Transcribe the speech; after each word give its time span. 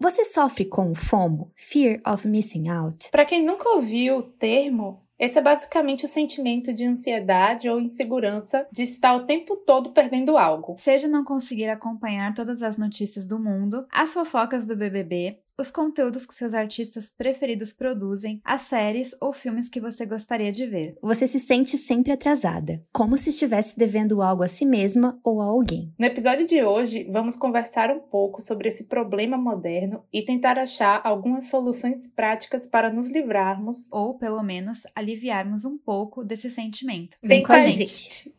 Você 0.00 0.22
sofre 0.22 0.64
com 0.64 0.92
o 0.92 0.94
FOMO, 0.94 1.50
Fear 1.56 2.00
of 2.06 2.28
Missing 2.28 2.68
Out? 2.68 3.10
Para 3.10 3.24
quem 3.24 3.44
nunca 3.44 3.68
ouviu 3.70 4.18
o 4.18 4.22
termo, 4.22 5.02
esse 5.18 5.36
é 5.36 5.42
basicamente 5.42 6.04
o 6.04 6.08
sentimento 6.08 6.72
de 6.72 6.86
ansiedade 6.86 7.68
ou 7.68 7.80
insegurança 7.80 8.64
de 8.70 8.84
estar 8.84 9.16
o 9.16 9.26
tempo 9.26 9.56
todo 9.56 9.90
perdendo 9.90 10.38
algo. 10.38 10.76
Seja 10.78 11.08
não 11.08 11.24
conseguir 11.24 11.68
acompanhar 11.68 12.32
todas 12.32 12.62
as 12.62 12.76
notícias 12.76 13.26
do 13.26 13.40
mundo, 13.40 13.88
as 13.90 14.14
fofocas 14.14 14.64
do 14.64 14.76
BBB, 14.76 15.40
os 15.58 15.70
conteúdos 15.70 16.24
que 16.24 16.34
seus 16.34 16.54
artistas 16.54 17.10
preferidos 17.10 17.72
produzem, 17.72 18.40
as 18.44 18.60
séries 18.62 19.14
ou 19.20 19.32
filmes 19.32 19.68
que 19.68 19.80
você 19.80 20.06
gostaria 20.06 20.52
de 20.52 20.64
ver. 20.66 20.96
Você 21.02 21.26
se 21.26 21.40
sente 21.40 21.76
sempre 21.76 22.12
atrasada, 22.12 22.80
como 22.92 23.16
se 23.16 23.30
estivesse 23.30 23.76
devendo 23.76 24.22
algo 24.22 24.44
a 24.44 24.48
si 24.48 24.64
mesma 24.64 25.18
ou 25.24 25.42
a 25.42 25.46
alguém. 25.46 25.92
No 25.98 26.06
episódio 26.06 26.46
de 26.46 26.62
hoje, 26.62 27.04
vamos 27.10 27.34
conversar 27.34 27.90
um 27.90 27.98
pouco 27.98 28.40
sobre 28.40 28.68
esse 28.68 28.84
problema 28.84 29.36
moderno 29.36 30.04
e 30.12 30.22
tentar 30.22 30.58
achar 30.58 31.00
algumas 31.02 31.46
soluções 31.46 32.06
práticas 32.06 32.66
para 32.66 32.92
nos 32.92 33.08
livrarmos 33.08 33.88
ou, 33.90 34.14
pelo 34.14 34.42
menos, 34.42 34.82
aliviarmos 34.94 35.64
um 35.64 35.76
pouco 35.76 36.22
desse 36.22 36.48
sentimento. 36.48 37.16
Vem, 37.22 37.38
Vem 37.38 37.46
com, 37.46 37.52
a 37.52 37.60
gente. 37.60 37.86
gente. 37.86 38.34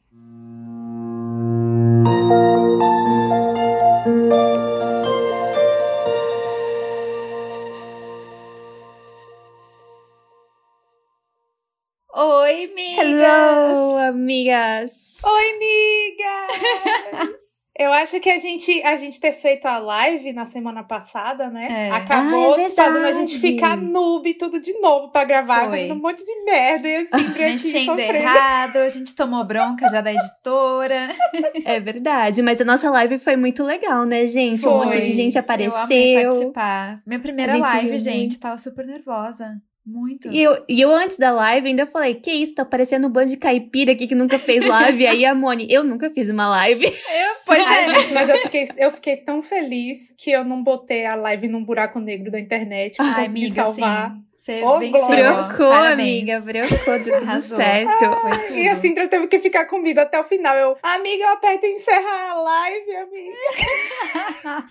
Oi, 12.50 12.64
amigas! 12.66 12.98
Hello, 12.98 13.98
amigas! 13.98 14.92
Oi, 15.24 15.50
amigas! 15.52 17.42
Eu 17.78 17.94
acho 17.94 18.20
que 18.20 18.28
a 18.28 18.40
gente, 18.40 18.82
a 18.82 18.98
gente 18.98 19.20
ter 19.20 19.34
feito 19.34 19.68
a 19.68 19.78
live 19.78 20.34
na 20.34 20.46
semana 20.46 20.84
passada, 20.84 21.48
né? 21.52 21.68
É. 21.70 21.92
Acabou 21.92 22.56
ah, 22.56 22.62
é 22.62 22.70
fazendo 22.70 23.06
a 23.06 23.12
gente 23.12 23.38
ficar 23.38 23.78
noob 23.78 24.34
tudo 24.34 24.60
de 24.60 24.74
novo 24.80 25.12
pra 25.12 25.26
gravar, 25.26 25.66
Foi. 25.66 25.78
fazendo 25.78 25.94
um 25.94 26.02
monte 26.02 26.26
de 26.26 26.44
merda 26.44 26.88
e 26.88 26.96
assim, 26.96 27.30
Mexendo 27.38 28.00
errado, 28.00 28.78
a 28.78 28.90
gente 28.90 29.16
tomou 29.16 29.44
bronca 29.44 29.88
já 29.88 30.02
da 30.02 30.12
editora. 30.12 31.10
É 31.64 31.80
verdade, 31.80 32.42
mas 32.42 32.60
a 32.60 32.66
nossa 32.66 32.90
live 32.90 33.20
foi 33.20 33.36
muito 33.36 33.64
legal, 33.64 34.06
né, 34.06 34.26
gente? 34.26 34.62
Foi. 34.62 34.72
Um 34.72 34.78
monte 34.86 35.00
de 35.00 35.14
gente 35.14 35.38
apareceu. 35.38 35.78
Eu 35.78 35.84
amei 35.84 36.24
participar. 36.24 37.02
Minha 37.06 37.20
primeira 37.20 37.56
live, 37.58 37.98
gente, 38.00 38.40
tava 38.40 38.58
super 38.58 38.88
nervosa. 38.88 39.62
Muito. 39.90 40.32
E 40.32 40.40
eu, 40.40 40.64
e 40.70 40.80
eu, 40.80 40.92
antes 40.92 41.18
da 41.18 41.32
live, 41.32 41.68
ainda 41.68 41.88
falei: 41.88 42.14
Que 42.14 42.32
isso, 42.32 42.54
tá 42.54 42.64
parecendo 42.64 43.08
um 43.08 43.10
bando 43.10 43.32
de 43.32 43.38
caipira 43.38 43.92
aqui 43.92 44.06
que 44.06 44.14
nunca 44.14 44.38
fez 44.38 44.64
live. 44.64 45.06
Aí 45.08 45.26
a 45.26 45.34
Moni, 45.34 45.66
eu 45.68 45.84
nunca 45.84 46.12
fiz 46.12 46.30
uma 46.30 46.48
live. 46.48 46.86
Eu, 46.86 47.36
pois 47.44 47.60
é, 47.60 47.90
gente, 47.96 48.14
mas 48.14 48.30
eu 48.30 48.38
fiquei, 48.38 48.70
eu 48.78 48.92
fiquei 48.92 49.18
tão 49.18 49.42
feliz 49.42 50.14
que 50.16 50.30
eu 50.30 50.46
não 50.46 50.62
botei 50.62 51.08
a 51.08 51.16
live 51.16 51.48
num 51.48 51.64
buraco 51.64 52.00
negro 52.00 52.30
da 52.30 52.40
internet. 52.40 52.98
Que 52.98 53.02
Ai, 53.02 53.26
consegui 53.26 53.46
amiga, 53.46 53.64
salvar. 53.64 54.12
Sim. 54.12 54.29
Você 54.50 54.64
oh, 54.64 54.80
Brocou, 54.80 55.72
amiga, 55.72 56.40
brocou, 56.40 57.00
deu 57.04 57.20
tudo 57.20 57.38
certo. 57.42 57.92
Tudo. 58.00 58.58
E 58.58 58.68
a 58.68 58.76
Cintra 58.78 59.08
teve 59.08 59.28
que 59.28 59.40
ficar 59.40 59.66
comigo 59.66 60.00
até 60.00 60.20
o 60.20 60.24
final. 60.24 60.56
Eu, 60.56 60.76
amiga, 60.82 61.24
eu 61.24 61.30
aperto 61.30 61.68
encerrar 61.68 62.32
a 62.32 62.34
live, 62.34 62.96
amiga. 62.96 63.38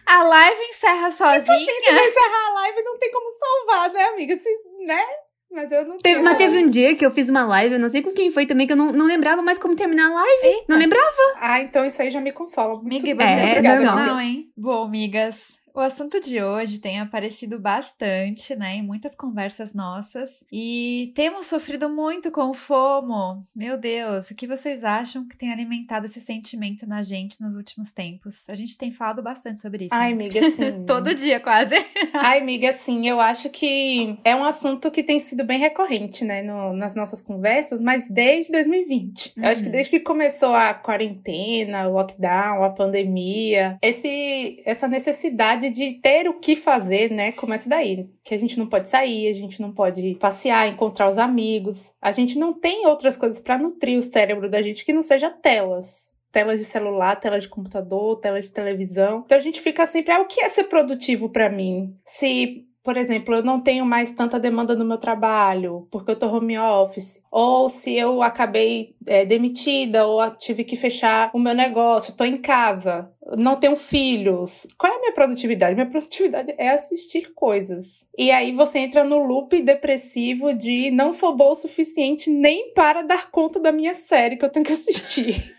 a 0.05 0.23
live 0.25 0.61
encerra 0.65 1.11
sozinha? 1.13 1.41
Tipo 1.41 1.53
assim, 1.53 1.67
se 1.67 1.93
não 1.93 2.09
encerrar 2.09 2.49
a 2.49 2.55
live, 2.55 2.83
não 2.83 2.99
tem 2.99 3.13
como 3.13 3.31
salvar, 3.31 3.93
né, 3.93 4.05
amiga? 4.07 4.37
Se, 4.37 4.49
né? 4.85 5.05
Mas 5.51 5.71
eu 5.71 5.87
não 5.87 5.97
teve, 5.97 6.21
Mas 6.23 6.37
teve 6.37 6.59
um 6.59 6.69
dia 6.69 6.97
que 6.97 7.07
eu 7.07 7.11
fiz 7.13 7.29
uma 7.29 7.47
live, 7.47 7.75
eu 7.75 7.81
não 7.81 7.89
sei 7.89 8.03
com 8.03 8.13
quem 8.13 8.33
foi 8.33 8.47
também, 8.47 8.67
que 8.67 8.73
eu 8.73 8.77
não, 8.77 8.91
não 8.91 9.07
lembrava 9.07 9.41
mais 9.43 9.59
como 9.59 9.77
terminar 9.77 10.11
a 10.11 10.15
live. 10.15 10.47
Eita. 10.47 10.65
Não 10.69 10.77
lembrava. 10.77 11.07
Ah, 11.37 11.61
então 11.61 11.85
isso 11.85 12.03
aí 12.03 12.11
já 12.11 12.21
me 12.21 12.33
consola. 12.33 12.75
Muito 12.83 13.03
amiga, 13.03 13.25
você 13.25 13.31
é, 13.31 13.59
é 13.59 13.81
não, 13.81 14.21
hein? 14.21 14.51
Bom, 14.57 14.83
amigas. 14.83 15.58
O 15.75 15.81
assunto 15.81 16.21
de 16.21 16.43
hoje 16.43 16.79
tem 16.79 17.01
aparecido 17.01 17.59
bastante, 17.59 18.55
né, 18.57 18.77
em 18.77 18.83
muitas 18.83 19.15
conversas 19.15 19.73
nossas 19.73 20.45
e 20.53 21.13
temos 21.15 21.47
sofrido 21.47 21.89
muito 21.89 22.31
com 22.31 22.51
o 22.51 22.55
FOMO. 22.55 23.43
Meu 23.55 23.77
Deus, 23.77 24.31
o 24.31 24.35
que 24.35 24.47
vocês 24.47 24.83
acham 24.85 25.27
que 25.27 25.37
tem 25.37 25.53
alimentado 25.53 26.07
esse 26.07 26.21
sentimento 26.21 26.87
na 26.87 27.03
gente 27.03 27.41
nos 27.41 27.57
últimos 27.57 27.93
tempos? 27.93 28.49
A 28.49 28.55
gente 28.55 28.77
tem 28.77 28.93
falado 28.93 29.23
bastante 29.23 29.61
sobre 29.61 29.85
isso. 29.85 29.95
Ai, 29.95 30.09
né? 30.09 30.15
amiga, 30.15 30.51
sim. 30.51 30.85
Todo 30.87 31.15
dia, 31.15 31.41
quase. 31.41 31.75
Ai, 32.15 32.41
amiga, 32.41 32.73
sim. 32.73 33.07
Eu 33.09 33.21
acho 33.21 33.49
que 33.51 34.19
é 34.25 34.35
um 34.35 34.45
assunto 34.45 34.91
que 34.91 35.03
tem 35.03 35.19
sido 35.19 35.45
bem 35.45 35.59
recorrente, 35.59 36.25
né, 36.25 36.43
no, 36.43 36.73
nas 36.73 36.95
nossas 36.95 37.23
conversas, 37.23 37.81
mas 37.81 38.09
desde 38.09 38.53
2020. 38.53 39.35
Uhum. 39.37 39.45
Eu 39.45 39.51
acho 39.51 39.61
que 39.61 39.67
uhum. 39.67 39.73
desde 39.73 39.91
que 39.91 40.01
começou 40.01 40.55
a 40.55 40.75
quarentena, 40.75 41.89
o 41.89 41.93
lockdown, 41.93 42.65
a 42.65 42.71
pandemia, 42.71 43.79
esse, 43.83 44.63
essa 44.65 44.89
necessidade 44.89 45.58
de 45.59 46.01
ter 46.01 46.29
o 46.29 46.39
que 46.39 46.55
fazer, 46.57 47.11
né, 47.11 47.33
começa 47.33 47.69
daí. 47.69 48.09
Que 48.23 48.35
a 48.35 48.39
gente 48.39 48.59
não 48.59 48.67
pode 48.67 48.89
sair, 48.89 49.29
a 49.29 49.33
gente 49.33 49.61
não 49.61 49.73
pode 49.73 50.15
passear, 50.17 50.69
encontrar 50.69 51.09
os 51.09 51.19
amigos. 51.19 51.93
A 52.01 52.13
gente 52.13 52.39
não 52.39 52.53
tem 52.53 52.87
outras 52.87 53.17
coisas 53.17 53.39
para 53.39 53.59
nutrir 53.59 53.99
o 53.99 54.03
cérebro 54.03 54.49
da 54.49 54.63
gente 54.63 54.85
que 54.85 54.93
não 54.93 55.03
seja 55.03 55.31
telas 55.31 56.17
tela 56.31 56.57
de 56.57 56.63
celular, 56.63 57.17
tela 57.17 57.41
de 57.41 57.49
computador, 57.49 58.21
tela 58.21 58.39
de 58.39 58.53
televisão. 58.53 59.23
Então 59.25 59.39
a 59.39 59.41
gente 59.41 59.63
fica 59.63 59.87
sempre, 59.87 60.13
ah, 60.13 60.21
o 60.21 60.27
que 60.27 60.43
é 60.43 60.49
ser 60.51 60.65
produtivo 60.65 61.31
para 61.31 61.49
mim? 61.49 61.97
Se 62.05 62.69
por 62.89 62.97
exemplo, 62.97 63.35
eu 63.35 63.43
não 63.43 63.61
tenho 63.61 63.85
mais 63.85 64.13
tanta 64.13 64.41
demanda 64.41 64.75
no 64.75 64.83
meu 64.83 64.97
trabalho 64.97 65.87
porque 65.91 66.11
eu 66.11 66.19
tô 66.19 66.27
home 66.27 66.59
office, 66.59 67.23
ou 67.31 67.69
se 67.69 67.93
eu 67.95 68.23
acabei 68.23 68.95
é, 69.07 69.27
demitida 69.27 70.07
ou 70.07 70.31
tive 70.31 70.65
que 70.65 70.75
fechar 70.75 71.31
o 71.35 71.39
meu 71.39 71.55
negócio, 71.55 72.17
tô 72.17 72.25
em 72.25 72.37
casa, 72.37 73.11
não 73.37 73.57
tenho 73.57 73.77
filhos. 73.77 74.67
Qual 74.79 74.93
é 74.93 74.97
a 74.97 75.01
minha 75.01 75.13
produtividade? 75.13 75.75
Minha 75.75 75.91
produtividade 75.91 76.55
é 76.57 76.71
assistir 76.71 77.33
coisas. 77.35 78.07
E 78.17 78.31
aí 78.31 78.53
você 78.53 78.79
entra 78.79 79.05
no 79.05 79.19
loop 79.19 79.61
depressivo 79.63 80.55
de 80.55 80.91
não 80.91 81.13
sou 81.13 81.37
boa 81.37 81.53
o 81.53 81.57
suficiente 81.57 82.31
nem 82.31 82.73
para 82.73 83.03
dar 83.03 83.31
conta 83.31 83.61
da 83.61 83.73
minha 83.73 83.95
série 83.95 84.37
que 84.37 84.45
eu 84.45 84.51
tenho 84.51 84.65
que 84.65 84.73
assistir. 84.73 85.57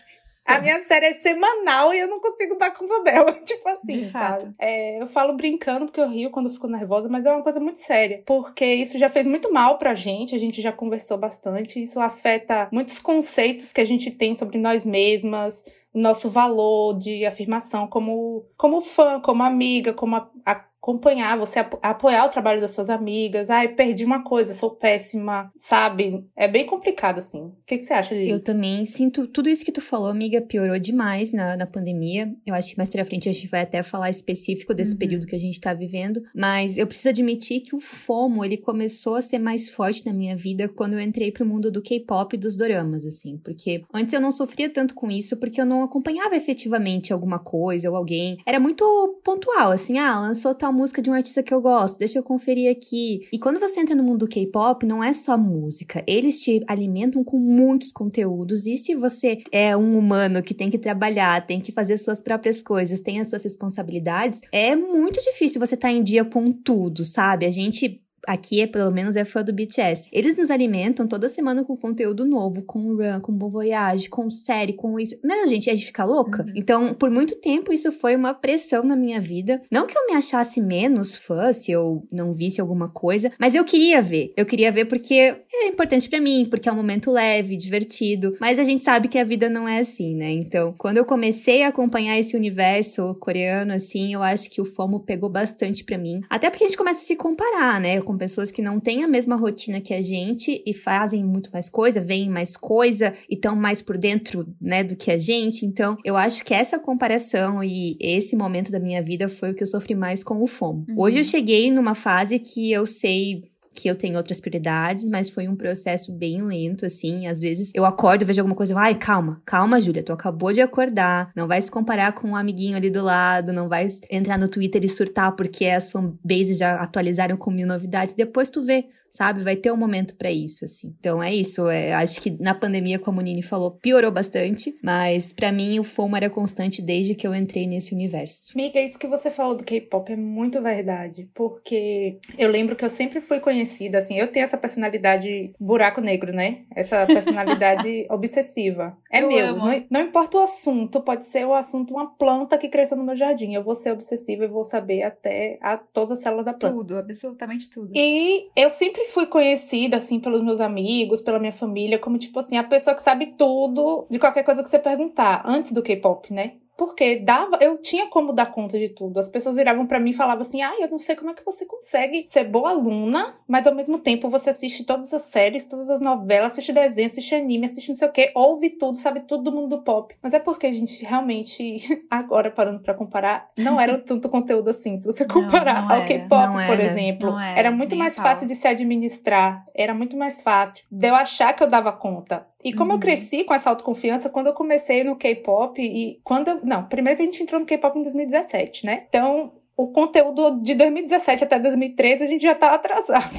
A 0.50 0.60
minha 0.60 0.82
série 0.82 1.06
é 1.06 1.14
semanal 1.14 1.94
e 1.94 2.00
eu 2.00 2.08
não 2.08 2.18
consigo 2.18 2.58
dar 2.58 2.72
conta 2.72 3.04
dela. 3.04 3.32
Tipo 3.44 3.68
assim, 3.68 4.00
De 4.00 4.04
fato. 4.06 4.52
É, 4.58 5.00
eu 5.00 5.06
falo 5.06 5.36
brincando 5.36 5.86
porque 5.86 6.00
eu 6.00 6.08
rio 6.08 6.30
quando 6.30 6.46
eu 6.46 6.52
fico 6.52 6.66
nervosa, 6.66 7.08
mas 7.08 7.24
é 7.24 7.30
uma 7.30 7.42
coisa 7.42 7.60
muito 7.60 7.78
séria. 7.78 8.22
Porque 8.26 8.64
isso 8.64 8.98
já 8.98 9.08
fez 9.08 9.26
muito 9.26 9.52
mal 9.52 9.78
pra 9.78 9.94
gente, 9.94 10.34
a 10.34 10.38
gente 10.38 10.60
já 10.60 10.72
conversou 10.72 11.16
bastante. 11.16 11.80
Isso 11.80 12.00
afeta 12.00 12.68
muitos 12.72 12.98
conceitos 12.98 13.72
que 13.72 13.80
a 13.80 13.84
gente 13.84 14.10
tem 14.10 14.34
sobre 14.34 14.58
nós 14.58 14.84
mesmas, 14.84 15.64
nosso 15.94 16.30
valor 16.30 16.96
de 16.98 17.24
afirmação 17.26 17.86
como, 17.86 18.46
como 18.56 18.80
fã, 18.80 19.20
como 19.20 19.42
amiga, 19.42 19.92
como 19.92 20.16
a, 20.16 20.30
a 20.46 20.64
acompanhar, 20.82 21.38
você 21.38 21.58
apoiar 21.58 22.24
o 22.24 22.30
trabalho 22.30 22.60
das 22.60 22.70
suas 22.70 22.88
amigas. 22.88 23.50
Ai, 23.50 23.68
perdi 23.68 24.04
uma 24.04 24.24
coisa, 24.24 24.54
sou 24.54 24.70
péssima, 24.70 25.52
sabe? 25.54 26.24
É 26.34 26.48
bem 26.48 26.64
complicado, 26.64 27.18
assim. 27.18 27.42
O 27.42 27.56
que, 27.66 27.78
que 27.78 27.84
você 27.84 27.92
acha, 27.92 28.14
Lili? 28.14 28.30
Eu 28.30 28.42
também 28.42 28.86
sinto 28.86 29.26
tudo 29.26 29.48
isso 29.48 29.64
que 29.64 29.72
tu 29.72 29.82
falou, 29.82 30.08
amiga, 30.08 30.40
piorou 30.40 30.78
demais 30.78 31.32
na, 31.34 31.56
na 31.56 31.66
pandemia. 31.66 32.34
Eu 32.46 32.54
acho 32.54 32.70
que 32.70 32.78
mais 32.78 32.88
pra 32.88 33.04
frente 33.04 33.28
a 33.28 33.32
gente 33.32 33.46
vai 33.46 33.60
até 33.60 33.82
falar 33.82 34.08
específico 34.08 34.74
desse 34.74 34.92
uhum. 34.92 34.98
período 34.98 35.26
que 35.26 35.36
a 35.36 35.40
gente 35.40 35.60
tá 35.60 35.74
vivendo. 35.74 36.22
Mas 36.34 36.78
eu 36.78 36.86
preciso 36.86 37.10
admitir 37.10 37.60
que 37.60 37.76
o 37.76 37.80
FOMO, 37.80 38.44
ele 38.44 38.56
começou 38.56 39.16
a 39.16 39.22
ser 39.22 39.38
mais 39.38 39.68
forte 39.68 40.06
na 40.06 40.12
minha 40.12 40.34
vida 40.34 40.66
quando 40.66 40.94
eu 40.94 41.00
entrei 41.00 41.30
pro 41.30 41.44
mundo 41.44 41.70
do 41.70 41.82
K-pop 41.82 42.34
e 42.34 42.38
dos 42.38 42.56
doramas, 42.56 43.04
assim. 43.04 43.36
Porque 43.36 43.82
antes 43.92 44.14
eu 44.14 44.20
não 44.20 44.32
sofria 44.32 44.70
tanto 44.70 44.94
com 44.94 45.10
isso, 45.10 45.36
porque 45.36 45.60
eu 45.60 45.66
não 45.66 45.82
acompanhava 45.82 46.34
efetivamente 46.34 47.12
alguma 47.12 47.38
coisa 47.38 47.90
ou 47.90 47.96
alguém. 47.96 48.38
Era 48.46 48.58
muito 48.58 49.20
pontual, 49.22 49.72
assim, 49.72 49.98
ah, 49.98 50.18
lançou 50.18 50.54
tal 50.54 50.69
música 50.72 51.02
de 51.02 51.10
um 51.10 51.12
artista 51.12 51.42
que 51.42 51.52
eu 51.52 51.60
gosto, 51.60 51.98
deixa 51.98 52.18
eu 52.18 52.22
conferir 52.22 52.70
aqui. 52.70 53.28
E 53.32 53.38
quando 53.38 53.58
você 53.58 53.80
entra 53.80 53.94
no 53.94 54.02
mundo 54.02 54.20
do 54.20 54.28
K-pop, 54.28 54.86
não 54.86 55.02
é 55.02 55.12
só 55.12 55.36
música, 55.36 56.02
eles 56.06 56.42
te 56.42 56.62
alimentam 56.66 57.22
com 57.24 57.38
muitos 57.38 57.92
conteúdos. 57.92 58.66
E 58.66 58.76
se 58.76 58.94
você 58.94 59.38
é 59.50 59.76
um 59.76 59.98
humano 59.98 60.42
que 60.42 60.54
tem 60.54 60.70
que 60.70 60.78
trabalhar, 60.78 61.46
tem 61.46 61.60
que 61.60 61.72
fazer 61.72 61.98
suas 61.98 62.20
próprias 62.20 62.62
coisas, 62.62 63.00
tem 63.00 63.20
as 63.20 63.28
suas 63.28 63.44
responsabilidades, 63.44 64.40
é 64.52 64.76
muito 64.76 65.20
difícil 65.20 65.60
você 65.60 65.74
estar 65.74 65.88
tá 65.88 65.94
em 65.94 66.02
dia 66.02 66.24
com 66.24 66.52
tudo, 66.52 67.04
sabe? 67.04 67.46
A 67.46 67.50
gente 67.50 68.02
aqui 68.26 68.60
é 68.60 68.66
pelo 68.66 68.90
menos 68.90 69.16
é 69.16 69.24
fã 69.24 69.42
do 69.42 69.52
BTS. 69.52 70.08
Eles 70.12 70.36
nos 70.36 70.50
alimentam 70.50 71.06
toda 71.06 71.28
semana 71.28 71.64
com 71.64 71.76
conteúdo 71.76 72.24
novo, 72.24 72.62
com 72.62 72.94
run, 72.94 73.20
com 73.20 73.32
Bon 73.32 73.50
Voyage, 73.50 74.08
com 74.08 74.30
série, 74.30 74.72
com 74.72 74.98
isso. 74.98 75.18
Mas, 75.24 75.50
gente, 75.50 75.70
a 75.70 75.74
gente 75.74 75.86
fica 75.86 76.04
louca. 76.04 76.42
Uhum. 76.42 76.52
Então, 76.54 76.94
por 76.94 77.10
muito 77.10 77.36
tempo, 77.36 77.72
isso 77.72 77.90
foi 77.92 78.16
uma 78.16 78.34
pressão 78.34 78.82
na 78.84 78.96
minha 78.96 79.20
vida. 79.20 79.60
Não 79.70 79.86
que 79.86 79.96
eu 79.96 80.06
me 80.06 80.14
achasse 80.14 80.60
menos 80.60 81.16
fã 81.16 81.52
se 81.52 81.70
eu 81.72 82.06
não 82.10 82.32
visse 82.32 82.60
alguma 82.60 82.88
coisa, 82.88 83.30
mas 83.38 83.54
eu 83.54 83.64
queria 83.64 84.00
ver. 84.02 84.32
Eu 84.36 84.46
queria 84.46 84.70
ver 84.72 84.86
porque 84.86 85.14
é 85.14 85.66
importante 85.68 86.08
para 86.08 86.20
mim, 86.20 86.46
porque 86.48 86.68
é 86.68 86.72
um 86.72 86.76
momento 86.76 87.10
leve, 87.10 87.56
divertido. 87.56 88.36
Mas 88.40 88.58
a 88.58 88.64
gente 88.64 88.82
sabe 88.82 89.08
que 89.08 89.18
a 89.18 89.24
vida 89.24 89.48
não 89.48 89.68
é 89.68 89.80
assim, 89.80 90.14
né? 90.14 90.30
Então, 90.30 90.74
quando 90.76 90.96
eu 90.96 91.04
comecei 91.04 91.62
a 91.62 91.68
acompanhar 91.68 92.18
esse 92.18 92.36
universo 92.36 93.14
coreano, 93.20 93.72
assim, 93.72 94.14
eu 94.14 94.22
acho 94.22 94.50
que 94.50 94.60
o 94.60 94.64
FOMO 94.64 95.00
pegou 95.00 95.28
bastante 95.28 95.84
para 95.84 95.98
mim. 95.98 96.20
Até 96.28 96.50
porque 96.50 96.64
a 96.64 96.68
gente 96.68 96.76
começa 96.76 97.00
a 97.00 97.04
se 97.04 97.16
comparar, 97.16 97.80
né? 97.80 98.00
Com 98.10 98.18
pessoas 98.18 98.50
que 98.50 98.60
não 98.60 98.80
têm 98.80 99.04
a 99.04 99.08
mesma 99.08 99.36
rotina 99.36 99.80
que 99.80 99.94
a 99.94 100.02
gente 100.02 100.60
e 100.66 100.74
fazem 100.74 101.24
muito 101.24 101.48
mais 101.52 101.70
coisa, 101.70 102.00
veem 102.00 102.28
mais 102.28 102.56
coisa 102.56 103.14
e 103.28 103.36
estão 103.36 103.54
mais 103.54 103.80
por 103.80 103.96
dentro, 103.96 104.48
né, 104.60 104.82
do 104.82 104.96
que 104.96 105.12
a 105.12 105.18
gente. 105.18 105.64
Então, 105.64 105.96
eu 106.04 106.16
acho 106.16 106.44
que 106.44 106.52
essa 106.52 106.76
comparação 106.76 107.62
e 107.62 107.96
esse 108.00 108.34
momento 108.34 108.72
da 108.72 108.80
minha 108.80 109.00
vida 109.00 109.28
foi 109.28 109.52
o 109.52 109.54
que 109.54 109.62
eu 109.62 109.66
sofri 109.66 109.94
mais 109.94 110.24
com 110.24 110.42
o 110.42 110.46
FOMO. 110.48 110.86
Uhum. 110.88 110.94
Hoje 110.98 111.20
eu 111.20 111.24
cheguei 111.24 111.70
numa 111.70 111.94
fase 111.94 112.40
que 112.40 112.72
eu 112.72 112.84
sei 112.84 113.44
que 113.72 113.88
eu 113.88 113.94
tenho 113.94 114.16
outras 114.16 114.40
prioridades, 114.40 115.08
mas 115.08 115.30
foi 115.30 115.48
um 115.48 115.56
processo 115.56 116.12
bem 116.12 116.42
lento, 116.42 116.84
assim. 116.84 117.26
Às 117.26 117.40
vezes 117.40 117.70
eu 117.74 117.84
acordo, 117.84 118.24
vejo 118.24 118.40
alguma 118.40 118.56
coisa, 118.56 118.76
ai, 118.78 118.94
calma, 118.94 119.40
calma, 119.44 119.80
Júlia, 119.80 120.02
tu 120.02 120.12
acabou 120.12 120.52
de 120.52 120.60
acordar, 120.60 121.30
não 121.34 121.46
vai 121.46 121.60
se 121.62 121.70
comparar 121.70 122.12
com 122.12 122.28
um 122.28 122.36
amiguinho 122.36 122.76
ali 122.76 122.90
do 122.90 123.02
lado, 123.02 123.52
não 123.52 123.68
vai 123.68 123.88
entrar 124.10 124.38
no 124.38 124.48
Twitter 124.48 124.84
e 124.84 124.88
surtar 124.88 125.34
porque 125.36 125.66
as 125.66 125.90
fanbases 125.90 126.58
já 126.58 126.76
atualizaram 126.76 127.36
com 127.36 127.50
mil 127.50 127.66
novidades. 127.66 128.14
Depois 128.14 128.50
tu 128.50 128.62
vê 128.62 128.86
sabe? 129.10 129.42
Vai 129.42 129.56
ter 129.56 129.72
um 129.72 129.76
momento 129.76 130.14
para 130.14 130.30
isso, 130.30 130.64
assim. 130.64 130.94
Então 130.98 131.22
é 131.22 131.34
isso. 131.34 131.68
É, 131.68 131.92
acho 131.94 132.20
que 132.20 132.30
na 132.40 132.54
pandemia, 132.54 132.98
como 132.98 133.20
o 133.20 133.22
Nini 133.22 133.42
falou, 133.42 133.72
piorou 133.72 134.10
bastante, 134.10 134.74
mas 134.82 135.32
para 135.32 135.52
mim 135.52 135.78
o 135.78 135.84
FOMO 135.84 136.16
era 136.16 136.30
constante 136.30 136.80
desde 136.80 137.14
que 137.14 137.26
eu 137.26 137.34
entrei 137.34 137.66
nesse 137.66 137.92
universo. 137.92 138.56
Miga, 138.56 138.80
isso 138.80 138.98
que 138.98 139.06
você 139.06 139.30
falou 139.30 139.54
do 139.54 139.64
K-pop 139.64 140.12
é 140.12 140.16
muito 140.16 140.62
verdade, 140.62 141.28
porque 141.34 142.18
eu 142.38 142.50
lembro 142.50 142.76
que 142.76 142.84
eu 142.84 142.90
sempre 142.90 143.20
fui 143.20 143.40
conhecida, 143.40 143.98
assim, 143.98 144.16
eu 144.16 144.28
tenho 144.28 144.44
essa 144.44 144.56
personalidade 144.56 145.52
buraco 145.58 146.00
negro, 146.00 146.32
né? 146.32 146.62
Essa 146.74 147.04
personalidade 147.06 148.06
obsessiva. 148.08 148.96
É 149.10 149.22
eu 149.22 149.28
meu. 149.28 149.56
Não, 149.56 149.84
não, 149.90 150.00
importa 150.00 150.38
o 150.38 150.42
assunto, 150.42 151.00
pode 151.00 151.26
ser 151.26 151.46
o 151.46 151.54
assunto 151.54 151.94
uma 151.94 152.06
planta 152.14 152.56
que 152.56 152.68
cresceu 152.68 152.96
no 152.96 153.04
meu 153.04 153.16
jardim. 153.16 153.54
Eu 153.54 153.62
vou 153.62 153.74
ser 153.74 153.92
obsessiva 153.92 154.44
e 154.44 154.48
vou 154.48 154.64
saber 154.64 155.02
até 155.02 155.58
a, 155.60 155.76
todas 155.76 156.12
as 156.12 156.20
células 156.20 156.44
da 156.44 156.52
planta. 156.52 156.74
Tudo, 156.74 156.98
absolutamente 156.98 157.70
tudo. 157.70 157.92
E 157.94 158.48
eu 158.56 158.70
sempre 158.70 158.99
sempre 159.00 159.12
fui 159.12 159.26
conhecida, 159.26 159.96
assim, 159.96 160.20
pelos 160.20 160.42
meus 160.42 160.60
amigos, 160.60 161.20
pela 161.20 161.38
minha 161.38 161.52
família, 161.52 161.98
como, 161.98 162.18
tipo 162.18 162.38
assim, 162.38 162.56
a 162.56 162.64
pessoa 162.64 162.94
que 162.94 163.02
sabe 163.02 163.34
tudo 163.38 164.06
de 164.10 164.18
qualquer 164.18 164.44
coisa 164.44 164.62
que 164.62 164.68
você 164.68 164.78
perguntar, 164.78 165.42
antes 165.46 165.72
do 165.72 165.82
K-pop, 165.82 166.32
né? 166.32 166.56
Porque 166.80 167.16
dava, 167.16 167.58
eu 167.60 167.76
tinha 167.76 168.06
como 168.06 168.32
dar 168.32 168.46
conta 168.46 168.78
de 168.78 168.88
tudo. 168.88 169.20
As 169.20 169.28
pessoas 169.28 169.56
viravam 169.56 169.86
para 169.86 170.00
mim 170.00 170.12
e 170.12 170.14
falavam 170.14 170.40
assim: 170.40 170.62
"Ah, 170.62 170.72
eu 170.80 170.88
não 170.88 170.98
sei 170.98 171.14
como 171.14 171.30
é 171.30 171.34
que 171.34 171.44
você 171.44 171.66
consegue 171.66 172.24
ser 172.26 172.44
boa 172.44 172.70
aluna, 172.70 173.34
mas 173.46 173.66
ao 173.66 173.74
mesmo 173.74 173.98
tempo 173.98 174.30
você 174.30 174.48
assiste 174.48 174.84
todas 174.84 175.12
as 175.12 175.20
séries, 175.20 175.66
todas 175.66 175.90
as 175.90 176.00
novelas, 176.00 176.52
assiste 176.52 176.72
desenho, 176.72 177.08
assiste 177.08 177.34
anime, 177.34 177.66
assiste 177.66 177.90
não 177.90 177.96
sei 177.96 178.08
o 178.08 178.10
quê, 178.10 178.32
ouve 178.34 178.70
tudo, 178.70 178.96
sabe 178.96 179.20
tudo 179.20 179.42
do 179.42 179.52
mundo 179.52 179.76
do 179.76 179.82
pop". 179.82 180.16
Mas 180.22 180.32
é 180.32 180.38
porque 180.38 180.68
a 180.68 180.72
gente 180.72 181.04
realmente 181.04 181.76
agora 182.10 182.50
parando 182.50 182.80
para 182.80 182.94
comparar, 182.94 183.48
não 183.58 183.78
era 183.78 183.98
tanto 183.98 184.30
conteúdo 184.30 184.70
assim. 184.70 184.96
Se 184.96 185.04
você 185.04 185.26
comparar 185.26 185.82
não, 185.82 185.88
não 185.88 185.96
ao 185.96 186.04
K-pop, 186.06 186.66
por 186.66 186.80
exemplo, 186.80 187.38
era, 187.38 187.58
era, 187.58 187.70
muito 187.70 187.94
mais 187.94 188.16
fácil 188.16 188.46
de 188.46 188.54
se 188.54 188.66
administrar, 188.66 189.66
era 189.74 189.92
muito 189.92 190.16
mais 190.16 190.40
fácil 190.40 190.82
de 190.90 191.08
eu 191.08 191.14
achar 191.14 191.52
que 191.52 191.62
eu 191.62 191.68
dava 191.68 191.92
conta. 191.92 192.46
E 192.62 192.72
como 192.72 192.90
uhum. 192.90 192.96
eu 192.96 193.00
cresci 193.00 193.44
com 193.44 193.54
essa 193.54 193.70
autoconfiança, 193.70 194.28
quando 194.28 194.48
eu 194.48 194.52
comecei 194.52 195.02
no 195.02 195.16
K-pop 195.16 195.80
e 195.80 196.20
quando 196.22 196.48
eu, 196.48 196.60
não, 196.62 196.84
primeiro 196.84 197.16
que 197.16 197.22
a 197.22 197.26
gente 197.26 197.42
entrou 197.42 197.60
no 197.60 197.66
K-pop 197.66 197.98
em 197.98 198.02
2017, 198.02 198.86
né? 198.86 199.04
Então, 199.08 199.52
o 199.76 199.88
conteúdo 199.88 200.60
de 200.60 200.74
2017 200.74 201.44
até 201.44 201.58
2013 201.58 202.24
a 202.24 202.26
gente 202.26 202.42
já 202.42 202.54
tá 202.54 202.74
atrasado. 202.74 203.30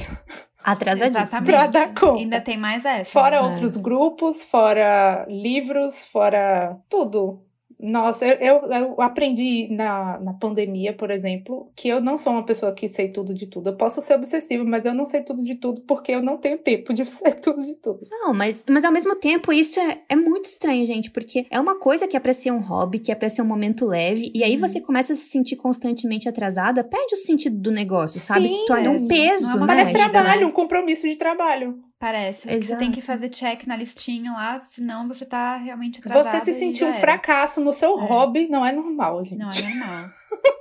Atrasadíssimo. 0.63 1.23
Exatamente. 1.23 1.51
Pra 1.51 1.67
dar 1.67 1.93
conta. 1.93 2.19
Ainda 2.19 2.41
tem 2.41 2.57
mais 2.57 2.85
essa. 2.85 3.11
Fora 3.11 3.41
né? 3.41 3.47
outros 3.47 3.77
grupos, 3.77 4.43
fora 4.43 5.25
livros, 5.29 6.05
fora 6.05 6.77
tudo. 6.89 7.41
Nossa, 7.81 8.25
eu, 8.25 8.37
eu, 8.39 8.71
eu, 8.71 9.01
aprendi 9.01 9.67
na, 9.71 10.19
na 10.19 10.33
pandemia, 10.33 10.93
por 10.93 11.09
exemplo, 11.09 11.71
que 11.75 11.87
eu 11.87 11.99
não 11.99 12.17
sou 12.17 12.33
uma 12.33 12.45
pessoa 12.45 12.73
que 12.73 12.87
sei 12.87 13.09
tudo 13.09 13.33
de 13.33 13.47
tudo. 13.47 13.71
Eu 13.71 13.75
posso 13.75 14.01
ser 14.01 14.13
obsessiva, 14.13 14.63
mas 14.63 14.85
eu 14.85 14.93
não 14.93 15.05
sei 15.05 15.21
tudo 15.21 15.43
de 15.43 15.55
tudo 15.55 15.81
porque 15.81 16.11
eu 16.11 16.21
não 16.21 16.37
tenho 16.37 16.57
tempo 16.57 16.93
de 16.93 17.05
ser 17.09 17.39
tudo 17.39 17.63
de 17.63 17.75
tudo. 17.75 18.07
Não, 18.09 18.33
mas, 18.33 18.63
mas 18.69 18.85
ao 18.85 18.91
mesmo 18.91 19.15
tempo 19.15 19.51
isso 19.51 19.79
é, 19.79 20.01
é 20.07 20.15
muito 20.15 20.45
estranho, 20.45 20.85
gente, 20.85 21.09
porque 21.09 21.47
é 21.49 21.59
uma 21.59 21.79
coisa 21.79 22.07
que 22.07 22.15
é 22.15 22.19
pra 22.19 22.33
ser 22.33 22.51
um 22.51 22.59
hobby, 22.59 22.99
que 22.99 23.11
é 23.11 23.15
pra 23.15 23.29
ser 23.29 23.41
um 23.41 23.45
momento 23.45 23.85
leve, 23.85 24.31
e 24.33 24.43
aí 24.43 24.55
você 24.57 24.77
uhum. 24.77 24.85
começa 24.85 25.13
a 25.13 25.15
se 25.15 25.29
sentir 25.29 25.55
constantemente 25.55 26.29
atrasada, 26.29 26.83
perde 26.83 27.15
o 27.15 27.17
sentido 27.17 27.57
do 27.57 27.71
negócio, 27.71 28.19
sabe? 28.19 28.47
Sim, 28.47 28.55
se 28.55 28.65
torna 28.65 28.91
um 28.91 29.07
peso. 29.07 29.57
É 29.57 29.67
Parece 29.67 29.91
trabalho, 29.91 30.41
né? 30.41 30.45
um 30.45 30.51
compromisso 30.51 31.07
de 31.07 31.15
trabalho. 31.15 31.79
Parece. 32.01 32.49
Exato. 32.49 32.65
Você 32.65 32.75
tem 32.77 32.91
que 32.91 32.99
fazer 32.99 33.29
check 33.29 33.67
na 33.67 33.75
listinha 33.75 34.31
lá, 34.31 34.59
senão 34.65 35.07
você 35.07 35.23
tá 35.23 35.55
realmente 35.57 35.99
atrasado. 35.99 36.43
Você 36.43 36.51
se 36.51 36.59
sentir 36.59 36.83
um 36.83 36.93
fracasso 36.93 37.61
no 37.61 37.71
seu 37.71 37.99
é. 37.99 38.03
hobby 38.03 38.47
não 38.47 38.65
é 38.65 38.71
normal, 38.71 39.23
gente. 39.23 39.37
Não 39.37 39.49
é 39.51 39.61
normal. 39.61 40.09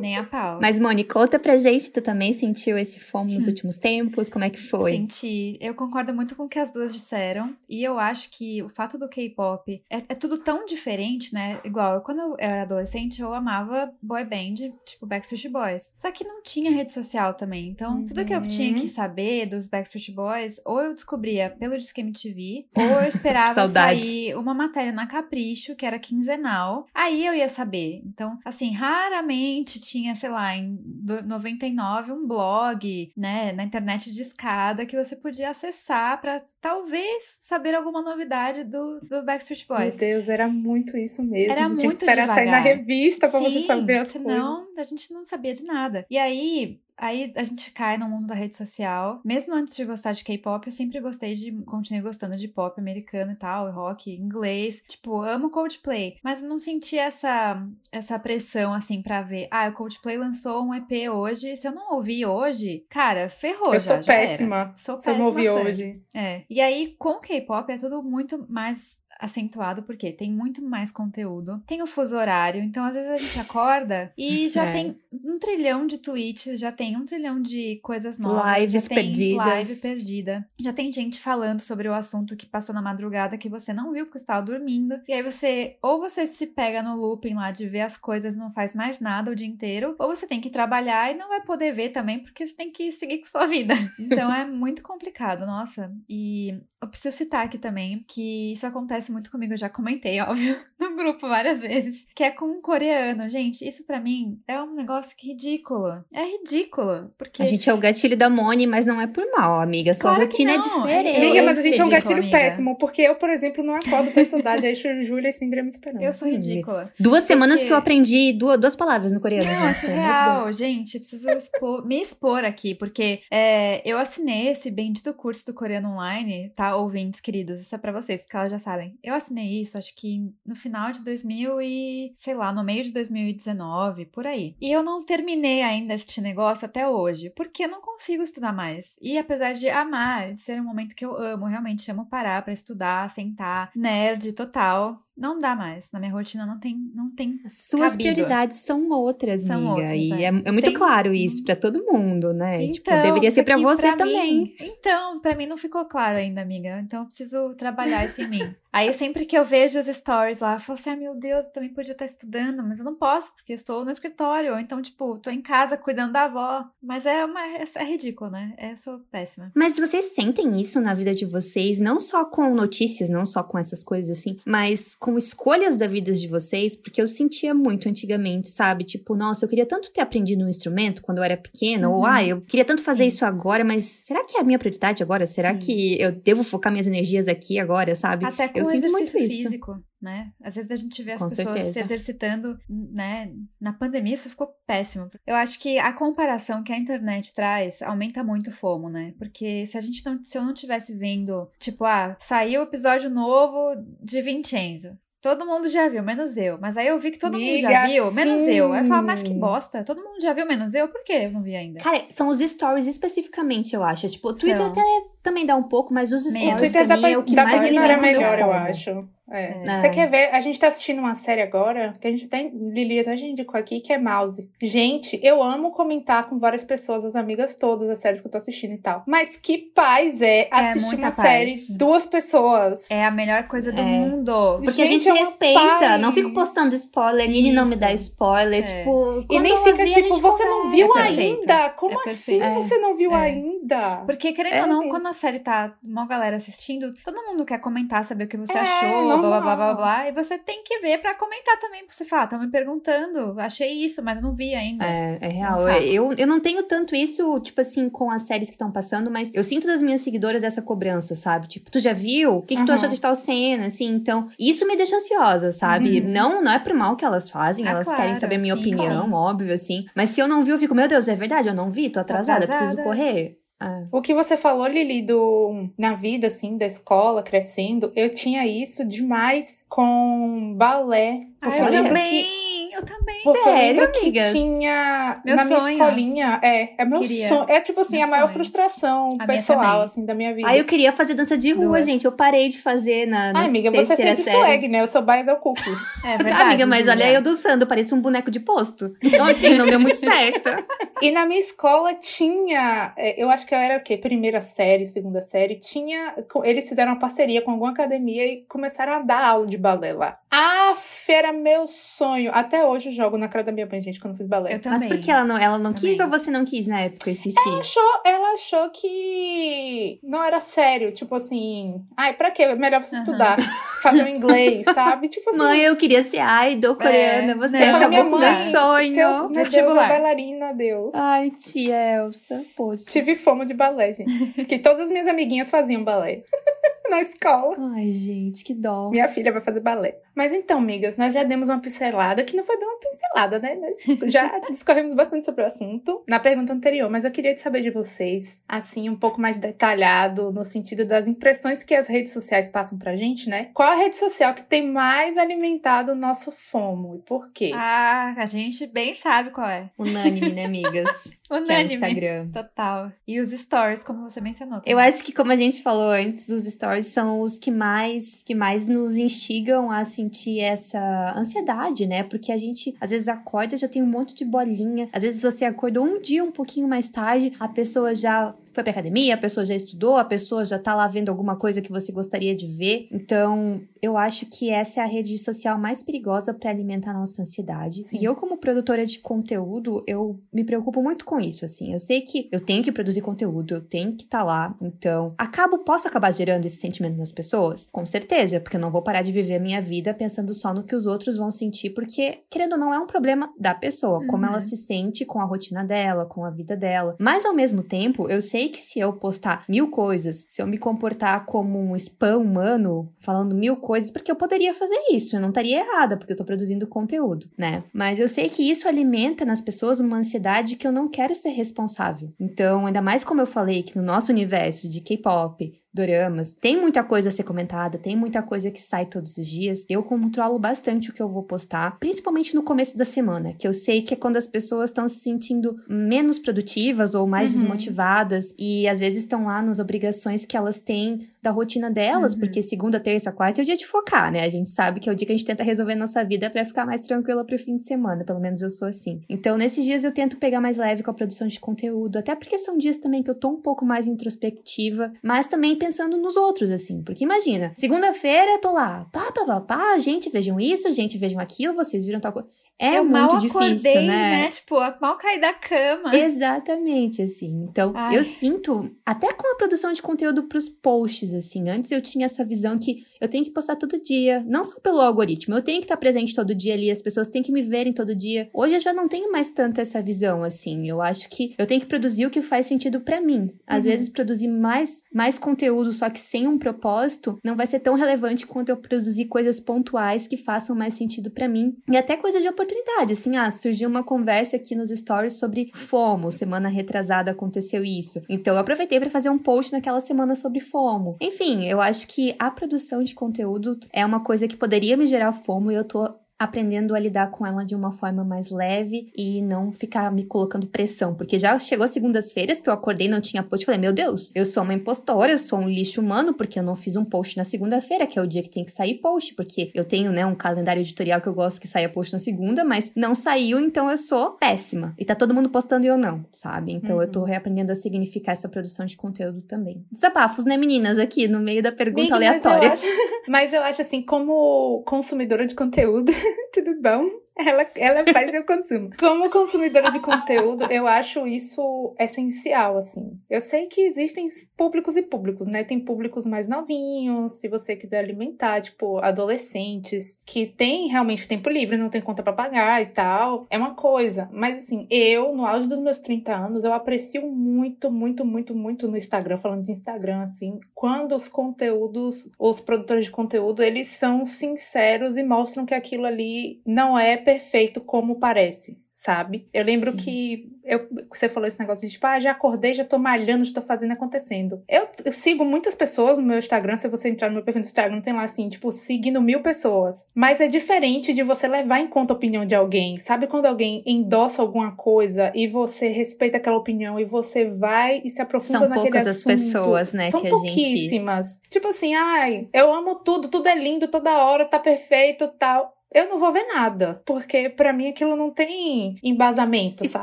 Nem 0.00 0.16
a 0.16 0.24
pau. 0.24 0.58
Mas, 0.60 0.78
Moni, 0.78 1.04
conta 1.04 1.38
pra 1.38 1.56
gente, 1.56 1.90
tu 1.90 2.00
também 2.00 2.32
sentiu 2.32 2.78
esse 2.78 3.00
fomo 3.00 3.30
nos 3.30 3.46
últimos 3.46 3.76
tempos? 3.76 4.28
Como 4.28 4.44
é 4.44 4.50
que 4.50 4.60
foi? 4.60 4.92
Senti. 4.92 5.58
Eu 5.60 5.74
concordo 5.74 6.14
muito 6.14 6.34
com 6.34 6.44
o 6.44 6.48
que 6.48 6.58
as 6.58 6.72
duas 6.72 6.94
disseram. 6.94 7.54
E 7.68 7.82
eu 7.82 7.98
acho 7.98 8.30
que 8.30 8.62
o 8.62 8.68
fato 8.68 8.98
do 8.98 9.08
K-pop 9.08 9.82
é, 9.90 9.96
é, 10.08 10.14
tudo 10.14 10.38
tão 10.38 10.64
diferente, 10.64 11.32
né? 11.34 11.60
Igual, 11.64 12.00
quando 12.02 12.20
eu 12.20 12.36
era 12.38 12.62
adolescente, 12.62 13.20
eu 13.20 13.32
amava 13.32 13.92
boy 14.02 14.24
band, 14.24 14.72
tipo 14.84 15.06
Backstreet 15.06 15.48
Boys. 15.48 15.92
Só 15.98 16.10
que 16.10 16.24
não 16.24 16.42
tinha 16.42 16.70
rede 16.70 16.92
social 16.92 17.34
também. 17.34 17.68
Então, 17.68 17.98
uhum. 17.98 18.06
tudo 18.06 18.24
que 18.24 18.34
eu 18.34 18.42
tinha 18.42 18.74
que 18.74 18.88
saber 18.88 19.46
dos 19.46 19.66
Backstreet 19.66 20.12
Boys, 20.12 20.60
ou 20.64 20.80
eu 20.80 20.94
descobria 20.94 21.50
pelo 21.50 21.76
Disque 21.76 22.00
MTV, 22.00 22.66
ou 22.76 23.02
eu 23.02 23.08
esperava 23.08 23.66
sair 23.66 24.34
uma 24.36 24.54
matéria 24.54 24.92
na 24.92 25.06
Capricho, 25.06 25.74
que 25.74 25.86
era 25.86 25.98
quinzenal. 25.98 26.86
Aí 26.94 27.24
eu 27.24 27.34
ia 27.34 27.48
saber. 27.48 28.02
Então, 28.04 28.38
assim, 28.44 28.72
raramente 28.72 29.80
tinha, 29.88 30.14
sei 30.14 30.28
lá, 30.28 30.54
em 30.56 30.78
99 31.26 32.12
um 32.12 32.26
blog, 32.26 33.10
né, 33.16 33.52
na 33.52 33.64
internet 33.64 34.12
de 34.12 34.22
escada 34.22 34.84
que 34.86 34.96
você 34.96 35.16
podia 35.16 35.50
acessar 35.50 36.20
para 36.20 36.42
talvez 36.60 37.38
saber 37.40 37.74
alguma 37.74 38.02
novidade 38.02 38.64
do, 38.64 39.00
do 39.00 39.24
Backstreet 39.24 39.66
Boys. 39.66 39.96
Meu 39.96 39.98
Deus, 39.98 40.28
era 40.28 40.48
muito 40.48 40.96
isso 40.96 41.22
mesmo. 41.22 41.52
Era 41.52 41.62
tinha 41.62 41.68
muito 41.68 41.88
que 41.88 41.94
esperar 41.94 42.22
devagar. 42.22 42.36
sair 42.36 42.50
na 42.50 42.58
revista 42.58 43.28
para 43.28 43.40
você 43.40 43.62
saber 43.62 43.98
as 43.98 44.10
senão, 44.10 44.64
coisas. 44.66 44.78
a 44.78 44.84
gente 44.84 45.12
não 45.12 45.24
sabia 45.24 45.54
de 45.54 45.64
nada. 45.64 46.06
E 46.10 46.18
aí, 46.18 46.80
Aí 46.98 47.32
a 47.36 47.44
gente 47.44 47.70
cai 47.70 47.96
no 47.96 48.08
mundo 48.08 48.26
da 48.26 48.34
rede 48.34 48.56
social. 48.56 49.20
Mesmo 49.24 49.54
antes 49.54 49.76
de 49.76 49.84
gostar 49.84 50.12
de 50.12 50.24
K-pop, 50.24 50.66
eu 50.66 50.72
sempre 50.72 51.00
gostei 51.00 51.34
de. 51.34 51.52
Continuei 51.62 52.02
gostando 52.02 52.36
de 52.36 52.48
pop 52.48 52.78
americano 52.80 53.32
e 53.32 53.36
tal, 53.36 53.70
rock 53.70 54.10
inglês. 54.10 54.82
Tipo, 54.86 55.22
amo 55.22 55.50
Coldplay. 55.50 56.16
Mas 56.22 56.42
não 56.42 56.58
senti 56.58 56.98
essa, 56.98 57.64
essa 57.92 58.18
pressão, 58.18 58.74
assim, 58.74 59.00
pra 59.00 59.22
ver. 59.22 59.46
Ah, 59.50 59.68
o 59.68 59.72
Coldplay 59.72 60.18
lançou 60.18 60.64
um 60.64 60.74
EP 60.74 61.08
hoje. 61.10 61.56
Se 61.56 61.68
eu 61.68 61.72
não 61.72 61.92
ouvir 61.94 62.26
hoje, 62.26 62.84
cara, 62.90 63.28
ferrou. 63.28 63.74
Eu 63.74 63.80
já, 63.80 64.02
sou 64.02 64.14
péssima. 64.14 64.74
Sou 64.76 64.96
péssima. 64.96 64.98
Se 64.98 65.10
eu 65.10 65.18
não 65.18 65.26
ouvir 65.26 65.50
hoje. 65.50 66.02
É. 66.12 66.42
E 66.50 66.60
aí, 66.60 66.96
com 66.98 67.10
o 67.10 67.20
K-pop, 67.20 67.72
é 67.72 67.78
tudo 67.78 68.02
muito 68.02 68.44
mais 68.50 68.98
acentuado 69.18 69.82
porque 69.82 70.12
tem 70.12 70.32
muito 70.32 70.62
mais 70.62 70.90
conteúdo, 70.90 71.62
tem 71.66 71.82
o 71.82 71.86
fuso 71.86 72.16
horário, 72.16 72.62
então 72.62 72.84
às 72.84 72.94
vezes 72.94 73.10
a 73.10 73.16
gente 73.16 73.40
acorda 73.40 74.12
e 74.16 74.48
já 74.48 74.64
é. 74.64 74.72
tem 74.72 75.00
um 75.12 75.38
trilhão 75.38 75.86
de 75.86 75.98
tweets, 75.98 76.58
já 76.58 76.70
tem 76.70 76.96
um 76.96 77.04
trilhão 77.04 77.40
de 77.40 77.80
coisas 77.82 78.18
novas, 78.18 78.58
lives 78.58 78.88
perdidas, 78.88 79.46
live 79.46 79.76
perdida, 79.76 80.48
já 80.58 80.72
tem 80.72 80.92
gente 80.92 81.18
falando 81.18 81.60
sobre 81.60 81.88
o 81.88 81.94
assunto 81.94 82.36
que 82.36 82.46
passou 82.46 82.74
na 82.74 82.82
madrugada 82.82 83.38
que 83.38 83.48
você 83.48 83.72
não 83.72 83.92
viu 83.92 84.06
porque 84.06 84.18
estava 84.18 84.42
dormindo, 84.42 85.00
e 85.08 85.12
aí 85.12 85.22
você 85.22 85.76
ou 85.82 85.98
você 85.98 86.26
se 86.26 86.46
pega 86.46 86.82
no 86.82 86.96
looping 86.96 87.34
lá 87.34 87.50
de 87.50 87.68
ver 87.68 87.82
as 87.82 87.96
coisas, 87.96 88.36
não 88.36 88.52
faz 88.52 88.74
mais 88.74 89.00
nada 89.00 89.30
o 89.30 89.34
dia 89.34 89.46
inteiro, 89.46 89.94
ou 89.98 90.08
você 90.08 90.26
tem 90.26 90.40
que 90.40 90.50
trabalhar 90.50 91.10
e 91.10 91.16
não 91.16 91.28
vai 91.28 91.42
poder 91.42 91.72
ver 91.72 91.90
também 91.90 92.20
porque 92.20 92.46
você 92.46 92.54
tem 92.54 92.70
que 92.70 92.92
seguir 92.92 93.18
com 93.18 93.26
sua 93.26 93.46
vida. 93.46 93.74
Então 93.98 94.32
é 94.32 94.44
muito 94.44 94.82
complicado, 94.82 95.44
nossa. 95.44 95.92
E 96.08 96.58
eu 96.80 96.88
preciso 96.88 97.16
citar 97.16 97.44
aqui 97.44 97.58
também 97.58 98.04
que 98.06 98.52
isso 98.52 98.66
acontece 98.66 99.07
muito 99.12 99.30
comigo, 99.30 99.52
eu 99.52 99.58
já 99.58 99.68
comentei, 99.68 100.20
óbvio, 100.22 100.58
no 100.78 100.96
grupo 100.96 101.28
várias 101.28 101.60
vezes, 101.60 102.06
que 102.14 102.22
é 102.22 102.30
com 102.30 102.46
um 102.46 102.60
coreano. 102.60 103.28
Gente, 103.28 103.66
isso 103.66 103.84
para 103.84 104.00
mim 104.00 104.40
é 104.46 104.60
um 104.60 104.74
negócio 104.74 105.16
que 105.16 105.28
é 105.28 105.32
ridículo. 105.32 106.04
É 106.12 106.24
ridículo, 106.24 107.12
porque... 107.16 107.42
A 107.42 107.46
gente 107.46 107.68
é 107.68 107.74
o 107.74 107.78
gatilho 107.78 108.16
da 108.16 108.28
Moni, 108.28 108.66
mas 108.66 108.86
não 108.86 109.00
é 109.00 109.06
por 109.06 109.24
mal, 109.30 109.60
amiga. 109.60 109.94
Sua 109.94 110.10
claro 110.10 110.22
rotina 110.22 110.52
é 110.52 110.58
diferente. 110.58 111.16
Amiga, 111.16 111.42
mas 111.42 111.58
a 111.58 111.62
gente 111.62 111.80
é 111.80 111.84
um 111.84 111.88
gatilho 111.88 112.18
amiga. 112.18 112.38
péssimo, 112.38 112.78
porque 112.78 113.02
eu, 113.02 113.14
por 113.14 113.30
exemplo, 113.30 113.64
não 113.64 113.74
acordo 113.74 114.10
pra 114.10 114.22
estudar, 114.22 114.56
deixo 114.60 114.88
Júlia 115.02 115.28
e 115.28 115.32
Cindy 115.32 115.62
me 115.62 115.68
esperando. 115.68 116.02
Eu 116.02 116.12
sou 116.12 116.28
ridícula. 116.28 116.92
Duas 116.98 117.22
porque... 117.22 117.32
semanas 117.32 117.62
que 117.62 117.72
eu 117.72 117.76
aprendi 117.76 118.32
duas, 118.32 118.58
duas 118.58 118.76
palavras 118.76 119.12
no 119.12 119.20
coreano. 119.20 119.50
Não, 119.50 119.62
acho 119.64 119.86
real, 119.86 120.52
gente. 120.52 120.98
Preciso 120.98 121.30
expor, 121.30 121.86
me 121.86 122.00
expor 122.00 122.44
aqui, 122.44 122.74
porque 122.74 123.20
é, 123.30 123.82
eu 123.88 123.98
assinei 123.98 124.48
esse 124.48 124.70
bendito 124.70 125.12
curso 125.14 125.46
do 125.46 125.54
coreano 125.54 125.90
online, 125.90 126.50
tá? 126.54 126.76
Ouvintes 126.76 127.20
queridos, 127.20 127.60
isso 127.60 127.74
é 127.74 127.78
pra 127.78 127.92
vocês, 127.92 128.22
porque 128.22 128.36
elas 128.36 128.50
já 128.50 128.58
sabem. 128.58 128.97
Eu 129.02 129.14
assinei 129.14 129.60
isso, 129.60 129.78
acho 129.78 129.94
que 129.96 130.32
no 130.44 130.54
final 130.54 130.90
de 130.92 131.04
2000 131.04 131.62
e, 131.62 132.12
sei 132.14 132.34
lá, 132.34 132.52
no 132.52 132.64
meio 132.64 132.82
de 132.82 132.92
2019, 132.92 134.06
por 134.06 134.26
aí. 134.26 134.56
E 134.60 134.70
eu 134.70 134.82
não 134.82 135.04
terminei 135.04 135.62
ainda 135.62 135.94
este 135.94 136.20
negócio 136.20 136.66
até 136.66 136.88
hoje, 136.88 137.30
porque 137.30 137.64
eu 137.64 137.68
não 137.68 137.80
consigo 137.80 138.22
estudar 138.22 138.52
mais. 138.52 138.98
E 139.00 139.18
apesar 139.18 139.52
de 139.52 139.68
amar, 139.68 140.32
de 140.32 140.40
ser 140.40 140.60
um 140.60 140.64
momento 140.64 140.94
que 140.94 141.04
eu 141.04 141.16
amo, 141.16 141.46
realmente 141.46 141.90
amo 141.90 142.06
parar 142.06 142.42
para 142.42 142.52
estudar, 142.52 143.10
sentar, 143.10 143.70
nerd 143.74 144.32
total, 144.32 145.02
não 145.18 145.40
dá 145.40 145.56
mais. 145.56 145.90
Na 145.92 145.98
minha 145.98 146.12
rotina 146.12 146.46
não 146.46 146.60
tem, 146.60 146.76
não 146.94 147.10
tem. 147.10 147.40
Suas 147.48 147.92
cabido. 147.92 148.14
prioridades 148.14 148.58
são 148.58 148.88
outras, 148.90 149.42
são 149.42 149.72
amiga. 149.72 149.92
Outras, 149.92 150.20
e 150.20 150.24
é, 150.24 150.28
é 150.28 150.52
muito 150.52 150.66
tem... 150.66 150.74
claro 150.74 151.12
isso 151.12 151.42
para 151.42 151.56
todo 151.56 151.84
mundo, 151.84 152.32
né? 152.32 152.68
Tipo, 152.68 152.88
então, 152.88 152.94
tipo, 152.94 153.02
deveria 153.02 153.30
ser 153.32 153.42
para 153.42 153.58
você 153.58 153.88
pra 153.88 153.96
também. 153.96 154.42
Mim, 154.42 154.54
então, 154.60 155.20
para 155.20 155.34
mim 155.34 155.46
não 155.46 155.56
ficou 155.56 155.84
claro 155.86 156.18
ainda, 156.18 156.40
amiga. 156.40 156.80
Então 156.80 157.00
eu 157.00 157.06
preciso 157.06 157.54
trabalhar 157.56 158.06
isso 158.06 158.22
em 158.22 158.28
mim. 158.28 158.54
Aí 158.72 158.87
sempre 158.92 159.24
que 159.24 159.36
eu 159.36 159.44
vejo 159.44 159.78
os 159.78 159.86
stories 159.86 160.40
lá, 160.40 160.54
eu 160.54 160.60
falo 160.60 160.78
assim: 160.78 160.90
ah, 160.90 160.96
meu 160.96 161.14
Deus, 161.14 161.46
eu 161.46 161.52
também 161.52 161.72
podia 161.72 161.92
estar 161.92 162.04
estudando, 162.04 162.62
mas 162.62 162.78
eu 162.78 162.84
não 162.84 162.94
posso, 162.94 163.32
porque 163.34 163.52
estou 163.52 163.84
no 163.84 163.90
escritório. 163.90 164.52
Ou 164.52 164.58
então, 164.58 164.80
tipo, 164.80 165.18
tô 165.18 165.30
em 165.30 165.42
casa 165.42 165.76
cuidando 165.76 166.12
da 166.12 166.24
avó. 166.24 166.64
Mas 166.82 167.06
é 167.06 167.24
uma. 167.24 167.40
É, 167.40 167.64
é 167.76 167.84
ridículo, 167.84 168.30
né? 168.30 168.54
É, 168.56 168.76
sou 168.76 169.00
péssima. 169.10 169.52
Mas 169.54 169.78
vocês 169.78 170.06
sentem 170.06 170.60
isso 170.60 170.80
na 170.80 170.94
vida 170.94 171.14
de 171.14 171.24
vocês, 171.26 171.80
não 171.80 171.98
só 171.98 172.24
com 172.24 172.54
notícias, 172.54 173.08
não 173.08 173.24
só 173.24 173.42
com 173.42 173.58
essas 173.58 173.82
coisas 173.82 174.18
assim, 174.18 174.36
mas 174.44 174.94
com 174.94 175.16
escolhas 175.16 175.76
da 175.76 175.86
vida 175.86 176.12
de 176.12 176.26
vocês? 176.26 176.76
Porque 176.76 177.00
eu 177.00 177.06
sentia 177.06 177.54
muito 177.54 177.88
antigamente, 177.88 178.48
sabe? 178.48 178.84
Tipo, 178.84 179.14
nossa, 179.14 179.44
eu 179.44 179.48
queria 179.48 179.66
tanto 179.66 179.92
ter 179.92 180.00
aprendido 180.00 180.44
um 180.44 180.48
instrumento 180.48 181.02
quando 181.02 181.18
eu 181.18 181.24
era 181.24 181.36
pequena, 181.36 181.88
uhum. 181.88 181.96
ou 181.96 182.06
ah, 182.06 182.24
eu 182.24 182.40
queria 182.40 182.64
tanto 182.64 182.82
fazer 182.82 183.04
Sim. 183.04 183.08
isso 183.08 183.24
agora, 183.24 183.64
mas 183.64 183.84
será 183.84 184.24
que 184.24 184.36
é 184.36 184.40
a 184.40 184.44
minha 184.44 184.58
prioridade 184.58 185.02
agora? 185.02 185.26
Será 185.26 185.52
Sim. 185.52 185.58
que 185.58 186.00
eu 186.00 186.12
devo 186.12 186.42
focar 186.42 186.72
minhas 186.72 186.86
energias 186.86 187.28
aqui 187.28 187.58
agora, 187.58 187.94
sabe? 187.94 188.24
Até 188.24 188.48
com 188.48 188.58
eu 188.58 188.64
muito 188.86 189.10
físico, 189.10 189.72
isso. 189.72 189.84
né? 190.00 190.32
Às 190.42 190.54
vezes 190.54 190.70
a 190.70 190.76
gente 190.76 191.02
vê 191.02 191.12
as 191.12 191.22
com 191.22 191.28
pessoas 191.28 191.48
certeza. 191.48 191.72
se 191.72 191.80
exercitando, 191.80 192.58
né? 192.68 193.32
Na 193.60 193.72
pandemia 193.72 194.14
isso 194.14 194.30
ficou 194.30 194.48
péssimo. 194.66 195.10
Eu 195.26 195.34
acho 195.34 195.58
que 195.58 195.78
a 195.78 195.92
comparação 195.92 196.62
que 196.62 196.72
a 196.72 196.78
internet 196.78 197.34
traz 197.34 197.82
aumenta 197.82 198.22
muito 198.22 198.50
o 198.50 198.52
FOMO, 198.52 198.88
né? 198.88 199.14
Porque 199.18 199.66
se 199.66 199.76
a 199.76 199.80
gente 199.80 200.04
não, 200.04 200.22
se 200.22 200.36
eu 200.38 200.42
não 200.42 200.54
tivesse 200.54 200.94
vendo, 200.94 201.48
tipo, 201.58 201.84
ah, 201.84 202.16
saiu 202.20 202.60
o 202.60 202.64
episódio 202.64 203.10
novo 203.10 203.74
de 204.00 204.22
Vincenzo. 204.22 204.96
Todo 205.20 205.44
mundo 205.44 205.68
já 205.68 205.88
viu, 205.88 206.00
menos 206.02 206.36
eu. 206.36 206.58
Mas 206.60 206.76
aí 206.76 206.86
eu 206.86 206.98
vi 206.98 207.10
que 207.10 207.18
todo 207.18 207.38
mundo 207.38 207.58
já 207.58 207.86
viu, 207.86 208.12
menos 208.12 208.42
sim. 208.42 208.52
eu. 208.52 208.72
Aí 208.72 208.84
eu 208.84 208.88
falo, 208.88 209.04
mas 209.04 209.20
que 209.20 209.34
bosta. 209.34 209.82
Todo 209.82 210.02
mundo 210.02 210.20
já 210.22 210.32
viu, 210.32 210.46
menos 210.46 210.74
eu. 210.74 210.86
Por 210.86 211.02
que 211.02 211.12
eu 211.12 211.32
não 211.32 211.42
vi 211.42 211.56
ainda? 211.56 211.80
Cara, 211.80 212.06
são 212.10 212.28
os 212.28 212.38
stories 212.38 212.86
especificamente, 212.86 213.74
eu 213.74 213.82
acho. 213.82 214.08
Tipo, 214.08 214.28
o 214.28 214.34
Twitter 214.34 214.58
são. 214.58 214.68
até 214.68 214.80
também 215.22 215.44
dá 215.44 215.56
um 215.56 215.62
pouco, 215.62 215.92
mas 215.92 216.12
os 216.12 216.22
stories. 216.22 216.54
O 216.54 216.56
Twitter 216.56 216.86
dá 216.86 216.96
pra, 216.98 217.10
é 217.10 217.18
o 217.18 217.22
que 217.22 217.34
dá 217.34 217.44
mais 217.44 217.70
pra 217.70 217.98
melhor, 217.98 218.38
eu 218.38 218.52
acho. 218.52 219.08
É. 219.30 219.62
É. 219.66 219.80
Você 219.80 219.90
quer 219.90 220.10
ver? 220.10 220.30
A 220.32 220.40
gente 220.40 220.58
tá 220.58 220.68
assistindo 220.68 220.98
uma 221.00 221.14
série 221.14 221.42
agora, 221.42 221.94
que 222.00 222.06
a 222.06 222.10
gente 222.10 222.26
tem. 222.26 222.50
Lili 222.54 222.98
até 222.98 223.12
a 223.12 223.16
gente 223.16 223.32
indicou 223.32 223.60
aqui, 223.60 223.80
que 223.80 223.92
é 223.92 223.98
Mouse. 223.98 224.48
Gente, 224.60 225.20
eu 225.22 225.42
amo 225.42 225.70
comentar 225.70 226.28
com 226.28 226.38
várias 226.38 226.64
pessoas, 226.64 227.04
as 227.04 227.14
amigas 227.14 227.54
todas, 227.54 227.88
as 227.90 227.98
séries 227.98 228.20
que 228.20 228.26
eu 228.26 228.32
tô 228.32 228.38
assistindo 228.38 228.72
e 228.72 228.78
tal. 228.78 229.02
Mas 229.06 229.36
que 229.36 229.58
paz 229.58 230.22
é, 230.22 230.48
é 230.48 230.48
assistir 230.50 230.96
uma 230.96 231.12
paz. 231.12 231.14
série 231.14 231.62
duas 231.70 232.06
pessoas. 232.06 232.90
É 232.90 233.04
a 233.04 233.10
melhor 233.10 233.46
coisa 233.46 233.70
do 233.70 233.80
é. 233.80 233.84
mundo. 233.84 234.60
Porque 234.64 234.86
gente, 234.86 235.08
a 235.08 235.14
gente 235.14 235.20
é 235.20 235.24
respeita. 235.24 235.60
Paz. 235.60 236.00
Não 236.00 236.12
fico 236.12 236.32
postando 236.32 236.74
spoiler, 236.74 237.28
Nini 237.28 237.52
não 237.52 237.66
me 237.66 237.76
dá 237.76 237.92
spoiler. 237.92 238.64
É. 238.64 238.66
Tipo, 238.66 239.26
e 239.30 239.38
nem 239.38 239.56
fica 239.58 239.84
vi, 239.84 239.90
tipo, 239.90 240.14
você 240.14 240.44
não 240.44 240.70
viu 240.70 240.96
ainda? 240.96 241.70
Como 241.70 242.00
assim 242.00 242.38
você 242.54 242.78
não 242.78 242.96
viu 242.96 243.14
ainda? 243.14 244.04
Porque, 244.06 244.32
querendo 244.32 244.62
ou 244.62 244.68
não, 244.68 244.88
quando 244.88 245.06
a 245.08 245.14
série 245.14 245.40
tá 245.40 245.74
uma 245.82 246.06
galera 246.06 246.36
assistindo, 246.36 246.92
todo 247.04 247.22
mundo 247.22 247.44
quer 247.44 247.58
comentar, 247.58 248.04
saber 248.04 248.24
o 248.24 248.28
que 248.28 248.36
você 248.36 248.56
achou 248.56 249.06
blá, 249.06 249.16
blá, 249.16 249.40
blá, 249.40 249.56
blá, 249.56 249.74
blá. 249.74 250.08
E 250.08 250.12
você 250.12 250.38
tem 250.38 250.62
que 250.62 250.78
ver 250.80 250.98
para 250.98 251.14
comentar 251.14 251.58
também. 251.58 251.84
Pra 251.84 251.94
você 251.94 252.04
falar, 252.04 252.24
estão 252.24 252.40
me 252.40 252.48
perguntando, 252.50 253.38
achei 253.38 253.84
isso, 253.84 254.02
mas 254.02 254.20
não 254.20 254.34
vi 254.34 254.54
ainda. 254.54 254.84
É, 254.84 255.18
é 255.20 255.28
real. 255.28 255.68
Eu, 255.68 256.12
eu 256.12 256.26
não 256.26 256.40
tenho 256.40 256.62
tanto 256.64 256.94
isso, 256.94 257.38
tipo 257.40 257.60
assim, 257.60 257.88
com 257.88 258.10
as 258.10 258.22
séries 258.22 258.48
que 258.48 258.54
estão 258.54 258.70
passando, 258.70 259.10
mas 259.10 259.30
eu 259.34 259.42
sinto 259.42 259.66
das 259.66 259.82
minhas 259.82 260.00
seguidoras 260.00 260.44
essa 260.44 260.62
cobrança, 260.62 261.14
sabe? 261.14 261.48
Tipo, 261.48 261.70
tu 261.70 261.78
já 261.78 261.92
viu? 261.92 262.36
O 262.36 262.42
que, 262.42 262.54
que 262.54 262.60
uhum. 262.60 262.66
tu 262.66 262.72
achou 262.72 262.88
de 262.88 263.00
tal 263.00 263.14
cena? 263.14 263.66
Assim, 263.66 263.86
então, 263.86 264.28
isso 264.38 264.66
me 264.66 264.76
deixa 264.76 264.96
ansiosa, 264.96 265.52
sabe? 265.52 266.00
Uhum. 266.00 266.08
Não, 266.08 266.42
não 266.42 266.52
é 266.52 266.58
pro 266.58 266.76
mal 266.76 266.96
que 266.96 267.04
elas 267.04 267.30
fazem, 267.30 267.66
ah, 267.66 267.70
elas 267.70 267.84
claro, 267.84 268.00
querem 268.00 268.16
saber 268.16 268.36
a 268.36 268.38
minha 268.38 268.54
sim, 268.54 268.60
opinião, 268.60 269.06
sim. 269.06 269.12
óbvio, 269.12 269.52
assim. 269.52 269.84
Mas 269.94 270.10
se 270.10 270.20
eu 270.20 270.28
não 270.28 270.42
vi, 270.42 270.50
eu 270.50 270.58
fico, 270.58 270.74
meu 270.74 270.88
Deus, 270.88 271.08
é 271.08 271.14
verdade, 271.14 271.48
eu 271.48 271.54
não 271.54 271.70
vi, 271.70 271.90
tô 271.90 272.00
atrasada, 272.00 272.46
tô 272.46 272.52
atrasada. 272.52 272.76
preciso 272.76 272.88
correr. 272.88 273.38
É. 273.60 273.84
O 273.90 274.00
que 274.00 274.14
você 274.14 274.36
falou, 274.36 274.66
Lili, 274.68 275.02
do 275.02 275.68
na 275.76 275.94
vida, 275.94 276.28
assim, 276.28 276.56
da 276.56 276.64
escola, 276.64 277.22
crescendo, 277.22 277.92
eu 277.96 278.08
tinha 278.08 278.46
isso 278.46 278.84
demais 278.84 279.64
com 279.68 280.54
balé. 280.56 281.26
Ah, 281.42 281.58
eu 281.58 281.70
também! 281.70 282.47
Eu 282.78 282.84
também. 282.84 283.20
Porque 283.24 283.42
Sério, 283.42 283.82
eu 283.82 283.90
que 283.92 284.12
tinha 284.32 285.20
meu 285.24 285.36
na 285.36 285.44
sonho. 285.44 285.62
minha 285.64 285.72
escolinha. 285.72 286.40
É, 286.42 286.70
é 286.78 286.84
meu 286.84 287.00
queria. 287.00 287.28
sonho. 287.28 287.46
É 287.48 287.60
tipo 287.60 287.80
assim, 287.80 287.96
meu 287.96 288.06
a 288.06 288.10
maior 288.10 288.22
sonho. 288.26 288.34
frustração 288.34 289.08
a 289.18 289.26
pessoal, 289.26 289.82
assim, 289.82 290.04
da 290.04 290.14
minha 290.14 290.32
vida. 290.32 290.48
Aí 290.48 290.58
eu 290.58 290.64
queria 290.64 290.92
fazer 290.92 291.14
dança 291.14 291.36
de 291.36 291.52
rua, 291.52 291.66
Duas. 291.66 291.86
gente. 291.86 292.04
Eu 292.04 292.12
parei 292.12 292.48
de 292.48 292.60
fazer 292.60 293.06
na. 293.06 293.32
na 293.32 293.40
Ai, 293.40 293.46
amiga, 293.46 293.70
você 293.70 293.96
sempre 293.96 294.22
série. 294.22 294.36
swag, 294.36 294.68
né? 294.68 294.80
Eu 294.80 294.86
sou 294.86 295.02
bias 295.02 295.28
ao 295.28 295.36
cookie. 295.36 295.58
É 296.04 296.16
verdade. 296.16 296.42
amiga, 296.42 296.66
mas 296.66 296.88
olha 296.88 297.12
eu 297.12 297.20
dançando, 297.20 297.66
parecia 297.66 297.96
um 297.96 298.00
boneco 298.00 298.30
de 298.30 298.40
posto. 298.40 298.94
Então, 299.02 299.26
assim, 299.26 299.54
não 299.54 299.66
deu 299.66 299.80
muito 299.80 299.96
certo. 299.96 300.48
E 301.00 301.12
na 301.12 301.24
minha 301.24 301.38
escola 301.38 301.94
tinha. 301.94 302.92
É, 302.96 303.22
eu 303.22 303.30
acho 303.30 303.46
que 303.46 303.54
eu 303.54 303.58
era 303.58 303.76
o 303.78 303.80
quê? 303.80 303.96
Primeira 303.96 304.40
série, 304.40 304.84
segunda 304.84 305.20
série. 305.20 305.54
Tinha. 305.56 306.14
Eles 306.42 306.68
fizeram 306.68 306.92
uma 306.92 306.98
parceria 306.98 307.40
com 307.40 307.52
alguma 307.52 307.70
academia 307.70 308.26
e 308.26 308.44
começaram 308.48 308.94
a 308.94 308.98
dar 308.98 309.24
aula 309.24 309.46
de 309.46 309.56
balé 309.56 309.92
lá. 309.92 310.12
Ah, 310.28 310.74
era 311.08 311.32
meu 311.32 311.66
sonho. 311.66 312.30
Até 312.34 312.64
hoje 312.68 312.88
eu 312.88 312.92
jogo 312.92 313.16
na 313.16 313.28
cara 313.28 313.44
da 313.44 313.52
minha 313.52 313.66
mãe, 313.66 313.80
gente, 313.80 314.00
quando 314.00 314.14
eu 314.14 314.18
fiz 314.18 314.26
balé. 314.26 314.54
Eu 314.54 314.60
também. 314.60 314.78
Mas 314.80 314.88
por 314.88 314.98
que 314.98 315.10
ela 315.10 315.24
não, 315.24 315.36
ela 315.36 315.58
não 315.58 315.72
quis 315.72 315.98
ou 316.00 316.08
você 316.08 316.30
não 316.30 316.44
quis 316.44 316.66
na 316.66 316.80
época 316.80 317.10
assistir? 317.10 317.48
Ela 317.48 317.60
achou, 317.60 318.00
ela 318.04 318.32
achou 318.34 318.70
que 318.70 319.98
não 320.02 320.22
era 320.22 320.40
sério. 320.40 320.92
Tipo 320.92 321.16
assim, 321.16 321.84
ai, 321.96 322.14
pra 322.14 322.30
quê? 322.30 322.54
Melhor 322.54 322.84
você 322.84 322.96
uhum. 322.96 323.02
estudar, 323.02 323.38
fazer 323.82 324.04
o 324.04 324.08
inglês, 324.08 324.64
sabe? 324.74 325.08
Tipo 325.08 325.30
assim. 325.30 325.38
Mãe, 325.38 325.60
eu 325.60 325.76
queria 325.76 326.02
ser 326.02 326.20
idol 326.50 326.76
coreana. 326.76 327.32
É, 327.32 327.34
você 327.34 327.58
né? 327.58 327.74
acabou 327.74 328.10
com 328.10 328.18
meu 328.18 328.34
sonho. 328.50 328.94
Seu, 328.94 329.28
meu 329.28 329.42
Deus, 329.44 329.54
é 329.54 329.88
bailarina, 329.88 330.52
Deus. 330.54 330.94
Ai, 330.94 331.30
tia 331.30 331.96
Elsa, 331.96 332.44
poxa. 332.56 332.84
Tive 332.90 333.14
fome 333.14 333.44
de 333.44 333.54
balé, 333.54 333.92
gente. 333.92 334.32
Porque 334.32 334.58
todas 334.58 334.84
as 334.84 334.90
minhas 334.90 335.06
amiguinhas 335.06 335.50
faziam 335.50 335.82
balé. 335.82 336.22
na 336.88 337.00
escola. 337.00 337.56
Ai, 337.74 337.90
gente, 337.90 338.42
que 338.42 338.54
dó. 338.54 338.90
Minha 338.90 339.08
filha 339.08 339.32
vai 339.32 339.40
fazer 339.40 339.60
balé. 339.60 339.98
Mas 340.18 340.32
então, 340.32 340.58
amigas, 340.58 340.96
nós 340.96 341.14
já 341.14 341.22
demos 341.22 341.48
uma 341.48 341.60
pincelada, 341.60 342.24
que 342.24 342.34
não 342.34 342.42
foi 342.42 342.58
bem 342.58 342.66
uma 342.66 342.80
pincelada, 342.80 343.38
né? 343.38 343.54
Nós 343.54 344.12
já 344.12 344.26
discorremos 344.50 344.92
bastante 344.92 345.24
sobre 345.24 345.44
o 345.44 345.46
assunto 345.46 346.02
na 346.08 346.18
pergunta 346.18 346.52
anterior, 346.52 346.90
mas 346.90 347.04
eu 347.04 347.12
queria 347.12 347.38
saber 347.38 347.62
de 347.62 347.70
vocês, 347.70 348.42
assim, 348.48 348.88
um 348.88 348.96
pouco 348.96 349.20
mais 349.20 349.38
detalhado, 349.38 350.32
no 350.32 350.42
sentido 350.42 350.84
das 350.84 351.06
impressões 351.06 351.62
que 351.62 351.72
as 351.72 351.86
redes 351.86 352.12
sociais 352.12 352.48
passam 352.48 352.76
pra 352.76 352.96
gente, 352.96 353.28
né? 353.28 353.50
Qual 353.54 353.70
a 353.70 353.76
rede 353.76 353.96
social 353.96 354.34
que 354.34 354.42
tem 354.42 354.68
mais 354.68 355.16
alimentado 355.16 355.92
o 355.92 355.94
nosso 355.94 356.32
fomo 356.32 356.96
e 356.96 356.98
por 356.98 357.30
quê? 357.30 357.52
Ah, 357.54 358.16
a 358.18 358.26
gente 358.26 358.66
bem 358.66 358.96
sabe 358.96 359.30
qual 359.30 359.48
é. 359.48 359.70
Unânime, 359.78 360.32
né, 360.32 360.46
amigas? 360.46 361.16
Unânime. 361.30 361.48
Que 361.48 361.52
é 361.52 361.62
Instagram. 361.62 362.30
Total. 362.30 362.92
E 363.06 363.20
os 363.20 363.30
stories, 363.30 363.84
como 363.84 364.08
você 364.08 364.20
mencionou. 364.20 364.60
Também. 364.60 364.72
Eu 364.72 364.78
acho 364.78 365.04
que, 365.04 365.12
como 365.12 365.30
a 365.30 365.36
gente 365.36 365.62
falou 365.62 365.90
antes, 365.90 366.28
os 366.30 366.44
stories 366.44 366.86
são 366.86 367.20
os 367.20 367.36
que 367.36 367.50
mais, 367.50 368.22
que 368.22 368.34
mais 368.34 368.66
nos 368.66 368.96
instigam 368.96 369.70
a 369.70 369.84
sentir 370.08 370.40
essa 370.40 371.14
ansiedade, 371.16 371.86
né? 371.86 372.02
Porque 372.02 372.32
a 372.32 372.38
gente, 372.38 372.74
às 372.80 372.90
vezes, 372.90 373.06
acorda 373.06 373.56
já 373.56 373.68
tem 373.68 373.82
um 373.82 373.86
monte 373.86 374.14
de 374.14 374.24
bolinha. 374.24 374.88
Às 374.92 375.02
vezes, 375.02 375.22
você 375.22 375.44
acordou 375.44 375.84
um 375.84 376.00
dia 376.00 376.24
um 376.24 376.32
pouquinho 376.32 376.66
mais 376.66 376.88
tarde, 376.88 377.32
a 377.38 377.46
pessoa 377.46 377.94
já 377.94 378.34
foi 378.58 378.64
pra 378.64 378.72
academia, 378.72 379.14
a 379.14 379.18
pessoa 379.18 379.46
já 379.46 379.54
estudou, 379.54 379.96
a 379.96 380.04
pessoa 380.04 380.44
já 380.44 380.58
tá 380.58 380.74
lá 380.74 380.88
vendo 380.88 381.08
alguma 381.10 381.36
coisa 381.36 381.62
que 381.62 381.70
você 381.70 381.92
gostaria 381.92 382.34
de 382.34 382.46
ver. 382.46 382.88
Então, 382.90 383.60
eu 383.80 383.96
acho 383.96 384.26
que 384.26 384.50
essa 384.50 384.80
é 384.80 384.82
a 384.82 384.86
rede 384.86 385.16
social 385.16 385.56
mais 385.56 385.82
perigosa 385.82 386.34
para 386.34 386.50
alimentar 386.50 386.90
a 386.90 386.94
nossa 386.94 387.22
ansiedade. 387.22 387.84
Sim. 387.84 387.98
E 388.00 388.04
eu, 388.04 388.16
como 388.16 388.38
produtora 388.38 388.84
de 388.84 388.98
conteúdo, 388.98 389.84
eu 389.86 390.20
me 390.32 390.42
preocupo 390.42 390.82
muito 390.82 391.04
com 391.04 391.20
isso, 391.20 391.44
assim. 391.44 391.72
Eu 391.72 391.78
sei 391.78 392.00
que 392.00 392.28
eu 392.32 392.40
tenho 392.40 392.62
que 392.62 392.72
produzir 392.72 393.00
conteúdo, 393.00 393.54
eu 393.54 393.60
tenho 393.60 393.92
que 393.92 394.02
estar 394.04 394.18
tá 394.18 394.24
lá. 394.24 394.56
Então, 394.60 395.14
acabo, 395.16 395.58
posso 395.58 395.86
acabar 395.86 396.12
gerando 396.12 396.44
esse 396.44 396.56
sentimento 396.56 396.96
nas 396.96 397.12
pessoas? 397.12 397.68
Com 397.70 397.86
certeza, 397.86 398.40
porque 398.40 398.56
eu 398.56 398.60
não 398.60 398.72
vou 398.72 398.82
parar 398.82 399.02
de 399.02 399.12
viver 399.12 399.36
a 399.36 399.40
minha 399.40 399.60
vida 399.60 399.94
pensando 399.94 400.34
só 400.34 400.52
no 400.52 400.64
que 400.64 400.74
os 400.74 400.86
outros 400.86 401.16
vão 401.16 401.30
sentir, 401.30 401.70
porque, 401.70 402.24
querendo 402.28 402.54
ou 402.54 402.58
não, 402.58 402.74
é 402.74 402.78
um 402.80 402.86
problema 402.86 403.32
da 403.38 403.54
pessoa, 403.54 404.04
como 404.06 404.26
ela 404.26 404.36
uhum. 404.36 404.40
se 404.40 404.56
sente 404.56 405.04
com 405.04 405.20
a 405.20 405.24
rotina 405.24 405.64
dela, 405.64 406.04
com 406.04 406.24
a 406.24 406.30
vida 406.30 406.56
dela. 406.56 406.96
Mas, 406.98 407.24
ao 407.24 407.34
mesmo 407.34 407.62
tempo, 407.62 408.08
eu 408.08 408.20
sei 408.20 408.47
que 408.48 408.58
se 408.58 408.78
eu 408.78 408.92
postar 408.92 409.44
mil 409.48 409.68
coisas, 409.70 410.26
se 410.28 410.40
eu 410.42 410.46
me 410.46 410.58
comportar 410.58 411.24
como 411.24 411.58
um 411.58 411.76
spam 411.76 412.18
humano, 412.18 412.92
falando 412.98 413.34
mil 413.34 413.56
coisas, 413.56 413.90
porque 413.90 414.10
eu 414.10 414.16
poderia 414.16 414.54
fazer 414.54 414.78
isso, 414.92 415.16
eu 415.16 415.20
não 415.20 415.28
estaria 415.28 415.60
errada, 415.60 415.96
porque 415.96 416.12
eu 416.12 416.16
tô 416.16 416.24
produzindo 416.24 416.66
conteúdo, 416.66 417.28
né? 417.36 417.64
Mas 417.72 417.98
eu 417.98 418.08
sei 418.08 418.28
que 418.28 418.48
isso 418.48 418.68
alimenta 418.68 419.24
nas 419.24 419.40
pessoas 419.40 419.80
uma 419.80 419.96
ansiedade 419.96 420.56
que 420.56 420.66
eu 420.66 420.72
não 420.72 420.88
quero 420.88 421.14
ser 421.14 421.30
responsável. 421.30 422.12
Então, 422.18 422.66
ainda 422.66 422.82
mais 422.82 423.04
como 423.04 423.20
eu 423.20 423.26
falei 423.26 423.62
que 423.62 423.76
no 423.76 423.82
nosso 423.82 424.12
universo 424.12 424.68
de 424.68 424.80
K-pop, 424.80 425.52
doramas. 425.72 426.34
Tem 426.34 426.60
muita 426.60 426.82
coisa 426.82 427.08
a 427.08 427.12
ser 427.12 427.22
comentada, 427.22 427.78
tem 427.78 427.96
muita 427.96 428.22
coisa 428.22 428.50
que 428.50 428.60
sai 428.60 428.86
todos 428.86 429.16
os 429.16 429.26
dias. 429.26 429.64
Eu 429.68 429.82
controlo 429.82 430.38
bastante 430.38 430.90
o 430.90 430.92
que 430.92 431.02
eu 431.02 431.08
vou 431.08 431.22
postar, 431.22 431.78
principalmente 431.78 432.34
no 432.34 432.42
começo 432.42 432.76
da 432.76 432.84
semana, 432.84 433.34
que 433.34 433.46
eu 433.46 433.52
sei 433.52 433.82
que 433.82 433.94
é 433.94 433.96
quando 433.96 434.16
as 434.16 434.26
pessoas 434.26 434.70
estão 434.70 434.88
se 434.88 435.00
sentindo 435.00 435.56
menos 435.68 436.18
produtivas 436.18 436.94
ou 436.94 437.06
mais 437.06 437.30
uhum. 437.30 437.40
desmotivadas 437.40 438.34
e 438.38 438.66
às 438.66 438.80
vezes 438.80 439.00
estão 439.00 439.26
lá 439.26 439.42
nas 439.42 439.58
obrigações 439.58 440.24
que 440.24 440.36
elas 440.36 440.58
têm 440.58 441.08
da 441.22 441.30
rotina 441.30 441.70
delas, 441.70 442.14
uhum. 442.14 442.20
porque 442.20 442.40
segunda, 442.42 442.80
terça, 442.80 443.12
quarta 443.12 443.40
é 443.40 443.42
o 443.42 443.44
dia 443.44 443.56
de 443.56 443.66
focar, 443.66 444.10
né? 444.10 444.24
A 444.24 444.28
gente 444.28 444.48
sabe 444.48 444.80
que 444.80 444.88
é 444.88 444.92
o 444.92 444.94
dia 444.94 445.06
que 445.06 445.12
a 445.12 445.16
gente 445.16 445.26
tenta 445.26 445.42
resolver 445.42 445.72
a 445.72 445.76
nossa 445.76 446.02
vida 446.04 446.30
para 446.30 446.44
ficar 446.44 446.64
mais 446.64 446.80
tranquila 446.80 447.24
pro 447.24 447.38
fim 447.38 447.56
de 447.56 447.64
semana, 447.64 448.04
pelo 448.04 448.20
menos 448.20 448.40
eu 448.40 448.50
sou 448.50 448.68
assim. 448.68 449.00
Então, 449.08 449.36
nesses 449.36 449.64
dias 449.64 449.84
eu 449.84 449.92
tento 449.92 450.16
pegar 450.16 450.40
mais 450.40 450.56
leve 450.56 450.82
com 450.82 450.90
a 450.90 450.94
produção 450.94 451.26
de 451.26 451.38
conteúdo, 451.38 451.98
até 451.98 452.14
porque 452.14 452.38
são 452.38 452.56
dias 452.56 452.78
também 452.78 453.02
que 453.02 453.10
eu 453.10 453.14
tô 453.14 453.28
um 453.28 453.40
pouco 453.40 453.64
mais 453.64 453.86
introspectiva, 453.86 454.92
mas 455.02 455.26
também 455.26 455.57
pensando 455.58 455.96
nos 455.96 456.16
outros, 456.16 456.50
assim, 456.50 456.82
porque 456.82 457.04
imagina, 457.04 457.52
segunda-feira 457.56 458.32
eu 458.32 458.40
tô 458.40 458.52
lá, 458.52 458.86
pá, 458.92 459.12
pá, 459.12 459.24
pá, 459.24 459.40
pá, 459.40 459.78
gente, 459.78 460.08
vejam 460.08 460.38
isso, 460.40 460.70
gente, 460.72 460.96
vejam 460.96 461.20
aquilo, 461.20 461.54
vocês 461.54 461.84
viram 461.84 462.00
tal 462.00 462.12
coisa. 462.12 462.28
É 462.60 462.78
eu 462.78 462.84
muito 462.84 462.92
mal 462.92 463.18
difícil, 463.18 463.40
acordei, 463.40 463.86
né? 463.86 464.10
né? 464.10 464.28
Tipo, 464.28 464.56
mal 464.80 464.96
caí 464.96 465.20
da 465.20 465.32
cama. 465.32 465.96
Exatamente, 465.96 467.00
assim. 467.00 467.46
Então, 467.48 467.72
Ai. 467.74 467.96
eu 467.96 468.02
sinto, 468.02 468.68
até 468.84 469.12
com 469.12 469.32
a 469.32 469.36
produção 469.36 469.72
de 469.72 469.80
conteúdo 469.80 470.24
pros 470.24 470.48
posts, 470.48 471.14
assim. 471.14 471.48
Antes 471.48 471.70
eu 471.70 471.80
tinha 471.80 472.06
essa 472.06 472.24
visão 472.24 472.58
que 472.58 472.84
eu 473.00 473.06
tenho 473.06 473.24
que 473.24 473.30
postar 473.30 473.54
todo 473.54 473.80
dia. 473.80 474.24
Não 474.26 474.42
só 474.42 474.58
pelo 474.58 474.80
algoritmo, 474.80 475.36
eu 475.36 475.42
tenho 475.42 475.60
que 475.60 475.66
estar 475.66 475.76
presente 475.76 476.12
todo 476.12 476.34
dia 476.34 476.54
ali, 476.54 476.68
as 476.68 476.82
pessoas 476.82 477.06
têm 477.06 477.22
que 477.22 477.30
me 477.30 477.42
verem 477.42 477.72
todo 477.72 477.94
dia. 477.94 478.28
Hoje 478.34 478.54
eu 478.54 478.60
já 478.60 478.72
não 478.72 478.88
tenho 478.88 479.12
mais 479.12 479.30
tanta 479.30 479.60
essa 479.60 479.80
visão, 479.80 480.24
assim. 480.24 480.68
Eu 480.68 480.82
acho 480.82 481.08
que 481.10 481.36
eu 481.38 481.46
tenho 481.46 481.60
que 481.60 481.66
produzir 481.66 482.06
o 482.06 482.10
que 482.10 482.22
faz 482.22 482.46
sentido 482.46 482.80
para 482.80 483.00
mim. 483.00 483.30
Às 483.46 483.62
uhum. 483.64 483.70
vezes, 483.70 483.88
produzir 483.88 484.28
mais, 484.28 484.82
mais 484.92 485.16
conteúdo, 485.16 485.70
só 485.70 485.88
que 485.88 486.00
sem 486.00 486.26
um 486.26 486.36
propósito, 486.36 487.20
não 487.22 487.36
vai 487.36 487.46
ser 487.46 487.60
tão 487.60 487.74
relevante 487.74 488.26
quanto 488.26 488.48
eu 488.48 488.56
produzir 488.56 489.04
coisas 489.04 489.38
pontuais 489.38 490.08
que 490.08 490.16
façam 490.16 490.56
mais 490.56 490.74
sentido 490.74 491.08
para 491.08 491.28
mim. 491.28 491.56
E 491.70 491.76
até 491.76 491.96
coisa 491.96 492.20
de 492.20 492.26
oportunidade 492.26 492.47
oportunidade, 492.48 492.94
assim, 492.94 493.16
ah, 493.16 493.30
surgiu 493.30 493.68
uma 493.68 493.84
conversa 493.84 494.36
aqui 494.36 494.54
nos 494.54 494.70
stories 494.70 495.18
sobre 495.18 495.50
FOMO, 495.54 496.10
semana 496.10 496.48
retrasada 496.48 497.10
aconteceu 497.10 497.64
isso. 497.64 498.02
Então 498.08 498.34
eu 498.34 498.40
aproveitei 498.40 498.80
para 498.80 498.88
fazer 498.90 499.10
um 499.10 499.18
post 499.18 499.52
naquela 499.52 499.80
semana 499.80 500.14
sobre 500.14 500.40
FOMO. 500.40 500.96
Enfim, 501.00 501.44
eu 501.46 501.60
acho 501.60 501.86
que 501.86 502.14
a 502.18 502.30
produção 502.30 502.82
de 502.82 502.94
conteúdo 502.94 503.58
é 503.72 503.84
uma 503.84 504.00
coisa 504.00 504.26
que 504.26 504.36
poderia 504.36 504.76
me 504.76 504.86
gerar 504.86 505.12
FOMO 505.12 505.52
e 505.52 505.56
eu 505.56 505.64
tô 505.64 505.94
aprendendo 506.18 506.74
a 506.74 506.78
lidar 506.80 507.10
com 507.10 507.24
ela 507.24 507.44
de 507.44 507.54
uma 507.54 507.70
forma 507.70 508.02
mais 508.02 508.30
leve 508.30 508.90
e 508.96 509.22
não 509.22 509.52
ficar 509.52 509.92
me 509.92 510.04
colocando 510.04 510.46
pressão. 510.46 510.94
Porque 510.94 511.18
já 511.18 511.38
chegou 511.38 511.66
segundas-feiras 511.68 512.40
que 512.40 512.48
eu 512.48 512.52
acordei 512.52 512.88
não 512.88 513.00
tinha 513.00 513.22
post. 513.22 513.46
Falei, 513.46 513.60
meu 513.60 513.72
Deus, 513.72 514.10
eu 514.14 514.24
sou 514.24 514.42
uma 514.42 514.54
impostora, 514.54 515.12
eu 515.12 515.18
sou 515.18 515.38
um 515.38 515.48
lixo 515.48 515.80
humano, 515.80 516.12
porque 516.12 516.38
eu 516.38 516.42
não 516.42 516.56
fiz 516.56 516.74
um 516.74 516.84
post 516.84 517.16
na 517.16 517.24
segunda-feira, 517.24 517.86
que 517.86 517.98
é 517.98 518.02
o 518.02 518.06
dia 518.06 518.22
que 518.22 518.30
tem 518.30 518.44
que 518.44 518.50
sair 518.50 518.74
post. 518.74 519.14
Porque 519.14 519.50
eu 519.54 519.64
tenho, 519.64 519.92
né, 519.92 520.04
um 520.04 520.14
calendário 520.14 520.60
editorial 520.60 521.00
que 521.00 521.06
eu 521.06 521.14
gosto 521.14 521.40
que 521.40 521.46
saia 521.46 521.68
post 521.68 521.92
na 521.92 522.00
segunda, 522.00 522.44
mas 522.44 522.72
não 522.74 522.94
saiu, 522.94 523.38
então 523.38 523.70
eu 523.70 523.78
sou 523.78 524.12
péssima. 524.12 524.74
E 524.76 524.84
tá 524.84 524.96
todo 524.96 525.14
mundo 525.14 525.28
postando 525.28 525.66
e 525.66 525.68
eu 525.68 525.78
não, 525.78 526.04
sabe? 526.12 526.52
Então 526.52 526.76
uhum. 526.76 526.82
eu 526.82 526.90
tô 526.90 527.00
uhum. 527.00 527.06
reaprendendo 527.06 527.52
a 527.52 527.54
significar 527.54 528.12
essa 528.12 528.28
produção 528.28 528.66
de 528.66 528.76
conteúdo 528.76 529.20
também. 529.20 529.64
Desabafos, 529.70 530.24
né, 530.24 530.36
meninas, 530.36 530.78
aqui 530.78 531.06
no 531.06 531.20
meio 531.20 531.42
da 531.42 531.52
pergunta 531.52 531.94
aleatória. 531.94 532.48
Mas 532.48 532.62
eu, 532.64 532.70
acho, 532.70 533.02
mas 533.08 533.32
eu 533.32 533.42
acho 533.42 533.62
assim, 533.62 533.82
como 533.82 534.62
consumidora 534.66 535.24
de 535.24 535.34
conteúdo, 535.34 535.92
tudo 536.32 536.54
bom? 536.60 537.07
Ela, 537.18 537.46
ela 537.56 537.92
faz 537.92 538.14
eu 538.14 538.24
consumo. 538.24 538.70
Como 538.78 539.10
consumidora 539.10 539.70
de 539.72 539.80
conteúdo, 539.80 540.44
eu 540.52 540.66
acho 540.68 541.06
isso 541.06 541.74
essencial, 541.78 542.56
assim. 542.56 542.98
Eu 543.10 543.20
sei 543.20 543.46
que 543.46 543.60
existem 543.62 544.06
públicos 544.36 544.76
e 544.76 544.82
públicos, 544.82 545.26
né? 545.26 545.42
Tem 545.42 545.58
públicos 545.58 546.06
mais 546.06 546.28
novinhos, 546.28 547.12
se 547.14 547.28
você 547.28 547.56
quiser 547.56 547.80
alimentar, 547.80 548.40
tipo, 548.40 548.78
adolescentes, 548.78 549.96
que 550.06 550.26
tem 550.26 550.68
realmente 550.68 551.08
tempo 551.08 551.28
livre, 551.28 551.56
não 551.56 551.68
tem 551.68 551.80
conta 551.80 552.02
para 552.02 552.12
pagar 552.12 552.62
e 552.62 552.66
tal. 552.66 553.26
É 553.28 553.36
uma 553.36 553.54
coisa. 553.54 554.08
Mas, 554.12 554.44
assim, 554.44 554.66
eu, 554.70 555.14
no 555.14 555.26
auge 555.26 555.48
dos 555.48 555.58
meus 555.58 555.78
30 555.78 556.14
anos, 556.14 556.44
eu 556.44 556.52
aprecio 556.52 557.10
muito, 557.10 557.70
muito, 557.70 558.04
muito, 558.04 558.34
muito 558.34 558.68
no 558.68 558.76
Instagram, 558.76 559.18
falando 559.18 559.42
de 559.42 559.52
Instagram, 559.52 560.02
assim, 560.02 560.38
quando 560.54 560.94
os 560.94 561.08
conteúdos, 561.08 562.08
os 562.18 562.40
produtores 562.40 562.84
de 562.84 562.90
conteúdo, 562.90 563.42
eles 563.42 563.68
são 563.68 564.04
sinceros 564.04 564.96
e 564.96 565.02
mostram 565.02 565.44
que 565.44 565.54
aquilo 565.54 565.84
ali 565.84 566.40
não 566.46 566.78
é 566.78 566.96
perfeito 567.08 567.62
como 567.62 567.98
parece 567.98 568.60
sabe? 568.78 569.26
Eu 569.34 569.44
lembro 569.44 569.72
Sim. 569.72 569.76
que 569.76 570.32
eu, 570.44 570.68
você 570.88 571.08
falou 571.08 571.26
esse 571.26 571.38
negócio 571.40 571.66
de 571.66 571.72
tipo, 571.72 571.84
ah, 571.84 571.98
já 571.98 572.12
acordei, 572.12 572.54
já 572.54 572.64
tô 572.64 572.78
malhando, 572.78 573.24
já 573.24 573.34
tô 573.34 573.42
fazendo 573.42 573.72
acontecendo. 573.72 574.40
Eu, 574.48 574.68
eu, 574.84 574.92
sigo 574.92 575.24
muitas 575.24 575.56
pessoas 575.56 575.98
no 575.98 576.04
meu 576.04 576.16
Instagram, 576.16 576.56
se 576.56 576.68
você 576.68 576.88
entrar 576.88 577.08
no 577.08 577.14
meu 577.14 577.24
perfil 577.24 577.42
do 577.42 577.46
Instagram, 577.46 577.80
tem 577.80 577.92
lá 577.92 578.04
assim, 578.04 578.28
tipo, 578.28 578.52
seguindo 578.52 579.02
mil 579.02 579.20
pessoas. 579.20 579.84
Mas 579.92 580.20
é 580.20 580.28
diferente 580.28 580.94
de 580.94 581.02
você 581.02 581.26
levar 581.26 581.58
em 581.58 581.66
conta 581.66 581.92
a 581.92 581.96
opinião 581.96 582.24
de 582.24 582.36
alguém. 582.36 582.78
Sabe 582.78 583.08
quando 583.08 583.26
alguém 583.26 583.64
endossa 583.66 584.22
alguma 584.22 584.54
coisa 584.54 585.10
e 585.12 585.26
você 585.26 585.66
respeita 585.66 586.18
aquela 586.18 586.36
opinião 586.36 586.78
e 586.78 586.84
você 586.84 587.24
vai 587.24 587.82
e 587.84 587.90
se 587.90 588.00
aprofunda 588.00 588.38
São 588.38 588.48
naquele 588.48 588.70
poucas 588.70 588.86
assunto? 588.86 589.12
as 589.12 589.20
pessoas, 589.24 589.72
né, 589.72 589.90
São 589.90 590.00
que 590.00 590.08
pouquíssimas. 590.08 591.06
Gente... 591.16 591.30
Tipo 591.30 591.48
assim, 591.48 591.74
ai, 591.74 592.28
eu 592.32 592.54
amo 592.54 592.76
tudo, 592.76 593.08
tudo 593.08 593.28
é 593.28 593.34
lindo 593.34 593.66
toda 593.66 594.04
hora, 594.04 594.24
tá 594.24 594.38
perfeito, 594.38 595.08
tal 595.18 595.57
eu 595.72 595.88
não 595.88 595.98
vou 595.98 596.12
ver 596.12 596.26
nada. 596.26 596.82
Porque 596.84 597.28
para 597.28 597.52
mim 597.52 597.68
aquilo 597.68 597.96
não 597.96 598.10
tem 598.10 598.76
embasamento, 598.82 599.64
spam, 599.64 599.82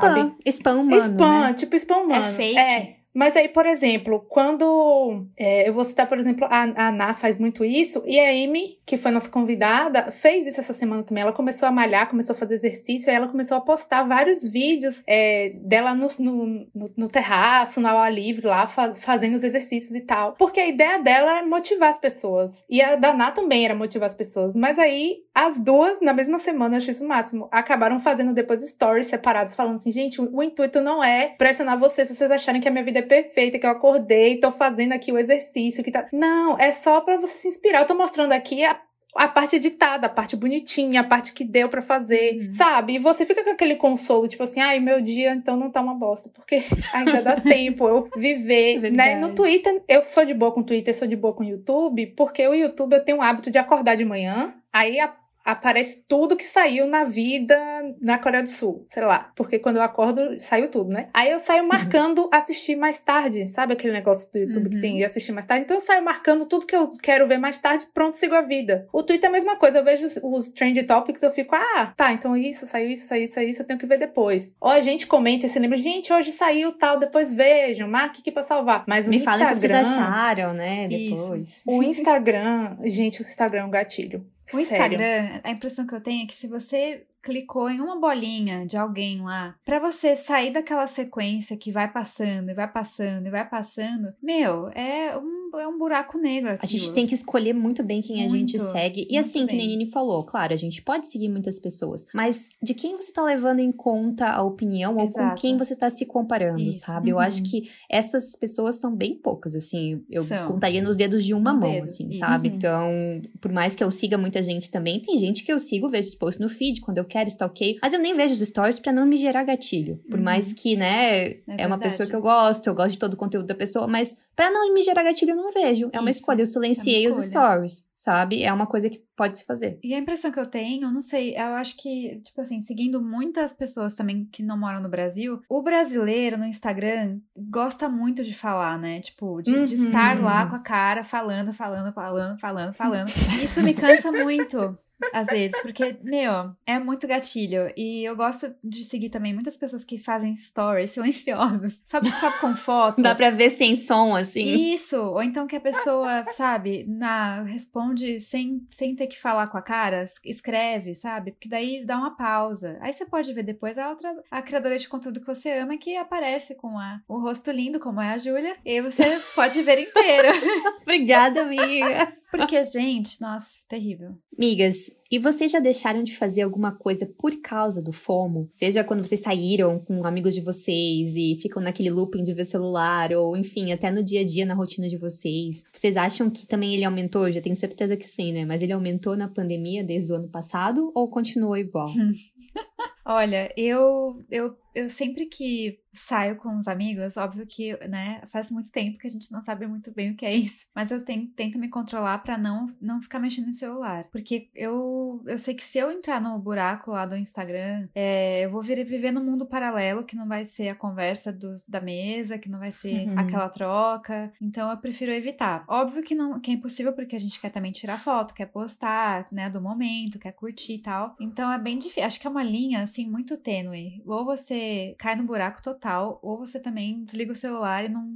sabe? 0.00 0.34
Spam 0.46 0.80
humano. 0.80 1.02
Spam, 1.02 1.40
né? 1.40 1.54
tipo 1.54 1.76
spam 1.76 1.98
humano. 2.04 2.24
É 2.24 2.32
fake. 2.32 2.58
É. 2.58 2.96
Mas 3.16 3.34
aí, 3.34 3.48
por 3.48 3.64
exemplo, 3.64 4.26
quando 4.28 5.26
é, 5.38 5.66
eu 5.66 5.72
vou 5.72 5.86
citar, 5.86 6.06
por 6.06 6.18
exemplo, 6.18 6.44
a, 6.50 6.64
a 6.76 6.88
Ana 6.88 7.14
faz 7.14 7.38
muito 7.38 7.64
isso, 7.64 8.02
e 8.04 8.20
a 8.20 8.28
Amy, 8.28 8.78
que 8.84 8.98
foi 8.98 9.10
nossa 9.10 9.30
convidada, 9.30 10.10
fez 10.10 10.46
isso 10.46 10.60
essa 10.60 10.74
semana 10.74 11.02
também. 11.02 11.22
Ela 11.22 11.32
começou 11.32 11.66
a 11.66 11.72
malhar, 11.72 12.10
começou 12.10 12.36
a 12.36 12.38
fazer 12.38 12.56
exercício, 12.56 13.08
aí 13.08 13.16
ela 13.16 13.26
começou 13.26 13.56
a 13.56 13.60
postar 13.62 14.02
vários 14.02 14.42
vídeos 14.42 15.02
é, 15.06 15.54
dela 15.62 15.94
no, 15.94 16.08
no, 16.18 16.46
no, 16.74 16.90
no, 16.94 17.08
terraço, 17.08 17.80
na 17.80 17.92
aula 17.92 18.10
livre, 18.10 18.46
lá, 18.46 18.66
fa 18.66 18.92
fazendo 18.92 19.36
os 19.36 19.42
exercícios 19.42 19.94
e 19.94 20.02
tal. 20.02 20.34
Porque 20.34 20.60
a 20.60 20.68
ideia 20.68 20.98
dela 20.98 21.38
é 21.38 21.42
motivar 21.42 21.88
as 21.88 21.98
pessoas. 21.98 22.66
E 22.68 22.82
a 22.82 22.96
da 22.96 23.12
Ana 23.12 23.30
também 23.30 23.64
era 23.64 23.74
motivar 23.74 24.08
as 24.08 24.14
pessoas. 24.14 24.54
Mas 24.54 24.78
aí, 24.78 25.20
as 25.34 25.58
duas, 25.58 26.02
na 26.02 26.12
mesma 26.12 26.38
semana, 26.38 26.74
eu 26.74 26.78
achei 26.78 26.90
isso 26.90 27.02
o 27.02 27.08
máximo, 27.08 27.48
acabaram 27.50 27.98
fazendo 27.98 28.34
depois 28.34 28.60
stories 28.60 29.06
separados, 29.06 29.54
falando 29.54 29.76
assim, 29.76 29.90
gente, 29.90 30.20
o, 30.20 30.36
o 30.36 30.42
intuito 30.42 30.82
não 30.82 31.02
é 31.02 31.28
pressionar 31.28 31.78
vocês 31.78 32.08
vocês 32.08 32.30
acharem 32.30 32.60
que 32.60 32.68
a 32.68 32.70
minha 32.70 32.84
vida 32.84 32.98
é 32.98 33.05
perfeita, 33.06 33.58
que 33.58 33.66
eu 33.66 33.70
acordei, 33.70 34.38
tô 34.38 34.50
fazendo 34.50 34.92
aqui 34.92 35.10
o 35.12 35.18
exercício, 35.18 35.82
que 35.82 35.90
tá. 35.90 36.06
Não, 36.12 36.58
é 36.58 36.70
só 36.70 37.00
para 37.00 37.16
você 37.16 37.38
se 37.38 37.48
inspirar. 37.48 37.80
Eu 37.80 37.86
tô 37.86 37.94
mostrando 37.94 38.32
aqui 38.32 38.64
a 38.64 38.80
a 39.16 39.26
parte 39.26 39.56
editada, 39.56 40.06
a 40.06 40.10
parte 40.10 40.36
bonitinha, 40.36 41.00
a 41.00 41.04
parte 41.04 41.32
que 41.32 41.42
deu 41.42 41.68
para 41.68 41.80
fazer, 41.80 42.38
uhum. 42.38 42.50
sabe? 42.50 42.94
E 42.94 42.98
você 42.98 43.24
fica 43.24 43.42
com 43.42 43.50
aquele 43.50 43.74
consolo, 43.74 44.28
tipo 44.28 44.42
assim, 44.42 44.60
ai, 44.60 44.78
meu 44.78 45.00
dia 45.00 45.32
então 45.32 45.56
não 45.56 45.70
tá 45.70 45.80
uma 45.80 45.94
bosta, 45.94 46.28
porque 46.28 46.62
ainda 46.92 47.22
dá 47.22 47.36
tempo 47.36 47.88
eu 47.88 48.08
viver, 48.14 48.84
é 48.84 48.90
né? 48.90 49.16
No 49.16 49.34
Twitter, 49.34 49.82
eu 49.88 50.04
sou 50.04 50.24
de 50.24 50.34
boa 50.34 50.52
com 50.52 50.60
o 50.60 50.64
Twitter, 50.64 50.94
sou 50.94 51.08
de 51.08 51.16
boa 51.16 51.34
com 51.34 51.42
o 51.42 51.46
YouTube, 51.46 52.06
porque 52.08 52.46
o 52.46 52.54
YouTube 52.54 52.92
eu 52.92 53.04
tenho 53.04 53.18
o 53.18 53.22
hábito 53.22 53.50
de 53.50 53.58
acordar 53.58 53.96
de 53.96 54.04
manhã, 54.04 54.54
aí 54.70 55.00
a 55.00 55.12
aparece 55.46 56.04
tudo 56.08 56.36
que 56.36 56.44
saiu 56.44 56.86
na 56.86 57.04
vida 57.04 57.56
na 58.00 58.18
Coreia 58.18 58.42
do 58.42 58.48
Sul, 58.48 58.84
sei 58.88 59.04
lá. 59.04 59.30
Porque 59.36 59.58
quando 59.58 59.76
eu 59.76 59.82
acordo, 59.82 60.38
saiu 60.40 60.68
tudo, 60.68 60.92
né? 60.92 61.08
Aí 61.14 61.30
eu 61.30 61.38
saio 61.38 61.62
uhum. 61.62 61.68
marcando 61.68 62.22
uhum. 62.22 62.30
assistir 62.32 62.74
mais 62.74 62.98
tarde. 62.98 63.46
Sabe 63.46 63.72
aquele 63.72 63.92
negócio 63.92 64.30
do 64.32 64.38
YouTube 64.38 64.64
uhum. 64.64 64.70
que 64.70 64.80
tem 64.80 64.92
uhum. 64.92 64.98
de 64.98 65.04
assistir 65.04 65.32
mais 65.32 65.46
tarde? 65.46 65.64
Então 65.64 65.76
eu 65.76 65.80
saio 65.80 66.04
marcando 66.04 66.46
tudo 66.46 66.66
que 66.66 66.74
eu 66.74 66.90
quero 67.00 67.28
ver 67.28 67.38
mais 67.38 67.58
tarde, 67.58 67.86
pronto, 67.94 68.16
sigo 68.16 68.34
a 68.34 68.42
vida. 68.42 68.88
O 68.92 69.02
Twitter 69.02 69.28
é 69.28 69.30
a 69.30 69.32
mesma 69.32 69.56
coisa. 69.56 69.78
Eu 69.78 69.84
vejo 69.84 70.06
os, 70.06 70.18
os 70.22 70.50
trend 70.50 70.82
topics, 70.82 71.22
eu 71.22 71.30
fico, 71.30 71.54
ah, 71.54 71.92
tá, 71.96 72.12
então 72.12 72.36
isso, 72.36 72.66
saiu 72.66 72.88
isso, 72.88 73.06
saiu 73.06 73.24
isso, 73.24 73.34
saiu 73.34 73.48
isso, 73.48 73.62
eu 73.62 73.66
tenho 73.66 73.78
que 73.78 73.86
ver 73.86 73.98
depois. 73.98 74.56
Ou 74.60 74.70
a 74.70 74.80
gente 74.80 75.06
comenta 75.06 75.46
e 75.46 75.48
se 75.48 75.58
lembra, 75.58 75.78
gente, 75.78 76.12
hoje 76.12 76.32
saiu 76.32 76.72
tal, 76.72 76.98
depois 76.98 77.32
vejam, 77.32 77.88
marque 77.88 78.20
aqui 78.20 78.32
pra 78.32 78.42
salvar. 78.42 78.84
Mas 78.88 79.06
o 79.06 79.10
Me 79.10 79.16
Instagram... 79.16 79.46
Me 79.46 79.52
o 79.52 79.54
que 79.54 79.60
vocês 79.60 79.72
acharam, 79.72 80.52
né, 80.52 80.88
depois. 80.88 81.48
Isso. 81.48 81.70
O 81.70 81.82
Instagram, 81.82 82.76
gente, 82.84 83.20
o 83.20 83.22
Instagram 83.22 83.60
é 83.60 83.64
um 83.64 83.70
gatilho. 83.70 84.26
O 84.52 84.58
Instagram, 84.58 85.40
a 85.42 85.50
impressão 85.50 85.86
que 85.86 85.94
eu 85.94 86.00
tenho 86.00 86.24
é 86.24 86.26
que 86.26 86.34
se 86.34 86.46
você 86.46 87.06
clicou 87.26 87.68
em 87.68 87.80
uma 87.80 87.98
bolinha 87.98 88.64
de 88.64 88.76
alguém 88.76 89.20
lá, 89.20 89.56
para 89.64 89.80
você 89.80 90.14
sair 90.14 90.52
daquela 90.52 90.86
sequência 90.86 91.56
que 91.56 91.72
vai 91.72 91.90
passando 91.90 92.50
e 92.50 92.54
vai 92.54 92.70
passando 92.70 93.26
e 93.26 93.30
vai 93.30 93.44
passando, 93.44 94.14
meu, 94.22 94.68
é 94.68 95.18
um, 95.18 95.58
é 95.58 95.66
um 95.66 95.76
buraco 95.76 96.16
negro. 96.16 96.50
Aquilo. 96.50 96.62
A 96.62 96.66
gente 96.66 96.92
tem 96.92 97.04
que 97.04 97.14
escolher 97.14 97.52
muito 97.52 97.82
bem 97.82 98.00
quem 98.00 98.18
muito, 98.18 98.32
a 98.32 98.38
gente 98.38 98.58
segue. 98.60 99.08
E 99.10 99.18
assim, 99.18 99.44
bem. 99.44 99.58
que 99.58 99.64
a 99.64 99.66
Nini 99.66 99.86
falou, 99.86 100.22
claro, 100.22 100.54
a 100.54 100.56
gente 100.56 100.80
pode 100.82 101.08
seguir 101.08 101.28
muitas 101.28 101.58
pessoas, 101.58 102.06
mas 102.14 102.48
de 102.62 102.74
quem 102.74 102.96
você 102.96 103.12
tá 103.12 103.24
levando 103.24 103.58
em 103.58 103.72
conta 103.72 104.28
a 104.28 104.42
opinião 104.44 104.92
Exato. 105.00 105.18
ou 105.18 105.30
com 105.30 105.34
quem 105.34 105.56
você 105.56 105.74
tá 105.74 105.90
se 105.90 106.06
comparando, 106.06 106.62
Isso. 106.62 106.86
sabe? 106.86 107.10
Uhum. 107.10 107.18
Eu 107.18 107.20
acho 107.20 107.38
uhum. 107.38 107.50
que 107.50 107.68
essas 107.90 108.36
pessoas 108.36 108.76
são 108.76 108.94
bem 108.94 109.16
poucas, 109.16 109.56
assim. 109.56 110.04
Eu 110.08 110.22
são. 110.22 110.46
contaria 110.46 110.80
nos 110.80 110.94
dedos 110.94 111.24
de 111.24 111.34
uma 111.34 111.52
no 111.52 111.60
mão, 111.60 111.72
dedo. 111.72 111.84
assim, 111.84 112.08
Isso. 112.08 112.20
sabe? 112.20 112.54
Então, 112.56 113.20
por 113.38 113.52
mais 113.52 113.74
que 113.74 113.84
eu 113.84 113.90
siga 113.90 114.16
muita 114.16 114.42
gente 114.42 114.70
também, 114.70 114.98
tem 114.98 115.18
gente 115.18 115.44
que 115.44 115.52
eu 115.52 115.58
sigo, 115.58 115.90
vejo 115.90 116.08
os 116.08 116.14
posts 116.14 116.40
no 116.40 116.48
feed 116.48 116.80
quando 116.80 116.98
eu 116.98 117.04
quero 117.04 117.15
quero 117.16 117.28
stalkeio, 117.28 117.78
mas 117.80 117.92
eu 117.92 117.98
nem 117.98 118.14
vejo 118.14 118.34
os 118.34 118.40
stories 118.40 118.78
para 118.78 118.92
não 118.92 119.06
me 119.06 119.16
gerar 119.16 119.42
gatilho. 119.44 119.98
Por 120.10 120.18
uhum. 120.18 120.24
mais 120.24 120.52
que, 120.52 120.76
né, 120.76 121.24
é, 121.24 121.42
é 121.58 121.66
uma 121.66 121.78
pessoa 121.78 122.06
que 122.08 122.14
eu 122.14 122.20
gosto, 122.20 122.66
eu 122.66 122.74
gosto 122.74 122.92
de 122.92 122.98
todo 122.98 123.14
o 123.14 123.16
conteúdo 123.16 123.46
da 123.46 123.54
pessoa, 123.54 123.86
mas 123.86 124.14
Pra 124.36 124.50
não 124.50 124.74
me 124.74 124.82
gerar 124.82 125.02
gatilho, 125.02 125.30
eu 125.30 125.36
não 125.36 125.50
vejo. 125.50 125.88
É 125.94 125.98
uma 125.98 126.10
Isso, 126.10 126.18
escolha. 126.18 126.42
Eu 126.42 126.46
silenciei 126.46 127.06
é 127.06 127.08
os 127.08 127.16
stories, 127.24 127.86
sabe? 127.96 128.42
É 128.42 128.52
uma 128.52 128.66
coisa 128.66 128.90
que 128.90 129.02
pode 129.16 129.38
se 129.38 129.44
fazer. 129.44 129.78
E 129.82 129.94
a 129.94 129.98
impressão 129.98 130.30
que 130.30 130.38
eu 130.38 130.46
tenho, 130.46 130.92
não 130.92 131.00
sei, 131.00 131.34
eu 131.34 131.54
acho 131.54 131.76
que, 131.78 132.20
tipo 132.22 132.38
assim, 132.40 132.60
seguindo 132.60 133.02
muitas 133.02 133.54
pessoas 133.54 133.94
também 133.94 134.26
que 134.30 134.42
não 134.42 134.58
moram 134.58 134.82
no 134.82 134.88
Brasil, 134.88 135.40
o 135.48 135.62
brasileiro 135.62 136.36
no 136.36 136.44
Instagram 136.44 137.18
gosta 137.34 137.88
muito 137.88 138.22
de 138.22 138.34
falar, 138.34 138.78
né? 138.78 139.00
Tipo, 139.00 139.40
de, 139.40 139.54
uhum. 139.54 139.64
de 139.64 139.74
estar 139.74 140.20
lá 140.22 140.46
com 140.46 140.56
a 140.56 140.60
cara 140.60 141.02
falando, 141.02 141.52
falando, 141.52 141.92
falando, 141.94 142.38
falando, 142.38 142.72
falando. 142.74 143.08
Isso 143.42 143.62
me 143.62 143.72
cansa 143.72 144.12
muito. 144.12 144.76
Às 145.12 145.26
vezes, 145.26 145.60
porque, 145.60 145.98
meu, 146.02 146.54
é 146.66 146.78
muito 146.78 147.06
gatilho. 147.06 147.70
E 147.76 148.02
eu 148.02 148.16
gosto 148.16 148.54
de 148.64 148.82
seguir 148.82 149.10
também 149.10 149.34
muitas 149.34 149.54
pessoas 149.54 149.84
que 149.84 149.98
fazem 149.98 150.34
stories 150.36 150.90
silenciosas. 150.92 151.82
Sabe, 151.84 152.10
sabe 152.12 152.38
com 152.40 152.54
foto? 152.54 153.02
Dá 153.02 153.14
pra 153.14 153.30
ver 153.30 153.50
sem 153.50 153.76
som, 153.76 154.16
assim. 154.16 154.72
Isso. 154.72 154.96
Ou 154.96 155.22
então 155.22 155.46
que 155.46 155.56
a 155.56 155.60
pessoa, 155.60 156.24
sabe, 156.32 156.84
na, 156.88 157.42
responde 157.42 157.85
sem, 158.20 158.66
sem 158.70 158.94
ter 158.94 159.06
que 159.06 159.20
falar 159.20 159.48
com 159.48 159.58
a 159.58 159.62
cara, 159.62 160.04
escreve, 160.24 160.94
sabe? 160.94 161.32
Porque 161.32 161.48
daí 161.48 161.84
dá 161.84 161.96
uma 161.96 162.16
pausa. 162.16 162.78
Aí 162.80 162.92
você 162.92 163.04
pode 163.04 163.32
ver 163.32 163.42
depois 163.42 163.78
a 163.78 163.90
outra, 163.90 164.14
a 164.30 164.40
criadora 164.40 164.78
de 164.78 164.88
conteúdo 164.88 165.20
que 165.20 165.26
você 165.26 165.50
ama, 165.52 165.76
que 165.76 165.96
aparece 165.96 166.54
com 166.54 166.78
a, 166.78 167.00
o 167.08 167.18
rosto 167.18 167.50
lindo, 167.50 167.78
como 167.78 168.00
é 168.00 168.12
a 168.12 168.18
Júlia. 168.18 168.56
E 168.64 168.80
você 168.80 169.20
pode 169.34 169.60
ver 169.62 169.78
inteiro. 169.80 170.28
Obrigada, 170.82 171.42
amiga. 171.42 172.16
Porque, 172.30 172.62
gente, 172.64 173.20
nossa, 173.20 173.64
terrível. 173.68 174.16
Migas, 174.36 174.90
e 175.10 175.18
vocês 175.18 175.50
já 175.50 175.60
deixaram 175.60 176.02
de 176.02 176.16
fazer 176.16 176.42
alguma 176.42 176.72
coisa 176.72 177.06
por 177.06 177.34
causa 177.40 177.80
do 177.80 177.92
FOMO? 177.92 178.50
Seja 178.52 178.82
quando 178.82 179.04
vocês 179.04 179.20
saíram 179.20 179.78
com 179.78 180.04
amigos 180.04 180.34
de 180.34 180.40
vocês 180.40 181.14
e 181.14 181.38
ficam 181.40 181.62
naquele 181.62 181.90
looping 181.90 182.22
de 182.22 182.34
ver 182.34 182.44
celular, 182.44 183.12
ou 183.12 183.36
enfim, 183.36 183.72
até 183.72 183.90
no 183.90 184.02
dia 184.02 184.20
a 184.20 184.24
dia, 184.24 184.44
na 184.44 184.54
rotina 184.54 184.88
de 184.88 184.96
vocês. 184.96 185.64
Vocês 185.72 185.96
acham 185.96 186.28
que 186.28 186.46
também 186.46 186.74
ele 186.74 186.84
aumentou? 186.84 187.30
Já 187.30 187.40
tenho 187.40 187.56
certeza 187.56 187.96
que 187.96 188.06
sim, 188.06 188.32
né? 188.32 188.44
Mas 188.44 188.62
ele 188.62 188.72
aumentou 188.72 189.16
na 189.16 189.28
pandemia 189.28 189.84
desde 189.84 190.12
o 190.12 190.16
ano 190.16 190.28
passado 190.28 190.90
ou 190.94 191.08
continuou 191.08 191.56
igual? 191.56 191.88
Olha, 193.08 193.52
eu, 193.56 194.24
eu, 194.28 194.58
eu 194.74 194.90
sempre 194.90 195.26
que 195.26 195.78
saio 195.96 196.36
com 196.36 196.58
os 196.58 196.68
amigos, 196.68 197.16
óbvio 197.16 197.46
que, 197.46 197.76
né, 197.88 198.20
faz 198.26 198.50
muito 198.50 198.70
tempo 198.70 198.98
que 198.98 199.06
a 199.06 199.10
gente 199.10 199.32
não 199.32 199.40
sabe 199.40 199.66
muito 199.66 199.90
bem 199.90 200.10
o 200.10 200.16
que 200.16 200.26
é 200.26 200.34
isso, 200.34 200.66
mas 200.74 200.90
eu 200.90 201.04
tento, 201.04 201.32
tento 201.34 201.58
me 201.58 201.68
controlar 201.68 202.18
para 202.18 202.36
não, 202.36 202.66
não 202.80 203.00
ficar 203.00 203.18
mexendo 203.18 203.46
no 203.46 203.54
celular. 203.54 204.04
Porque 204.12 204.50
eu, 204.54 205.22
eu 205.26 205.38
sei 205.38 205.54
que 205.54 205.64
se 205.64 205.78
eu 205.78 205.90
entrar 205.90 206.20
no 206.20 206.38
buraco 206.38 206.90
lá 206.90 207.06
do 207.06 207.16
Instagram, 207.16 207.88
é, 207.94 208.44
eu 208.44 208.50
vou 208.50 208.60
vir, 208.60 208.84
viver 208.84 209.10
num 209.10 209.24
mundo 209.24 209.46
paralelo 209.46 210.04
que 210.04 210.16
não 210.16 210.28
vai 210.28 210.44
ser 210.44 210.68
a 210.68 210.74
conversa 210.74 211.32
dos, 211.32 211.66
da 211.66 211.80
mesa, 211.80 212.38
que 212.38 212.48
não 212.48 212.58
vai 212.58 212.70
ser 212.70 213.08
uhum. 213.08 213.18
aquela 213.18 213.48
troca. 213.48 214.32
Então 214.40 214.70
eu 214.70 214.76
prefiro 214.76 215.12
evitar. 215.12 215.64
Óbvio 215.68 216.02
que, 216.02 216.14
não, 216.14 216.38
que 216.38 216.50
é 216.50 216.54
impossível 216.54 216.92
porque 216.92 217.16
a 217.16 217.20
gente 217.20 217.40
quer 217.40 217.50
também 217.50 217.72
tirar 217.72 217.98
foto, 217.98 218.34
quer 218.34 218.46
postar, 218.46 219.26
né, 219.32 219.48
do 219.48 219.60
momento, 219.60 220.18
quer 220.18 220.32
curtir 220.32 220.74
e 220.74 220.82
tal. 220.82 221.16
Então 221.20 221.50
é 221.50 221.58
bem 221.58 221.78
difícil. 221.78 222.04
Acho 222.04 222.20
que 222.20 222.26
é 222.26 222.30
uma 222.30 222.42
linha, 222.42 222.82
assim, 222.82 222.95
muito 223.04 223.36
tênue. 223.36 224.00
Ou 224.06 224.24
você 224.24 224.94
cai 224.98 225.16
no 225.16 225.24
buraco 225.24 225.60
total 225.60 225.76
tal, 225.80 226.20
ou 226.22 226.38
você 226.38 226.60
também 226.60 227.04
desliga 227.04 227.32
o 227.32 227.36
celular 227.36 227.84
e 227.84 227.88
não 227.88 228.08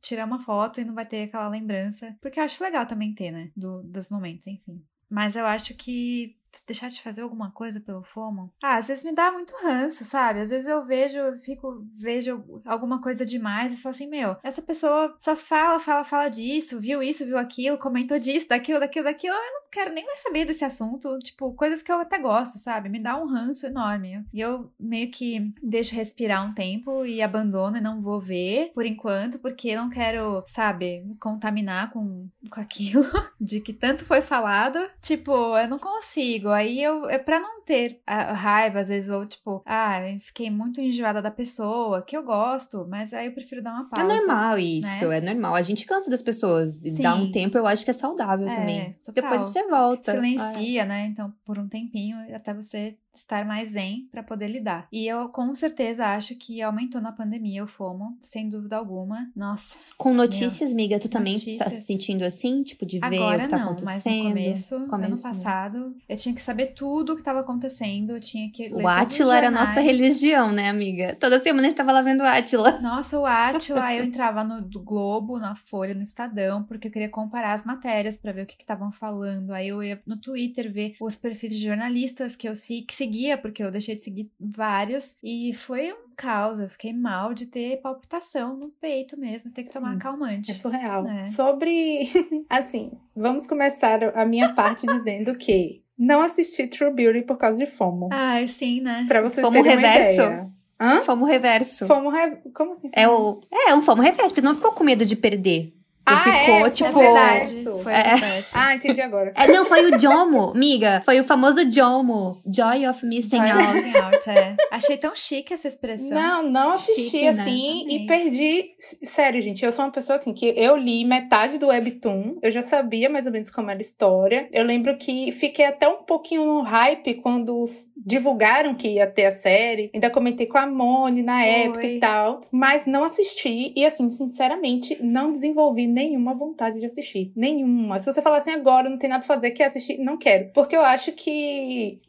tira 0.00 0.24
uma 0.24 0.38
foto 0.38 0.80
e 0.80 0.84
não 0.84 0.94
vai 0.94 1.06
ter 1.06 1.24
aquela 1.24 1.48
lembrança. 1.48 2.16
Porque 2.20 2.38
eu 2.38 2.44
acho 2.44 2.62
legal 2.62 2.86
também 2.86 3.14
ter, 3.14 3.30
né? 3.30 3.50
Do, 3.56 3.82
dos 3.82 4.08
momentos, 4.08 4.46
enfim. 4.46 4.84
Mas 5.10 5.34
eu 5.36 5.46
acho 5.46 5.74
que 5.74 6.36
deixar 6.66 6.88
de 6.88 7.02
fazer 7.02 7.22
alguma 7.22 7.50
coisa 7.50 7.80
pelo 7.80 8.02
FOMO. 8.02 8.52
Ah, 8.62 8.76
às 8.76 8.88
vezes 8.88 9.04
me 9.04 9.12
dá 9.12 9.30
muito 9.32 9.54
ranço, 9.62 10.04
sabe? 10.04 10.40
Às 10.40 10.50
vezes 10.50 10.66
eu 10.66 10.84
vejo, 10.84 11.18
fico, 11.42 11.86
vejo 11.96 12.44
alguma 12.64 13.00
coisa 13.00 13.24
demais 13.24 13.74
e 13.74 13.76
falo 13.76 13.94
assim, 13.94 14.06
meu, 14.06 14.36
essa 14.42 14.62
pessoa 14.62 15.16
só 15.18 15.34
fala, 15.34 15.78
fala, 15.78 16.04
fala 16.04 16.28
disso, 16.28 16.80
viu 16.80 17.02
isso, 17.02 17.24
viu 17.24 17.38
aquilo, 17.38 17.78
comentou 17.78 18.18
disso, 18.18 18.48
daquilo, 18.48 18.80
daquilo, 18.80 19.04
daquilo. 19.04 19.34
Eu 19.34 19.52
não 19.52 19.70
quero 19.70 19.92
nem 19.92 20.04
mais 20.04 20.20
saber 20.20 20.44
desse 20.44 20.64
assunto. 20.64 21.18
Tipo, 21.18 21.52
coisas 21.54 21.82
que 21.82 21.90
eu 21.90 21.98
até 21.98 22.18
gosto, 22.18 22.58
sabe? 22.58 22.88
Me 22.88 23.00
dá 23.00 23.16
um 23.20 23.26
ranço 23.26 23.66
enorme. 23.66 24.24
E 24.32 24.40
eu 24.40 24.70
meio 24.78 25.10
que 25.10 25.52
deixo 25.62 25.94
respirar 25.94 26.44
um 26.46 26.54
tempo 26.54 27.04
e 27.04 27.22
abandono 27.22 27.76
e 27.76 27.80
não 27.80 28.00
vou 28.00 28.20
ver 28.20 28.72
por 28.74 28.84
enquanto, 28.84 29.38
porque 29.38 29.76
não 29.76 29.90
quero, 29.90 30.44
sabe, 30.48 31.04
contaminar 31.20 31.90
com, 31.90 32.28
com 32.50 32.60
aquilo 32.60 33.04
de 33.40 33.60
que 33.60 33.72
tanto 33.72 34.04
foi 34.04 34.20
falado. 34.20 34.78
Tipo, 35.00 35.56
eu 35.56 35.68
não 35.68 35.78
consigo. 35.78 36.37
Aí 36.46 36.82
eu, 36.82 37.08
é 37.08 37.18
pra 37.18 37.40
não 37.40 37.62
ter 37.62 38.00
raiva, 38.06 38.80
às 38.80 38.88
vezes, 38.88 39.10
ou 39.10 39.26
tipo, 39.26 39.62
ah, 39.66 40.00
fiquei 40.20 40.50
muito 40.50 40.80
enjoada 40.80 41.20
da 41.20 41.30
pessoa, 41.30 42.02
que 42.02 42.16
eu 42.16 42.22
gosto, 42.22 42.86
mas 42.88 43.12
aí 43.12 43.26
eu 43.26 43.32
prefiro 43.32 43.62
dar 43.62 43.72
uma 43.72 43.86
é 43.86 43.96
pausa. 43.96 44.14
É 44.14 44.16
normal 44.18 44.58
isso, 44.58 45.08
né? 45.08 45.18
é 45.18 45.20
normal. 45.20 45.54
A 45.54 45.62
gente 45.62 45.86
cansa 45.86 46.10
das 46.10 46.22
pessoas. 46.22 46.76
Sim. 46.76 47.02
Dar 47.02 47.14
um 47.14 47.30
tempo, 47.30 47.58
eu 47.58 47.66
acho 47.66 47.84
que 47.84 47.90
é 47.90 47.94
saudável 47.94 48.48
é, 48.48 48.54
também. 48.54 48.92
Total. 49.04 49.22
Depois 49.22 49.42
você 49.42 49.66
volta. 49.68 50.12
Silencia, 50.12 50.82
ah. 50.82 50.86
né? 50.86 51.06
Então, 51.06 51.32
por 51.44 51.58
um 51.58 51.68
tempinho, 51.68 52.18
até 52.34 52.54
você 52.54 52.96
estar 53.14 53.44
mais 53.44 53.70
zen 53.70 54.08
para 54.10 54.22
poder 54.22 54.48
lidar. 54.48 54.86
E 54.92 55.06
eu 55.06 55.28
com 55.28 55.54
certeza 55.54 56.06
acho 56.06 56.34
que 56.36 56.62
aumentou 56.62 57.00
na 57.00 57.12
pandemia 57.12 57.64
o 57.64 57.66
FOMO, 57.66 58.16
sem 58.20 58.48
dúvida 58.48 58.76
alguma. 58.76 59.30
Nossa. 59.34 59.76
Com 59.96 60.14
notícias, 60.14 60.70
meu, 60.70 60.84
amiga, 60.84 60.98
tu 60.98 61.08
também 61.08 61.32
notícias. 61.32 61.58
tá 61.58 61.70
se 61.70 61.82
sentindo 61.82 62.24
assim, 62.24 62.62
tipo 62.62 62.86
de 62.86 62.98
ver 62.98 63.06
Agora 63.06 63.38
o 63.38 63.42
que 63.42 63.48
tá 63.48 63.58
não, 63.58 63.64
acontecendo? 63.66 63.94
Mas 63.94 64.04
no 64.04 64.28
começo, 64.28 64.80
começo, 64.88 65.12
ano 65.12 65.22
passado, 65.22 65.96
eu 66.08 66.16
tinha 66.16 66.34
que 66.34 66.42
saber 66.42 66.68
tudo 66.68 67.12
o 67.12 67.16
que 67.16 67.22
tava 67.22 67.40
acontecendo, 67.40 68.10
eu 68.10 68.20
tinha 68.20 68.50
que 68.50 68.68
ler 68.68 68.84
O 68.84 68.88
Átila 68.88 69.36
era 69.36 69.48
a 69.48 69.50
nossa 69.50 69.80
religião, 69.80 70.52
né, 70.52 70.68
amiga? 70.68 71.16
Toda 71.18 71.38
semana 71.38 71.66
a 71.66 71.70
gente 71.70 71.76
tava 71.76 71.92
lá 71.92 72.02
vendo 72.02 72.20
o 72.20 72.26
Átila. 72.26 72.80
Nossa, 72.80 73.18
o 73.18 73.26
Átila, 73.26 73.94
eu 73.94 74.04
entrava 74.04 74.44
no 74.44 74.62
Globo, 74.80 75.38
na 75.38 75.54
Folha, 75.54 75.94
no 75.94 76.02
Estadão, 76.02 76.62
porque 76.62 76.88
eu 76.88 76.92
queria 76.92 77.08
comparar 77.08 77.54
as 77.54 77.64
matérias 77.64 78.16
para 78.16 78.32
ver 78.32 78.42
o 78.42 78.46
que 78.46 78.54
estavam 78.60 78.92
falando. 78.92 79.52
Aí 79.52 79.68
eu 79.68 79.82
ia 79.82 80.00
no 80.06 80.16
Twitter 80.16 80.72
ver 80.72 80.94
os 81.00 81.16
perfis 81.16 81.50
de 81.50 81.64
jornalistas 81.64 82.36
que 82.36 82.48
eu 82.48 82.52
que 82.86 82.94
seguia, 83.08 83.38
porque 83.38 83.62
eu 83.62 83.70
deixei 83.70 83.94
de 83.94 84.02
seguir 84.02 84.30
vários. 84.38 85.16
E 85.22 85.52
foi 85.54 85.92
um 85.92 86.08
caos, 86.16 86.60
eu 86.60 86.68
fiquei 86.68 86.92
mal 86.92 87.32
de 87.32 87.46
ter 87.46 87.80
palpitação 87.80 88.56
no 88.56 88.68
peito 88.68 89.18
mesmo, 89.18 89.50
ter 89.50 89.62
que 89.62 89.70
Sim, 89.70 89.80
tomar 89.80 89.98
calmante. 89.98 90.50
É 90.50 90.54
surreal. 90.54 91.06
É. 91.06 91.28
Sobre. 91.28 92.10
assim, 92.48 92.92
vamos 93.16 93.46
começar 93.46 94.16
a 94.16 94.24
minha 94.24 94.52
parte 94.54 94.86
dizendo 94.86 95.34
que 95.34 95.82
não 95.98 96.20
assisti 96.20 96.66
True 96.66 96.92
Beauty 96.92 97.22
por 97.22 97.36
causa 97.36 97.58
de 97.58 97.66
FOMO. 97.66 98.08
Ah, 98.12 98.46
sim, 98.46 98.80
né? 98.80 99.04
Pra 99.08 99.22
vocês 99.22 99.44
FOMO 99.44 99.62
terem 99.62 99.76
reverso. 99.76 100.22
uma 100.22 100.30
ideia. 100.30 100.58
Hã? 100.80 101.02
Fomo 101.02 101.24
reverso. 101.24 101.86
Fomo 101.88 102.08
re... 102.08 102.36
Como 102.54 102.70
assim? 102.70 102.88
É, 102.92 103.08
o... 103.08 103.40
é 103.50 103.74
um 103.74 103.82
fomo 103.82 104.00
reverso, 104.00 104.32
porque 104.32 104.46
não 104.46 104.54
ficou 104.54 104.70
com 104.70 104.84
medo 104.84 105.04
de 105.04 105.16
perder. 105.16 105.74
Ah, 106.08 106.18
ficou, 106.18 106.66
é, 106.66 106.70
tipo. 106.70 107.00
É 107.00 107.44
foi 107.82 107.92
é. 107.92 108.44
Ah, 108.54 108.74
entendi 108.74 109.00
agora. 109.00 109.32
É, 109.36 109.46
não, 109.48 109.64
foi 109.64 109.90
o 109.90 109.98
Jomo, 109.98 110.52
miga. 110.54 111.02
Foi 111.04 111.20
o 111.20 111.24
famoso 111.24 111.70
Jomo. 111.70 112.40
Joy 112.46 112.86
of 112.86 113.04
Missing 113.04 113.38
Joy 113.38 113.50
Out. 113.50 113.68
Of 113.68 113.82
missing 113.82 113.98
out 113.98 114.30
é. 114.30 114.56
Achei 114.70 114.96
tão 114.96 115.14
chique 115.14 115.52
essa 115.52 115.68
expressão. 115.68 116.10
Não, 116.10 116.42
não 116.42 116.70
assisti 116.72 117.10
chique, 117.10 117.22
né? 117.22 117.28
assim 117.28 117.84
né? 117.86 117.92
e 117.92 118.06
perdi. 118.06 118.70
Sério, 119.02 119.40
gente, 119.40 119.64
eu 119.64 119.72
sou 119.72 119.84
uma 119.84 119.90
pessoa 119.90 120.18
assim, 120.18 120.32
que 120.32 120.52
eu 120.56 120.76
li 120.76 121.04
metade 121.04 121.58
do 121.58 121.68
Webtoon. 121.68 122.38
Eu 122.42 122.50
já 122.50 122.62
sabia 122.62 123.08
mais 123.08 123.26
ou 123.26 123.32
menos 123.32 123.50
como 123.50 123.70
era 123.70 123.78
a 123.78 123.80
história. 123.80 124.48
Eu 124.52 124.64
lembro 124.64 124.96
que 124.96 125.32
fiquei 125.32 125.64
até 125.64 125.88
um 125.88 126.02
pouquinho 126.02 126.44
no 126.44 126.62
hype 126.62 127.14
quando 127.14 127.64
divulgaram 127.96 128.74
que 128.74 128.88
ia 128.88 129.06
ter 129.06 129.26
a 129.26 129.30
série. 129.30 129.90
Ainda 129.92 130.10
comentei 130.10 130.46
com 130.46 130.58
a 130.58 130.66
Moni 130.66 131.22
na 131.22 131.40
foi. 131.40 131.48
época 131.48 131.86
e 131.86 131.98
tal. 131.98 132.40
Mas 132.50 132.86
não 132.86 133.04
assisti. 133.04 133.72
E 133.76 133.84
assim, 133.84 134.08
sinceramente, 134.10 134.96
não 135.02 135.30
desenvolvi 135.30 135.86
nenhuma 135.98 136.32
vontade 136.34 136.78
de 136.78 136.86
assistir. 136.86 137.32
Nenhuma. 137.34 137.98
Se 137.98 138.06
você 138.06 138.22
falar 138.22 138.38
assim, 138.38 138.52
agora 138.52 138.88
não 138.88 138.96
tem 138.96 139.10
nada 139.10 139.24
pra 139.24 139.34
fazer, 139.34 139.50
quer 139.50 139.64
assistir? 139.64 139.98
Não 139.98 140.16
quero. 140.16 140.50
Porque 140.52 140.76
eu 140.76 140.82
acho 140.82 141.12
que. 141.12 142.00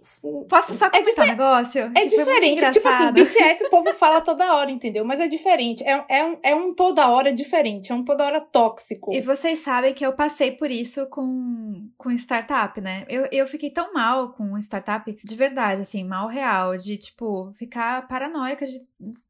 Posso 0.48 0.76
só 0.76 0.90
comentar 0.90 1.26
é 1.26 1.28
um 1.28 1.32
negócio? 1.32 1.92
É 1.96 2.06
diferente. 2.06 2.72
Tipo 2.72 2.88
assim, 2.88 3.12
BTS 3.12 3.66
o 3.66 3.70
povo 3.72 3.92
fala 3.94 4.22
toda 4.22 4.54
hora, 4.54 4.70
entendeu? 4.70 5.04
Mas 5.04 5.20
é 5.20 5.28
diferente. 5.28 5.84
É, 5.84 6.06
é, 6.08 6.26
um, 6.26 6.38
é 6.44 6.56
um 6.56 6.74
toda 6.74 7.08
hora 7.08 7.34
diferente. 7.34 7.92
É 7.92 7.96
um 7.96 8.04
toda 8.04 8.26
hora 8.26 8.40
tóxico. 8.40 9.12
E 9.12 9.22
vocês 9.22 9.60
sabem 9.60 9.94
que 9.94 10.06
eu 10.06 10.14
passei 10.14 10.52
por 10.52 10.70
isso 10.70 11.08
com, 11.08 11.90
com 11.98 12.12
startup, 12.12 12.80
né? 12.80 13.06
Eu, 13.10 13.28
eu 13.32 13.48
fiquei 13.48 13.72
tão 13.72 13.92
mal 13.92 14.34
com 14.34 14.58
startup, 14.60 15.18
de 15.24 15.36
verdade, 15.36 15.82
assim, 15.82 16.04
mal 16.04 16.28
real. 16.28 16.78
De, 16.78 16.96
tipo, 16.98 17.52
ficar 17.56 18.08
paranoica 18.08 18.66
de, 18.66 18.82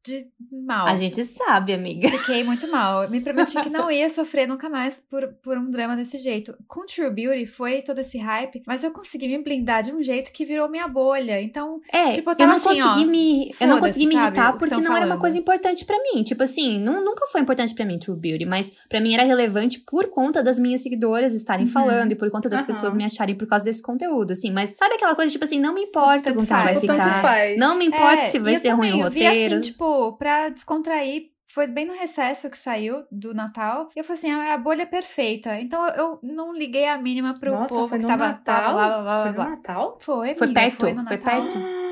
de 0.04 0.26
mal. 0.52 0.86
A 0.86 0.96
gente 0.96 1.24
sabe, 1.24 1.72
amiga. 1.72 2.08
Fiquei 2.08 2.44
muito 2.44 2.70
mal. 2.70 3.08
Me 3.08 3.20
prometi 3.20 3.58
que 3.62 3.70
não 3.70 3.90
ia 3.90 4.10
sofrer 4.10 4.49
nunca 4.50 4.68
mais 4.68 5.02
por, 5.10 5.28
por 5.42 5.56
um 5.56 5.70
drama 5.70 5.96
desse 5.96 6.18
jeito. 6.18 6.54
Com 6.68 6.84
True 6.84 7.10
Beauty 7.10 7.46
foi 7.46 7.82
todo 7.82 7.98
esse 8.00 8.18
hype, 8.18 8.62
mas 8.66 8.84
eu 8.84 8.90
consegui 8.90 9.28
me 9.28 9.42
blindar 9.42 9.82
de 9.82 9.92
um 9.92 10.02
jeito 10.02 10.32
que 10.32 10.44
virou 10.44 10.68
minha 10.68 10.86
bolha. 10.86 11.40
Então, 11.40 11.80
é, 11.92 12.10
tipo, 12.10 12.30
eu, 12.30 12.36
eu 12.38 12.46
não 12.46 12.56
assim, 12.56 12.64
consegui 12.64 13.04
ó, 13.04 13.06
me, 13.06 13.54
eu 13.60 13.68
não 13.68 13.80
consegui 13.80 14.06
me 14.06 14.14
irritar 14.14 14.56
porque 14.58 14.74
não 14.74 14.82
falando. 14.82 14.96
era 14.98 15.06
uma 15.06 15.18
coisa 15.18 15.38
importante 15.38 15.84
para 15.84 15.96
mim. 16.02 16.22
Tipo 16.22 16.42
assim, 16.42 16.78
não, 16.78 17.02
nunca 17.04 17.26
foi 17.28 17.40
importante 17.40 17.74
para 17.74 17.84
mim 17.84 17.98
True 17.98 18.16
Beauty, 18.16 18.44
mas 18.44 18.72
para 18.88 19.00
mim 19.00 19.14
era 19.14 19.24
relevante 19.24 19.80
por 19.80 20.08
conta 20.08 20.42
das 20.42 20.58
minhas 20.58 20.82
seguidoras 20.82 21.34
estarem 21.34 21.66
uhum. 21.66 21.72
falando 21.72 22.12
e 22.12 22.14
por 22.14 22.30
conta 22.30 22.48
das 22.48 22.60
uhum. 22.60 22.66
pessoas 22.66 22.94
me 22.94 23.04
acharem 23.04 23.34
por 23.34 23.46
causa 23.46 23.64
desse 23.64 23.82
conteúdo, 23.82 24.32
assim. 24.32 24.50
Mas 24.50 24.74
sabe 24.76 24.94
aquela 24.94 25.14
coisa 25.14 25.30
tipo 25.30 25.44
assim, 25.44 25.60
não 25.60 25.74
me 25.74 25.82
importa 25.82 26.30
tanto 26.30 26.38
com 26.38 26.44
que 26.44 26.52
vai 26.52 26.80
ficar. 26.80 27.56
Não 27.56 27.76
me 27.76 27.86
importa 27.86 28.22
é, 28.22 28.28
se 28.28 28.38
vai 28.38 28.56
ser 28.56 28.70
ruim 28.70 28.92
o 28.92 29.04
roteiro. 29.04 29.34
Eu 29.34 29.34
vi 29.34 29.54
assim, 29.54 29.60
tipo, 29.60 30.12
pra 30.16 30.48
descontrair 30.48 31.30
foi 31.52 31.66
bem 31.66 31.86
no 31.86 31.94
recesso 31.94 32.48
que 32.48 32.56
saiu 32.58 33.04
do 33.10 33.34
Natal. 33.34 33.88
E 33.94 33.98
eu 33.98 34.04
falei 34.04 34.18
assim: 34.18 34.30
ah, 34.30 34.54
a 34.54 34.58
bolha 34.58 34.82
é 34.82 34.86
perfeita. 34.86 35.60
Então 35.60 35.86
eu 35.88 36.18
não 36.22 36.52
liguei 36.52 36.86
a 36.88 36.96
mínima 36.96 37.34
pro 37.34 37.52
Nossa, 37.52 37.74
povo 37.74 37.88
foi 37.88 37.98
que 37.98 38.02
no 38.02 38.08
tava. 38.08 38.26
Natal? 38.28 38.72
Blá, 38.74 38.88
blá, 38.88 39.02
blá, 39.02 39.22
foi 39.24 39.32
blá. 39.32 39.44
no 39.44 39.50
Natal? 39.50 39.98
Foi, 40.00 40.34
Foi 40.34 40.46
amiga, 40.46 40.60
perto? 40.60 40.80
Foi, 40.80 40.92
no 40.94 41.04
Foi 41.04 41.16
Natal. 41.16 41.42
perto? 41.42 41.89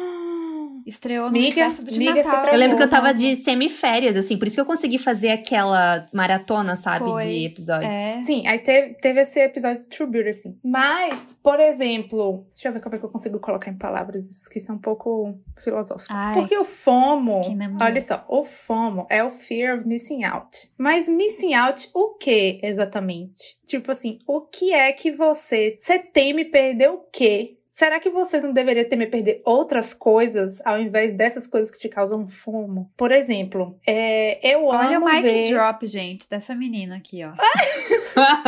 Estreou 0.89 1.27
no 1.27 1.33
Miga, 1.33 1.65
recesso 1.65 1.85
do 1.85 1.91
de 1.91 1.99
miga, 1.99 2.15
Natal. 2.15 2.53
Eu 2.53 2.59
lembro 2.59 2.77
que 2.77 2.83
eu 2.83 2.89
tava 2.89 3.13
de 3.13 3.37
semiférias, 3.37 4.17
assim, 4.17 4.39
por 4.39 4.47
isso 4.47 4.57
que 4.57 4.61
eu 4.61 4.67
consegui 4.67 4.99
fazer 4.99 5.31
aquela 5.31 6.07
maratona, 6.13 6.77
sabe, 6.77 7.05
Foi. 7.05 7.25
de 7.25 7.45
episódios. 7.47 7.91
É. 7.91 8.23
Sim, 8.25 8.47
aí 8.47 8.59
teve, 8.59 8.95
teve 8.95 9.21
esse 9.21 9.39
episódio 9.41 9.83
de 9.83 9.87
True 9.89 10.09
Beauty, 10.09 10.31
assim. 10.31 10.59
Mas, 10.65 11.37
por 11.43 11.61
exemplo, 11.61 12.47
deixa 12.55 12.69
eu 12.69 12.73
ver 12.73 12.81
como 12.81 12.95
é 12.95 12.99
que 12.99 13.05
eu 13.05 13.11
consigo 13.11 13.39
colocar 13.39 13.71
em 13.71 13.77
palavras 13.77 14.31
isso 14.31 14.49
que 14.49 14.59
isso 14.59 14.71
é 14.73 14.75
um 14.75 14.79
pouco 14.79 15.39
filosófico. 15.59 16.13
Ai, 16.13 16.35
Porque 16.35 16.57
o 16.57 16.65
FOMO, 16.65 17.55
me 17.55 17.67
olha 17.81 18.01
só, 18.01 18.25
o 18.29 18.43
FOMO 18.43 19.07
é 19.11 19.23
o 19.23 19.31
Fear 19.31 19.79
of 19.79 19.87
Missing 19.87 20.25
Out. 20.25 20.71
Mas 20.79 21.09
missing 21.09 21.55
out 21.55 21.89
o 21.95 22.15
que 22.15 22.61
exatamente? 22.63 23.59
Tipo 23.67 23.91
assim, 23.91 24.19
o 24.27 24.41
que 24.41 24.73
é 24.73 24.93
que 24.93 25.11
você. 25.11 25.77
Você 25.79 25.99
teme 25.99 26.45
perder 26.45 26.91
o 26.91 26.99
quê? 27.13 27.58
Será 27.79 28.01
que 28.01 28.11
você 28.11 28.41
não 28.41 28.53
deveria 28.53 28.85
temer 28.85 29.09
perder 29.09 29.41
outras 29.45 29.95
coisas 29.95 30.61
ao 30.65 30.81
invés 30.81 31.13
dessas 31.13 31.47
coisas 31.47 31.71
que 31.71 31.79
te 31.79 31.89
causam 31.89 32.27
FOMO? 32.27 32.91
Por 32.97 33.13
exemplo, 33.13 33.79
é, 33.87 34.41
eu 34.43 34.65
Olha 34.65 34.97
amo 34.97 35.07
o 35.07 35.09
mic 35.09 35.23
ver... 35.23 35.49
drop, 35.49 35.87
gente, 35.87 36.29
dessa 36.29 36.57
menina 36.57 36.97
aqui, 36.97 37.23
ó. 37.23 37.31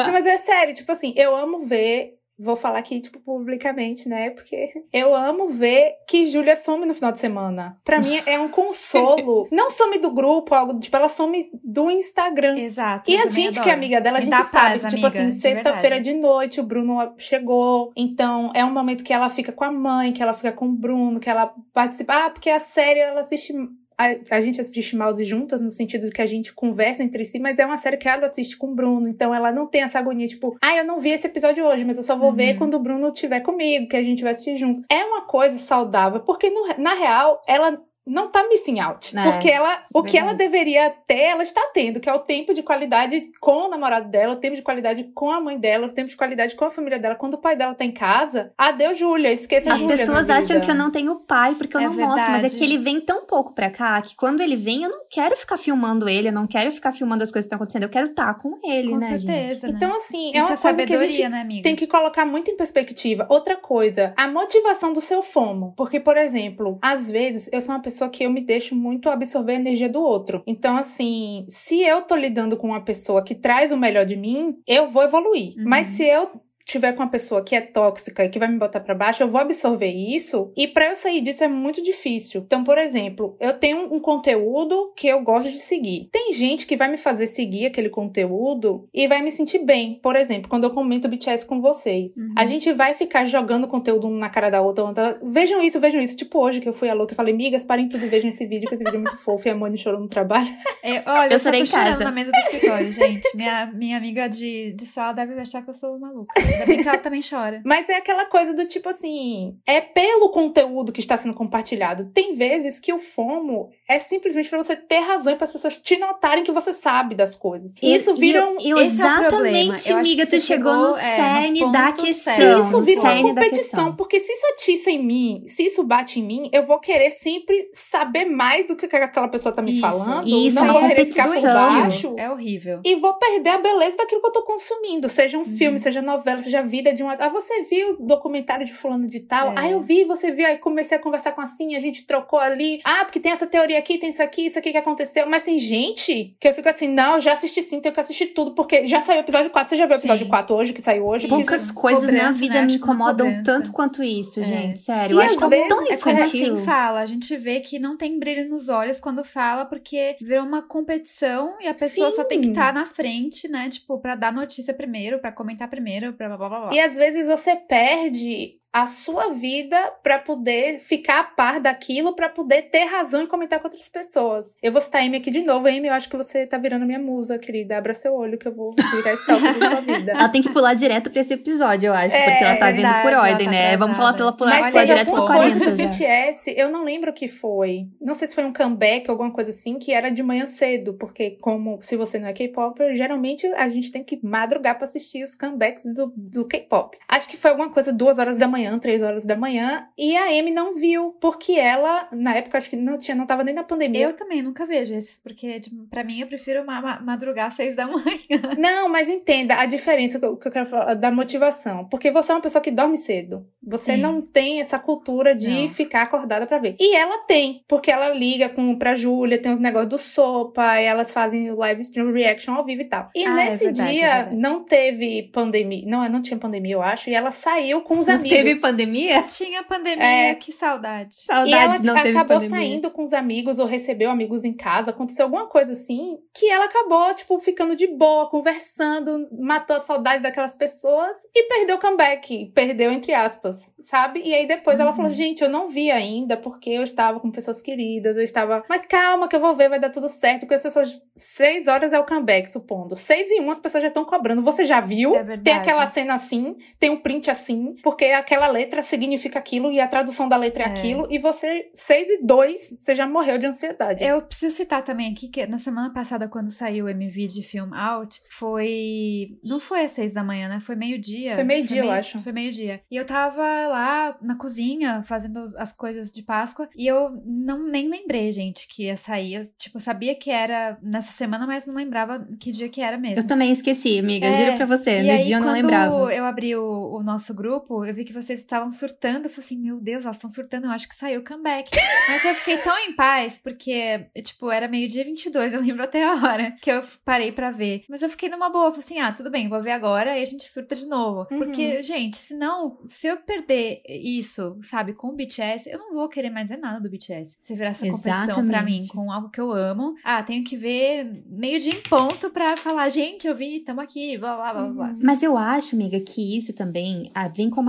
Não, 0.02 0.10
mas 0.12 0.26
é 0.26 0.36
sério, 0.38 0.74
tipo 0.74 0.90
assim, 0.90 1.14
eu 1.16 1.36
amo 1.36 1.64
ver. 1.64 2.18
Vou 2.42 2.57
falar 2.57 2.79
aqui, 2.79 3.00
tipo, 3.00 3.20
publicamente, 3.20 4.09
né? 4.09 4.31
Porque 4.31 4.70
eu 4.92 5.14
amo 5.14 5.48
ver 5.48 5.94
que 6.09 6.26
Júlia 6.26 6.57
some 6.57 6.87
no 6.87 6.94
final 6.94 7.12
de 7.12 7.18
semana. 7.18 7.79
Pra 7.85 8.00
mim 8.00 8.20
é 8.26 8.38
um 8.38 8.48
consolo. 8.48 9.48
Não 9.53 9.70
some 9.70 9.98
do 9.98 10.11
grupo, 10.11 10.55
algo 10.55 10.79
tipo, 10.81 10.96
ela 10.96 11.09
some 11.09 11.50
do 11.62 11.90
Instagram. 11.90 12.59
Exato. 12.59 13.11
E 13.11 13.16
a 13.16 13.26
gente 13.26 13.59
adoro. 13.59 13.64
que 13.64 13.70
é 13.70 13.72
amiga 13.72 14.00
dela, 14.00 14.18
a 14.18 14.20
gente 14.20 14.37
sabe 14.37 14.50
paz, 14.50 14.83
tipo 14.83 15.07
amiga, 15.07 15.09
assim, 15.09 15.29
de 15.29 15.35
sexta-feira 15.35 15.96
verdade. 15.96 16.14
de 16.14 16.14
noite 16.14 16.61
o 16.61 16.64
Bruno 16.64 17.12
chegou. 17.18 17.92
Então, 17.96 18.50
é 18.55 18.64
um 18.64 18.72
momento 18.72 19.05
que 19.05 19.12
ela 19.12 19.29
fica 19.29 19.53
com 19.53 19.64
a 19.64 19.72
mãe, 19.72 20.12
que 20.12 20.22
ela 20.22 20.33
fica 20.33 20.53
com 20.53 20.66
o 20.66 20.72
Bruno, 20.72 21.20
que 21.20 21.29
ela 21.29 21.53
participa. 21.72 22.26
Ah, 22.26 22.31
porque 22.31 22.50
a 22.50 22.59
série 22.59 23.00
ela 23.00 23.20
assiste. 23.20 23.53
A, 24.00 24.36
a 24.36 24.40
gente 24.40 24.60
assiste 24.60 24.96
Mouse 24.96 25.22
juntas, 25.24 25.60
no 25.60 25.70
sentido 25.70 26.06
de 26.06 26.10
que 26.12 26.22
a 26.22 26.26
gente 26.26 26.54
conversa 26.54 27.02
entre 27.02 27.22
si, 27.24 27.38
mas 27.38 27.58
é 27.58 27.66
uma 27.66 27.76
série 27.76 27.98
que 27.98 28.08
ela 28.08 28.26
assiste 28.28 28.56
com 28.56 28.68
o 28.68 28.74
Bruno. 28.74 29.06
Então 29.06 29.34
ela 29.34 29.52
não 29.52 29.66
tem 29.66 29.82
essa 29.82 29.98
agonia, 29.98 30.26
tipo, 30.26 30.56
ah, 30.62 30.74
eu 30.76 30.84
não 30.86 30.98
vi 30.98 31.10
esse 31.10 31.26
episódio 31.26 31.64
hoje, 31.66 31.84
mas 31.84 31.98
eu 31.98 32.02
só 32.02 32.16
vou 32.16 32.30
Uhum. 32.30 32.34
ver 32.36 32.56
quando 32.56 32.74
o 32.74 32.78
Bruno 32.78 33.08
estiver 33.08 33.40
comigo, 33.40 33.88
que 33.88 33.96
a 33.96 34.02
gente 34.02 34.22
vai 34.22 34.32
assistir 34.32 34.56
junto. 34.56 34.82
É 34.90 35.04
uma 35.04 35.26
coisa 35.26 35.58
saudável, 35.58 36.20
porque 36.20 36.48
no- 36.48 36.74
na 36.78 36.94
real, 36.94 37.42
ela 37.46 37.78
não 38.06 38.30
tá 38.30 38.46
missing 38.48 38.80
out. 38.80 39.16
É, 39.16 39.22
porque 39.30 39.48
ela, 39.50 39.82
o 39.94 40.02
que 40.02 40.16
ela 40.16 40.28
verdade. 40.28 40.50
deveria 40.50 40.90
ter, 41.06 41.20
ela 41.20 41.42
está 41.42 41.60
tendo, 41.72 42.00
que 42.00 42.08
é 42.08 42.12
o 42.14 42.18
tempo 42.18 42.52
de 42.54 42.62
qualidade 42.62 43.22
com 43.40 43.66
o 43.66 43.68
namorado 43.68 44.08
dela, 44.08 44.32
o 44.32 44.36
tempo 44.36 44.56
de 44.56 44.62
qualidade 44.62 45.04
com 45.14 45.30
a 45.30 45.40
mãe 45.40 45.58
dela, 45.58 45.86
o 45.86 45.92
tempo 45.92 46.08
de 46.08 46.16
qualidade 46.16 46.54
com 46.54 46.64
a 46.64 46.70
família 46.70 46.98
dela. 46.98 47.14
Quando 47.14 47.34
o 47.34 47.38
pai 47.38 47.54
dela 47.56 47.74
tá 47.74 47.84
em 47.84 47.92
casa, 47.92 48.52
adeus, 48.58 48.98
Júlia, 48.98 49.30
esqueça 49.32 49.72
As 49.72 49.80
Júlia 49.80 49.96
na 49.96 50.00
pessoas 50.00 50.30
acham 50.30 50.60
que 50.60 50.70
eu 50.70 50.74
não 50.74 50.90
tenho 50.90 51.14
pai 51.20 51.54
porque 51.54 51.76
eu 51.76 51.80
É 51.80 51.84
não 51.84 51.92
mostro, 51.92 52.30
mas 52.30 52.38
é 52.44 52.48
verdade. 52.48 52.56
que 52.56 52.64
ele 52.64 52.78
vem 52.78 53.00
tão 53.00 53.26
pouco 53.26 53.52
pra 53.54 53.70
cá 53.70 54.00
que 54.02 54.16
quando 54.16 54.40
ele 54.40 54.56
vem 54.56 54.82
eu 54.84 54.90
não 54.90 55.00
quero 55.08 55.36
ficar 55.36 55.56
filmando 55.58 56.08
ele, 56.08 56.28
eu 56.28 56.32
não 56.32 56.46
quero 56.46 56.72
ficar 56.72 56.92
filmando 56.92 57.22
as 57.22 57.30
coisas 57.30 57.44
que 57.46 57.48
estão 57.54 57.56
acontecendo, 57.58 57.82
eu 57.84 57.88
quero 57.90 58.06
estar 58.08 58.34
com 58.34 58.58
ele, 58.64 58.90
Com 58.90 58.96
né, 58.96 59.18
gente? 59.18 59.26
certeza, 59.26 59.68
né? 59.68 59.72
Então, 59.76 59.94
assim, 59.94 60.28
é 60.34 60.38
Isso 60.38 60.38
uma 60.38 60.44
é 60.44 60.46
coisa 60.46 60.56
que 60.56 60.66
a 60.66 60.70
sabedoria, 60.96 61.12
gente 61.12 61.28
né, 61.28 61.40
amiga? 61.42 61.62
tem 61.62 61.76
que 61.76 61.86
colocar 61.86 62.24
muito 62.26 62.50
em 62.50 62.56
perspectiva. 62.56 63.26
Outra 63.28 63.56
coisa, 63.56 64.12
a 64.16 64.26
motivação 64.26 64.92
do 64.92 65.00
seu 65.00 65.22
FOMO. 65.22 65.74
Porque, 65.76 66.00
por 66.00 66.16
exemplo, 66.16 66.78
às 66.82 67.08
vezes 67.10 67.48
eu 67.52 67.60
sou 67.60 67.74
uma 67.74 67.80
pessoa 67.80 67.89
que 68.09 68.24
eu 68.24 68.31
me 68.31 68.40
deixo 68.40 68.74
muito 68.74 69.09
absorver 69.09 69.53
a 69.53 69.57
energia 69.57 69.88
do 69.88 70.00
outro. 70.00 70.42
Então, 70.46 70.76
assim, 70.76 71.44
se 71.48 71.81
eu 71.83 72.03
tô 72.03 72.14
lidando 72.14 72.57
com 72.57 72.68
uma 72.68 72.85
pessoa 72.85 73.22
que 73.22 73.35
traz 73.35 73.72
o 73.72 73.76
melhor 73.76 74.05
de 74.05 74.16
mim, 74.16 74.57
eu 74.66 74.87
vou 74.87 75.03
evoluir. 75.03 75.55
Uhum. 75.57 75.64
Mas 75.66 75.88
se 75.88 76.05
eu 76.05 76.31
tiver 76.70 76.92
com 76.92 77.02
uma 77.02 77.11
pessoa 77.11 77.42
que 77.44 77.54
é 77.54 77.61
tóxica 77.61 78.24
e 78.24 78.28
que 78.28 78.38
vai 78.38 78.48
me 78.48 78.59
botar 78.59 78.80
pra 78.80 78.94
baixo, 78.94 79.22
eu 79.22 79.28
vou 79.28 79.40
absorver 79.40 79.90
isso 79.90 80.52
e 80.56 80.66
pra 80.68 80.88
eu 80.88 80.94
sair 80.94 81.20
disso 81.20 81.44
é 81.44 81.48
muito 81.48 81.83
difícil. 81.83 82.42
Então, 82.46 82.62
por 82.64 82.78
exemplo, 82.78 83.37
eu 83.40 83.52
tenho 83.54 83.92
um 83.92 84.00
conteúdo 84.00 84.92
que 84.96 85.06
eu 85.09 85.20
gosto 85.22 85.50
de 85.50 85.59
seguir. 85.59 86.09
Tem 86.12 86.33
gente 86.33 86.66
que 86.66 86.76
vai 86.76 86.88
me 86.90 86.96
fazer 86.96 87.26
seguir 87.26 87.66
aquele 87.66 87.88
conteúdo 87.88 88.88
e 88.92 89.06
vai 89.09 89.22
me 89.22 89.30
sentir 89.30 89.59
bem. 89.64 89.98
Por 90.02 90.16
exemplo, 90.16 90.48
quando 90.48 90.64
eu 90.64 90.70
comento 90.70 91.09
BTS 91.09 91.44
com 91.46 91.61
vocês, 91.61 92.16
Uhum. 92.16 92.35
a 92.37 92.44
gente 92.44 92.72
vai 92.72 92.94
ficar 92.94 93.24
jogando 93.24 93.66
conteúdo 93.68 94.06
um 94.06 94.16
na 94.16 94.28
cara 94.28 94.50
da 94.50 94.61
outra, 94.61 94.85
outra. 94.85 95.18
Vejam 95.22 95.62
isso, 95.62 95.80
vejam 95.80 96.00
isso. 96.00 96.16
Tipo 96.16 96.38
hoje 96.38 96.61
que 96.61 96.68
eu 96.68 96.72
fui 96.72 96.88
a 96.88 96.94
louca, 96.94 97.12
eu 97.12 97.16
falei, 97.16 97.33
migas, 97.35 97.64
parem 97.64 97.88
tudo 97.88 98.04
e 98.04 98.09
vejam 98.09 98.28
esse 98.28 98.46
vídeo, 98.46 98.68
que 98.68 98.74
esse 98.74 98.85
vídeo 98.85 98.96
é 98.96 99.00
muito 99.00 99.16
fofo 99.22 99.46
e 99.48 99.50
a 99.50 99.54
Moni 99.54 99.76
chorou 99.76 100.00
no 100.00 100.09
trabalho. 100.09 100.48
É, 100.83 101.02
olha, 101.06 101.33
Eu 101.35 101.38
eu 101.38 101.42
tô 101.42 101.50
em 101.50 101.66
chorando 101.66 101.87
casa. 101.90 102.04
na 102.04 102.12
mesa 102.12 102.30
do 102.30 102.38
escritório, 102.38 102.92
gente. 102.92 103.37
Minha, 103.37 103.66
minha 103.72 103.96
amiga 103.96 104.28
de, 104.28 104.72
de 104.72 104.87
sala 104.87 105.12
deve 105.12 105.35
achar 105.40 105.62
que 105.62 105.70
eu 105.70 105.74
sou 105.74 105.98
maluca. 105.98 106.33
Ainda 106.60 106.66
bem 106.66 106.82
que 106.82 106.88
ela 106.88 106.98
também 106.98 107.20
chora. 107.28 107.62
Mas 107.66 107.88
é 107.88 107.96
aquela 107.96 108.26
coisa 108.26 108.54
do 108.54 108.66
tipo 108.66 108.88
assim, 108.88 109.58
é 109.66 109.80
pelo 109.80 110.30
conteúdo 110.30 110.92
que 110.92 111.00
está 111.00 111.16
sendo 111.16 111.34
compartilhado. 111.34 112.10
Tem 112.12 112.34
vezes 112.34 112.78
que 112.78 112.92
o 112.92 112.98
FOMO 112.98 113.70
é 113.90 113.98
simplesmente 113.98 114.48
pra 114.48 114.59
você 114.62 114.76
ter 114.76 115.00
razão 115.00 115.33
e 115.33 115.37
para 115.37 115.44
as 115.44 115.53
pessoas 115.53 115.76
te 115.76 115.96
notarem 115.98 116.44
que 116.44 116.53
você 116.53 116.72
sabe 116.72 117.14
das 117.14 117.35
coisas. 117.35 117.74
E 117.83 117.94
isso 117.94 118.14
vira 118.14 118.46
um 118.46 118.57
E, 118.61 118.70
Esse 118.70 118.81
é 118.81 118.85
exatamente, 118.85 119.90
Eu 119.90 119.96
acho 119.96 120.09
amiga, 120.11 120.24
que 120.24 120.31
tu 120.31 120.40
você 120.40 120.40
chegou 120.40 120.72
no 120.72 120.81
é, 120.81 121.11
no 121.11 121.16
cerne 121.16 121.72
da 121.72 121.87
ponto 121.92 122.03
questão. 122.05 122.35
certo. 122.37 122.61
isso 122.62 122.72
no 122.79 122.83
vira 122.85 123.00
uma 123.00 123.14
da 123.14 123.22
competição, 123.22 123.96
porque 123.96 124.20
se 124.20 124.33
isso 124.33 124.46
atiça 124.53 124.90
em 124.90 125.03
mim, 125.03 125.42
se 125.46 125.64
isso 125.66 125.83
bate 125.83 126.20
em 126.20 126.22
mim, 126.22 126.48
eu 126.53 126.64
vou 126.64 126.79
querer 126.79 127.11
sempre 127.11 127.68
saber 127.72 128.24
mais 128.24 128.66
do 128.66 128.76
que 128.76 128.87
aquela 128.87 129.29
pessoa 129.29 129.53
tá 129.53 129.61
me 129.62 129.72
Isso. 129.72 129.81
falando. 129.81 130.26
Isso, 130.29 130.57
não 130.57 130.64
é 130.68 130.72
vou 130.81 130.88
querer 130.88 131.07
ficar 131.07 131.29
por 131.29 131.42
baixo. 131.42 132.14
É 132.16 132.31
horrível. 132.31 132.81
E 132.85 132.94
vou 132.96 133.14
perder 133.14 133.50
a 133.50 133.59
beleza 133.59 133.96
daquilo 133.96 134.20
que 134.20 134.26
eu 134.29 134.33
tô 134.33 134.42
consumindo. 134.42 135.09
Seja 135.09 135.37
um 135.37 135.40
Uhum. 135.40 135.57
filme, 135.57 135.79
seja 135.79 136.00
novela, 136.03 136.38
seja 136.38 136.61
a 136.61 136.62
vida 136.62 136.92
de 136.92 137.03
uma. 137.03 137.14
Ah, 137.14 137.29
você 137.29 137.62
viu 137.62 137.94
o 137.98 138.07
documentário 138.07 138.64
de 138.64 138.72
fulano 138.72 139.07
de 139.07 139.20
tal? 139.20 139.48
É. 139.53 139.55
Ah, 139.57 139.68
eu 139.70 139.81
vi, 139.81 140.05
você 140.05 140.31
viu. 140.31 140.46
Aí 140.46 140.59
comecei 140.59 140.96
a 140.96 141.00
conversar 141.00 141.33
com 141.33 141.40
assim, 141.40 141.74
a 141.74 141.81
gente 141.81 142.07
trocou 142.07 142.38
ali. 142.38 142.81
Ah, 142.85 143.05
porque 143.05 143.18
tem 143.18 143.33
essa 143.33 143.46
teoria 143.46 143.79
aqui, 143.80 143.98
tem 143.98 144.10
isso 144.10 144.22
aqui, 144.22 144.46
isso 144.46 144.58
aqui 144.58 144.70
que 144.70 144.78
aconteceu. 144.78 145.26
Mas 145.28 145.42
tem 145.42 145.58
gente 145.58 146.36
que 146.40 146.46
eu 146.48 146.54
fico 146.54 146.68
assim, 146.68 146.88
não, 146.88 147.14
eu 147.16 147.20
já 147.20 147.32
assisti 147.32 147.62
sim, 147.62 147.80
tenho 147.80 147.92
que 147.94 148.00
assistir 148.00 148.26
tudo, 148.26 148.54
porque 148.54 148.86
já 148.86 149.00
saiu 149.00 149.18
o 149.18 149.22
episódio 149.22 149.50
4. 149.50 149.68
Você 149.70 149.76
já 149.76 149.86
viu 149.86 149.96
o 149.96 149.98
episódio 149.98 150.24
Sim. 150.24 150.30
4 150.30 150.54
hoje, 150.56 150.72
que 150.72 150.80
saiu 150.80 151.06
hoje? 151.06 151.26
Poucas 151.28 151.62
Isso, 151.64 151.74
coisas 151.74 152.04
na 152.04 152.18
cobrança, 152.18 152.38
vida 152.38 152.54
né? 152.54 152.62
me 152.62 152.72
Tipo 152.72 152.84
incomodam 152.86 153.42
tanto 153.42 153.72
quanto 153.72 154.02
isso, 154.02 154.40
É. 154.40 154.44
gente. 154.44 154.78
Sério. 154.78 155.14
E 155.14 155.16
eu 155.16 155.20
acho 155.20 155.32
às 155.34 155.38
que 155.38 155.44
é 155.44 155.48
vezes 155.48 155.68
tão 155.68 155.80
é 155.80 155.92
É 155.92 155.96
como 155.96 156.18
infantil. 156.18 156.54
assim 156.54 156.64
fala, 156.64 157.00
a 157.00 157.06
gente 157.06 157.36
vê 157.36 157.60
que 157.60 157.78
não 157.78 157.96
tem 157.96 158.18
brilho 158.18 158.48
nos 158.48 158.68
olhos 158.68 159.00
quando 159.00 159.24
fala, 159.24 159.64
porque 159.64 160.16
virou 160.20 160.44
uma 160.44 160.62
competição 160.62 161.54
e 161.60 161.66
a 161.66 161.74
pessoa 161.74 162.10
só 162.10 162.22
tem 162.24 162.38
que 162.40 162.46
Sim. 162.46 162.52
estar 162.52 162.72
na 162.72 162.86
frente, 162.86 163.48
né? 163.48 163.68
Tipo, 163.68 163.98
pra 163.98 164.14
dar 164.14 164.32
notícia 164.32 164.74
primeiro, 164.74 165.18
pra 165.18 165.32
comentar 165.32 165.68
primeiro, 165.68 166.12
pra 166.12 166.28
blá 166.28 166.36
blá 166.36 166.48
blá. 166.48 166.60
blá. 166.68 166.74
E 166.74 166.80
às 166.80 166.94
vezes 166.96 167.26
você 167.26 167.56
perde 167.56 168.59
a 168.72 168.87
sua 168.87 169.33
vida 169.33 169.76
pra 170.02 170.18
poder 170.18 170.78
ficar 170.78 171.20
a 171.20 171.24
par 171.24 171.61
daquilo, 171.61 172.14
pra 172.14 172.28
poder 172.28 172.62
ter 172.62 172.85
razão 172.85 173.22
e 173.24 173.26
comentar 173.26 173.59
com 173.59 173.66
outras 173.66 173.88
pessoas. 173.88 174.56
Eu 174.62 174.70
vou 174.70 174.80
citar 174.80 175.02
a 175.02 175.04
Amy 175.04 175.16
aqui 175.16 175.30
de 175.30 175.42
novo. 175.42 175.66
Amy, 175.66 175.88
eu 175.88 175.92
acho 175.92 176.09
que 176.09 176.16
você 176.16 176.46
tá 176.46 176.56
virando 176.56 176.87
minha 176.87 176.98
musa, 176.98 177.38
querida. 177.38 177.78
Abra 177.78 177.92
seu 177.92 178.14
olho 178.14 178.38
que 178.38 178.46
eu 178.46 178.54
vou 178.54 178.74
virar 178.94 179.12
stalker 179.14 179.59
da 179.59 179.70
sua 179.70 179.80
vida. 179.80 180.12
Ela 180.20 180.28
tem 180.28 180.40
que 180.40 180.50
pular 180.50 180.74
direto 180.74 181.11
pra 181.11 181.20
esse 181.20 181.35
episódio, 181.35 181.88
eu 181.88 181.94
acho. 181.94 182.14
É, 182.14 182.30
porque 182.30 182.44
ela 182.44 182.56
tá 182.56 182.68
é 182.68 182.72
vindo 182.72 182.83
verdade, 182.83 183.09
por 183.09 183.18
ordem, 183.18 183.46
tá 183.46 183.52
né? 183.52 183.76
Vamos 183.76 183.96
falar 183.96 184.12
pela 184.12 184.33
pular, 184.33 184.61
Mas 184.61 184.70
pular 184.70 184.72
teve 184.72 184.87
direto 184.87 185.11
pro 185.11 185.20
alguma 185.20 185.38
coisa 185.38 185.59
40 185.59 185.70
do 185.70 185.83
já. 185.83 185.88
BTS, 185.88 186.54
eu 186.56 186.70
não 186.70 186.85
lembro 186.85 187.11
o 187.11 187.14
que 187.14 187.28
foi. 187.28 187.88
Não 188.00 188.14
sei 188.14 188.28
se 188.28 188.35
foi 188.35 188.44
um 188.44 188.52
comeback, 188.52 189.11
alguma 189.11 189.33
coisa 189.33 189.50
assim, 189.50 189.78
que 189.78 189.92
era 189.92 190.11
de 190.11 190.22
manhã 190.22 190.46
cedo. 190.46 190.94
Porque, 190.94 191.38
como 191.40 191.78
se 191.83 191.96
você 191.96 192.18
não 192.18 192.28
é 192.28 192.33
K-pop, 192.33 192.94
geralmente 192.94 193.46
a 193.48 193.68
gente 193.68 193.90
tem 193.90 194.04
que 194.04 194.20
madrugar 194.22 194.76
pra 194.76 194.85
assistir 194.85 195.22
os 195.22 195.35
comebacks 195.35 195.85
do, 195.94 196.12
do 196.16 196.44
K-pop. 196.44 196.96
Acho 197.09 197.28
que 197.28 197.37
foi 197.37 197.50
alguma 197.50 197.70
coisa 197.70 197.92
duas 197.92 198.18
horas 198.18 198.38
da 198.38 198.46
manhã, 198.46 198.59
três 198.80 199.02
horas 199.02 199.24
da 199.24 199.36
manhã. 199.36 199.86
E 199.96 200.16
a 200.16 200.24
Amy 200.26 200.50
não 200.52 200.74
viu, 200.74 201.16
porque 201.20 201.52
ela, 201.52 202.08
na 202.12 202.34
época, 202.36 202.58
acho 202.58 202.68
que 202.70 202.76
não 202.76 202.98
tinha, 202.98 203.14
não 203.14 203.26
tava 203.26 203.44
nem 203.44 203.54
na 203.54 203.62
pandemia. 203.64 204.02
Eu 204.06 204.12
também 204.14 204.42
nunca 204.42 204.66
vejo 204.66 204.94
esses, 204.94 205.18
porque 205.18 205.60
tipo, 205.60 205.84
pra 205.88 206.04
mim 206.04 206.20
eu 206.20 206.26
prefiro 206.26 206.64
ma 206.66 206.80
ma- 206.80 207.00
madrugar 207.00 207.46
às 207.48 207.54
seis 207.54 207.74
da 207.76 207.86
manhã. 207.90 208.56
Não, 208.58 208.88
mas 208.88 209.08
entenda 209.08 209.54
a 209.56 209.66
diferença 209.66 210.18
que 210.18 210.24
eu, 210.24 210.36
que 210.36 210.48
eu 210.48 210.52
quero 210.52 210.66
falar 210.66 210.94
da 210.94 211.10
motivação. 211.10 211.84
Porque 211.88 212.10
você 212.10 212.32
é 212.32 212.34
uma 212.34 212.40
pessoa 212.40 212.62
que 212.62 212.70
dorme 212.70 212.96
cedo. 212.96 213.46
Você 213.62 213.94
Sim. 213.94 214.00
não 214.00 214.20
tem 214.20 214.60
essa 214.60 214.78
cultura 214.78 215.34
de 215.34 215.48
Não. 215.48 215.68
ficar 215.68 216.02
acordada 216.02 216.46
pra 216.46 216.58
ver. 216.58 216.76
E 216.80 216.94
ela 216.96 217.18
tem, 217.24 217.62
porque 217.68 217.90
ela 217.90 218.08
liga 218.10 218.48
com, 218.48 218.76
pra 218.76 218.94
Júlia, 218.94 219.38
tem 219.40 219.52
os 219.52 219.58
negócios 219.58 219.90
do 219.90 219.98
Sopa, 219.98 220.76
elas 220.78 221.12
fazem 221.12 221.50
o 221.50 221.56
live 221.56 221.80
stream 221.82 222.12
reaction 222.12 222.54
ao 222.54 222.64
vivo 222.64 222.82
e 222.82 222.84
tal. 222.84 223.10
E 223.14 223.24
Ah, 223.24 223.30
é 223.30 223.44
nesse 223.50 223.64
verdade, 223.64 223.92
dia 223.94 224.06
é 224.06 224.34
não 224.34 224.64
teve 224.64 225.30
pandemia. 225.32 225.84
Não, 225.86 226.08
não 226.08 226.22
tinha 226.22 226.38
pandemia, 226.38 226.74
eu 226.74 226.82
acho. 226.82 227.10
E 227.10 227.14
ela 227.14 227.30
saiu 227.30 227.80
com 227.82 227.98
os 227.98 228.06
Não 228.06 228.14
amigos. 228.14 228.30
teve 228.36 228.49
teve 228.50 228.60
pandemia? 228.60 229.22
Tinha 229.22 229.62
pandemia, 229.62 230.04
é. 230.04 230.34
que 230.34 230.52
saudade. 230.52 231.16
Saudade, 231.24 231.50
e 231.50 231.54
ela 231.54 231.78
não 231.78 231.94
teve 231.94 232.10
acabou 232.10 232.36
pandemia. 232.36 232.58
saindo 232.58 232.90
com 232.90 233.02
os 233.02 233.12
amigos 233.12 233.58
ou 233.58 233.66
recebeu 233.66 234.10
amigos 234.10 234.44
em 234.44 234.52
casa, 234.52 234.90
aconteceu 234.90 235.26
alguma 235.26 235.46
coisa 235.46 235.72
assim, 235.72 236.18
que 236.34 236.46
ela 236.50 236.66
acabou, 236.66 237.14
tipo, 237.14 237.38
ficando 237.38 237.76
de 237.76 237.86
boa, 237.86 238.28
conversando, 238.28 239.28
matou 239.32 239.76
a 239.76 239.80
saudade 239.80 240.22
daquelas 240.22 240.54
pessoas 240.54 241.16
e 241.34 241.44
perdeu 241.44 241.76
o 241.76 241.80
comeback. 241.80 242.50
Perdeu, 242.54 242.90
entre 242.90 243.12
aspas, 243.12 243.72
sabe? 243.80 244.22
E 244.24 244.34
aí 244.34 244.46
depois 244.46 244.78
uhum. 244.78 244.86
ela 244.86 244.92
falou: 244.92 245.10
uhum. 245.10 245.16
gente, 245.16 245.42
eu 245.42 245.48
não 245.48 245.68
vi 245.68 245.90
ainda 245.90 246.36
porque 246.36 246.70
eu 246.70 246.82
estava 246.82 247.20
com 247.20 247.30
pessoas 247.30 247.60
queridas, 247.60 248.16
eu 248.16 248.22
estava. 248.22 248.64
Mas 248.68 248.82
calma 248.88 249.28
que 249.28 249.36
eu 249.36 249.40
vou 249.40 249.54
ver, 249.54 249.68
vai 249.68 249.80
dar 249.80 249.90
tudo 249.90 250.08
certo, 250.08 250.40
porque 250.40 250.54
as 250.54 250.62
pessoas. 250.62 251.00
Seis 251.14 251.66
horas 251.68 251.92
é 251.92 251.98
o 251.98 252.04
comeback, 252.04 252.48
supondo. 252.48 252.96
Seis 252.96 253.30
e 253.30 253.40
um 253.40 253.50
as 253.50 253.60
pessoas 253.60 253.82
já 253.82 253.88
estão 253.88 254.04
cobrando. 254.04 254.42
Você 254.42 254.64
já 254.64 254.80
viu? 254.80 255.14
É 255.14 255.36
tem 255.36 255.54
aquela 255.54 255.86
cena 255.90 256.14
assim, 256.14 256.56
tem 256.78 256.90
um 256.90 256.96
print 256.96 257.30
assim, 257.30 257.76
porque 257.82 258.06
aquela 258.06 258.39
letra 258.48 258.83
significa 258.83 259.38
aquilo 259.38 259.70
e 259.70 259.81
a 259.81 259.88
tradução 259.88 260.29
da 260.29 260.37
letra 260.37 260.64
é, 260.64 260.66
é. 260.66 260.70
aquilo, 260.70 261.07
e 261.11 261.18
você, 261.18 261.70
seis 261.74 262.09
e 262.09 262.22
dois, 262.22 262.74
você 262.79 262.94
já 262.94 263.07
morreu 263.07 263.38
de 263.38 263.46
ansiedade. 263.46 264.05
Eu 264.05 264.22
preciso 264.22 264.57
citar 264.57 264.83
também 264.83 265.12
aqui 265.12 265.29
que 265.29 265.46
na 265.46 265.59
semana 265.59 265.92
passada, 265.92 266.29
quando 266.29 266.50
saiu 266.50 266.87
o 266.87 266.88
MV 266.88 267.26
de 267.26 267.42
Film 267.42 267.74
Out, 267.74 268.20
foi. 268.29 269.38
Não 269.42 269.61
foi 269.61 269.85
às 269.85 269.92
seis 269.92 270.12
da 270.12 270.22
manhã, 270.22 270.48
né? 270.48 270.61
Foi 270.61 270.76
meio-dia. 270.76 271.35
Foi 271.35 271.44
meio-dia, 271.44 271.83
meio, 271.83 271.90
eu 271.90 271.96
acho. 271.96 272.18
Foi 272.20 272.33
meio-dia. 272.33 272.83
E 272.90 272.96
eu 272.96 273.07
tava 273.07 273.42
lá 273.42 274.16
na 274.20 274.37
cozinha 274.37 275.03
fazendo 275.03 275.44
as 275.57 275.72
coisas 275.72 276.11
de 276.12 276.22
Páscoa 276.22 276.68
e 276.76 276.87
eu 276.87 277.11
não 277.24 277.64
nem 277.64 277.88
lembrei, 277.88 278.31
gente, 278.33 278.66
que 278.68 278.85
ia 278.85 278.96
sair. 278.96 279.35
Eu, 279.35 279.42
tipo, 279.59 279.81
sabia 279.81 280.14
que 280.14 280.31
era 280.31 280.79
nessa 280.83 281.12
semana, 281.12 281.46
mas 281.46 281.66
não 281.66 281.74
lembrava 281.74 282.26
que 282.38 282.50
dia 282.50 282.68
que 282.68 282.81
era 282.81 282.96
mesmo. 282.96 283.18
Eu 283.18 283.26
também 283.26 283.50
esqueci, 283.50 283.98
amiga. 283.98 284.26
É, 284.26 284.33
Juro 284.33 284.57
pra 284.57 284.66
você. 284.66 285.03
No 285.03 285.11
aí, 285.11 285.20
dia 285.22 285.37
eu 285.37 285.40
não 285.40 285.53
lembrava. 285.53 285.90
Quando 285.90 286.11
eu 286.11 286.24
abri 286.24 286.57
o, 286.57 286.96
o, 286.96 287.03
nosso 287.03 287.35
grupo, 287.35 287.85
eu 287.85 287.94
vi 287.94 288.05
que 288.05 288.12
vocês 288.30 288.40
estavam 288.40 288.70
surtando. 288.70 289.24
Eu 289.24 289.30
falei 289.30 289.44
assim, 289.44 289.58
meu 289.58 289.80
Deus, 289.80 290.04
elas 290.04 290.16
estão 290.16 290.30
surtando. 290.30 290.64
Eu 290.64 290.70
acho 290.70 290.88
que 290.88 290.94
saiu 290.94 291.20
o 291.20 291.24
comeback. 291.24 291.70
mas 292.08 292.24
eu 292.24 292.34
fiquei 292.34 292.58
tão 292.58 292.78
em 292.78 292.94
paz, 292.94 293.38
porque, 293.42 294.06
tipo, 294.22 294.50
era 294.50 294.68
meio-dia 294.68 295.04
22, 295.04 295.54
eu 295.54 295.60
lembro 295.60 295.82
até 295.82 296.04
a 296.04 296.14
hora 296.14 296.52
que 296.62 296.70
eu 296.70 296.80
parei 297.04 297.32
para 297.32 297.50
ver. 297.50 297.84
Mas 297.88 298.02
eu 298.02 298.08
fiquei 298.08 298.28
numa 298.28 298.48
boa. 298.48 298.66
Eu 298.66 298.72
falei 298.72 298.84
assim, 298.84 298.98
ah, 299.00 299.12
tudo 299.12 299.30
bem, 299.30 299.48
vou 299.48 299.62
ver 299.62 299.72
agora 299.72 300.16
e 300.16 300.22
a 300.22 300.24
gente 300.24 300.48
surta 300.48 300.76
de 300.76 300.86
novo. 300.86 301.26
Uhum. 301.30 301.38
Porque, 301.38 301.82
gente, 301.82 302.18
senão, 302.18 302.78
se 302.88 303.06
eu 303.06 303.16
perder 303.16 303.82
isso, 303.88 304.58
sabe, 304.62 304.92
com 304.92 305.08
o 305.08 305.16
BTS, 305.16 305.68
eu 305.68 305.78
não 305.78 305.94
vou 305.94 306.08
querer 306.08 306.30
mais 306.30 306.48
ver 306.48 306.58
nada 306.58 306.80
do 306.80 306.90
BTS. 306.90 307.38
Se 307.40 307.54
virar 307.54 307.70
essa 307.70 307.86
Exatamente. 307.86 308.20
competição 308.20 308.46
pra 308.46 308.62
mim 308.62 308.86
com 308.88 309.10
algo 309.10 309.30
que 309.30 309.40
eu 309.40 309.50
amo, 309.52 309.94
ah, 310.04 310.22
tenho 310.22 310.44
que 310.44 310.56
ver 310.56 311.24
meio 311.26 311.58
dia 311.58 311.74
em 311.74 311.82
ponto 311.82 312.30
pra 312.30 312.56
falar, 312.56 312.88
gente, 312.88 313.26
eu 313.26 313.34
vi, 313.34 313.60
tamo 313.60 313.80
aqui, 313.80 314.16
blá 314.18 314.36
blá 314.36 314.52
blá 314.52 314.68
blá. 314.68 314.88
Uhum. 314.88 314.98
Mas 315.02 315.22
eu 315.22 315.36
acho, 315.36 315.74
amiga, 315.74 315.98
que 316.00 316.36
isso 316.36 316.54
também 316.54 317.10
ah, 317.14 317.28
vem 317.28 317.50
com 317.50 317.60
a 317.60 317.62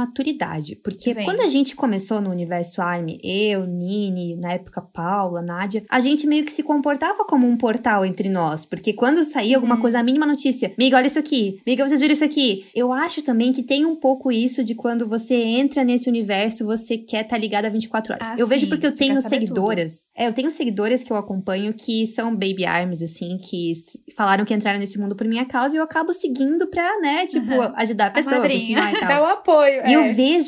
maturidade. 0.52 0.76
Porque 0.76 1.14
vem. 1.14 1.26
quando 1.26 1.42
a 1.42 1.48
gente 1.48 1.76
começou 1.76 2.20
no 2.22 2.30
universo 2.30 2.82
Army, 2.82 3.20
eu, 3.24 3.66
Nini, 3.66 4.36
na 4.36 4.54
época 4.54 4.82
Paula, 4.82 5.42
Nádia, 5.42 5.84
a 5.90 6.00
gente 6.00 6.28
meio 6.28 6.44
que 6.46 6.52
se 6.52 6.64
comportava 6.64 7.24
como 7.26 7.48
um 7.48 7.58
portal 7.58 8.06
entre 8.06 8.30
nós. 8.30 8.66
Porque 8.66 8.94
quando 8.94 9.24
saía 9.24 9.56
alguma 9.56 9.76
uhum. 9.76 9.82
coisa, 9.82 10.00
a 10.00 10.04
mínima 10.04 10.26
notícia, 10.26 10.74
amiga, 10.78 10.98
olha 10.98 11.08
isso 11.08 11.20
aqui, 11.20 11.60
amiga, 11.66 11.88
vocês 11.88 12.02
viram 12.02 12.14
isso 12.14 12.26
aqui. 12.26 12.66
Eu 12.76 12.92
acho 12.92 13.22
também 13.22 13.54
que 13.54 13.64
tem 13.64 13.86
um 13.86 13.96
pouco 13.96 14.32
isso 14.32 14.64
de 14.64 14.76
quando 14.76 15.08
você 15.08 15.36
entra 15.36 15.84
nesse 15.84 16.10
universo, 16.10 16.66
você 16.66 16.98
quer 16.98 17.24
estar 17.24 17.36
tá 17.36 17.38
ligada 17.38 17.70
24 17.70 18.14
horas. 18.14 18.28
Ah, 18.28 18.36
eu 18.38 18.46
sim. 18.46 18.50
vejo 18.50 18.68
porque 18.68 18.88
eu 18.88 18.96
tenho 18.96 19.22
seguidoras. 19.22 20.10
É, 20.16 20.28
eu 20.28 20.34
tenho 20.34 20.52
seguidoras 20.52 21.04
que 21.04 21.12
eu 21.12 21.18
acompanho 21.18 21.74
que 21.74 22.06
são 22.08 22.32
baby 22.32 22.66
arms, 22.66 23.02
assim, 23.02 23.38
que 23.38 23.74
falaram 24.16 24.46
que 24.46 24.54
entraram 24.54 24.80
nesse 24.80 25.00
mundo 25.00 25.16
por 25.16 25.28
minha 25.28 25.46
causa 25.46 25.76
e 25.76 25.78
eu 25.78 25.84
acabo 25.84 26.14
seguindo 26.14 26.68
pra, 26.68 27.00
né, 27.00 27.26
tipo, 27.26 27.52
uhum. 27.52 27.72
ajudar 27.76 28.08
a 28.08 28.12
pessoa. 28.12 28.36
A 28.36 28.40
madrinha. 28.40 28.78
Dá 29.08 29.22
o 29.22 29.26
apoio. 29.26 29.82
E 29.86 29.94
é. 29.94 29.96
eu 29.96 30.14
vejo, 30.16 30.41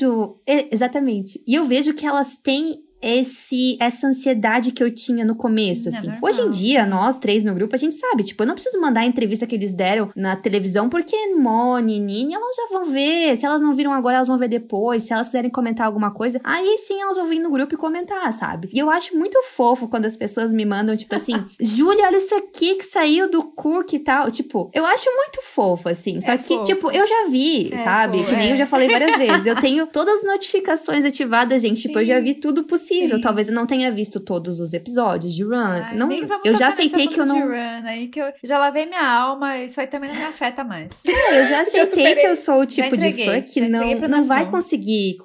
exatamente, 0.72 1.44
e 1.46 1.56
eu 1.56 1.66
vejo 1.66 1.94
que 1.94 2.06
elas 2.06 2.36
têm 2.36 2.84
esse 3.04 3.78
essa 3.80 4.08
ansiedade 4.08 4.72
que 4.72 4.84
eu 4.84 4.94
tinha 4.94 5.26
no 5.26 5.36
começo, 5.36 5.90
é 5.90 5.96
assim. 5.96 6.10
É 6.10 6.18
Hoje 6.22 6.42
em 6.42 6.50
dia, 6.50 6.86
nós 6.86 7.18
três 7.18 7.44
no 7.44 7.54
grupo, 7.54 7.76
a 7.76 7.78
gente 7.78 7.96
sabe, 7.96 8.24
tipo, 8.24 8.42
eu 8.42 8.48
não 8.48 8.54
preciso 8.54 8.80
mandar 8.80 9.02
a 9.02 9.06
entrevista 9.06 9.46
que 9.46 9.56
eles 9.56 9.74
deram 9.74 10.10
na 10.16 10.36
televisão, 10.36 10.88
porque 10.88 11.16
Moni, 11.36 12.00
Nini, 12.00 12.34
elas 12.34 12.56
já 12.56 12.68
vão 12.72 12.86
ver. 12.86 13.36
Se 13.36 13.46
elas 13.46 13.62
não 13.62 13.74
viram 13.74 13.92
agora, 13.92 14.18
elas 14.18 14.28
vão 14.28 14.38
ver 14.38 14.48
depois. 14.48 15.04
Se 15.04 15.14
elas 15.14 15.28
quiserem 15.28 15.52
comentar 15.52 15.86
alguma 15.86 16.12
coisa, 16.12 16.40
aí 16.44 16.78
sim 16.78 17.02
elas 17.02 17.18
vão 17.18 17.28
vir 17.28 17.40
no 17.40 17.52
grupo 17.52 17.74
e 17.74 17.78
comentar, 17.78 18.32
sabe? 18.32 18.70
E 18.72 18.80
eu 18.80 18.90
acho 18.90 19.18
muito 19.18 19.38
fofo 19.44 19.88
quando 19.88 20.06
as 20.06 20.16
pessoas 20.16 20.54
me 20.54 20.66
mandam, 20.66 20.96
tipo 20.96 21.14
assim, 21.14 21.34
Júlia, 21.60 22.08
olha 22.08 22.18
isso 22.18 22.34
aqui 22.36 22.76
que 22.76 22.86
saiu 22.86 23.30
do 23.30 23.44
Cook 23.44 23.94
e 23.94 24.00
tal. 24.00 24.32
Tipo, 24.32 24.72
eu 24.74 24.86
acho 24.86 25.10
muito 25.16 25.42
fofo, 25.44 25.90
assim. 25.90 26.22
Só 26.22 26.32
é 26.32 26.38
que, 26.38 26.56
fofo. 26.56 26.64
tipo, 26.64 26.92
eu 26.92 27.06
já 27.06 27.28
vi, 27.30 27.74
é 27.74 27.78
sabe? 27.78 28.20
Fofo, 28.20 28.30
que 28.30 28.36
nem 28.36 28.52
eu 28.52 28.58
já 28.58 28.66
falei 28.66 28.88
várias 28.88 29.18
vezes. 29.18 29.46
Eu 29.46 29.56
tenho 29.56 29.88
todas 29.88 30.20
as 30.20 30.24
notificações 30.24 31.04
ativadas, 31.04 31.62
gente. 31.62 31.82
Sim. 31.82 31.88
Tipo, 31.88 32.00
eu 32.00 32.06
já 32.06 32.20
vi 32.20 32.34
tudo 32.34 32.64
possível 32.64 32.93
possível. 32.94 33.18
Sim. 33.18 33.22
Talvez 33.22 33.50
eu 33.50 33.56
não 33.56 33.66
tenha 33.66 33.92
visto 33.92 34.20
todos 34.20 34.60
os 34.60 34.74
episódios 34.74 35.34
de 35.34 35.44
Run. 35.44 35.56
Ai, 35.56 35.96
não, 35.96 36.10
eu 36.44 36.58
já 36.58 36.68
aceitei 36.68 37.08
que 37.08 37.20
eu 37.20 37.26
não. 37.26 37.36
De 37.36 37.42
Run, 37.42 37.86
aí 37.86 38.08
que 38.08 38.20
eu 38.20 38.32
já 38.44 38.58
lavei 38.58 38.86
minha 38.86 39.06
alma, 39.06 39.58
isso 39.58 39.80
aí 39.80 39.88
também 39.88 40.10
não 40.10 40.18
me 40.18 40.26
afeta 40.26 40.64
mais. 40.64 41.02
É, 41.24 41.40
eu 41.40 41.46
já 41.46 41.62
aceitei 41.62 42.16
que 42.16 42.28
eu 42.28 42.36
sou 42.36 42.62
o 42.62 42.66
tipo 42.66 42.98
de 42.98 43.12
fã 43.12 43.42
que 43.42 43.62
não, 43.62 43.96
não 44.10 44.26
vai 44.26 44.50
conseguir 44.50 45.18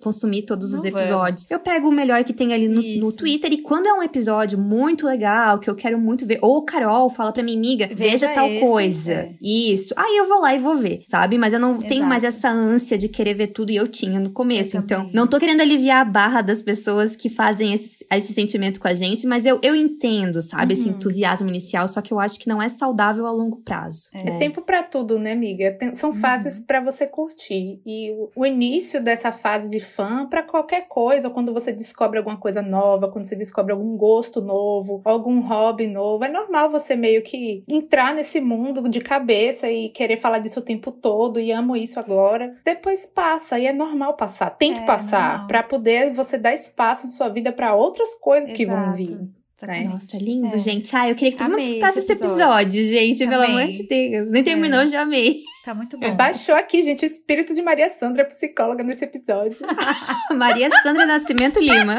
consumir 0.00 0.42
todos 0.42 0.72
não 0.72 0.78
os 0.78 0.84
episódios. 0.84 1.46
Eu 1.50 1.58
pego 1.58 1.88
o 1.88 1.92
melhor 1.92 2.24
que 2.24 2.32
tem 2.32 2.54
ali 2.54 2.68
no, 2.68 3.06
no, 3.06 3.12
Twitter 3.12 3.52
e 3.52 3.58
quando 3.58 3.86
é 3.86 3.92
um 3.92 4.02
episódio 4.02 4.58
muito 4.58 5.06
legal, 5.06 5.58
que 5.58 5.68
eu 5.68 5.74
quero 5.74 5.98
muito 5.98 6.24
ver, 6.24 6.38
ou 6.40 6.62
Carol 6.62 7.10
fala 7.10 7.32
pra 7.32 7.42
mim, 7.42 7.56
amiga, 7.56 7.86
veja, 7.88 8.26
veja 8.26 8.28
tal 8.28 8.48
esse, 8.48 8.60
coisa. 8.60 9.12
É. 9.12 9.32
Isso. 9.42 9.92
Aí 9.96 10.16
eu 10.16 10.28
vou 10.28 10.40
lá 10.40 10.54
e 10.54 10.58
vou 10.58 10.74
ver, 10.74 11.04
sabe? 11.06 11.36
Mas 11.36 11.52
eu 11.52 11.60
não 11.60 11.72
Exato. 11.72 11.88
tenho 11.88 12.06
mais 12.06 12.24
essa 12.24 12.48
ânsia 12.48 12.96
de 12.96 13.08
querer 13.08 13.34
ver 13.34 13.48
tudo 13.48 13.70
e 13.70 13.76
eu 13.76 13.88
tinha 13.88 14.18
no 14.18 14.30
começo. 14.30 14.76
Eu 14.76 14.82
então, 14.82 15.00
também. 15.00 15.14
não 15.14 15.26
tô 15.26 15.38
querendo 15.38 15.60
aliviar 15.60 16.00
a 16.00 16.04
barra 16.04 16.40
das 16.40 16.62
pessoas 16.62 17.11
pessoas 17.12 17.16
que 17.16 17.28
fazem 17.28 17.72
esse, 17.72 18.04
esse 18.10 18.32
sentimento 18.32 18.80
com 18.80 18.88
a 18.88 18.94
gente, 18.94 19.26
mas 19.26 19.46
eu, 19.46 19.58
eu 19.62 19.74
entendo, 19.74 20.40
sabe, 20.42 20.74
uhum. 20.74 20.80
esse 20.80 20.88
entusiasmo 20.88 21.48
inicial, 21.48 21.86
só 21.88 22.00
que 22.00 22.12
eu 22.12 22.18
acho 22.18 22.38
que 22.38 22.48
não 22.48 22.62
é 22.62 22.68
saudável 22.68 23.26
a 23.26 23.30
longo 23.30 23.58
prazo. 23.58 24.08
É, 24.12 24.24
né? 24.24 24.36
é 24.36 24.38
tempo 24.38 24.62
para 24.62 24.82
tudo, 24.82 25.18
né, 25.18 25.32
amiga? 25.32 25.72
Tem, 25.78 25.94
são 25.94 26.10
uhum. 26.10 26.16
fases 26.16 26.60
para 26.60 26.80
você 26.80 27.06
curtir. 27.06 27.80
E 27.84 28.10
o, 28.12 28.30
o, 28.36 28.46
início 28.46 29.02
dessa 29.02 29.32
fase 29.32 29.68
de 29.68 29.80
fã, 29.80 30.26
para 30.26 30.42
qualquer 30.42 30.86
coisa, 30.88 31.30
quando 31.30 31.52
você 31.52 31.72
descobre 31.72 32.18
alguma 32.18 32.36
coisa 32.36 32.62
nova, 32.62 33.10
quando 33.10 33.24
você 33.24 33.36
descobre 33.36 33.72
algum 33.72 33.96
gosto 33.96 34.40
novo, 34.40 35.00
algum 35.04 35.40
hobby 35.40 35.86
novo, 35.86 36.24
é 36.24 36.28
normal 36.28 36.70
você 36.70 36.96
meio 36.96 37.22
que 37.22 37.64
entrar 37.68 38.14
nesse 38.14 38.40
mundo 38.40 38.88
de 38.88 39.00
cabeça 39.00 39.70
e 39.70 39.88
querer 39.90 40.16
falar 40.16 40.38
disso 40.38 40.60
o 40.60 40.62
tempo 40.62 40.90
todo 40.90 41.40
e 41.40 41.52
amo 41.52 41.76
isso 41.76 41.98
agora. 41.98 42.54
Depois 42.64 43.06
passa 43.06 43.58
e 43.58 43.66
é 43.66 43.72
normal 43.72 44.14
passar, 44.14 44.50
tem 44.50 44.74
que 44.74 44.80
é, 44.80 44.84
passar 44.84 45.46
para 45.46 45.62
poder 45.62 46.12
você 46.12 46.38
dar 46.38 46.52
espaço 46.52 47.01
espaço 47.02 47.16
sua 47.16 47.28
vida 47.28 47.52
para 47.52 47.74
outras 47.74 48.14
coisas 48.20 48.50
Exato. 48.50 48.58
que 48.58 48.66
vão 48.66 48.92
vir. 48.92 49.18
Né? 49.66 49.84
Nossa, 49.84 50.18
lindo, 50.18 50.56
é. 50.56 50.58
gente. 50.58 50.94
Ah, 50.96 51.08
eu 51.08 51.14
queria 51.14 51.30
que 51.30 51.38
todo 51.38 51.52
amei 51.52 51.66
mundo 51.66 51.74
escutasse 51.76 52.00
esse 52.00 52.12
episódio, 52.12 52.80
episódio 52.80 52.82
gente, 52.82 53.26
pelo 53.28 53.42
amor 53.44 53.68
de 53.68 53.86
Deus. 53.86 54.30
Nem 54.30 54.42
terminou, 54.42 54.80
é. 54.80 54.88
já 54.88 55.02
amei. 55.02 55.42
Tá 55.64 55.72
muito 55.72 55.96
bom. 55.96 56.14
Baixou 56.16 56.56
aqui, 56.56 56.82
gente, 56.82 57.04
o 57.04 57.06
espírito 57.06 57.54
de 57.54 57.62
Maria 57.62 57.88
Sandra, 57.88 58.24
psicóloga, 58.24 58.82
nesse 58.82 59.04
episódio. 59.04 59.64
Maria 60.34 60.68
Sandra 60.82 61.06
Nascimento 61.06 61.60
Lima. 61.60 61.98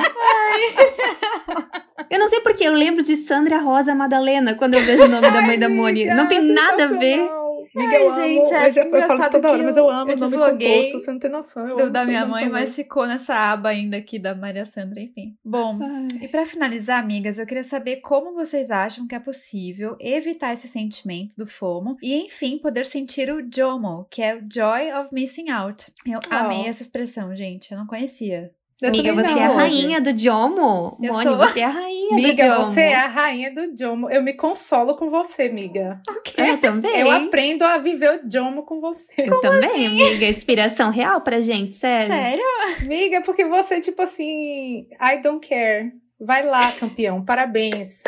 eu 2.09 2.19
não 2.19 2.27
sei 2.27 2.41
porque 2.41 2.67
eu 2.67 2.73
lembro 2.73 3.01
de 3.01 3.15
Sandra 3.15 3.59
Rosa 3.59 3.95
Madalena 3.95 4.55
quando 4.55 4.73
eu 4.73 4.81
vejo 4.81 5.05
o 5.05 5.07
nome 5.07 5.31
da 5.31 5.41
mãe 5.41 5.57
da 5.57 5.69
Moni. 5.69 6.03
Não 6.03 6.27
tem 6.27 6.41
nada 6.41 6.83
a 6.83 6.87
ver. 6.87 7.42
Amiga, 7.75 7.95
Ai, 7.95 8.05
eu 8.05 8.11
gente, 8.11 8.53
amo. 8.53 8.55
É 8.55 8.67
eu, 8.67 8.71
já, 8.71 8.83
eu 8.83 9.07
falo 9.07 9.19
isso 9.19 9.31
toda 9.31 9.51
hora, 9.51 9.63
mas 9.63 9.77
eu 9.77 9.89
amo 9.89 10.11
eu 10.11 10.15
o 10.15 10.19
nome 10.19 10.37
composto, 10.37 10.99
você 10.99 11.11
não 11.11 11.19
tem 11.19 11.31
noção. 11.31 11.67
Eu 11.67 11.77
do, 11.77 11.89
da 11.89 12.05
minha 12.05 12.25
mãe, 12.25 12.47
mas 12.47 12.75
ficou 12.75 13.07
nessa 13.07 13.35
aba 13.35 13.69
ainda 13.69 13.97
aqui 13.97 14.19
da 14.19 14.35
Maria 14.35 14.65
Sandra, 14.65 14.99
enfim. 14.99 15.35
Bom, 15.43 15.79
Ai. 15.81 16.07
e 16.21 16.27
para 16.27 16.45
finalizar, 16.45 17.01
amigas, 17.01 17.39
eu 17.39 17.45
queria 17.45 17.63
saber 17.63 17.97
como 17.97 18.33
vocês 18.33 18.69
acham 18.69 19.07
que 19.07 19.15
é 19.15 19.19
possível 19.19 19.95
evitar 19.99 20.53
esse 20.53 20.67
sentimento 20.67 21.35
do 21.35 21.47
FOMO 21.47 21.97
e, 22.01 22.25
enfim, 22.25 22.59
poder 22.59 22.85
sentir 22.85 23.31
o 23.31 23.41
JOMO, 23.41 24.05
que 24.09 24.21
é 24.21 24.35
o 24.35 24.43
Joy 24.51 24.93
of 24.93 25.09
Missing 25.11 25.49
Out. 25.49 25.91
Eu 26.05 26.19
oh. 26.31 26.35
amei 26.35 26.67
essa 26.67 26.83
expressão, 26.83 27.35
gente, 27.35 27.71
eu 27.71 27.77
não 27.77 27.87
conhecia. 27.87 28.51
Eu 28.83 28.89
Amiga, 28.89 29.13
você 29.13 29.39
é 29.39 29.43
a 29.43 29.51
rainha 29.53 30.01
do 30.01 30.17
Jomo. 30.17 30.97
Eu 31.01 31.13
Moni, 31.13 31.23
sou... 31.23 31.37
você 31.37 31.59
é 31.61 31.63
a 31.63 31.69
rainha 31.69 32.15
Miga, 32.15 32.43
do 32.43 32.53
Jomo. 32.53 32.65
você 32.73 32.81
é 32.81 32.95
a 32.95 33.07
rainha 33.07 33.53
do 33.53 33.77
Jomo. 33.77 34.09
Eu 34.09 34.21
me 34.21 34.33
consolo 34.33 34.95
com 34.95 35.09
você, 35.09 35.43
amiga. 35.43 36.01
Okay. 36.09 36.49
Eu 36.51 36.57
também. 36.61 36.99
Eu 36.99 37.09
aprendo 37.09 37.63
a 37.63 37.77
viver 37.77 38.19
o 38.19 38.29
Jomo 38.29 38.63
com 38.63 38.81
você. 38.81 39.13
Eu 39.17 39.39
Como 39.39 39.41
também, 39.41 39.69
assim? 39.69 39.85
amiga. 39.87 40.25
Inspiração 40.25 40.91
real 40.91 41.21
pra 41.21 41.39
gente, 41.39 41.75
sério. 41.75 42.07
Sério? 42.07 42.43
Amiga, 42.81 43.21
porque 43.21 43.45
você, 43.45 43.79
tipo 43.79 44.01
assim, 44.01 44.87
I 45.01 45.21
don't 45.21 45.47
care. 45.47 45.93
Vai 46.19 46.45
lá, 46.45 46.71
campeão. 46.73 47.23
Parabéns. 47.23 48.03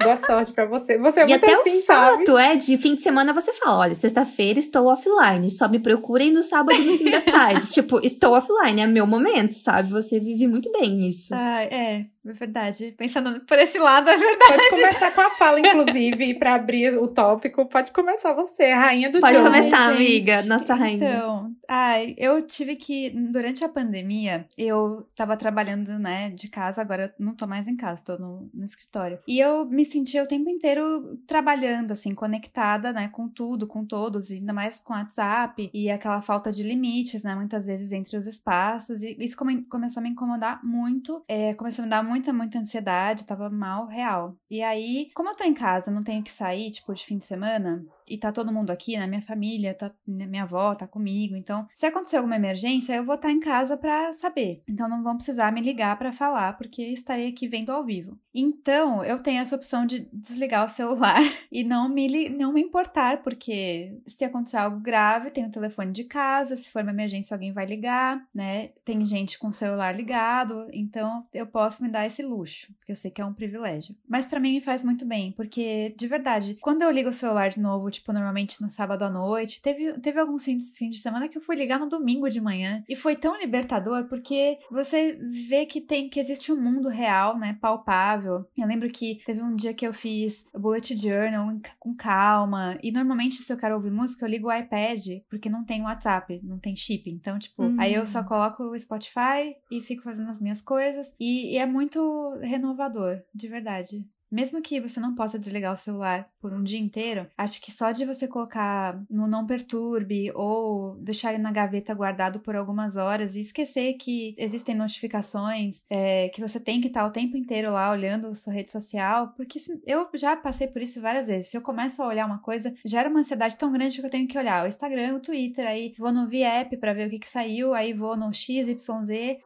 Boa 0.00 0.16
sorte 0.16 0.52
pra 0.52 0.64
você. 0.64 0.96
Você 0.96 1.20
é 1.20 1.22
e 1.24 1.26
muito 1.26 1.44
até 1.44 1.54
assim, 1.54 1.78
o 1.78 1.82
sabe? 1.82 2.18
fato 2.18 2.38
é 2.38 2.54
de 2.54 2.78
fim 2.78 2.94
de 2.94 3.02
semana 3.02 3.32
você 3.32 3.52
fala: 3.52 3.78
olha, 3.78 3.96
sexta-feira 3.96 4.58
estou 4.58 4.86
offline, 4.86 5.50
só 5.50 5.68
me 5.68 5.80
procurem 5.80 6.32
no 6.32 6.42
sábado 6.42 6.78
no 6.78 6.96
fim 6.96 7.10
da 7.10 7.20
tarde. 7.20 7.66
tipo, 7.72 7.98
estou 8.04 8.34
offline, 8.34 8.80
é 8.80 8.86
meu 8.86 9.06
momento, 9.06 9.52
sabe? 9.54 9.90
Você 9.90 10.20
vive 10.20 10.46
muito 10.46 10.70
bem 10.70 11.08
isso. 11.08 11.34
Ah, 11.34 11.62
é. 11.64 12.06
É 12.28 12.32
verdade. 12.32 12.94
Pensando 12.96 13.40
por 13.40 13.58
esse 13.58 13.78
lado, 13.78 14.10
é 14.10 14.16
verdade. 14.16 14.52
Pode 14.52 14.70
começar 14.70 15.10
com 15.12 15.20
a 15.20 15.30
fala, 15.30 15.60
inclusive, 15.60 16.34
para 16.34 16.54
abrir 16.54 16.98
o 16.98 17.08
tópico. 17.08 17.66
Pode 17.66 17.90
começar 17.92 18.32
você, 18.34 18.64
a 18.64 18.80
rainha 18.80 19.10
do 19.10 19.20
Pode 19.20 19.36
John. 19.36 19.44
começar, 19.44 19.88
amiga, 19.90 20.42
nossa 20.42 20.74
rainha. 20.74 20.96
Então, 20.96 21.52
ai, 21.66 22.14
eu 22.18 22.42
tive 22.42 22.76
que, 22.76 23.10
durante 23.10 23.64
a 23.64 23.68
pandemia, 23.68 24.46
eu 24.56 25.08
tava 25.14 25.36
trabalhando, 25.36 25.98
né, 25.98 26.30
de 26.30 26.48
casa, 26.48 26.82
agora 26.82 27.14
eu 27.18 27.24
não 27.24 27.34
tô 27.34 27.46
mais 27.46 27.66
em 27.66 27.76
casa, 27.76 28.02
tô 28.04 28.18
no, 28.18 28.50
no 28.52 28.64
escritório. 28.64 29.18
E 29.26 29.38
eu 29.38 29.64
me 29.64 29.84
sentia 29.84 30.22
o 30.22 30.26
tempo 30.26 30.50
inteiro 30.50 31.18
trabalhando, 31.26 31.92
assim, 31.92 32.14
conectada, 32.14 32.92
né, 32.92 33.08
com 33.08 33.28
tudo, 33.28 33.66
com 33.66 33.84
todos, 33.84 34.30
ainda 34.30 34.52
mais 34.52 34.80
com 34.80 34.92
WhatsApp 34.92 35.70
e 35.72 35.90
aquela 35.90 36.20
falta 36.20 36.50
de 36.50 36.62
limites, 36.62 37.22
né, 37.22 37.34
muitas 37.34 37.66
vezes 37.66 37.92
entre 37.92 38.16
os 38.16 38.26
espaços. 38.26 39.02
E 39.02 39.16
isso 39.20 39.36
come, 39.36 39.62
começou 39.62 40.00
a 40.00 40.02
me 40.02 40.10
incomodar 40.10 40.64
muito, 40.64 41.22
é, 41.26 41.54
começou 41.54 41.82
a 41.82 41.86
me 41.86 41.90
dar 41.90 42.02
muita, 42.18 42.32
muita 42.32 42.58
ansiedade, 42.58 43.24
tava 43.24 43.48
mal, 43.48 43.86
real. 43.86 44.36
E 44.50 44.62
aí, 44.62 45.10
como 45.14 45.30
eu 45.30 45.36
tô 45.36 45.44
em 45.44 45.54
casa, 45.54 45.90
não 45.90 46.02
tenho 46.02 46.22
que 46.22 46.32
sair, 46.32 46.70
tipo, 46.70 46.92
de 46.92 47.04
fim 47.04 47.16
de 47.16 47.24
semana, 47.24 47.84
e 48.08 48.18
tá 48.18 48.32
todo 48.32 48.52
mundo 48.52 48.70
aqui, 48.70 48.96
né? 48.96 49.06
Minha 49.06 49.22
família, 49.22 49.74
tá, 49.74 49.90
minha 50.06 50.42
avó 50.42 50.74
tá 50.74 50.86
comigo. 50.86 51.36
Então, 51.36 51.66
se 51.72 51.86
acontecer 51.86 52.16
alguma 52.16 52.36
emergência, 52.36 52.94
eu 52.94 53.04
vou 53.04 53.14
estar 53.14 53.28
tá 53.28 53.32
em 53.32 53.40
casa 53.40 53.76
para 53.76 54.12
saber. 54.12 54.62
Então, 54.68 54.88
não 54.88 55.02
vão 55.02 55.16
precisar 55.16 55.52
me 55.52 55.60
ligar 55.60 55.98
para 55.98 56.12
falar, 56.12 56.56
porque 56.56 56.82
estarei 56.82 57.28
aqui 57.28 57.46
vendo 57.48 57.70
ao 57.70 57.84
vivo. 57.84 58.18
Então, 58.34 59.04
eu 59.04 59.20
tenho 59.22 59.40
essa 59.40 59.56
opção 59.56 59.84
de 59.84 60.08
desligar 60.12 60.64
o 60.64 60.68
celular 60.68 61.20
e 61.50 61.64
não 61.64 61.88
me, 61.88 62.28
não 62.28 62.52
me 62.52 62.62
importar, 62.62 63.22
porque 63.22 63.98
se 64.06 64.24
acontecer 64.24 64.58
algo 64.58 64.78
grave, 64.80 65.30
tem 65.30 65.44
o 65.44 65.50
telefone 65.50 65.92
de 65.92 66.04
casa, 66.04 66.56
se 66.56 66.70
for 66.70 66.82
uma 66.82 66.92
emergência, 66.92 67.34
alguém 67.34 67.52
vai 67.52 67.66
ligar, 67.66 68.24
né? 68.34 68.68
Tem 68.84 69.04
gente 69.04 69.38
com 69.38 69.48
o 69.48 69.52
celular 69.52 69.94
ligado, 69.94 70.68
então 70.72 71.26
eu 71.32 71.46
posso 71.46 71.82
me 71.82 71.88
dar 71.88 72.06
esse 72.06 72.22
luxo, 72.22 72.72
que 72.86 72.92
eu 72.92 72.96
sei 72.96 73.10
que 73.10 73.20
é 73.20 73.24
um 73.24 73.34
privilégio. 73.34 73.96
Mas 74.08 74.26
para 74.26 74.40
mim 74.40 74.52
me 74.52 74.60
faz 74.60 74.84
muito 74.84 75.04
bem, 75.04 75.32
porque 75.32 75.94
de 75.96 76.06
verdade, 76.06 76.56
quando 76.60 76.82
eu 76.82 76.90
ligo 76.90 77.08
o 77.08 77.12
celular 77.12 77.48
de 77.48 77.60
novo, 77.60 77.90
tipo, 77.98 78.12
normalmente 78.12 78.60
no 78.62 78.70
sábado 78.70 79.02
à 79.02 79.10
noite. 79.10 79.60
Teve, 79.62 79.92
teve 80.00 80.18
alguns 80.18 80.44
fins, 80.44 80.74
fins 80.76 80.94
de 80.94 81.00
semana 81.00 81.28
que 81.28 81.36
eu 81.36 81.42
fui 81.42 81.56
ligar 81.56 81.78
no 81.78 81.88
domingo 81.88 82.28
de 82.28 82.40
manhã. 82.40 82.82
E 82.88 82.96
foi 82.96 83.16
tão 83.16 83.38
libertador 83.38 84.08
porque 84.08 84.58
você 84.70 85.18
vê 85.48 85.66
que 85.66 85.80
tem 85.80 86.08
que 86.08 86.20
existe 86.20 86.52
um 86.52 86.60
mundo 86.60 86.88
real, 86.88 87.38
né? 87.38 87.58
Palpável. 87.60 88.46
Eu 88.56 88.66
lembro 88.66 88.88
que 88.88 89.20
teve 89.24 89.42
um 89.42 89.54
dia 89.54 89.74
que 89.74 89.86
eu 89.86 89.92
fiz 89.92 90.46
bullet 90.54 90.96
journal 90.96 91.48
com 91.78 91.94
calma. 91.94 92.78
E 92.82 92.90
normalmente, 92.90 93.36
se 93.36 93.52
eu 93.52 93.56
quero 93.56 93.74
ouvir 93.74 93.90
música, 93.90 94.24
eu 94.24 94.30
ligo 94.30 94.48
o 94.48 94.52
iPad, 94.52 95.00
porque 95.28 95.48
não 95.48 95.64
tem 95.64 95.82
WhatsApp, 95.82 96.40
não 96.42 96.58
tem 96.58 96.76
chip. 96.76 97.10
Então, 97.10 97.38
tipo, 97.38 97.62
uhum. 97.62 97.76
aí 97.80 97.94
eu 97.94 98.06
só 98.06 98.22
coloco 98.22 98.62
o 98.64 98.78
Spotify 98.78 99.56
e 99.70 99.80
fico 99.80 100.02
fazendo 100.02 100.30
as 100.30 100.40
minhas 100.40 100.62
coisas. 100.62 101.14
E, 101.18 101.54
e 101.54 101.58
é 101.58 101.66
muito 101.66 102.38
renovador, 102.40 103.20
de 103.34 103.48
verdade. 103.48 104.06
Mesmo 104.30 104.60
que 104.60 104.80
você 104.80 105.00
não 105.00 105.14
possa 105.14 105.38
desligar 105.38 105.72
o 105.72 105.76
celular 105.76 106.28
por 106.40 106.52
um 106.52 106.62
dia 106.62 106.78
inteiro, 106.78 107.26
acho 107.36 107.60
que 107.60 107.72
só 107.72 107.92
de 107.92 108.04
você 108.04 108.28
colocar 108.28 109.00
no 109.10 109.26
não 109.26 109.46
perturbe 109.46 110.30
ou 110.34 110.96
deixar 110.96 111.32
ele 111.32 111.42
na 111.42 111.50
gaveta 111.50 111.94
guardado 111.94 112.40
por 112.40 112.54
algumas 112.54 112.96
horas 112.96 113.36
e 113.36 113.40
esquecer 113.40 113.94
que 113.94 114.34
existem 114.38 114.74
notificações, 114.74 115.84
é, 115.88 116.28
que 116.28 116.40
você 116.40 116.60
tem 116.60 116.80
que 116.80 116.88
estar 116.88 117.06
o 117.06 117.10
tempo 117.10 117.36
inteiro 117.36 117.72
lá 117.72 117.90
olhando 117.90 118.34
sua 118.34 118.52
rede 118.52 118.70
social, 118.70 119.32
porque 119.36 119.58
eu 119.86 120.08
já 120.14 120.36
passei 120.36 120.66
por 120.66 120.82
isso 120.82 121.00
várias 121.00 121.28
vezes. 121.28 121.50
Se 121.50 121.56
eu 121.56 121.62
começo 121.62 122.02
a 122.02 122.06
olhar 122.06 122.26
uma 122.26 122.38
coisa, 122.38 122.74
gera 122.84 123.08
uma 123.08 123.20
ansiedade 123.20 123.56
tão 123.56 123.72
grande 123.72 123.98
que 124.00 124.06
eu 124.06 124.10
tenho 124.10 124.28
que 124.28 124.38
olhar 124.38 124.64
o 124.64 124.68
Instagram, 124.68 125.16
o 125.16 125.20
Twitter, 125.20 125.66
aí 125.66 125.94
vou 125.98 126.12
no 126.12 126.28
VApp 126.28 126.76
para 126.76 126.92
ver 126.92 127.06
o 127.06 127.10
que, 127.10 127.18
que 127.18 127.30
saiu, 127.30 127.74
aí 127.74 127.92
vou 127.92 128.16
no 128.16 128.32
XYZ, 128.32 128.76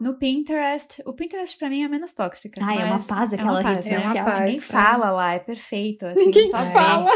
no 0.01 0.15
Pinterest. 0.15 1.03
O 1.07 1.13
Pinterest 1.13 1.57
para 1.59 1.71
mim 1.71 1.83
é 1.83 1.89
menos 1.89 2.13
tóxica. 2.13 2.61
Ah, 2.63 2.75
é 2.75 2.85
uma 2.85 3.01
paz 3.01 3.33
aquela 3.33 3.61
é 3.61 3.63
uma 3.63 3.69
rede 3.71 3.83
social. 3.83 4.17
É 4.17 4.21
uma 4.21 4.25
paz 4.25 4.72
fala 4.73 5.11
lá, 5.11 5.35
é 5.35 5.39
perfeito. 5.39 6.07
Assim, 6.07 6.25
Ninguém 6.25 6.51
fala. 6.51 7.11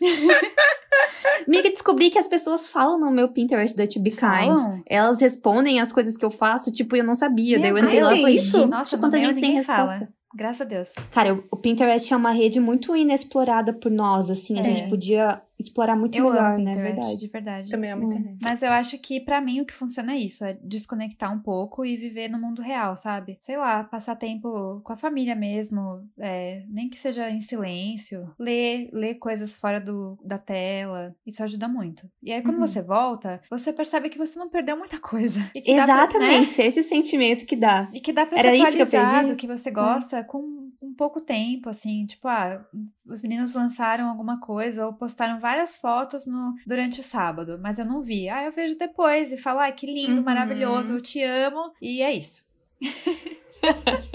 Miga, 1.46 1.70
descobri 1.70 2.10
que 2.10 2.18
as 2.18 2.26
pessoas 2.26 2.68
falam 2.68 2.98
no 2.98 3.10
meu 3.10 3.28
Pinterest 3.28 3.76
da 3.76 3.86
To 3.86 4.00
Be 4.00 4.10
Kind. 4.10 4.82
Elas 4.86 5.20
respondem 5.20 5.80
as 5.80 5.92
coisas 5.92 6.16
que 6.16 6.24
eu 6.24 6.30
faço, 6.30 6.72
tipo, 6.72 6.96
eu 6.96 7.04
não 7.04 7.14
sabia. 7.14 7.58
Meu 7.58 7.62
daí 7.62 7.70
eu 7.70 7.78
entrei 7.78 8.02
lá 8.02 8.14
e 8.14 8.20
falei, 8.20 8.34
isso? 8.36 8.66
Nossa, 8.66 8.98
quanta 8.98 9.18
gente 9.18 9.38
sem 9.38 9.52
resposta. 9.52 9.98
Fala. 9.98 10.08
Graças 10.34 10.62
a 10.62 10.64
Deus. 10.64 10.92
Cara, 11.10 11.44
o 11.50 11.56
Pinterest 11.56 12.12
é 12.12 12.16
uma 12.16 12.30
rede 12.30 12.58
muito 12.58 12.96
inexplorada 12.96 13.72
por 13.72 13.90
nós, 13.90 14.30
assim. 14.30 14.56
A 14.56 14.60
é. 14.60 14.62
gente 14.62 14.88
podia 14.88 15.42
explorar 15.62 15.96
muito 15.96 16.16
eu 16.16 16.24
melhor, 16.24 16.54
amo 16.54 16.64
né? 16.64 16.74
Pinterest, 16.74 16.92
Verdade. 16.96 17.20
De 17.20 17.28
verdade. 17.28 17.70
Também 17.70 17.90
amo 17.90 18.04
internet. 18.04 18.38
Mas 18.42 18.62
eu 18.62 18.70
acho 18.70 18.98
que 18.98 19.20
para 19.20 19.40
mim 19.40 19.60
o 19.60 19.66
que 19.66 19.74
funciona 19.74 20.14
é 20.14 20.18
isso, 20.18 20.44
é 20.44 20.58
desconectar 20.62 21.32
um 21.32 21.40
pouco 21.40 21.84
e 21.84 21.96
viver 21.96 22.28
no 22.28 22.38
mundo 22.38 22.62
real, 22.62 22.96
sabe? 22.96 23.38
Sei 23.40 23.56
lá, 23.56 23.84
passar 23.84 24.16
tempo 24.16 24.80
com 24.82 24.92
a 24.92 24.96
família 24.96 25.34
mesmo, 25.34 26.02
é, 26.18 26.64
nem 26.68 26.88
que 26.88 27.00
seja 27.00 27.30
em 27.30 27.40
silêncio, 27.40 28.30
ler, 28.38 28.90
ler 28.92 29.14
coisas 29.16 29.56
fora 29.56 29.80
do, 29.80 30.18
da 30.24 30.38
tela, 30.38 31.14
isso 31.26 31.42
ajuda 31.42 31.68
muito. 31.68 32.08
E 32.22 32.32
aí 32.32 32.42
quando 32.42 32.56
uhum. 32.56 32.66
você 32.66 32.82
volta, 32.82 33.40
você 33.50 33.72
percebe 33.72 34.08
que 34.08 34.18
você 34.18 34.38
não 34.38 34.48
perdeu 34.48 34.76
muita 34.76 34.98
coisa. 34.98 35.40
Exatamente, 35.54 36.54
pra, 36.54 36.64
né? 36.64 36.68
esse 36.68 36.82
sentimento 36.82 37.46
que 37.46 37.56
dá. 37.56 37.88
E 37.92 38.00
que 38.00 38.12
dá 38.12 38.26
pra 38.26 38.38
Era 38.38 38.50
ser 38.50 38.82
atualizado, 38.82 39.28
que, 39.30 39.36
que, 39.36 39.46
você 39.46 39.70
gosta, 39.70 40.18
é. 40.18 40.22
com 40.22 40.71
um 40.82 40.92
pouco 40.92 41.20
tempo, 41.20 41.68
assim, 41.68 42.04
tipo, 42.06 42.26
ah, 42.26 42.64
os 43.06 43.22
meninos 43.22 43.54
lançaram 43.54 44.08
alguma 44.08 44.40
coisa 44.40 44.86
ou 44.86 44.92
postaram 44.92 45.38
várias 45.38 45.76
fotos 45.76 46.26
no, 46.26 46.54
durante 46.66 47.00
o 47.00 47.04
sábado, 47.04 47.58
mas 47.62 47.78
eu 47.78 47.84
não 47.84 48.02
vi. 48.02 48.28
Ah, 48.28 48.44
eu 48.44 48.52
vejo 48.52 48.76
depois 48.76 49.32
e 49.32 49.36
falo, 49.36 49.60
ai, 49.60 49.72
que 49.72 49.86
lindo, 49.86 50.18
uhum. 50.18 50.24
maravilhoso, 50.24 50.94
eu 50.94 51.00
te 51.00 51.22
amo, 51.22 51.72
e 51.80 52.02
é 52.02 52.12
isso. 52.12 52.44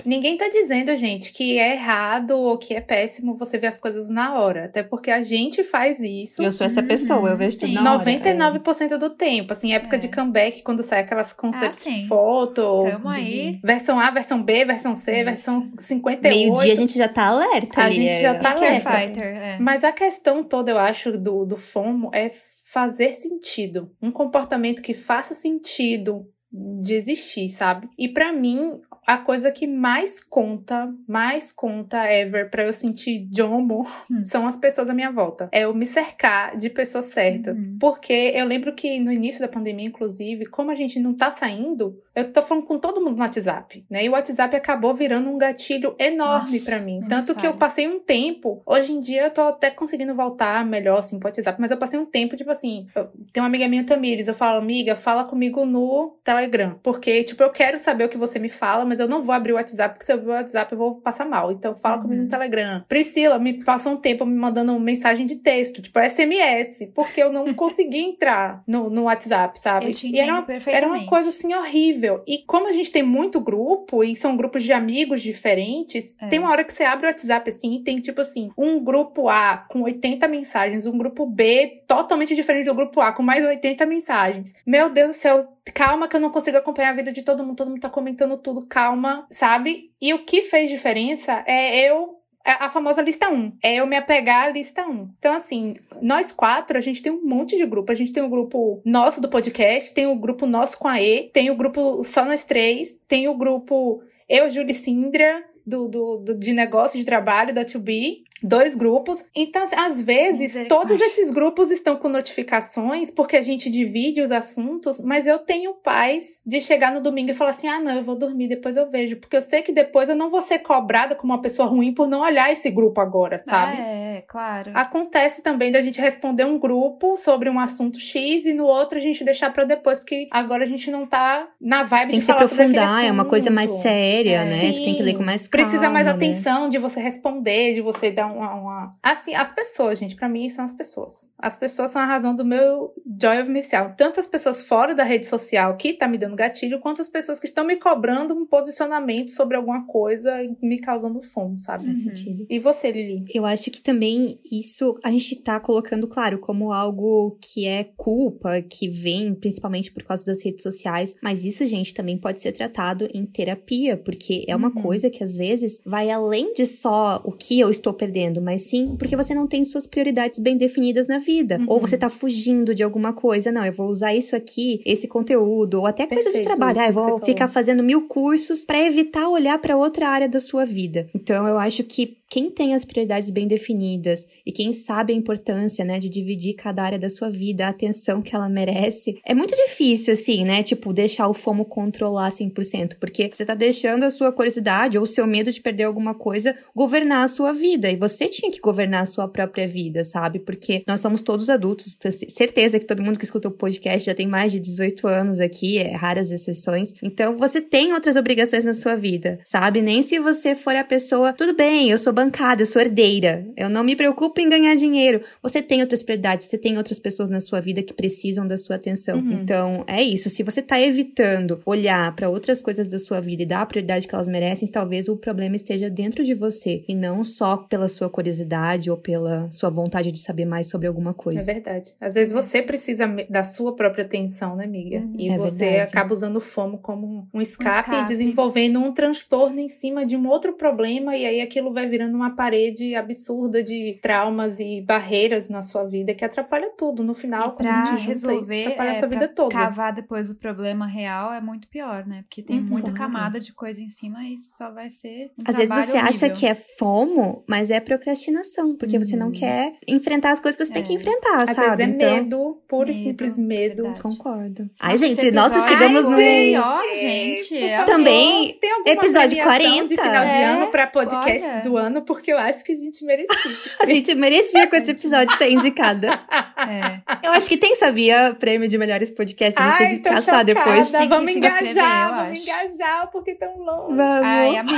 Ninguém 0.06 0.38
tá 0.38 0.48
dizendo, 0.48 0.96
gente, 0.96 1.34
que 1.34 1.60
é 1.60 1.74
errado 1.74 2.32
ou 2.32 2.58
que 2.58 2.74
é 2.74 2.80
péssimo 2.80 3.36
você 3.36 3.58
ver 3.58 3.68
as 3.68 3.78
coisas 3.78 4.10
na 4.10 4.40
hora. 4.40 4.66
Até 4.66 4.82
porque 4.82 5.12
a 5.12 5.22
gente 5.22 5.64
faz 5.64 6.00
isso. 6.00 6.42
Eu 6.42 6.52
sou 6.52 6.66
essa 6.66 6.82
pessoa, 6.82 7.20
uhum, 7.20 7.28
eu 7.28 7.38
vejo 7.38 7.60
tudo 7.60 7.74
na 7.74 7.94
hora. 7.94 8.06
99% 8.06 8.92
é. 8.92 8.98
do 8.98 9.10
tempo. 9.10 9.52
Assim, 9.52 9.74
época 9.74 9.98
é. 9.98 10.00
de 10.00 10.08
comeback, 10.08 10.62
quando 10.62 10.82
sai 10.82 11.02
aquelas 11.02 11.34
concept 11.34 11.90
ah, 11.90 12.08
fotos. 12.08 13.02
De, 13.16 13.52
de, 13.52 13.60
versão 13.64 14.00
A, 14.00 14.10
versão 14.10 14.42
B, 14.42 14.64
versão 14.64 14.96
C, 14.96 15.12
isso. 15.18 15.26
versão 15.26 15.72
58. 15.78 16.22
Meio-dia 16.22 16.74
a 16.74 16.76
gente 16.76 16.98
já 16.98 17.10
tá 17.10 17.28
alerta. 17.28 17.82
A 17.82 17.86
ali, 17.86 17.96
gente 17.96 18.22
já 18.22 18.36
tá 18.36 18.52
alerta. 18.52 18.92
Fighter, 18.92 19.24
é. 19.24 19.58
Mas 19.60 19.84
a 19.84 19.92
questão 19.92 20.44
toda, 20.44 20.72
eu 20.72 20.78
acho, 20.78 21.18
do, 21.18 21.46
do 21.46 21.58
FOMO 21.58 22.10
é 22.14 22.32
fazer 22.64 23.14
sentido. 23.14 23.92
Um 24.02 24.12
comportamento 24.12 24.82
que 24.82 24.94
faça 24.94 25.34
sentido 25.34 26.26
de 26.52 26.96
existir, 26.96 27.50
sabe? 27.50 27.90
E 27.98 28.08
para 28.08 28.32
mim, 28.32 28.80
a 29.08 29.18
coisa 29.18 29.50
que 29.50 29.66
mais 29.66 30.20
conta, 30.20 30.94
mais 31.08 31.50
conta 31.50 32.12
ever 32.12 32.50
para 32.50 32.66
eu 32.66 32.74
sentir 32.74 33.26
jomo 33.34 33.88
hum. 34.12 34.22
são 34.26 34.46
as 34.46 34.58
pessoas 34.58 34.90
à 34.90 34.94
minha 34.94 35.10
volta. 35.10 35.48
É 35.50 35.62
eu 35.62 35.74
me 35.74 35.86
cercar 35.86 36.58
de 36.58 36.70
pessoas 36.70 37.06
certas. 37.06 37.58
Uhum. 37.58 37.78
Porque 37.80 38.34
eu 38.36 38.46
lembro 38.46 38.76
que 38.76 39.00
no 39.00 39.10
início 39.10 39.40
da 39.40 39.48
pandemia, 39.48 39.88
inclusive, 39.88 40.46
como 40.48 40.72
a 40.72 40.76
gente 40.76 41.00
não 41.00 41.14
tá 41.14 41.32
saindo, 41.32 41.98
eu 42.14 42.34
tô 42.34 42.42
falando 42.42 42.66
com 42.66 42.78
todo 42.78 43.00
mundo 43.00 43.16
no 43.16 43.24
WhatsApp, 43.24 43.86
né? 43.90 44.04
E 44.04 44.10
o 44.10 44.12
WhatsApp 44.12 44.56
acabou 44.56 44.94
virando 44.94 45.30
um 45.30 45.38
gatilho 45.38 45.96
enorme 45.98 46.60
para 46.60 46.80
mim. 46.80 47.00
Tanto 47.08 47.34
que 47.34 47.48
eu 47.48 47.54
passei 47.54 47.88
um 47.88 48.00
tempo, 48.00 48.62
hoje 48.66 48.92
em 48.92 49.00
dia 49.00 49.26
eu 49.26 49.32
tô 49.32 49.42
até 49.42 49.70
conseguindo 49.70 50.14
voltar 50.16 50.66
melhor 50.66 50.98
assim 50.98 51.18
pro 51.20 51.28
WhatsApp, 51.28 51.62
mas 51.62 51.72
eu 51.72 51.78
passei 51.78 52.00
um 52.00 52.06
tempo, 52.06 52.36
tipo 52.36 52.50
assim, 52.50 52.88
eu, 52.94 53.08
tem 53.32 53.42
uma 53.42 53.48
amiga 53.48 53.68
minha, 53.68 53.86
Tamires, 53.86 54.28
eu 54.28 54.34
falo, 54.34 54.58
amiga, 54.58 54.96
fala 54.96 55.24
comigo 55.24 55.66
no 55.66 56.18
Telegram. 56.24 56.78
Porque, 56.84 57.24
tipo, 57.24 57.42
eu 57.44 57.52
quero 57.52 57.78
saber 57.80 58.06
o 58.06 58.10
que 58.10 58.18
você 58.18 58.40
me 58.40 58.50
fala, 58.50 58.84
mas 58.84 58.97
eu 59.00 59.08
não 59.08 59.22
vou 59.22 59.34
abrir 59.34 59.54
o 59.54 59.56
WhatsApp, 59.56 59.94
porque 59.94 60.06
se 60.06 60.12
eu 60.12 60.18
abrir 60.18 60.30
o 60.30 60.34
WhatsApp 60.34 60.72
eu 60.72 60.78
vou 60.78 60.96
passar 60.96 61.26
mal. 61.26 61.52
Então, 61.52 61.76
fala 61.76 61.96
uhum. 61.96 62.02
comigo 62.04 62.24
no 62.24 62.30
Telegram. 62.30 62.84
Priscila 62.88 63.40
me 63.40 63.64
passa 63.64 63.90
um 63.90 63.98
tempo 63.98 64.26
me 64.26 64.36
mandando 64.36 64.78
mensagem 64.80 65.26
de 65.26 65.36
texto, 65.36 65.82
tipo 65.82 66.00
SMS, 66.00 66.90
porque 66.94 67.22
eu 67.22 67.32
não 67.32 67.54
consegui 67.56 68.00
entrar 68.00 68.64
no, 68.68 68.90
no 68.90 69.04
WhatsApp, 69.04 69.60
sabe? 69.60 69.88
Eu 69.88 69.92
te 69.92 70.08
e 70.08 70.20
era 70.20 70.34
uma, 70.34 70.46
era 70.68 70.88
uma 70.88 71.06
coisa 71.06 71.30
assim 71.30 71.54
horrível. 71.54 72.24
E 72.28 72.40
como 72.40 72.68
a 72.68 72.72
gente 72.72 72.92
tem 72.92 73.04
muito 73.04 73.40
grupo, 73.40 74.04
e 74.04 74.16
são 74.16 74.36
grupos 74.38 74.64
de 74.64 74.74
amigos 74.74 75.22
diferentes, 75.22 76.14
é. 76.20 76.28
tem 76.28 76.40
uma 76.40 76.52
hora 76.52 76.64
que 76.64 76.74
você 76.74 76.84
abre 76.84 77.06
o 77.06 77.10
WhatsApp 77.10 77.50
assim 77.50 77.76
e 77.76 77.84
tem, 77.84 78.00
tipo 78.00 78.22
assim, 78.22 78.50
um 78.58 78.84
grupo 78.84 79.30
A 79.30 79.66
com 79.70 79.84
80 79.84 80.28
mensagens, 80.28 80.86
um 80.86 80.98
grupo 80.98 81.26
B 81.26 81.84
totalmente 81.88 82.36
diferente 82.36 82.66
do 82.66 82.76
grupo 82.76 83.02
A 83.02 83.12
com 83.12 83.24
mais 83.24 83.44
80 83.46 83.86
mensagens. 83.86 84.54
Meu 84.66 84.90
Deus 84.90 85.12
do 85.12 85.14
céu, 85.14 85.58
calma 85.74 86.08
que 86.08 86.16
eu 86.16 86.20
não 86.20 86.30
consigo 86.30 86.58
acompanhar 86.58 86.90
a 86.90 86.94
vida 86.94 87.12
de 87.12 87.22
todo 87.22 87.44
mundo, 87.44 87.56
todo 87.56 87.70
mundo 87.70 87.80
tá 87.80 87.90
comentando 87.90 88.38
tudo, 88.38 88.66
calma, 88.66 88.87
sabe? 89.30 89.92
E 90.02 90.14
o 90.14 90.26
que 90.26 90.44
fez 90.44 90.70
diferença 90.70 91.44
é 91.46 91.90
eu 91.90 92.18
a 92.48 92.70
famosa 92.70 93.02
lista 93.02 93.30
1. 93.30 93.58
É 93.62 93.76
eu 93.76 93.86
me 93.86 93.98
apegar 93.98 94.46
à 94.46 94.50
lista 94.50 94.88
1. 94.88 95.10
Então, 95.20 95.34
assim, 95.34 95.74
nós 96.02 96.32
quatro, 96.32 96.78
a 96.78 96.82
gente 96.82 97.02
tem 97.02 97.12
um 97.12 97.26
monte 97.26 97.58
de 97.58 97.66
grupo. 97.66 97.92
A 97.92 97.96
gente 97.96 98.14
tem 98.14 98.24
o 98.24 98.28
um 98.28 98.30
grupo 98.30 98.82
nosso 98.86 99.20
do 99.20 99.28
podcast, 99.28 99.94
tem 99.94 100.08
o 100.08 100.12
um 100.12 100.18
grupo 100.18 100.46
nosso 100.46 100.78
com 100.78 100.88
a 100.88 101.02
E, 101.02 101.30
tem 101.34 101.50
o 101.50 101.54
um 101.54 101.58
grupo 101.58 102.02
só 102.04 102.24
nós 102.24 102.46
três, 102.46 102.98
tem 103.06 103.28
o 103.28 103.36
grupo 103.36 104.02
eu, 104.30 104.50
Júlia 104.50 104.72
e 104.72 104.74
Sindra, 104.74 105.44
do, 105.66 105.88
do, 105.90 106.18
do, 106.18 106.36
de 106.36 106.54
negócio, 106.54 106.98
de 106.98 107.06
trabalho, 107.06 107.54
da 107.54 107.66
2B. 107.66 108.24
Dois 108.44 108.76
grupos. 108.76 109.24
Então, 109.36 109.68
às 109.76 110.02
vezes, 110.02 110.68
todos 110.68 111.00
esses 111.00 111.32
grupos 111.32 111.72
estão 111.72 111.96
com 111.96 112.10
notificações 112.10 113.10
porque 113.10 113.36
a 113.36 113.42
gente 113.42 113.70
divide 113.70 114.22
os 114.22 114.32
assuntos, 114.32 115.00
mas 115.00 115.26
eu 115.26 115.40
tenho 115.40 115.74
paz 115.74 116.40
de 116.46 116.62
chegar 116.62 116.92
no 116.92 117.02
domingo 117.02 117.32
e 117.32 117.34
falar 117.34 117.52
assim: 117.52 117.68
ah, 117.68 117.80
não, 117.80 117.94
eu 117.94 118.04
vou 118.04 118.16
dormir, 118.16 118.48
depois 118.48 118.78
eu 118.78 118.90
vejo. 118.90 119.18
Porque 119.18 119.36
eu 119.36 119.42
sei 119.42 119.62
que 119.62 119.72
depois 119.72 120.10
eu 120.10 120.16
não 120.16 120.30
vou 120.30 120.42
ser 120.42 120.60
cobrada 120.60 121.16
como 121.16 121.34
uma 121.34 121.42
pessoa 121.42 121.68
ruim 121.68 121.94
por 121.94 122.08
não 122.08 122.22
olhar 122.22 122.52
esse 122.52 122.70
grupo 122.70 123.02
agora, 123.02 123.38
sabe? 123.38 123.78
É, 123.80 124.24
claro. 124.28 124.72
Acontece 124.74 125.42
também 125.42 125.72
da 125.72 125.82
gente 125.82 126.00
responder 126.00 126.46
um 126.46 126.60
grupo 126.60 127.16
sobre 127.18 127.50
um 127.50 127.60
assunto 127.60 128.00
X 128.00 128.46
e 128.46 128.54
no 128.54 128.66
outro 128.66 128.98
a 128.98 129.02
gente 129.02 129.24
deixar 129.24 129.52
para 129.52 129.64
depois, 129.64 130.00
porque 130.00 130.28
agora 130.32 130.64
a 130.64 130.68
gente 130.68 130.92
não 130.92 131.06
tá 131.06 131.48
na 131.60 131.84
vibe 131.84 132.12
tem 132.12 132.20
de 132.20 132.26
que 132.26 132.26
se 132.26 132.32
aprofundar, 132.32 133.04
é 133.04 133.12
uma 133.12 133.26
coisa 133.26 133.50
mais 133.50 133.70
séria, 133.70 134.42
é. 134.42 134.46
né? 134.46 134.60
Sim, 134.60 134.74
tu 134.74 134.84
tem 134.84 134.96
que 134.96 135.04
ler 135.04 135.16
com 135.16 135.24
mais 135.24 135.48
calma. 135.48 135.66
Precisa 135.66 135.90
mais 135.90 136.06
né? 136.06 136.12
atenção 136.12 136.70
de 136.70 136.78
você 136.78 137.00
responder, 137.00 137.74
de 137.74 137.82
você 137.82 138.12
dar 138.12 138.27
uma, 138.28 138.54
uma... 138.56 138.90
Assim, 139.02 139.34
as 139.34 139.52
pessoas, 139.52 139.98
gente, 140.00 140.16
para 140.16 140.30
mim 140.30 140.48
são 140.50 140.64
as 140.66 140.74
pessoas. 140.74 141.30
As 141.38 141.56
pessoas 141.56 141.92
são 141.92 142.02
a 142.02 142.06
razão 142.06 142.36
do 142.36 142.46
meu 142.46 142.94
joy 143.22 143.42
of 143.42 143.50
missão. 143.50 143.94
Tanto 143.98 144.20
as 144.20 144.28
pessoas 144.28 144.62
fora 144.62 144.94
da 144.94 145.04
rede 145.04 145.26
social 145.26 145.76
que 145.78 145.94
tá 145.94 146.08
me 146.08 146.18
dando 146.18 146.36
gatilho, 146.36 146.80
quanto 146.80 147.02
as 147.02 147.10
pessoas 147.10 147.40
que 147.40 147.46
estão 147.48 147.66
me 147.66 147.76
cobrando 147.78 148.34
um 148.34 148.46
posicionamento 148.46 149.32
sobre 149.32 149.56
alguma 149.58 149.86
coisa 149.88 150.44
e 150.44 150.56
me 150.62 150.80
causando 150.80 151.22
fome, 151.22 151.58
sabe? 151.60 151.86
Faz 151.86 152.02
sentido. 152.04 152.46
E 152.50 152.60
você, 152.60 152.92
Lili? 152.92 153.26
Eu 153.34 153.46
acho 153.46 153.72
que 153.72 153.82
também 153.82 154.40
isso 154.52 154.96
a 155.04 155.10
gente 155.12 155.36
tá 155.42 155.60
colocando, 155.60 156.08
claro, 156.08 156.40
como 156.40 156.72
algo 156.72 157.38
que 157.42 157.66
é 157.66 157.84
culpa, 157.84 158.62
que 158.62 158.88
vem 158.90 159.34
principalmente 159.34 159.92
por 159.92 160.04
causa 160.04 160.24
das 160.24 160.44
redes 160.44 160.64
sociais, 160.64 161.16
mas 161.22 161.46
isso, 161.46 161.66
gente, 161.66 161.94
também 161.94 162.18
pode 162.18 162.42
ser 162.42 162.52
tratado 162.52 163.08
em 163.14 163.26
terapia, 163.26 163.98
porque 163.98 164.44
é 164.48 164.56
uma 164.56 164.68
Uhum. 164.68 164.82
coisa 164.82 165.10
que 165.10 165.24
às 165.24 165.38
vezes 165.38 165.82
vai 165.86 166.10
além 166.10 166.54
de 166.54 166.66
só 166.66 167.22
o 167.24 167.32
que 167.32 167.60
eu 167.60 167.70
estou 167.70 167.94
perdendo, 167.94 168.17
mas 168.42 168.64
sim 168.64 168.96
porque 168.98 169.16
você 169.16 169.34
não 169.34 169.48
tem 169.48 169.64
suas 169.64 169.86
prioridades 169.88 170.40
bem 170.40 170.58
definidas 170.58 171.08
na 171.08 171.18
vida, 171.20 171.58
Uhum. 171.60 171.66
ou 171.70 171.80
você 171.80 171.98
tá 171.98 172.10
fugindo 172.10 172.74
de 172.76 172.84
alguma 172.84 173.14
coisa, 173.14 173.52
não, 173.52 173.66
eu 173.66 173.74
vou 173.74 173.88
usar 173.90 174.14
isso 174.16 174.36
aqui, 174.36 174.82
esse 174.86 175.08
conteúdo, 175.08 175.80
ou 175.80 175.86
até 175.86 176.06
coisa 176.06 176.24
de 176.24 176.38
Perfeito, 176.38 176.46
trabalho, 176.46 176.80
ah, 176.80 176.88
eu 176.88 176.94
vou 176.94 177.20
ficar 177.22 177.48
fazendo 177.48 177.84
mil 177.84 178.08
cursos 178.08 178.66
pra 178.66 178.80
evitar 178.86 179.30
olhar 179.30 179.58
pra 179.60 179.78
outra 179.78 180.08
área 180.10 180.28
da 180.28 180.40
sua 180.40 180.66
vida. 180.66 181.08
Então, 181.16 181.48
eu 181.48 181.58
acho 181.58 181.84
que 181.84 182.17
quem 182.30 182.50
tem 182.50 182.74
as 182.74 182.84
prioridades 182.84 183.30
bem 183.30 183.48
definidas 183.48 184.28
e 184.46 184.52
quem 184.52 184.74
sabe 184.74 185.14
a 185.14 185.16
importância, 185.16 185.86
né, 185.86 186.00
de 186.00 186.10
dividir 186.10 186.54
cada 186.56 186.84
área 186.84 187.00
da 187.00 187.10
sua 187.10 187.30
vida, 187.30 187.66
a 187.66 187.70
atenção 187.70 188.22
que 188.22 188.36
ela 188.36 188.50
merece, 188.50 189.20
é 189.26 189.34
muito 189.34 189.56
difícil, 189.56 190.14
assim, 190.14 190.44
né, 190.44 190.62
tipo, 190.62 190.92
deixar 190.92 191.28
o 191.28 191.34
FOMO 191.34 191.66
controlar 191.66 192.32
100%, 192.32 192.98
porque 193.00 193.30
você 193.32 193.46
tá 193.46 193.56
deixando 193.56 194.04
a 194.04 194.10
sua 194.10 194.32
curiosidade 194.32 194.98
ou 194.98 195.04
o 195.04 195.08
seu 195.08 195.26
medo 195.26 195.52
de 195.52 195.62
perder 195.62 195.84
alguma 195.84 196.14
coisa 196.14 196.56
governar 196.76 197.24
a 197.24 197.28
sua 197.28 197.54
vida, 197.54 197.90
e 197.90 197.96
você 197.96 198.28
tinha 198.28 198.52
que 198.52 198.60
governar 198.60 199.04
a 199.04 199.06
sua 199.06 199.28
própria 199.28 199.68
vida, 199.68 200.04
sabe? 200.04 200.40
Porque 200.40 200.84
nós 200.86 201.00
somos 201.00 201.22
todos 201.22 201.50
adultos, 201.50 201.96
tenho 201.96 202.14
certeza 202.30 202.80
que 202.80 202.86
todo 202.86 203.02
mundo 203.02 203.18
que 203.18 203.26
escuta 203.26 203.48
o 203.48 203.52
podcast 203.52 204.06
já 204.06 204.14
tem 204.14 204.28
mais 204.28 204.52
de 204.52 204.60
18 204.60 205.08
anos 205.08 205.40
aqui, 205.40 205.78
é 205.78 205.96
raras 205.96 206.32
exceções, 206.32 206.94
então 207.02 207.38
você 207.38 207.62
tem 207.62 207.94
outras 207.94 208.16
obrigações 208.16 208.66
na 208.66 208.74
sua 208.74 208.96
vida, 208.96 209.40
sabe? 209.46 209.82
Nem 209.82 210.04
se 210.04 210.20
você 210.20 210.56
for 210.56 210.76
a 210.76 210.84
pessoa, 210.84 211.32
tudo 211.34 211.56
bem, 211.56 211.90
eu 211.90 211.98
sou 211.98 212.17
bancada, 212.22 212.64
eu 212.64 212.66
sou 212.66 212.82
herdeira, 212.82 213.46
eu 213.56 213.70
não 213.70 213.84
me 213.84 213.96
preocupo 213.96 214.42
em 214.42 214.50
ganhar 214.50 214.76
dinheiro. 214.76 215.22
Você 215.44 215.62
tem 215.62 215.82
outras 215.82 216.02
prioridades, 216.02 216.48
você 216.48 216.58
tem 216.58 216.76
outras 216.78 216.98
pessoas 216.98 217.30
na 217.30 217.40
sua 217.40 217.62
vida 217.62 217.84
que 217.84 217.94
precisam 217.94 218.48
da 218.48 218.58
sua 218.58 218.76
atenção. 218.76 219.20
Uhum. 219.20 219.34
Então, 219.34 219.84
é 219.88 220.02
isso. 220.02 220.30
Se 220.30 220.42
você 220.42 220.62
tá 220.62 220.80
evitando 220.82 221.60
olhar 221.66 222.16
para 222.16 222.28
outras 222.30 222.60
coisas 222.62 222.88
da 222.88 222.98
sua 222.98 223.22
vida 223.22 223.44
e 223.44 223.46
dar 223.46 223.62
a 223.62 223.66
prioridade 223.68 224.08
que 224.08 224.16
elas 224.16 224.28
merecem, 224.28 224.68
talvez 224.68 225.08
o 225.08 225.16
problema 225.16 225.56
esteja 225.56 225.90
dentro 225.90 226.24
de 226.24 226.34
você 226.34 226.84
e 226.88 226.96
não 226.96 227.24
só 227.24 227.58
pela 227.58 227.88
sua 227.88 228.10
curiosidade 228.10 228.90
ou 228.90 228.98
pela 228.98 229.52
sua 229.52 229.70
vontade 229.70 230.12
de 230.12 230.20
saber 230.20 230.46
mais 230.46 230.68
sobre 230.70 230.88
alguma 230.88 231.12
É 231.12 231.14
coisa. 231.14 231.54
verdade. 231.54 231.94
Às 232.02 232.16
vezes 232.16 232.34
você 232.34 232.62
precisa 232.64 233.06
da 233.30 233.44
sua 233.44 233.76
própria 233.76 234.04
atenção, 234.06 234.56
né, 234.56 234.64
amiga? 234.64 235.00
Uhum. 235.00 235.14
E 235.20 235.30
É 235.30 235.38
você 235.38 235.66
verdade. 235.70 235.90
acaba 235.92 236.14
usando 236.14 236.38
o 236.38 236.42
FOMO 236.42 236.80
como 236.80 237.28
um 237.34 237.42
escape, 237.42 237.80
escape. 237.90 238.04
e 238.04 238.06
desenvolvendo 238.08 238.80
um 238.80 238.92
transtorno 238.92 239.60
em 239.60 239.68
cima 239.68 240.06
de 240.06 240.16
um 240.18 240.28
outro 240.28 240.54
problema, 240.54 241.16
e 241.16 241.26
aí 241.26 241.42
aquilo 241.42 241.74
vai 241.74 241.88
virando 241.88 242.07
uma 242.16 242.36
parede 242.36 242.96
absurda 242.96 243.64
de 243.64 243.98
traumas 244.02 244.60
e 244.60 244.82
barreiras 244.82 245.50
na 245.50 245.62
sua 245.62 245.84
vida 245.84 246.14
que 246.14 246.24
atrapalha 246.26 246.70
tudo. 246.78 247.04
No 247.04 247.14
final, 247.14 247.50
E 247.50 247.52
quando 247.52 247.68
a 247.68 247.86
gente 247.86 247.98
junta 247.98 248.10
resolver, 248.10 248.60
isso, 248.60 248.68
atrapalha 248.70 248.90
é, 248.90 248.96
a 248.96 249.00
sua 249.00 249.08
vida 249.08 249.28
toda. 249.28 249.54
cavar 249.54 249.94
depois 249.94 250.30
o 250.30 250.36
problema 250.36 250.86
real 250.88 251.34
é 251.34 251.42
muito 251.42 251.68
pior, 251.68 252.06
né? 252.06 252.24
Porque 252.24 252.42
tem 252.42 252.60
Uhum. 252.60 252.66
muita 252.66 252.92
camada 252.92 253.40
de 253.40 253.54
coisa 253.54 253.82
em 253.82 253.90
cima 253.90 254.24
e 254.24 254.38
só 254.38 254.72
vai 254.72 254.90
ser 254.90 255.32
um 255.38 255.44
Às 255.48 255.58
vezes 255.58 255.74
você 255.74 255.98
acha 255.98 256.26
horrível. 256.28 256.34
que 256.36 256.46
é 256.46 256.56
FOMO, 256.56 257.44
mas 257.48 257.70
é 257.70 257.80
procrastinação, 257.80 258.76
porque 258.76 258.98
você 259.00 259.16
não 259.16 259.28
Uhum. 259.28 259.32
quer 259.34 259.74
enfrentar 259.88 260.32
as 260.32 260.40
coisas 260.40 260.58
que 260.58 260.66
você 260.66 260.74
tem 260.74 260.84
É. 260.84 260.86
que 260.86 260.94
enfrentar, 260.94 261.44
Às 261.44 261.52
sabe? 261.56 261.68
vezes 261.68 261.80
é 261.80 261.84
então, 261.84 262.14
medo, 262.16 262.62
puro 262.68 262.90
e 262.90 262.94
Medo, 262.94 263.04
simples 263.04 263.38
medo. 263.38 263.84
verdade. 263.84 264.02
concordo. 264.02 264.70
Ai, 264.80 264.98
gente, 264.98 265.30
nossa, 265.32 265.56
episódio 265.58 265.78
chegamos 265.78 266.04
foi, 266.06 266.52
no 266.54 266.62
ó, 266.64 266.82
gente. 266.96 267.58
é- 267.58 267.84
Também, 267.86 268.58
tem 268.60 268.72
episódio 268.86 269.30
premiação 269.38 269.44
40? 269.44 269.88
de 269.88 269.96
final 270.02 270.26
de 270.26 270.32
É, 270.32 270.46
ano 270.46 270.68
pra 270.68 270.88
podcasts 270.88 271.52
olha. 271.52 271.62
do 271.62 271.78
ano, 271.78 271.97
porque 272.02 272.32
eu 272.32 272.38
acho 272.38 272.64
que 272.64 272.72
a 272.72 272.76
gente 272.76 273.04
merecia. 273.04 273.52
a 273.82 273.86
gente 273.86 274.16
merecia 274.16 274.68
com 274.68 274.76
esse 274.76 274.92
episódio 274.92 275.36
ser 275.38 275.52
indicada. 275.52 276.10
É. 276.58 277.02
Eu 277.26 277.32
acho 277.32 277.48
que 277.48 277.56
tem, 277.56 277.76
sabia, 277.76 278.36
prêmio 278.38 278.68
de 278.68 278.78
melhores 278.78 279.12
podcasts. 279.12 279.56
A 279.64 279.70
gente 279.70 279.78
tem 279.78 279.98
que 279.98 280.04
tô 280.04 280.10
caçar 280.10 280.44
depois. 280.44 280.92
Tem 280.92 281.08
Vamos 281.08 281.32
engajar, 281.32 282.10
vamos 282.10 282.32
acho. 282.32 282.44
engajar, 282.44 283.12
porque 283.12 283.36
tão 283.36 283.58
longe. 283.60 283.96
Vamos. 283.96 284.24
Ai, 284.26 284.58
amei. 284.58 284.74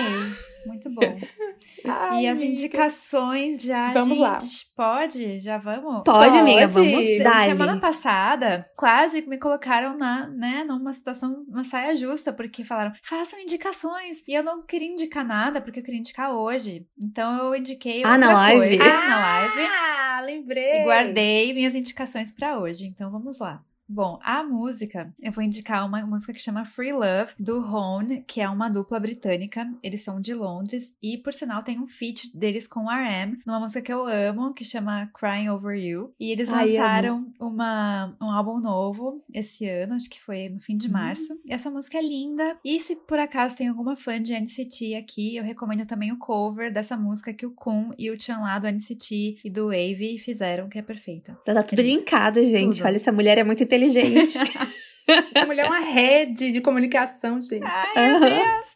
Muito 0.67 0.89
bom. 0.89 1.01
Ai, 1.85 2.23
e 2.23 2.27
as 2.27 2.37
amiga. 2.37 2.51
indicações 2.51 3.61
já, 3.61 3.91
Vamos 3.91 4.17
gente, 4.17 4.19
lá. 4.21 4.37
pode? 4.75 5.39
Já 5.39 5.57
vamos? 5.57 6.03
Pode, 6.05 6.37
amiga, 6.37 6.67
Pode. 6.67 6.73
vamos 6.73 7.03
Se- 7.03 7.23
dar. 7.23 7.45
Semana 7.49 7.79
passada, 7.79 8.65
quase 8.75 9.21
me 9.27 9.37
colocaram 9.37 9.97
na, 9.97 10.27
né, 10.27 10.63
numa 10.63 10.93
situação, 10.93 11.45
uma 11.47 11.63
saia 11.63 11.95
justa, 11.95 12.33
porque 12.33 12.63
falaram, 12.63 12.91
façam 13.03 13.39
indicações. 13.39 14.21
E 14.27 14.33
eu 14.33 14.43
não 14.43 14.61
queria 14.65 14.91
indicar 14.91 15.25
nada, 15.25 15.61
porque 15.61 15.79
eu 15.79 15.83
queria 15.83 15.99
indicar 15.99 16.31
hoje. 16.31 16.85
Então 17.01 17.37
eu 17.45 17.55
indiquei 17.55 18.03
Ah, 18.03 18.17
na 18.17 18.33
live? 18.33 18.77
coisa 18.77 18.93
na 19.07 19.19
live. 19.19 19.61
Ah, 19.71 20.21
lembrei. 20.25 20.81
E 20.81 20.83
guardei 20.83 21.53
minhas 21.53 21.75
indicações 21.75 22.31
pra 22.31 22.59
hoje. 22.59 22.85
Então 22.85 23.09
vamos 23.11 23.39
lá. 23.39 23.61
Bom, 23.91 24.19
a 24.21 24.43
música, 24.43 25.11
eu 25.19 25.31
vou 25.31 25.43
indicar 25.43 25.83
uma 25.83 26.05
música 26.05 26.31
que 26.31 26.39
chama 26.39 26.63
Free 26.63 26.93
Love, 26.93 27.33
do 27.39 27.59
Hone, 27.59 28.23
que 28.27 28.39
é 28.39 28.47
uma 28.47 28.69
dupla 28.69 28.99
britânica. 28.99 29.67
Eles 29.83 30.03
são 30.03 30.21
de 30.21 30.31
Londres 30.31 30.95
e, 31.01 31.17
por 31.17 31.33
sinal, 31.33 31.63
tem 31.63 31.79
um 31.79 31.87
feat 31.87 32.29
deles 32.37 32.67
com 32.67 32.89
R.M., 32.91 33.39
numa 33.47 33.59
música 33.59 33.81
que 33.81 33.91
eu 33.91 34.05
amo, 34.05 34.53
que 34.53 34.63
chama 34.63 35.09
Crying 35.19 35.49
Over 35.49 35.75
You. 35.75 36.13
E 36.19 36.31
eles 36.31 36.49
Ai, 36.49 36.67
lançaram 36.67 37.33
uma, 37.39 38.15
um 38.21 38.29
álbum 38.29 38.59
novo 38.59 39.23
esse 39.33 39.67
ano, 39.67 39.95
acho 39.95 40.07
que 40.07 40.21
foi 40.21 40.49
no 40.49 40.59
fim 40.59 40.77
de 40.77 40.87
Hum. 40.87 40.91
março. 40.91 41.39
E 41.43 41.51
essa 41.51 41.71
música 41.71 41.97
é 41.97 42.01
linda. 42.03 42.59
E 42.63 42.79
se 42.79 42.95
por 42.95 43.17
acaso 43.17 43.55
tem 43.55 43.69
alguma 43.69 43.95
fã 43.95 44.21
de 44.21 44.35
NCT 44.39 44.93
aqui, 44.95 45.35
eu 45.35 45.43
recomendo 45.43 45.87
também 45.87 46.11
o 46.11 46.17
cover 46.19 46.71
dessa 46.71 46.95
música 46.95 47.33
que 47.33 47.45
o 47.45 47.51
Kun 47.51 47.91
e 47.97 48.11
o 48.11 48.21
Chan 48.21 48.37
lá 48.37 48.59
do 48.59 48.67
NCT 48.67 49.39
e 49.43 49.49
do 49.49 49.69
Wave 49.69 50.19
fizeram, 50.19 50.69
que 50.69 50.77
é 50.77 50.83
perfeita. 50.83 51.35
Já 51.47 51.55
tá 51.55 51.63
tudo 51.63 51.81
linkado, 51.81 52.43
gente. 52.43 52.77
Tudo. 52.77 52.85
Olha, 52.85 52.95
essa 52.95 53.11
mulher 53.11 53.39
é 53.39 53.43
muito 53.43 53.63
inteligente 53.63 53.78
inteligente. 53.83 54.39
Essa 55.09 55.45
mulher 55.45 55.65
é 55.65 55.69
uma 55.69 55.79
rede 55.79 56.51
de 56.51 56.61
comunicação, 56.61 57.41
gente. 57.41 57.63
Ai, 57.65 58.07
meu 58.11 58.19
Deus! 58.19 58.69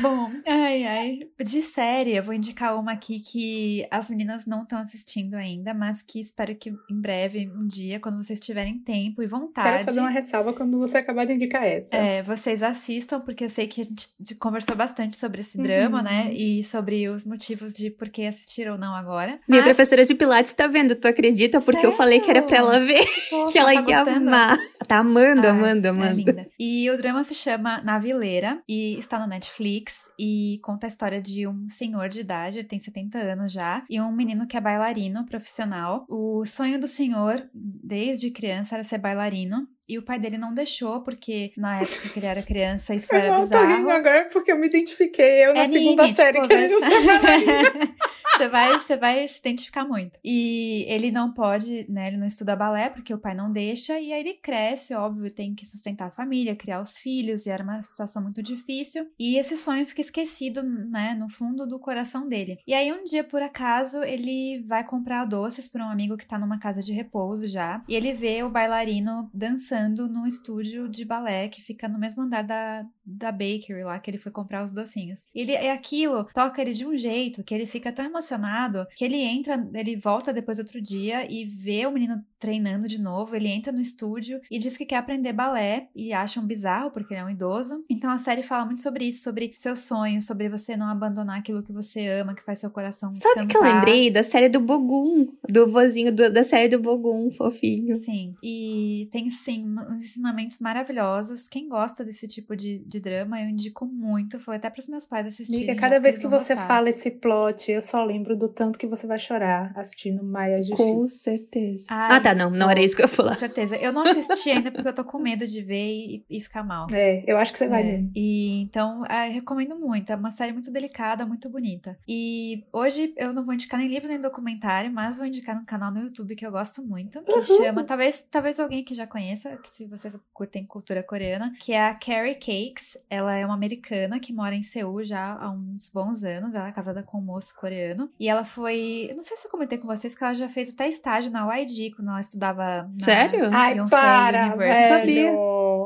Bom, 0.00 0.30
ai, 0.46 0.84
ai. 0.84 1.18
De 1.40 1.62
série, 1.62 2.16
eu 2.16 2.22
vou 2.22 2.34
indicar 2.34 2.78
uma 2.78 2.92
aqui 2.92 3.20
que 3.20 3.86
as 3.90 4.08
meninas 4.10 4.46
não 4.46 4.62
estão 4.62 4.78
assistindo 4.80 5.34
ainda, 5.34 5.72
mas 5.74 6.02
que 6.02 6.20
espero 6.20 6.54
que 6.56 6.70
em 6.90 7.00
breve, 7.00 7.48
um 7.54 7.66
dia, 7.66 8.00
quando 8.00 8.22
vocês 8.22 8.40
tiverem 8.40 8.78
tempo 8.78 9.22
e 9.22 9.26
Quero 9.28 9.40
vontade. 9.40 9.84
fazer 9.84 10.00
uma 10.00 10.10
ressalva 10.10 10.52
quando 10.52 10.78
você 10.78 10.98
acabar 10.98 11.24
de 11.26 11.34
indicar 11.34 11.64
essa. 11.64 11.94
É, 11.94 12.22
vocês 12.22 12.62
assistam, 12.62 13.20
porque 13.20 13.44
eu 13.44 13.50
sei 13.50 13.66
que 13.66 13.80
a 13.80 13.84
gente 13.84 14.34
conversou 14.36 14.74
bastante 14.74 15.16
sobre 15.18 15.40
esse 15.42 15.56
Uhum. 15.58 15.64
drama, 15.64 16.02
né? 16.02 16.32
E 16.32 16.64
sobre 16.64 17.08
os 17.08 17.24
motivos 17.24 17.72
de 17.72 17.90
por 17.90 18.08
que 18.08 18.26
assistir 18.26 18.68
ou 18.70 18.76
não 18.78 18.94
agora. 18.94 19.38
Minha 19.48 19.62
Mas, 19.62 19.64
professora 19.76 20.04
de 20.04 20.14
Pilates 20.14 20.52
tá 20.52 20.66
vendo, 20.66 20.96
tu 20.96 21.06
acredita? 21.06 21.60
Porque 21.60 21.86
eu 21.86 21.92
falei 21.92 22.20
que 22.20 22.30
era 22.30 22.42
pra 22.42 22.56
ela 22.58 22.80
ver, 22.80 23.04
fofa, 23.28 23.52
que 23.52 23.58
ela 23.58 23.68
tá 23.74 23.90
ia 23.90 24.02
gostando? 24.02 24.28
amar. 24.28 24.58
Tá 24.88 24.98
amando, 24.98 25.42
Ai, 25.46 25.50
amando, 25.50 25.63
É 25.86 25.88
amando. 25.88 26.16
linda. 26.16 26.46
E 26.58 26.90
o 26.90 26.96
drama 26.96 27.24
se 27.24 27.34
chama 27.34 27.80
Na 27.82 27.98
Vileira 27.98 28.62
e 28.68 28.98
está 28.98 29.18
no 29.18 29.26
Netflix 29.26 30.10
e 30.18 30.58
conta 30.62 30.86
a 30.86 30.88
história 30.88 31.20
de 31.20 31.46
um 31.46 31.68
senhor 31.68 32.08
de 32.08 32.20
idade, 32.20 32.58
ele 32.58 32.68
tem 32.68 32.78
70 32.78 33.18
anos 33.18 33.52
já, 33.52 33.84
e 33.88 34.00
um 34.00 34.12
menino 34.12 34.46
que 34.46 34.56
é 34.56 34.60
bailarino 34.60 35.24
profissional. 35.26 36.04
O 36.08 36.44
sonho 36.44 36.80
do 36.80 36.86
senhor, 36.86 37.48
desde 37.52 38.30
criança, 38.30 38.76
era 38.76 38.84
ser 38.84 38.98
bailarino. 38.98 39.68
E 39.88 39.98
o 39.98 40.02
pai 40.02 40.18
dele 40.18 40.38
não 40.38 40.54
deixou, 40.54 41.02
porque 41.02 41.52
na 41.56 41.80
época 41.80 42.08
que 42.08 42.18
ele 42.18 42.26
era 42.26 42.42
criança, 42.42 42.94
isso 42.94 43.14
era 43.14 43.28
eu 43.28 43.40
bizarro. 43.40 43.64
Eu 43.64 43.70
tô 43.70 43.76
rindo 43.76 43.90
agora 43.90 44.28
porque 44.32 44.50
eu 44.50 44.58
me 44.58 44.66
identifiquei, 44.66 45.44
eu 45.44 45.50
é 45.50 45.66
na 45.66 45.72
segunda 45.72 46.02
Nini, 46.04 46.16
série 46.16 46.40
tipo, 46.40 46.48
querendo 46.48 46.74
Você 48.34 48.48
vai, 48.48 48.80
você 48.80 48.96
vai 48.96 49.28
se 49.28 49.38
identificar 49.38 49.84
muito. 49.84 50.18
E 50.24 50.84
ele 50.88 51.12
não 51.12 51.32
pode, 51.32 51.86
né? 51.88 52.08
Ele 52.08 52.16
não 52.16 52.26
estuda 52.26 52.56
balé 52.56 52.88
porque 52.88 53.14
o 53.14 53.18
pai 53.18 53.32
não 53.32 53.52
deixa. 53.52 54.00
E 54.00 54.12
aí 54.12 54.20
ele 54.20 54.34
cresce, 54.34 54.92
óbvio, 54.92 55.30
tem 55.30 55.54
que 55.54 55.64
sustentar 55.64 56.08
a 56.08 56.10
família, 56.10 56.56
criar 56.56 56.80
os 56.80 56.96
filhos. 56.96 57.46
E 57.46 57.50
era 57.50 57.62
uma 57.62 57.80
situação 57.84 58.20
muito 58.20 58.42
difícil. 58.42 59.08
E 59.20 59.38
esse 59.38 59.56
sonho 59.56 59.86
fica 59.86 60.00
esquecido, 60.00 60.64
né? 60.64 61.14
No 61.14 61.28
fundo 61.28 61.64
do 61.64 61.78
coração 61.78 62.28
dele. 62.28 62.58
E 62.66 62.74
aí 62.74 62.92
um 62.92 63.04
dia, 63.04 63.22
por 63.22 63.40
acaso, 63.40 64.02
ele 64.02 64.64
vai 64.66 64.82
comprar 64.82 65.24
doces 65.26 65.68
para 65.68 65.86
um 65.86 65.90
amigo 65.90 66.16
que 66.16 66.26
tá 66.26 66.36
numa 66.36 66.58
casa 66.58 66.80
de 66.80 66.92
repouso 66.92 67.46
já. 67.46 67.84
E 67.88 67.94
ele 67.94 68.12
vê 68.12 68.42
o 68.42 68.50
bailarino 68.50 69.30
dançando 69.32 69.73
num 70.08 70.26
estúdio 70.26 70.88
de 70.88 71.04
balé 71.04 71.48
que 71.48 71.62
fica 71.62 71.88
no 71.88 71.98
mesmo 71.98 72.22
andar 72.22 72.42
da, 72.44 72.86
da 73.04 73.30
bakery 73.30 73.84
lá 73.84 73.98
que 73.98 74.10
ele 74.10 74.18
foi 74.18 74.32
comprar 74.32 74.64
os 74.64 74.72
docinhos. 74.72 75.26
E 75.34 75.40
ele, 75.40 75.52
e 75.52 75.68
aquilo 75.68 76.24
toca 76.34 76.60
ele 76.60 76.72
de 76.72 76.86
um 76.86 76.96
jeito 76.96 77.42
que 77.44 77.54
ele 77.54 77.66
fica 77.66 77.92
tão 77.92 78.04
emocionado 78.04 78.34
emocionado 78.34 78.86
que 78.94 79.04
ele 79.04 79.16
entra, 79.16 79.68
ele 79.74 79.96
volta 79.96 80.32
depois 80.32 80.58
outro 80.58 80.80
dia 80.80 81.30
e 81.30 81.44
vê 81.44 81.86
o 81.86 81.92
menino 81.92 82.22
treinando 82.38 82.88
de 82.88 83.00
novo. 83.00 83.34
Ele 83.34 83.48
entra 83.48 83.72
no 83.72 83.80
estúdio 83.80 84.40
e 84.50 84.58
diz 84.58 84.76
que 84.76 84.84
quer 84.84 84.96
aprender 84.96 85.32
balé 85.32 85.88
e 85.94 86.12
acham 86.12 86.46
bizarro 86.46 86.90
porque 86.90 87.14
ele 87.14 87.20
é 87.20 87.24
um 87.24 87.30
idoso. 87.30 87.84
Então 87.88 88.10
a 88.10 88.18
série 88.18 88.42
fala 88.42 88.64
muito 88.64 88.82
sobre 88.82 89.06
isso, 89.06 89.22
sobre 89.22 89.52
seus 89.56 89.80
sonhos, 89.80 90.26
sobre 90.26 90.48
você 90.48 90.76
não 90.76 90.88
abandonar 90.88 91.38
aquilo 91.38 91.62
que 91.62 91.72
você 91.72 92.06
ama, 92.08 92.34
que 92.34 92.44
faz 92.44 92.58
seu 92.58 92.70
coração. 92.70 93.14
Sabe 93.16 93.44
o 93.44 93.48
que 93.48 93.56
eu 93.56 93.62
lembrei 93.62 94.10
da 94.10 94.22
série 94.22 94.48
do 94.48 94.60
Bogum, 94.60 95.28
do 95.48 95.66
vozinho 95.66 96.14
do, 96.14 96.30
da 96.30 96.44
série 96.44 96.68
do 96.68 96.80
Bogum, 96.80 97.30
fofinho. 97.30 97.96
Sim, 97.98 98.34
e 98.42 99.08
tem 99.10 99.30
sim 99.30 99.64
uns 99.90 100.02
ensinamentos 100.02 100.58
maravilhosos. 100.58 101.48
Quem 101.48 101.68
gosta 101.68 102.04
desse 102.04 102.26
tipo 102.26 102.56
de, 102.56 102.78
de 102.94 103.00
drama, 103.00 103.40
eu 103.40 103.48
indico 103.48 103.84
muito. 103.84 104.38
falei 104.38 104.58
até 104.58 104.70
para 104.70 104.80
os 104.80 104.86
meus 104.86 105.06
pais 105.06 105.26
assistirem. 105.26 105.64
Amiga, 105.64 105.80
cada 105.80 105.98
vez 105.98 106.18
que 106.18 106.26
você 106.26 106.54
gostar. 106.54 106.66
fala 106.68 106.88
esse 106.88 107.10
plot, 107.10 107.70
eu 107.70 107.82
só 107.82 108.04
lembro 108.04 108.36
do 108.36 108.48
tanto 108.48 108.78
que 108.78 108.86
você 108.86 109.06
vai 109.06 109.18
chorar 109.18 109.72
assistindo 109.74 110.22
Maia 110.22 110.62
Justiça. 110.62 110.82
Com 110.82 111.08
certeza. 111.08 111.86
Ai, 111.90 112.16
ah, 112.16 112.20
tá, 112.20 112.34
não, 112.34 112.50
não 112.50 112.70
era 112.70 112.80
isso 112.80 112.94
que 112.94 113.02
eu 113.02 113.04
ia 113.04 113.08
falar. 113.08 113.32
Com 113.32 113.40
certeza. 113.40 113.76
Eu 113.76 113.92
não 113.92 114.02
assisti 114.02 114.50
ainda 114.50 114.70
porque 114.70 114.88
eu 114.88 114.94
tô 114.94 115.04
com 115.04 115.18
medo 115.18 115.46
de 115.46 115.62
ver 115.62 115.92
e, 115.92 116.24
e 116.30 116.40
ficar 116.40 116.62
mal. 116.62 116.86
É, 116.92 117.24
eu 117.26 117.36
acho 117.36 117.52
que 117.52 117.58
você 117.58 117.68
vai 117.68 117.82
é. 117.82 118.04
E 118.14 118.62
então, 118.62 119.04
é, 119.06 119.28
recomendo 119.28 119.76
muito. 119.76 120.12
É 120.12 120.16
uma 120.16 120.30
série 120.30 120.52
muito 120.52 120.70
delicada, 120.70 121.26
muito 121.26 121.48
bonita. 121.48 121.98
E 122.06 122.64
hoje 122.72 123.12
eu 123.16 123.32
não 123.32 123.44
vou 123.44 123.54
indicar 123.54 123.78
nem 123.78 123.88
livro 123.88 124.08
nem 124.08 124.20
documentário, 124.20 124.90
mas 124.90 125.16
vou 125.16 125.26
indicar 125.26 125.56
um 125.56 125.64
canal 125.64 125.90
no 125.90 126.00
YouTube 126.00 126.36
que 126.36 126.46
eu 126.46 126.52
gosto 126.52 126.82
muito, 126.82 127.22
que 127.22 127.32
uhum. 127.32 127.42
chama, 127.42 127.84
talvez, 127.84 128.24
talvez 128.30 128.60
alguém 128.60 128.84
que 128.84 128.94
já 128.94 129.06
conheça, 129.06 129.56
que 129.56 129.68
se 129.68 129.86
vocês 129.86 130.18
curtem 130.32 130.64
cultura 130.64 131.02
coreana, 131.02 131.52
que 131.60 131.72
é 131.72 131.88
a 131.88 131.94
Carrie 131.94 132.34
Cakes. 132.34 132.83
Ela 133.08 133.34
é 133.34 133.44
uma 133.44 133.54
americana 133.54 134.18
que 134.20 134.32
mora 134.32 134.54
em 134.54 134.62
Seul 134.62 135.04
já 135.04 135.34
há 135.34 135.50
uns 135.50 135.88
bons 135.90 136.24
anos. 136.24 136.54
Ela 136.54 136.68
é 136.68 136.72
casada 136.72 137.02
com 137.02 137.18
um 137.18 137.22
moço 137.22 137.54
coreano. 137.54 138.10
E 138.18 138.28
ela 138.28 138.44
foi. 138.44 139.08
Eu 139.10 139.16
não 139.16 139.22
sei 139.22 139.36
se 139.36 139.46
eu 139.46 139.50
comentei 139.50 139.78
com 139.78 139.86
vocês 139.86 140.14
que 140.14 140.22
ela 140.22 140.34
já 140.34 140.48
fez 140.48 140.70
até 140.70 140.88
estágio 140.88 141.30
na 141.30 141.46
YG 141.56 141.92
quando 141.92 142.08
ela 142.08 142.20
estudava. 142.20 142.82
Na 142.82 143.00
Sério? 143.00 143.50
Ai, 143.52 143.76
para! 143.88 144.46
University. 144.46 144.98
Sabia. 144.98 145.32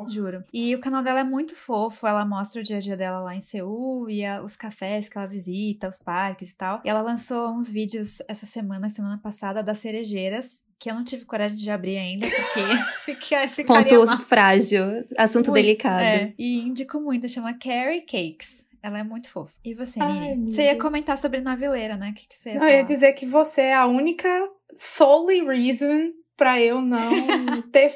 Juro. 0.09 0.45
E 0.53 0.75
o 0.75 0.81
canal 0.81 1.03
dela 1.03 1.21
é 1.21 1.25
muito 1.25 1.55
fofo. 1.55 2.07
Ela 2.07 2.25
mostra 2.25 2.61
o 2.61 2.65
dia 2.65 2.79
a 2.79 2.81
dia 2.81 2.97
dela 2.97 3.21
lá 3.21 3.35
em 3.35 3.41
Seul 3.41 4.09
e 4.09 4.25
a, 4.25 4.43
os 4.43 4.57
cafés 4.57 5.09
que 5.09 5.19
ela 5.19 5.27
visita, 5.27 5.89
os 5.89 5.99
parques 5.99 6.51
e 6.51 6.57
tal. 6.57 6.81
E 6.85 6.89
ela 6.89 7.01
lançou 7.01 7.51
uns 7.51 7.71
vídeos 7.71 8.23
essa 8.29 8.47
semana, 8.47 8.89
semana 8.89 9.19
passada, 9.19 9.63
das 9.63 9.79
cerejeiras 9.79 10.63
que 10.79 10.91
eu 10.91 10.95
não 10.95 11.05
tive 11.05 11.25
coragem 11.25 11.57
de 11.57 11.71
abrir 11.71 11.99
ainda, 11.99 12.27
porque 12.29 12.61
fiquei, 13.05 13.49
ficaria 13.49 13.99
Ponto 13.99 14.07
mal. 14.07 14.19
frágil, 14.21 15.05
assunto 15.17 15.51
muito, 15.51 15.55
delicado. 15.63 16.03
É, 16.03 16.33
e 16.39 16.59
indico 16.61 17.01
muito, 17.01 17.29
chama 17.29 17.55
Carrie 17.55 18.03
Cakes. 18.03 18.67
Ela 18.81 19.01
é 19.01 19.03
muito 19.03 19.29
fofa. 19.29 19.53
E 19.65 19.75
você, 19.75 19.99
Nini? 19.99 20.53
Você 20.53 20.63
ia 20.63 20.79
comentar 20.79 21.19
sobre 21.19 21.41
Naveleira, 21.41 21.97
né? 21.97 22.11
O 22.11 22.15
que, 22.15 22.29
que 22.29 22.39
você 22.39 22.51
ia 22.51 22.55
Não, 22.55 22.61
falar? 22.61 22.73
Eu 22.73 22.79
ia 22.79 22.85
dizer 22.85 23.13
que 23.13 23.27
você 23.27 23.61
é 23.63 23.75
a 23.75 23.87
única 23.87 24.29
solely 24.77 25.45
reason 25.45 26.13
pra 26.37 26.61
eu 26.61 26.81
não 26.81 27.61
ter 27.73 27.93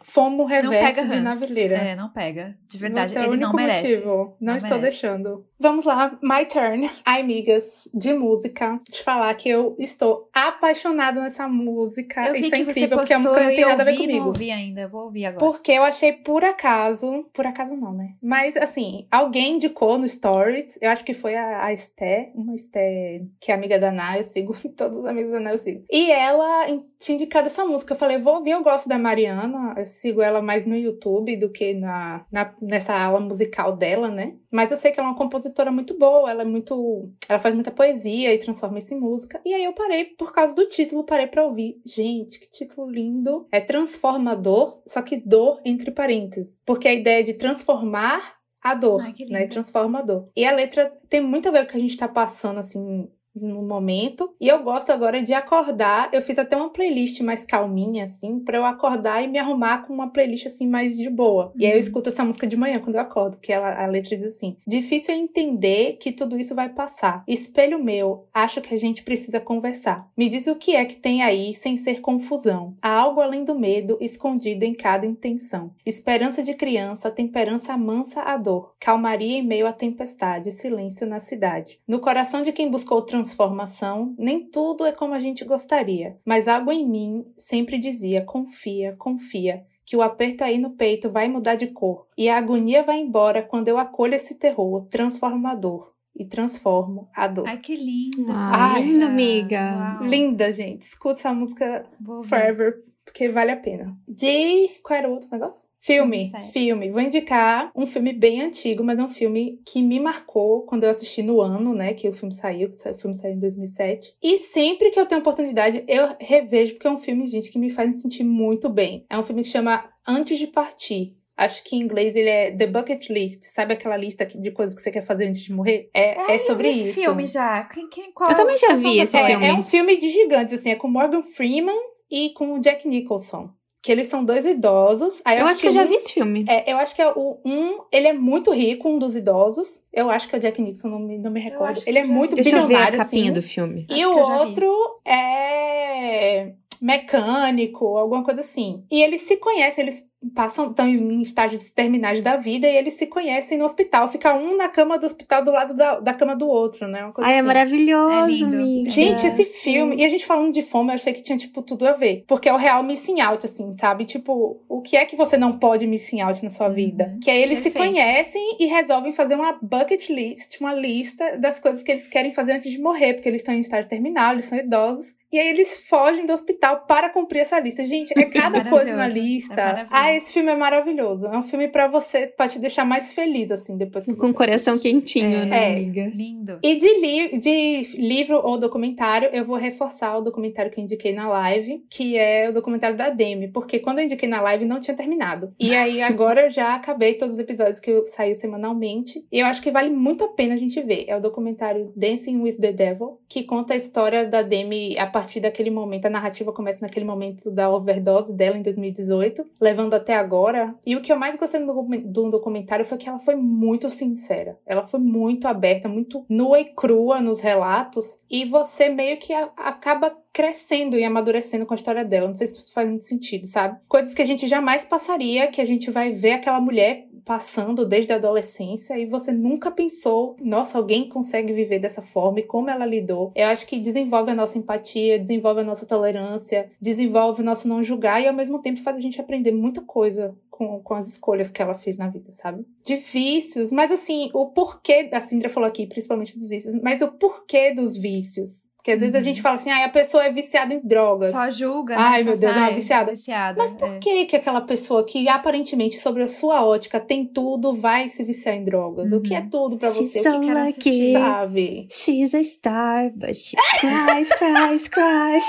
fomo 0.00 0.44
reverso 0.44 1.06
de 1.06 1.20
naveleira. 1.20 1.76
É, 1.76 1.96
não 1.96 2.08
pega. 2.08 2.56
De 2.66 2.78
verdade, 2.78 3.12
Você 3.12 3.18
é 3.18 3.24
ele 3.24 3.36
não 3.36 3.52
merece. 3.52 3.82
Motivo. 3.82 4.36
Não, 4.40 4.52
não 4.52 4.56
estou 4.56 4.78
merece. 4.78 5.02
deixando. 5.02 5.46
Vamos 5.58 5.84
lá, 5.84 6.18
my 6.22 6.44
turn. 6.46 6.90
Ai, 7.04 7.20
amigas, 7.20 7.88
de 7.92 8.12
música. 8.14 8.80
De 8.88 9.02
falar 9.02 9.34
que 9.34 9.48
eu 9.48 9.76
estou 9.78 10.28
apaixonada 10.32 11.20
nessa 11.20 11.46
música. 11.46 12.28
Eu 12.28 12.34
Isso 12.34 12.54
é 12.54 12.58
incrível, 12.58 12.98
porque 12.98 13.12
a 13.12 13.18
música 13.18 13.42
não 13.42 13.50
tem 13.50 13.66
nada 13.66 13.82
a 13.82 13.84
ver 13.84 13.96
comigo. 13.96 14.12
Eu 14.12 14.20
não 14.20 14.26
ouvi 14.28 14.50
ainda, 14.50 14.88
vou 14.88 15.04
ouvir 15.04 15.26
agora. 15.26 15.44
Porque 15.44 15.72
eu 15.72 15.82
achei 15.82 16.12
por 16.12 16.44
acaso, 16.44 17.26
por 17.32 17.46
acaso 17.46 17.76
não, 17.76 17.92
né? 17.92 18.14
Mas 18.22 18.56
assim, 18.56 19.06
alguém 19.10 19.56
indicou 19.56 19.98
no 19.98 20.08
Stories, 20.08 20.78
eu 20.80 20.90
acho 20.90 21.04
que 21.04 21.12
foi 21.12 21.34
a, 21.34 21.64
a 21.64 21.72
Esté, 21.72 22.32
uma 22.34 22.54
Esté 22.54 23.22
que 23.38 23.52
é 23.52 23.54
amiga 23.54 23.78
da 23.78 23.88
Ana, 23.88 24.16
eu 24.16 24.22
sigo, 24.22 24.54
todos 24.76 24.98
os 24.98 25.04
amigos 25.04 25.30
da 25.30 25.38
Ana 25.38 25.50
eu 25.50 25.58
sigo. 25.58 25.84
E 25.90 26.10
ela 26.10 26.66
tinha 26.98 27.16
indicado 27.16 27.46
essa 27.46 27.64
música. 27.64 27.92
Eu 27.92 27.98
falei, 27.98 28.18
vou 28.18 28.36
ouvir, 28.36 28.52
eu 28.52 28.62
gosto 28.62 28.88
da 28.88 28.98
Mariana, 28.98 29.74
eu 29.76 29.86
sigo 29.90 30.22
ela 30.22 30.40
mais 30.40 30.66
no 30.66 30.76
YouTube 30.76 31.36
do 31.36 31.50
que 31.50 31.74
na, 31.74 32.24
na, 32.30 32.54
nessa 32.60 32.94
ala 32.94 33.20
musical 33.20 33.76
dela, 33.76 34.10
né? 34.10 34.36
Mas 34.50 34.70
eu 34.70 34.76
sei 34.76 34.92
que 34.92 35.00
ela 35.00 35.08
é 35.08 35.12
uma 35.12 35.18
compositora 35.18 35.70
muito 35.70 35.98
boa, 35.98 36.30
ela 36.30 36.42
é 36.42 36.44
muito. 36.44 37.10
Ela 37.28 37.38
faz 37.38 37.54
muita 37.54 37.70
poesia 37.70 38.32
e 38.32 38.38
transforma 38.38 38.78
isso 38.78 38.94
em 38.94 39.00
música. 39.00 39.40
E 39.44 39.54
aí 39.54 39.64
eu 39.64 39.72
parei, 39.72 40.04
por 40.04 40.32
causa 40.32 40.54
do 40.54 40.66
título, 40.66 41.04
parei 41.04 41.26
pra 41.26 41.44
ouvir. 41.44 41.80
Gente, 41.84 42.40
que 42.40 42.50
título 42.50 42.90
lindo! 42.90 43.46
É 43.52 43.60
transformador, 43.60 44.82
só 44.86 45.02
que 45.02 45.16
dor 45.16 45.60
entre 45.64 45.90
parênteses. 45.90 46.62
Porque 46.64 46.88
a 46.88 46.94
ideia 46.94 47.22
de 47.22 47.34
transformar 47.34 48.40
a 48.62 48.74
dor, 48.74 49.00
Ai, 49.02 49.14
né? 49.28 49.46
Transformador. 49.46 50.28
E 50.36 50.44
a 50.44 50.52
letra 50.52 50.92
tem 51.08 51.20
muito 51.20 51.48
a 51.48 51.52
ver 51.52 51.60
com 51.60 51.64
o 51.64 51.68
que 51.68 51.76
a 51.78 51.80
gente 51.80 51.96
tá 51.96 52.06
passando, 52.06 52.60
assim, 52.60 53.08
no 53.34 53.62
momento. 53.62 54.34
E 54.40 54.48
eu 54.48 54.62
gosto 54.62 54.90
agora 54.90 55.22
de 55.22 55.32
acordar. 55.32 56.08
Eu 56.12 56.22
fiz 56.22 56.38
até 56.38 56.56
uma 56.56 56.70
playlist 56.70 57.20
mais 57.20 57.44
calminha, 57.44 58.04
assim, 58.04 58.40
para 58.40 58.58
eu 58.58 58.64
acordar 58.64 59.22
e 59.22 59.28
me 59.28 59.38
arrumar 59.38 59.86
com 59.86 59.92
uma 59.92 60.10
playlist 60.10 60.46
assim 60.46 60.68
mais 60.68 60.96
de 60.96 61.08
boa. 61.08 61.46
Uhum. 61.46 61.52
E 61.56 61.64
aí 61.64 61.72
eu 61.72 61.74
uhum. 61.74 61.80
escuto 61.80 62.08
essa 62.08 62.24
música 62.24 62.46
de 62.46 62.56
manhã 62.56 62.80
quando 62.80 62.96
eu 62.96 63.00
acordo, 63.00 63.38
que 63.38 63.52
ela, 63.52 63.82
a 63.82 63.86
letra 63.86 64.16
diz 64.16 64.34
assim: 64.34 64.56
Difícil 64.66 65.14
é 65.14 65.18
entender 65.18 65.96
que 66.00 66.12
tudo 66.12 66.38
isso 66.38 66.54
vai 66.54 66.68
passar. 66.68 67.24
Espelho 67.26 67.82
meu, 67.82 68.26
acho 68.32 68.60
que 68.60 68.74
a 68.74 68.78
gente 68.78 69.02
precisa 69.02 69.40
conversar. 69.40 70.08
Me 70.16 70.28
diz 70.28 70.46
o 70.46 70.56
que 70.56 70.74
é 70.74 70.84
que 70.84 70.96
tem 70.96 71.22
aí 71.22 71.54
sem 71.54 71.76
ser 71.76 72.00
confusão. 72.00 72.74
Há 72.82 72.90
algo 72.90 73.20
além 73.20 73.44
do 73.44 73.58
medo 73.58 73.96
escondido 74.00 74.64
em 74.64 74.74
cada 74.74 75.06
intenção. 75.06 75.70
Esperança 75.84 76.42
de 76.42 76.54
criança, 76.54 77.10
temperança 77.10 77.76
mansa 77.76 78.22
a 78.22 78.36
dor. 78.36 78.74
Calmaria 78.78 79.38
em 79.38 79.46
meio 79.46 79.66
à 79.66 79.72
tempestade, 79.72 80.50
silêncio 80.50 81.06
na 81.06 81.20
cidade. 81.20 81.78
No 81.86 82.00
coração 82.00 82.42
de 82.42 82.52
quem 82.52 82.70
buscou 82.70 83.02
trans 83.02 83.19
transformação, 83.20 84.14
nem 84.18 84.44
tudo 84.44 84.84
é 84.84 84.92
como 84.92 85.14
a 85.14 85.20
gente 85.20 85.44
gostaria, 85.44 86.18
mas 86.24 86.48
algo 86.48 86.72
em 86.72 86.88
mim 86.88 87.26
sempre 87.36 87.78
dizia: 87.78 88.24
confia, 88.24 88.94
confia, 88.98 89.64
que 89.84 89.96
o 89.96 90.02
aperto 90.02 90.44
aí 90.44 90.58
no 90.58 90.70
peito 90.70 91.10
vai 91.10 91.28
mudar 91.28 91.54
de 91.54 91.68
cor 91.68 92.06
e 92.16 92.28
a 92.28 92.38
agonia 92.38 92.82
vai 92.82 92.98
embora 92.98 93.42
quando 93.42 93.68
eu 93.68 93.78
acolho 93.78 94.14
esse 94.14 94.34
terror 94.36 94.86
transformador 94.86 95.92
e 96.16 96.24
transformo 96.24 97.08
a 97.14 97.26
dor. 97.26 97.46
Ai, 97.46 97.58
que 97.58 97.76
linda. 97.76 98.32
Ai, 98.34 98.82
linda, 98.82 99.06
amiga. 99.06 99.96
Uau. 100.00 100.04
Linda, 100.08 100.50
gente. 100.50 100.82
Escuta 100.82 101.20
essa 101.20 101.32
música 101.32 101.84
forever, 102.28 102.82
porque 103.04 103.28
vale 103.28 103.52
a 103.52 103.56
pena. 103.56 103.96
De. 104.08 104.70
Qual 104.82 104.98
era 104.98 105.08
o 105.08 105.12
outro 105.12 105.28
negócio? 105.30 105.69
Filme, 105.82 106.30
filme. 106.52 106.90
Vou 106.90 107.00
indicar 107.00 107.72
um 107.74 107.86
filme 107.86 108.12
bem 108.12 108.42
antigo, 108.42 108.84
mas 108.84 108.98
é 108.98 109.02
um 109.02 109.08
filme 109.08 109.58
que 109.64 109.80
me 109.80 109.98
marcou 109.98 110.66
quando 110.66 110.84
eu 110.84 110.90
assisti 110.90 111.22
no 111.22 111.40
ano, 111.40 111.72
né, 111.72 111.94
que 111.94 112.06
o 112.06 112.12
filme 112.12 112.34
saiu, 112.34 112.68
que 112.68 112.76
o 112.86 112.94
filme 112.94 113.16
saiu 113.16 113.32
em 113.32 113.38
2007. 113.38 114.14
E 114.22 114.36
sempre 114.36 114.90
que 114.90 115.00
eu 115.00 115.06
tenho 115.06 115.22
oportunidade, 115.22 115.82
eu 115.88 116.14
revejo, 116.20 116.74
porque 116.74 116.86
é 116.86 116.90
um 116.90 116.98
filme, 116.98 117.26
gente, 117.26 117.50
que 117.50 117.58
me 117.58 117.70
faz 117.70 117.88
me 117.88 117.96
sentir 117.96 118.24
muito 118.24 118.68
bem. 118.68 119.06
É 119.08 119.18
um 119.18 119.22
filme 119.22 119.42
que 119.42 119.48
chama 119.48 119.90
Antes 120.06 120.38
de 120.38 120.46
Partir. 120.46 121.16
Acho 121.34 121.64
que 121.64 121.74
em 121.74 121.80
inglês 121.80 122.14
ele 122.14 122.28
é 122.28 122.50
The 122.50 122.66
Bucket 122.66 123.08
List. 123.08 123.44
Sabe 123.44 123.72
aquela 123.72 123.96
lista 123.96 124.26
de 124.26 124.50
coisas 124.50 124.74
que 124.74 124.82
você 124.82 124.90
quer 124.90 125.00
fazer 125.00 125.26
antes 125.26 125.40
de 125.40 125.54
morrer? 125.54 125.88
É, 125.94 126.32
é, 126.32 126.34
é 126.34 126.38
sobre 126.40 126.68
eu 126.68 126.72
vi 126.74 126.78
isso. 126.80 126.90
Esse 126.90 127.00
filme 127.00 127.26
já. 127.26 127.64
Quem, 127.64 127.88
quem, 127.88 128.12
qual, 128.12 128.30
eu 128.30 128.36
também 128.36 128.58
já 128.58 128.74
vi 128.74 128.98
esse 128.98 129.16
é, 129.16 129.24
filme. 129.24 129.46
É 129.46 129.54
um 129.54 129.62
filme 129.62 129.96
de 129.96 130.10
gigantes, 130.10 130.58
assim. 130.58 130.68
É 130.68 130.76
com 130.76 130.88
Morgan 130.88 131.22
Freeman 131.22 131.80
e 132.10 132.34
com 132.34 132.52
o 132.52 132.58
Jack 132.58 132.86
Nicholson. 132.86 133.48
Que 133.82 133.90
eles 133.90 134.08
são 134.08 134.24
dois 134.24 134.44
idosos. 134.44 135.22
Aí 135.24 135.38
eu, 135.38 135.42
eu 135.42 135.46
acho 135.46 135.60
que, 135.60 135.62
que 135.62 135.68
eu 135.68 135.72
já 135.72 135.84
vi 135.84 135.94
esse 135.94 136.12
filme. 136.12 136.44
É, 136.48 136.70
eu 136.70 136.76
acho 136.76 136.94
que 136.94 137.00
é 137.00 137.10
o 137.14 137.38
um. 137.44 137.78
Ele 137.90 138.08
é 138.08 138.12
muito 138.12 138.52
rico, 138.52 138.88
um 138.88 138.98
dos 138.98 139.16
idosos. 139.16 139.82
Eu 139.92 140.10
acho 140.10 140.28
que 140.28 140.34
é 140.34 140.38
o 140.38 140.40
Jack 140.40 140.60
Nixon, 140.60 140.88
não 140.88 140.98
me, 140.98 141.18
não 141.18 141.30
me 141.30 141.40
recordo. 141.40 141.82
Ele 141.86 141.98
é 141.98 142.04
muito 142.04 142.34
Deixa 142.34 142.50
bilionário. 142.50 142.76
Eu 142.76 142.92
ver 142.92 143.00
a 143.00 143.04
capinha 143.04 143.24
assim. 143.24 143.32
do 143.32 143.42
filme. 143.42 143.86
E 143.88 144.04
o 144.04 144.16
outro 144.16 145.00
é 145.04 146.52
mecânico, 146.80 147.96
alguma 147.96 148.24
coisa 148.24 148.40
assim. 148.40 148.84
E 148.90 149.02
eles 149.02 149.22
se 149.22 149.36
conhecem, 149.36 149.82
eles 149.82 150.09
passam 150.34 150.70
estão 150.70 150.86
em 150.86 151.22
estágios 151.22 151.70
terminais 151.70 152.20
da 152.20 152.36
vida 152.36 152.66
e 152.66 152.76
eles 152.76 152.94
se 152.94 153.06
conhecem 153.06 153.56
no 153.56 153.64
hospital. 153.64 154.08
Fica 154.08 154.34
um 154.34 154.56
na 154.56 154.68
cama 154.68 154.98
do 154.98 155.06
hospital 155.06 155.42
do 155.42 155.50
lado 155.50 155.74
da, 155.74 156.00
da 156.00 156.12
cama 156.12 156.36
do 156.36 156.46
outro, 156.46 156.86
né? 156.86 157.04
Uma 157.04 157.14
Ai, 157.18 157.32
é 157.32 157.38
assim. 157.38 157.38
é 157.38 157.42
maravilhoso, 157.42 158.44
é 158.44 158.46
amiga. 158.46 158.90
Gente, 158.90 159.26
esse 159.26 159.44
filme, 159.44 159.96
e 159.96 160.04
a 160.04 160.08
gente 160.08 160.26
falando 160.26 160.52
de 160.52 160.62
fome, 160.62 160.90
eu 160.90 160.94
achei 160.94 161.12
que 161.12 161.22
tinha, 161.22 161.38
tipo, 161.38 161.62
tudo 161.62 161.86
a 161.86 161.92
ver. 161.92 162.24
Porque 162.26 162.48
é 162.48 162.52
o 162.52 162.56
real 162.56 162.82
missing 162.82 163.20
out, 163.20 163.44
assim, 163.46 163.74
sabe? 163.76 164.04
Tipo, 164.04 164.60
o 164.68 164.80
que 164.82 164.96
é 164.96 165.04
que 165.04 165.16
você 165.16 165.36
não 165.38 165.58
pode 165.58 165.86
missing 165.86 166.20
out 166.20 166.42
na 166.42 166.50
sua 166.50 166.68
uhum. 166.68 166.74
vida? 166.74 167.16
Que 167.22 167.30
aí 167.30 167.42
eles 167.42 167.62
Perfeito. 167.62 167.84
se 167.84 167.90
conhecem 167.90 168.56
e 168.60 168.66
resolvem 168.66 169.12
fazer 169.12 169.34
uma 169.34 169.58
bucket 169.62 170.08
list, 170.10 170.60
uma 170.60 170.74
lista 170.74 171.38
das 171.38 171.58
coisas 171.58 171.82
que 171.82 171.92
eles 171.92 172.06
querem 172.06 172.32
fazer 172.32 172.52
antes 172.52 172.70
de 172.70 172.78
morrer, 172.78 173.14
porque 173.14 173.28
eles 173.28 173.40
estão 173.40 173.54
em 173.54 173.60
estágio 173.60 173.88
terminal, 173.88 174.32
eles 174.32 174.44
são 174.44 174.58
idosos. 174.58 175.14
E 175.32 175.38
aí 175.38 175.48
eles 175.48 175.86
fogem 175.88 176.26
do 176.26 176.32
hospital 176.32 176.84
para 176.88 177.08
cumprir 177.08 177.40
essa 177.40 177.58
lista. 177.60 177.84
Gente, 177.84 178.12
é 178.18 178.24
cada 178.26 178.64
coisa 178.68 178.96
na 178.96 179.06
lista. 179.06 179.60
É 179.60 179.86
ah, 180.10 180.16
esse 180.16 180.32
filme 180.32 180.50
é 180.50 180.56
maravilhoso. 180.56 181.26
É 181.26 181.36
um 181.36 181.42
filme 181.42 181.68
para 181.68 181.88
você, 181.88 182.26
pra 182.26 182.48
te 182.48 182.58
deixar 182.58 182.84
mais 182.84 183.12
feliz, 183.12 183.50
assim, 183.50 183.76
depois 183.76 184.04
que 184.04 184.14
Com 184.14 184.30
o 184.30 184.34
coração 184.34 184.74
assiste. 184.74 184.90
quentinho, 184.90 185.36
é. 185.36 185.44
né, 185.44 185.64
é. 185.64 185.72
amiga? 185.72 186.12
Lindo. 186.14 186.58
E 186.62 186.76
de, 186.76 187.00
li 187.00 187.38
de 187.38 187.96
livro 187.96 188.40
ou 188.42 188.58
documentário, 188.58 189.30
eu 189.32 189.44
vou 189.44 189.56
reforçar 189.56 190.16
o 190.18 190.20
documentário 190.20 190.70
que 190.70 190.80
eu 190.80 190.84
indiquei 190.84 191.12
na 191.12 191.28
live, 191.28 191.84
que 191.90 192.16
é 192.16 192.48
o 192.48 192.52
documentário 192.52 192.96
da 192.96 193.10
Demi. 193.10 193.48
Porque 193.48 193.78
quando 193.78 193.98
eu 193.98 194.04
indiquei 194.04 194.28
na 194.28 194.40
live, 194.40 194.64
não 194.64 194.80
tinha 194.80 194.96
terminado. 194.96 195.48
E 195.58 195.74
aí, 195.74 196.00
agora 196.02 196.42
eu 196.42 196.50
já 196.50 196.74
acabei 196.74 197.14
todos 197.14 197.34
os 197.34 197.40
episódios 197.40 197.80
que 197.80 197.90
eu 197.90 198.06
saí 198.06 198.34
semanalmente. 198.34 199.24
E 199.30 199.40
eu 199.40 199.46
acho 199.46 199.62
que 199.62 199.70
vale 199.70 199.90
muito 199.90 200.24
a 200.24 200.28
pena 200.28 200.54
a 200.54 200.58
gente 200.58 200.80
ver. 200.82 201.04
É 201.08 201.16
o 201.16 201.20
documentário 201.20 201.92
Dancing 201.96 202.40
with 202.40 202.56
the 202.56 202.72
Devil, 202.72 203.18
que 203.28 203.42
conta 203.42 203.74
a 203.74 203.76
história 203.76 204.26
da 204.26 204.42
Demi 204.42 204.98
a 204.98 205.06
partir 205.06 205.40
daquele 205.40 205.70
momento, 205.70 206.06
a 206.06 206.10
narrativa 206.10 206.52
começa 206.52 206.80
naquele 206.82 207.04
momento 207.04 207.50
da 207.50 207.70
overdose 207.70 208.34
dela 208.34 208.56
em 208.56 208.62
2018, 208.62 209.44
levando 209.60 209.94
até 210.00 210.14
agora. 210.14 210.74
E 210.84 210.96
o 210.96 211.00
que 211.00 211.12
eu 211.12 211.18
mais 211.18 211.36
gostei 211.36 211.64
do 211.64 212.30
documentário 212.30 212.84
foi 212.84 212.98
que 212.98 213.08
ela 213.08 213.18
foi 213.18 213.36
muito 213.36 213.88
sincera. 213.90 214.58
Ela 214.66 214.84
foi 214.84 215.00
muito 215.00 215.46
aberta, 215.46 215.88
muito 215.88 216.24
nua 216.28 216.60
e 216.60 216.66
crua 216.66 217.20
nos 217.20 217.40
relatos. 217.40 218.18
E 218.30 218.44
você 218.44 218.88
meio 218.88 219.18
que 219.18 219.32
acaba 219.32 220.16
crescendo 220.32 220.96
e 220.96 221.04
amadurecendo 221.04 221.66
com 221.66 221.74
a 221.74 221.76
história 221.76 222.04
dela. 222.04 222.28
Não 222.28 222.34
sei 222.34 222.46
se 222.46 222.72
faz 222.72 222.88
muito 222.88 223.04
sentido, 223.04 223.46
sabe? 223.46 223.78
Coisas 223.88 224.14
que 224.14 224.22
a 224.22 224.26
gente 224.26 224.46
jamais 224.46 224.84
passaria, 224.84 225.48
que 225.48 225.60
a 225.60 225.64
gente 225.64 225.90
vai 225.90 226.10
ver 226.10 226.32
aquela 226.32 226.60
mulher 226.60 227.08
passando 227.30 227.86
desde 227.86 228.12
a 228.12 228.16
adolescência 228.16 228.98
e 228.98 229.06
você 229.06 229.30
nunca 229.30 229.70
pensou, 229.70 230.34
nossa, 230.42 230.76
alguém 230.76 231.08
consegue 231.08 231.52
viver 231.52 231.78
dessa 231.78 232.02
forma 232.02 232.40
e 232.40 232.42
como 232.42 232.68
ela 232.68 232.84
lidou. 232.84 233.30
Eu 233.36 233.46
acho 233.46 233.68
que 233.68 233.78
desenvolve 233.78 234.32
a 234.32 234.34
nossa 234.34 234.58
empatia, 234.58 235.16
desenvolve 235.16 235.60
a 235.60 235.62
nossa 235.62 235.86
tolerância, 235.86 236.72
desenvolve 236.80 237.40
o 237.40 237.44
nosso 237.44 237.68
não 237.68 237.84
julgar 237.84 238.20
e 238.20 238.26
ao 238.26 238.34
mesmo 238.34 238.60
tempo 238.60 238.82
faz 238.82 238.96
a 238.96 239.00
gente 239.00 239.20
aprender 239.20 239.52
muita 239.52 239.80
coisa 239.80 240.36
com, 240.50 240.80
com 240.80 240.94
as 240.94 241.06
escolhas 241.06 241.52
que 241.52 241.62
ela 241.62 241.76
fez 241.76 241.96
na 241.96 242.08
vida, 242.08 242.32
sabe? 242.32 242.66
De 242.84 242.96
vícios, 242.96 243.70
mas 243.70 243.92
assim, 243.92 244.28
o 244.34 244.46
porquê, 244.46 245.08
a 245.12 245.20
Cindra 245.20 245.48
falou 245.48 245.68
aqui, 245.68 245.86
principalmente 245.86 246.36
dos 246.36 246.48
vícios, 246.48 246.74
mas 246.82 247.00
o 247.00 247.12
porquê 247.12 247.72
dos 247.72 247.96
vícios 247.96 248.68
porque 248.80 248.92
às 248.92 249.00
vezes 249.00 249.14
a 249.14 249.20
gente 249.20 249.36
uhum. 249.36 249.42
fala 249.42 249.54
assim, 249.56 249.70
ah, 249.70 249.84
a 249.84 249.88
pessoa 249.90 250.24
é 250.24 250.32
viciada 250.32 250.72
em 250.72 250.80
drogas. 250.80 251.32
Só 251.32 251.50
julga, 251.50 251.94
né? 251.94 252.02
Ai, 252.02 252.22
meu 252.22 252.32
Deus, 252.32 252.56
ela 252.56 252.70
é 252.70 252.72
viciada. 252.72 253.10
viciada. 253.10 253.62
Mas 253.62 253.74
por 253.74 253.88
é. 253.88 253.98
que 253.98 254.24
que 254.24 254.36
aquela 254.36 254.62
pessoa 254.62 255.04
que 255.04 255.28
aparentemente, 255.28 255.98
sobre 255.98 256.22
a 256.22 256.26
sua 256.26 256.64
ótica, 256.64 256.98
tem 256.98 257.26
tudo, 257.26 257.74
vai 257.74 258.08
se 258.08 258.24
viciar 258.24 258.54
em 258.54 258.64
drogas? 258.64 259.12
Uhum. 259.12 259.18
O 259.18 259.20
que 259.20 259.34
é 259.34 259.40
uhum. 259.40 259.50
tudo 259.50 259.76
pra 259.76 259.90
você? 259.90 260.06
She's 260.06 260.26
o 260.26 260.40
que, 260.40 260.46
que 260.46 260.50
ela 260.50 260.62
assistir, 260.62 261.12
sabe? 261.12 261.88
She's 261.90 262.34
a 262.34 262.42
star, 262.42 263.12
but 263.14 263.34
she 263.34 263.54
cries, 263.80 264.32
cries, 264.32 264.88
cries. 264.88 265.44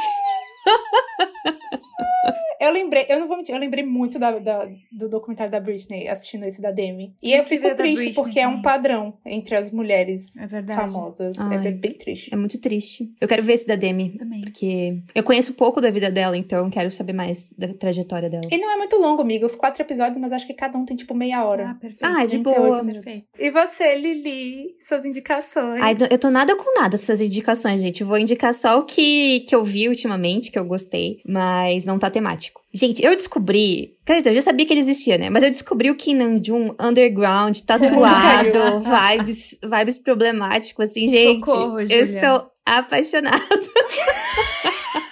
Eu 2.61 2.71
lembrei, 2.71 3.07
eu 3.09 3.19
não 3.19 3.27
vou 3.27 3.37
mentir, 3.37 3.55
eu 3.55 3.59
lembrei 3.59 3.83
muito 3.83 4.19
da, 4.19 4.37
da, 4.37 4.69
do 4.91 5.09
documentário 5.09 5.51
da 5.51 5.59
Britney 5.59 6.07
assistindo 6.07 6.45
esse 6.45 6.61
da 6.61 6.69
Demi. 6.69 7.15
E 7.19 7.33
eu 7.33 7.43
fico 7.43 7.73
triste 7.73 8.13
porque 8.13 8.39
é 8.39 8.47
um 8.47 8.61
padrão 8.61 9.15
entre 9.25 9.55
as 9.55 9.71
mulheres 9.71 10.37
é 10.37 10.47
famosas. 10.75 11.39
É 11.39 11.41
Ai, 11.41 11.67
é 11.67 11.71
bem 11.71 11.93
triste. 11.93 12.31
É 12.31 12.37
muito 12.37 12.61
triste. 12.61 13.11
Eu 13.19 13.27
quero 13.27 13.41
ver 13.41 13.53
esse 13.53 13.65
da 13.65 13.75
Demi. 13.75 14.11
Também. 14.15 14.41
Porque 14.41 14.99
eu 15.15 15.23
conheço 15.23 15.55
pouco 15.55 15.81
da 15.81 15.89
vida 15.89 16.11
dela, 16.11 16.37
então 16.37 16.69
quero 16.69 16.91
saber 16.91 17.13
mais 17.13 17.49
da 17.57 17.73
trajetória 17.73 18.29
dela. 18.29 18.43
E 18.51 18.57
não 18.59 18.71
é 18.71 18.77
muito 18.77 18.95
longo, 18.95 19.23
amiga. 19.23 19.43
Os 19.43 19.55
quatro 19.55 19.81
episódios, 19.81 20.19
mas 20.19 20.31
acho 20.31 20.45
que 20.45 20.53
cada 20.53 20.77
um 20.77 20.85
tem 20.85 20.95
tipo 20.95 21.15
meia 21.15 21.43
hora. 21.43 21.71
Ah, 21.71 21.73
perfeito. 21.73 22.05
Ah, 22.05 22.25
de 22.27 22.37
boa. 22.37 22.85
Perfeito. 22.85 23.25
E 23.39 23.49
você, 23.49 23.95
Lili? 23.95 24.75
Suas 24.87 25.03
indicações? 25.03 25.81
Ai, 25.81 25.97
eu 26.11 26.19
tô 26.19 26.29
nada 26.29 26.55
com 26.55 26.79
nada 26.79 26.93
essas 26.93 27.21
indicações, 27.21 27.81
gente. 27.81 28.01
Eu 28.01 28.07
vou 28.07 28.19
indicar 28.19 28.53
só 28.53 28.77
o 28.77 28.85
que, 28.85 29.39
que 29.47 29.55
eu 29.55 29.63
vi 29.63 29.89
ultimamente, 29.89 30.51
que 30.51 30.59
eu 30.59 30.65
gostei, 30.65 31.21
mas 31.31 31.85
não 31.85 31.97
tá 31.97 32.09
temático. 32.09 32.61
Gente, 32.73 33.01
eu 33.03 33.15
descobri. 33.15 33.95
Quer 34.05 34.17
dizer, 34.17 34.31
eu 34.31 34.35
já 34.35 34.41
sabia 34.41 34.65
que 34.65 34.73
ele 34.73 34.81
existia, 34.81 35.17
né? 35.17 35.29
Mas 35.29 35.43
eu 35.43 35.49
descobri 35.49 35.89
o 35.89 35.95
Kim 35.95 36.15
Namjoon 36.15 36.75
underground, 36.77 37.57
tatuado, 37.65 38.81
vibes, 38.81 39.57
vibes 39.63 39.97
problemáticos, 39.97 40.89
assim, 40.89 41.07
gente. 41.07 41.45
Socorro, 41.45 41.79
eu 41.79 41.87
estou 41.87 42.51
apaixonada. 42.65 43.39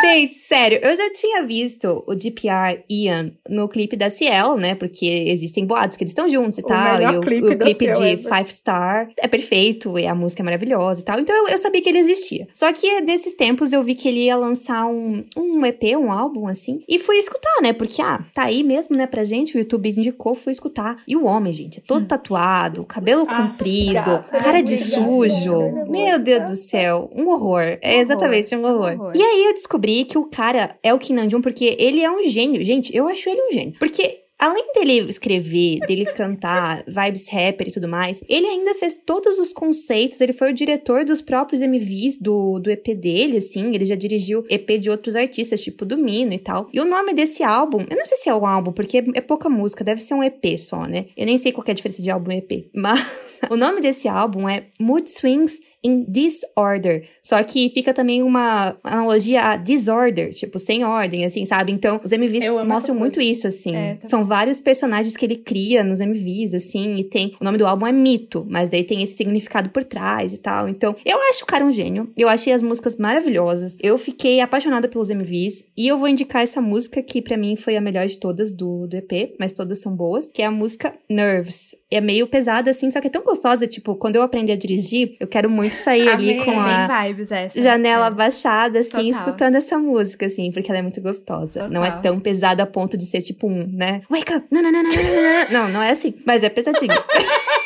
Gente, 0.00 0.34
sério, 0.34 0.78
eu 0.82 0.94
já 0.96 1.10
tinha 1.10 1.42
visto 1.44 2.02
o 2.06 2.14
DPR 2.14 2.82
Ian 2.90 3.32
no 3.48 3.68
clipe 3.68 3.96
da 3.96 4.10
Ciel, 4.10 4.56
né? 4.56 4.74
Porque 4.74 5.06
existem 5.06 5.66
boatos 5.66 5.96
que 5.96 6.04
eles 6.04 6.10
estão 6.10 6.28
juntos 6.28 6.58
e 6.58 6.62
o 6.62 6.66
tal. 6.66 7.00
E 7.00 7.16
o 7.16 7.20
clipe, 7.20 7.48
o 7.48 7.58
clipe 7.58 7.84
Ciel, 7.84 7.94
de 7.94 8.04
é 8.04 8.16
Five 8.16 8.52
Star 8.52 9.10
é 9.18 9.28
perfeito, 9.28 9.98
e 9.98 10.06
a 10.06 10.14
música 10.14 10.42
é 10.42 10.44
maravilhosa 10.44 11.00
e 11.00 11.04
tal. 11.04 11.20
Então 11.20 11.34
eu, 11.34 11.48
eu, 11.48 11.58
sabia 11.58 11.82
que 11.82 11.88
ele 11.88 11.98
existia. 11.98 12.46
Só 12.52 12.72
que 12.72 13.00
nesses 13.00 13.34
tempos 13.34 13.72
eu 13.72 13.82
vi 13.82 13.94
que 13.94 14.08
ele 14.08 14.24
ia 14.24 14.36
lançar 14.36 14.86
um, 14.86 15.24
um 15.36 15.64
EP, 15.66 15.82
um 15.96 16.10
álbum, 16.10 16.46
assim. 16.46 16.82
E 16.88 16.98
fui 16.98 17.16
escutar, 17.16 17.60
né? 17.62 17.72
Porque, 17.72 18.00
ah, 18.02 18.20
tá 18.34 18.44
aí 18.44 18.62
mesmo, 18.62 18.96
né, 18.96 19.06
pra 19.06 19.24
gente. 19.24 19.56
O 19.56 19.58
YouTube 19.58 19.90
indicou, 19.90 20.34
fui 20.34 20.52
escutar. 20.52 21.02
E 21.06 21.16
o 21.16 21.24
homem, 21.24 21.52
gente, 21.52 21.78
é 21.78 21.82
todo 21.86 22.04
hum. 22.04 22.08
tatuado, 22.08 22.84
cabelo 22.84 23.24
ah, 23.28 23.48
comprido, 23.48 23.94
gata, 23.94 24.38
cara 24.38 24.62
de 24.62 24.76
sujo. 24.76 25.86
Meu 25.88 26.18
Deus 26.18 26.44
do 26.44 26.54
céu, 26.54 27.10
um 27.14 27.28
horror. 27.28 27.78
É 27.80 27.98
exatamente 27.98 28.54
um 28.54 28.64
horror. 28.64 28.92
um 28.92 29.00
horror. 29.00 29.12
E 29.14 29.22
aí 29.22 29.44
eu 29.44 29.54
descobri 29.54 29.81
que 30.08 30.18
o 30.18 30.28
cara 30.28 30.78
é 30.82 30.92
o 30.94 30.98
Kim 30.98 31.14
Namjoon 31.14 31.40
porque 31.40 31.76
ele 31.78 32.00
é 32.00 32.10
um 32.10 32.22
gênio. 32.24 32.64
Gente, 32.64 32.94
eu 32.94 33.08
acho 33.08 33.28
ele 33.28 33.40
um 33.48 33.52
gênio. 33.52 33.74
Porque 33.78 34.22
além 34.42 34.72
dele 34.74 35.08
escrever, 35.08 35.78
dele 35.86 36.04
cantar, 36.06 36.82
vibes 36.88 37.28
rapper 37.28 37.68
e 37.68 37.70
tudo 37.70 37.86
mais, 37.86 38.20
ele 38.28 38.46
ainda 38.46 38.74
fez 38.74 38.96
todos 38.96 39.38
os 39.38 39.52
conceitos, 39.52 40.20
ele 40.20 40.32
foi 40.32 40.50
o 40.50 40.54
diretor 40.54 41.04
dos 41.04 41.22
próprios 41.22 41.62
MVs 41.62 42.18
do, 42.20 42.58
do 42.58 42.68
EP 42.68 42.88
dele, 42.88 43.36
assim, 43.36 43.72
ele 43.72 43.84
já 43.84 43.94
dirigiu 43.94 44.44
EP 44.50 44.80
de 44.80 44.90
outros 44.90 45.14
artistas, 45.14 45.62
tipo 45.62 45.84
do 45.84 45.96
Mino 45.96 46.32
e 46.32 46.38
tal. 46.38 46.68
E 46.72 46.80
o 46.80 46.84
nome 46.84 47.14
desse 47.14 47.44
álbum, 47.44 47.86
eu 47.88 47.96
não 47.96 48.04
sei 48.04 48.18
se 48.18 48.28
é 48.28 48.34
um 48.34 48.44
álbum, 48.44 48.72
porque 48.72 48.98
é, 48.98 49.04
é 49.14 49.20
pouca 49.20 49.48
música, 49.48 49.84
deve 49.84 50.02
ser 50.02 50.14
um 50.14 50.24
EP 50.24 50.58
só, 50.58 50.86
né? 50.86 51.06
Eu 51.16 51.24
nem 51.24 51.38
sei 51.38 51.52
qual 51.52 51.64
é 51.68 51.70
a 51.70 51.74
diferença 51.74 52.02
de 52.02 52.10
álbum 52.10 52.32
e 52.32 52.38
EP, 52.38 52.68
mas 52.74 53.00
o 53.48 53.56
nome 53.56 53.80
desse 53.80 54.08
álbum 54.08 54.48
é 54.48 54.64
Mood 54.80 55.08
Swings 55.08 55.60
in 55.84 56.04
disorder. 56.08 57.04
Só 57.22 57.42
que 57.42 57.70
fica 57.70 57.92
também 57.92 58.22
uma 58.22 58.76
analogia 58.84 59.42
a 59.42 59.56
disorder, 59.56 60.32
tipo, 60.32 60.58
sem 60.58 60.84
ordem, 60.84 61.24
assim, 61.24 61.44
sabe? 61.44 61.72
Então, 61.72 62.00
os 62.02 62.12
MVs 62.12 62.44
mostram 62.66 62.94
muito 62.94 63.20
isso, 63.20 63.46
assim. 63.46 63.74
É, 63.74 63.94
tá 63.96 64.08
São 64.08 64.24
vários 64.24 64.60
personagens 64.60 65.16
que 65.16 65.24
ele 65.24 65.36
cria 65.36 65.82
nos 65.82 66.00
MVs, 66.00 66.54
assim, 66.54 66.96
e 66.96 67.04
tem. 67.04 67.34
O 67.40 67.44
nome 67.44 67.58
do 67.58 67.66
álbum 67.66 67.86
é 67.86 67.92
Mito, 67.92 68.46
mas 68.48 68.68
daí 68.68 68.84
tem 68.84 69.02
esse 69.02 69.16
significado 69.16 69.70
por 69.70 69.82
trás 69.82 70.32
e 70.32 70.38
tal. 70.38 70.68
Então, 70.68 70.94
eu 71.04 71.18
acho 71.30 71.42
o 71.42 71.46
cara 71.46 71.64
um 71.64 71.72
gênio. 71.72 72.10
Eu 72.16 72.28
achei 72.28 72.52
as 72.52 72.62
músicas 72.62 72.96
maravilhosas. 72.96 73.76
Eu 73.80 73.98
fiquei 73.98 74.40
apaixonada 74.40 74.88
pelos 74.88 75.10
MVs. 75.10 75.64
E 75.76 75.88
eu 75.88 75.98
vou 75.98 76.08
indicar 76.08 76.42
essa 76.42 76.60
música 76.60 77.02
que 77.02 77.20
para 77.20 77.36
mim 77.36 77.56
foi 77.56 77.76
a 77.76 77.80
melhor 77.80 78.06
de 78.06 78.18
todas 78.18 78.52
do, 78.52 78.86
do 78.86 78.96
EP, 78.96 79.34
mas 79.38 79.52
todas 79.52 79.80
são 79.80 79.94
boas, 79.94 80.28
que 80.28 80.42
é 80.42 80.46
a 80.46 80.50
música 80.50 80.94
Nerves. 81.08 81.74
É 81.90 82.00
meio 82.00 82.26
pesada, 82.26 82.70
assim, 82.70 82.90
só 82.90 83.00
que 83.00 83.08
é 83.08 83.10
tão 83.10 83.22
gostosa. 83.22 83.66
Tipo, 83.66 83.96
quando 83.96 84.16
eu 84.16 84.22
aprendi 84.22 84.52
a 84.52 84.56
dirigir, 84.56 85.16
eu 85.18 85.26
quero 85.26 85.50
muito 85.50 85.71
sair 85.72 86.08
ali 86.08 86.44
com 86.44 86.58
a 86.58 87.04
vibes, 87.04 87.30
janela 87.54 88.06
é. 88.06 88.10
baixada, 88.10 88.80
assim, 88.80 88.90
Total. 88.90 89.08
escutando 89.08 89.54
essa 89.56 89.78
música, 89.78 90.26
assim, 90.26 90.50
porque 90.52 90.70
ela 90.70 90.78
é 90.78 90.82
muito 90.82 91.00
gostosa. 91.00 91.64
Total. 91.64 91.70
Não 91.70 91.84
é 91.84 91.90
tão 92.00 92.20
pesada 92.20 92.62
a 92.62 92.66
ponto 92.66 92.96
de 92.96 93.06
ser 93.06 93.22
tipo 93.22 93.46
um, 93.46 93.68
né? 93.72 94.02
Wake 94.10 94.34
up! 94.34 94.46
Não, 94.50 94.62
não, 94.62 94.72
não, 94.72 94.82
não, 94.82 94.90
não, 94.90 95.02
não. 95.02 95.50
Não, 95.50 95.68
não 95.68 95.82
é 95.82 95.90
assim, 95.90 96.14
mas 96.24 96.42
é 96.42 96.48
pesadinho. 96.48 96.92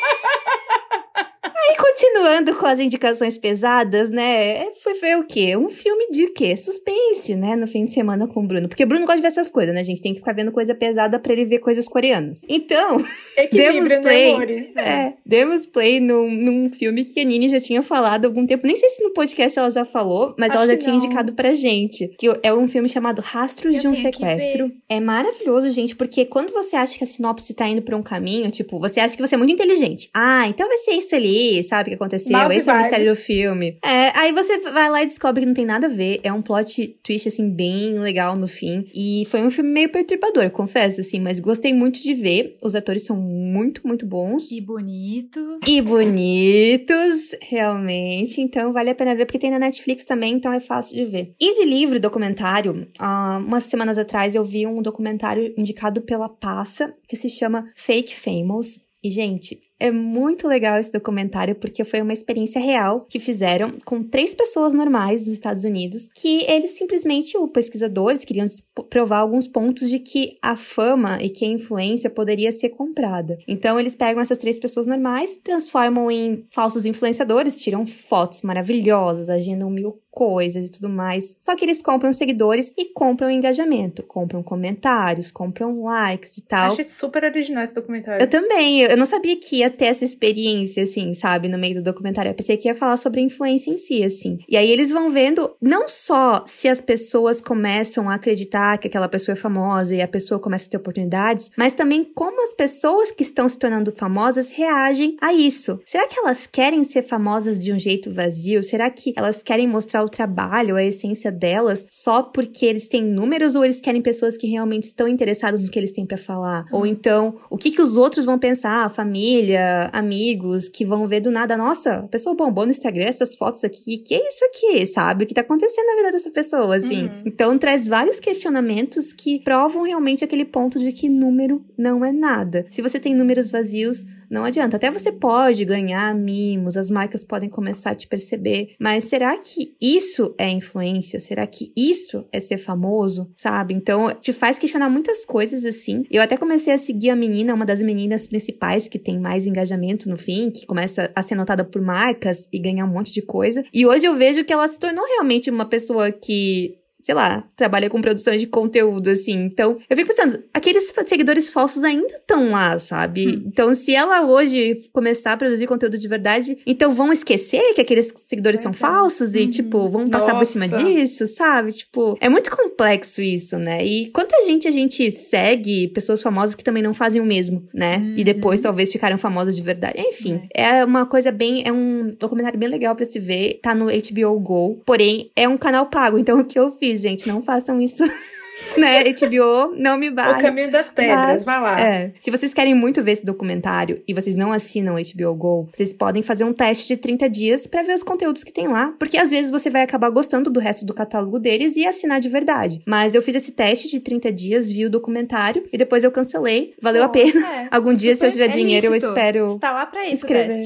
Continuando 1.97 2.55
com 2.55 2.65
as 2.67 2.79
indicações 2.79 3.39
pesadas, 3.39 4.11
né? 4.11 4.67
Foi 4.83 4.93
ver 4.93 5.17
o 5.17 5.23
quê? 5.25 5.57
Um 5.57 5.69
filme 5.69 6.09
de 6.11 6.27
quê? 6.27 6.55
Suspense, 6.55 7.35
né? 7.35 7.55
No 7.55 7.65
fim 7.65 7.85
de 7.85 7.91
semana 7.91 8.27
com 8.27 8.41
o 8.41 8.47
Bruno. 8.47 8.67
Porque 8.67 8.83
o 8.83 8.87
Bruno 8.87 9.03
gosta 9.03 9.17
de 9.17 9.21
ver 9.23 9.29
essas 9.29 9.49
coisas, 9.49 9.73
né? 9.73 9.81
A 9.81 9.83
gente 9.83 10.01
tem 10.01 10.13
que 10.13 10.19
ficar 10.19 10.33
vendo 10.33 10.51
coisa 10.51 10.75
pesada 10.75 11.17
pra 11.17 11.33
ele 11.33 11.45
ver 11.45 11.59
coisas 11.59 11.87
coreanas. 11.87 12.41
Então, 12.47 13.03
demos 13.51 13.89
né, 13.89 13.99
play. 13.99 14.31
Amores, 14.31 14.73
né? 14.73 14.83
É, 14.83 15.13
demos 15.25 15.65
play 15.65 15.99
num, 15.99 16.29
num 16.29 16.69
filme 16.69 17.03
que 17.03 17.19
a 17.19 17.23
Nini 17.23 17.49
já 17.49 17.59
tinha 17.59 17.81
falado 17.81 18.25
há 18.25 18.27
algum 18.27 18.45
tempo. 18.45 18.67
Nem 18.67 18.75
sei 18.75 18.89
se 18.89 19.03
no 19.03 19.11
podcast 19.11 19.57
ela 19.57 19.71
já 19.71 19.85
falou, 19.85 20.35
mas 20.37 20.51
Acho 20.51 20.57
ela 20.61 20.71
já 20.73 20.77
tinha 20.77 20.93
não. 20.93 20.99
indicado 20.99 21.33
pra 21.33 21.53
gente. 21.53 22.09
Que 22.19 22.27
é 22.43 22.53
um 22.53 22.67
filme 22.67 22.87
chamado 22.87 23.21
Rastros 23.21 23.75
Eu 23.75 23.81
de 23.81 23.87
um 23.87 23.95
Sequestro. 23.95 24.71
É 24.87 24.99
maravilhoso, 24.99 25.69
gente, 25.71 25.95
porque 25.95 26.25
quando 26.25 26.51
você 26.53 26.75
acha 26.75 26.97
que 26.97 27.03
a 27.03 27.07
sinopse 27.07 27.53
tá 27.55 27.67
indo 27.67 27.81
pra 27.81 27.97
um 27.97 28.03
caminho, 28.03 28.51
tipo, 28.51 28.79
você 28.79 28.99
acha 28.99 29.15
que 29.15 29.21
você 29.21 29.33
é 29.33 29.37
muito 29.37 29.53
inteligente. 29.53 30.09
Ah, 30.13 30.47
então 30.47 30.67
vai 30.67 30.77
ser 30.77 30.91
isso 30.91 31.15
ali 31.15 31.63
sabe? 31.67 31.86
Que 31.89 31.95
aconteceu, 31.95 32.31
Mal 32.31 32.51
esse 32.51 32.69
é 32.69 32.73
o 32.73 32.77
mistério 32.77 33.09
do 33.09 33.15
filme. 33.15 33.77
É, 33.83 34.17
aí 34.17 34.31
você 34.31 34.59
vai 34.59 34.89
lá 34.89 35.03
e 35.03 35.05
descobre 35.05 35.41
que 35.41 35.45
não 35.45 35.53
tem 35.53 35.65
nada 35.65 35.87
a 35.87 35.89
ver. 35.89 36.19
É 36.23 36.31
um 36.31 36.41
plot 36.41 36.99
twist, 37.03 37.27
assim, 37.27 37.49
bem 37.49 37.97
legal 37.99 38.35
no 38.35 38.47
fim. 38.47 38.85
E 38.93 39.23
foi 39.27 39.41
um 39.41 39.51
filme 39.51 39.69
meio 39.69 39.89
perturbador, 39.89 40.49
confesso, 40.49 41.01
assim, 41.01 41.19
mas 41.19 41.39
gostei 41.39 41.73
muito 41.73 42.01
de 42.01 42.13
ver. 42.13 42.57
Os 42.61 42.75
atores 42.75 43.05
são 43.05 43.15
muito, 43.17 43.85
muito 43.85 44.05
bons. 44.05 44.51
E 44.51 44.61
bonitos. 44.61 45.59
E 45.65 45.81
bonitos, 45.81 47.35
realmente. 47.41 48.41
Então 48.41 48.73
vale 48.73 48.89
a 48.89 48.95
pena 48.95 49.15
ver, 49.15 49.25
porque 49.25 49.39
tem 49.39 49.51
na 49.51 49.59
Netflix 49.59 50.03
também, 50.03 50.33
então 50.33 50.51
é 50.51 50.59
fácil 50.59 50.95
de 50.95 51.05
ver. 51.05 51.33
E 51.39 51.53
de 51.53 51.65
livro, 51.65 51.99
documentário, 51.99 52.87
uh, 52.99 53.45
umas 53.45 53.63
semanas 53.63 53.97
atrás 53.97 54.35
eu 54.35 54.43
vi 54.43 54.65
um 54.65 54.81
documentário 54.81 55.53
indicado 55.57 56.01
pela 56.01 56.29
Passa, 56.29 56.93
que 57.07 57.15
se 57.15 57.29
chama 57.29 57.69
Fake 57.75 58.15
Famous. 58.15 58.81
E, 59.03 59.11
gente, 59.11 59.59
é 59.79 59.91
muito 59.91 60.47
legal 60.47 60.79
esse 60.79 60.91
documentário 60.91 61.55
porque 61.55 61.83
foi 61.83 62.01
uma 62.01 62.13
experiência 62.13 62.59
real 62.59 63.05
que 63.09 63.19
fizeram 63.19 63.77
com 63.85 64.03
três 64.03 64.33
pessoas 64.33 64.73
normais 64.73 65.25
dos 65.25 65.33
Estados 65.33 65.63
Unidos, 65.63 66.09
que 66.15 66.43
eles 66.49 66.71
simplesmente, 66.71 67.37
os 67.37 67.51
pesquisadores, 67.51 68.25
queriam 68.25 68.45
provar 68.89 69.19
alguns 69.19 69.47
pontos 69.47 69.89
de 69.89 69.99
que 69.99 70.37
a 70.41 70.55
fama 70.55 71.21
e 71.21 71.29
que 71.29 71.45
a 71.45 71.49
influência 71.49 72.09
poderia 72.09 72.51
ser 72.51 72.69
comprada. 72.69 73.37
Então 73.47 73.79
eles 73.79 73.95
pegam 73.95 74.21
essas 74.21 74.37
três 74.37 74.59
pessoas 74.59 74.87
normais, 74.87 75.37
transformam 75.43 76.09
em 76.09 76.45
falsos 76.49 76.85
influenciadores, 76.85 77.61
tiram 77.61 77.85
fotos 77.85 78.41
maravilhosas, 78.41 79.29
agendam 79.29 79.69
mil 79.69 79.99
coisas 80.17 80.65
e 80.65 80.71
tudo 80.71 80.89
mais. 80.89 81.35
Só 81.39 81.55
que 81.55 81.63
eles 81.63 81.79
compram 81.79 82.11
seguidores 82.11 82.73
e 82.75 82.85
compram 82.85 83.29
engajamento, 83.29 84.01
compram 84.01 84.41
comentários, 84.41 85.29
compram 85.29 85.83
likes 85.83 86.37
e 86.37 86.41
tal. 86.41 86.71
Achei 86.71 86.83
super 86.83 87.23
original 87.23 87.63
esse 87.63 87.75
documentário. 87.75 88.19
Eu 88.19 88.27
também, 88.27 88.81
eu 88.81 88.97
não 88.97 89.05
sabia 89.05 89.39
que 89.39 89.57
ia 89.57 89.69
ter 89.69 89.85
essa 89.85 90.03
experiência, 90.03 90.81
assim, 90.81 91.13
sabe, 91.13 91.47
no 91.47 91.59
meio 91.59 91.75
do 91.75 91.83
documentário. 91.83 92.31
Eu 92.31 92.33
pensei 92.33 92.57
que 92.57 92.67
ia 92.67 92.73
falar 92.73 92.97
sobre 92.97 93.19
a 93.19 93.23
influência 93.23 93.69
em 93.69 93.77
si, 93.77 94.03
assim. 94.03 94.39
E 94.49 94.57
aí 94.57 94.71
eles 94.71 94.91
vão 94.91 95.07
vendo 95.11 95.55
não 95.61 95.87
só 95.87 96.43
se 96.47 96.67
as 96.67 96.81
pessoas 96.81 97.39
começam 97.39 98.09
a 98.09 98.15
acreditar 98.15 98.79
que 98.79 98.87
aquela 98.87 99.07
pessoa 99.07 99.33
é 99.33 99.35
famosa 99.35 99.95
e 99.95 100.01
a 100.01 100.07
pessoa 100.07 100.39
começa 100.39 100.65
a 100.65 100.69
ter 100.71 100.77
oportunidades, 100.77 101.51
mas 101.55 101.73
também 101.75 102.03
como 102.03 102.41
as 102.41 102.53
pessoas 102.53 103.11
que 103.11 103.21
estão 103.21 103.47
se 103.47 103.59
tornando 103.59 103.91
famosas 103.91 104.49
reagem 104.49 105.15
a 105.21 105.31
isso. 105.31 105.79
Será 105.85 106.07
que 106.07 106.17
elas 106.17 106.47
querem 106.47 106.83
ser 106.83 107.03
famosas 107.03 107.63
de 107.63 107.71
um 107.71 107.77
jeito 107.77 108.11
vazio? 108.11 108.63
Será 108.63 108.89
que 108.89 109.13
elas 109.15 109.43
querem 109.43 109.67
mostrar 109.67 110.06
o 110.07 110.09
trabalho, 110.09 110.75
a 110.75 110.83
essência 110.83 111.31
delas, 111.31 111.85
só 111.89 112.23
porque 112.23 112.65
eles 112.65 112.87
têm 112.87 113.03
números 113.03 113.55
ou 113.55 113.63
eles 113.63 113.79
querem 113.79 114.01
pessoas 114.01 114.37
que 114.37 114.47
realmente 114.47 114.83
estão 114.83 115.07
interessadas 115.07 115.63
no 115.63 115.69
que 115.69 115.77
eles 115.77 115.91
têm 115.91 116.05
para 116.05 116.17
falar? 116.17 116.65
Ou 116.71 116.85
então, 116.85 117.35
o 117.49 117.57
que 117.57 117.71
que 117.71 117.81
os 117.81 117.97
outros 117.97 118.25
vão 118.25 118.39
pensar, 118.39 118.89
família, 118.91 119.89
amigos 119.93 120.67
que 120.67 120.85
vão 120.85 121.05
ver 121.07 121.21
do 121.21 121.31
nada, 121.31 121.55
nossa, 121.55 121.97
a 121.97 122.07
pessoa 122.07 122.35
bombou 122.35 122.65
no 122.65 122.71
Instagram 122.71 123.05
essas 123.05 123.35
fotos 123.35 123.63
aqui, 123.63 123.99
que 123.99 124.15
é 124.15 124.27
isso 124.27 124.45
aqui, 124.45 124.85
sabe? 124.85 125.23
O 125.23 125.27
que 125.27 125.33
tá 125.33 125.41
acontecendo 125.41 125.85
na 125.85 125.95
vida 125.95 126.11
dessa 126.11 126.31
pessoa, 126.31 126.75
assim. 126.75 127.03
Uhum. 127.03 127.21
Então 127.25 127.57
traz 127.57 127.87
vários 127.87 128.19
questionamentos 128.19 129.13
que 129.13 129.39
provam 129.43 129.83
realmente 129.83 130.23
aquele 130.23 130.45
ponto 130.45 130.79
de 130.79 130.91
que 130.91 131.09
número 131.09 131.63
não 131.77 132.03
é 132.03 132.11
nada. 132.11 132.65
Se 132.69 132.81
você 132.81 132.99
tem 132.99 133.13
números 133.13 133.49
vazios, 133.49 134.05
não 134.29 134.43
adianta. 134.43 134.77
Até 134.77 134.91
você 134.91 135.11
pode 135.11 135.63
ganhar 135.65 136.13
mimos, 136.15 136.77
as 136.77 136.89
marcas 136.89 137.23
podem 137.23 137.49
começar 137.49 137.91
a 137.91 137.95
te 137.95 138.07
perceber, 138.07 138.75
mas 138.79 139.05
será 139.05 139.37
que 139.37 139.75
isso 139.81 140.33
é 140.37 140.49
influência? 140.49 141.19
Será 141.19 141.45
que 141.47 141.71
isso 141.75 142.25
é 142.31 142.39
ser 142.39 142.57
famoso? 142.57 143.31
Sabe? 143.35 143.73
Então, 143.73 144.13
te 144.13 144.33
faz 144.33 144.59
questionar 144.59 144.89
muitas 144.89 145.25
coisas 145.25 145.65
assim. 145.65 146.03
Eu 146.09 146.21
até 146.21 146.37
comecei 146.37 146.73
a 146.73 146.77
seguir 146.77 147.09
a 147.09 147.15
menina, 147.15 147.53
uma 147.53 147.65
das 147.65 147.81
meninas 147.81 148.27
principais 148.27 148.87
que 148.87 148.99
tem 148.99 149.19
mais 149.19 149.45
engajamento 149.45 150.09
no 150.09 150.17
fim, 150.17 150.51
que 150.51 150.65
começa 150.65 151.11
a 151.15 151.23
ser 151.23 151.35
notada 151.35 151.63
por 151.63 151.81
marcas 151.81 152.47
e 152.51 152.59
ganhar 152.59 152.85
um 152.85 152.91
monte 152.91 153.13
de 153.13 153.21
coisa. 153.21 153.63
E 153.73 153.85
hoje 153.85 154.05
eu 154.05 154.15
vejo 154.15 154.43
que 154.43 154.53
ela 154.53 154.67
se 154.67 154.79
tornou 154.79 155.05
realmente 155.05 155.49
uma 155.49 155.65
pessoa 155.65 156.11
que 156.11 156.77
sei 157.07 157.15
lá, 157.15 157.41
trabalha 157.55 157.89
com 157.89 158.01
produção 158.01 158.35
de 158.35 158.45
conteúdo, 158.45 159.09
assim. 159.09 159.45
Então, 159.45 159.77
eu 159.89 159.95
fico 159.95 160.09
pensando, 160.09 160.43
aqueles 160.53 160.93
seguidores 161.05 161.49
falsos 161.49 161.85
ainda 161.85 162.17
estão 162.17 162.51
lá, 162.51 162.77
sabe? 162.79 163.25
Hum. 163.29 163.43
Então, 163.45 163.73
se 163.73 163.95
ela 163.95 164.27
hoje 164.27 164.89
começar 164.91 165.31
a 165.31 165.37
produzir 165.37 165.67
conteúdo 165.67 165.97
de 165.97 166.05
verdade, 166.05 166.57
então 166.67 166.91
vão 166.91 167.13
esquecer 167.13 167.73
que 167.73 167.79
aqueles 167.79 168.13
seguidores 168.13 168.59
são 168.59 168.73
falsos 168.73 169.35
e, 169.35 169.43
uhum. 169.43 169.49
tipo, 169.49 169.89
vão 169.89 170.05
passar 170.05 170.33
Nossa. 170.33 170.39
por 170.39 170.45
cima 170.45 170.67
disso, 170.67 171.25
sabe? 171.27 171.71
Tipo, 171.71 172.17
é 172.19 172.27
muito 172.27 172.51
complexo 172.51 173.21
isso, 173.21 173.57
né? 173.57 173.85
E 173.85 174.07
quanta 174.07 174.43
gente 174.45 174.67
a 174.67 174.71
gente 174.71 175.09
segue, 175.09 175.87
pessoas 175.87 176.21
famosas 176.21 176.55
que 176.55 176.63
também 176.63 176.83
não 176.83 176.93
fazem 176.93 177.21
o 177.21 177.25
mesmo, 177.25 177.65
né? 177.73 177.99
Uhum. 177.99 178.15
E 178.17 178.23
depois 178.25 178.59
talvez 178.59 178.91
ficaram 178.91 179.17
famosas 179.17 179.55
de 179.55 179.61
verdade. 179.61 179.97
Enfim, 179.97 180.41
é. 180.53 180.79
é 180.79 180.83
uma 180.83 181.05
coisa 181.05 181.31
bem. 181.31 181.63
É 181.65 181.71
um 181.71 182.13
documentário 182.19 182.59
bem 182.59 182.67
legal 182.67 182.97
para 182.97 183.05
se 183.05 183.17
ver. 183.17 183.61
Tá 183.63 183.73
no 183.73 183.85
HBO 183.85 184.37
Go. 184.41 184.81
Porém, 184.85 185.31
é 185.37 185.47
um 185.47 185.55
canal 185.55 185.85
pago. 185.85 186.17
Então, 186.17 186.41
o 186.41 186.43
que 186.43 186.59
eu 186.59 186.69
fiz? 186.69 186.96
Gente, 186.97 187.27
não 187.27 187.41
façam 187.41 187.79
isso. 187.81 188.03
né? 188.77 189.03
HBO, 189.03 189.75
não 189.75 189.97
me 189.97 190.09
bate. 190.09 190.39
O 190.39 190.41
caminho 190.41 190.71
das 190.71 190.89
pedras, 190.89 191.17
mas, 191.17 191.43
vai 191.43 191.61
lá. 191.61 191.79
É. 191.79 192.11
Se 192.19 192.31
vocês 192.31 192.53
querem 192.53 192.73
muito 192.73 193.01
ver 193.01 193.11
esse 193.11 193.25
documentário 193.25 194.01
e 194.07 194.13
vocês 194.13 194.35
não 194.35 194.51
assinam 194.51 194.95
HBO 194.95 195.35
Go, 195.35 195.69
vocês 195.73 195.93
podem 195.93 196.21
fazer 196.21 196.43
um 196.43 196.53
teste 196.53 196.87
de 196.87 196.97
30 196.97 197.29
dias 197.29 197.67
para 197.67 197.83
ver 197.83 197.93
os 197.93 198.03
conteúdos 198.03 198.43
que 198.43 198.51
tem 198.51 198.67
lá, 198.67 198.93
porque 198.99 199.17
às 199.17 199.31
vezes 199.31 199.51
você 199.51 199.69
vai 199.69 199.83
acabar 199.83 200.09
gostando 200.09 200.49
do 200.49 200.59
resto 200.59 200.85
do 200.85 200.93
catálogo 200.93 201.39
deles 201.39 201.75
e 201.75 201.85
assinar 201.85 202.19
de 202.19 202.29
verdade. 202.29 202.81
Mas 202.85 203.15
eu 203.15 203.21
fiz 203.21 203.35
esse 203.35 203.51
teste 203.51 203.87
de 203.87 203.99
30 203.99 204.31
dias, 204.31 204.71
vi 204.71 204.85
o 204.85 204.89
documentário 204.89 205.63
e 205.71 205.77
depois 205.77 206.03
eu 206.03 206.11
cancelei. 206.11 206.73
Valeu 206.81 207.03
Bom, 207.03 207.07
a 207.07 207.09
pena. 207.09 207.47
É. 207.47 207.67
Algum 207.71 207.93
dia, 207.93 208.15
Super 208.15 208.31
se 208.31 208.37
eu 208.39 208.43
tiver 208.43 208.55
é 208.55 208.57
dinheiro, 208.57 208.93
lícito. 208.93 209.11
eu 209.11 209.13
espero. 209.13 209.47
Está 209.47 209.71
lá 209.71 209.85
pra 209.85 210.05
isso, 210.05 210.25
escrever. 210.25 210.59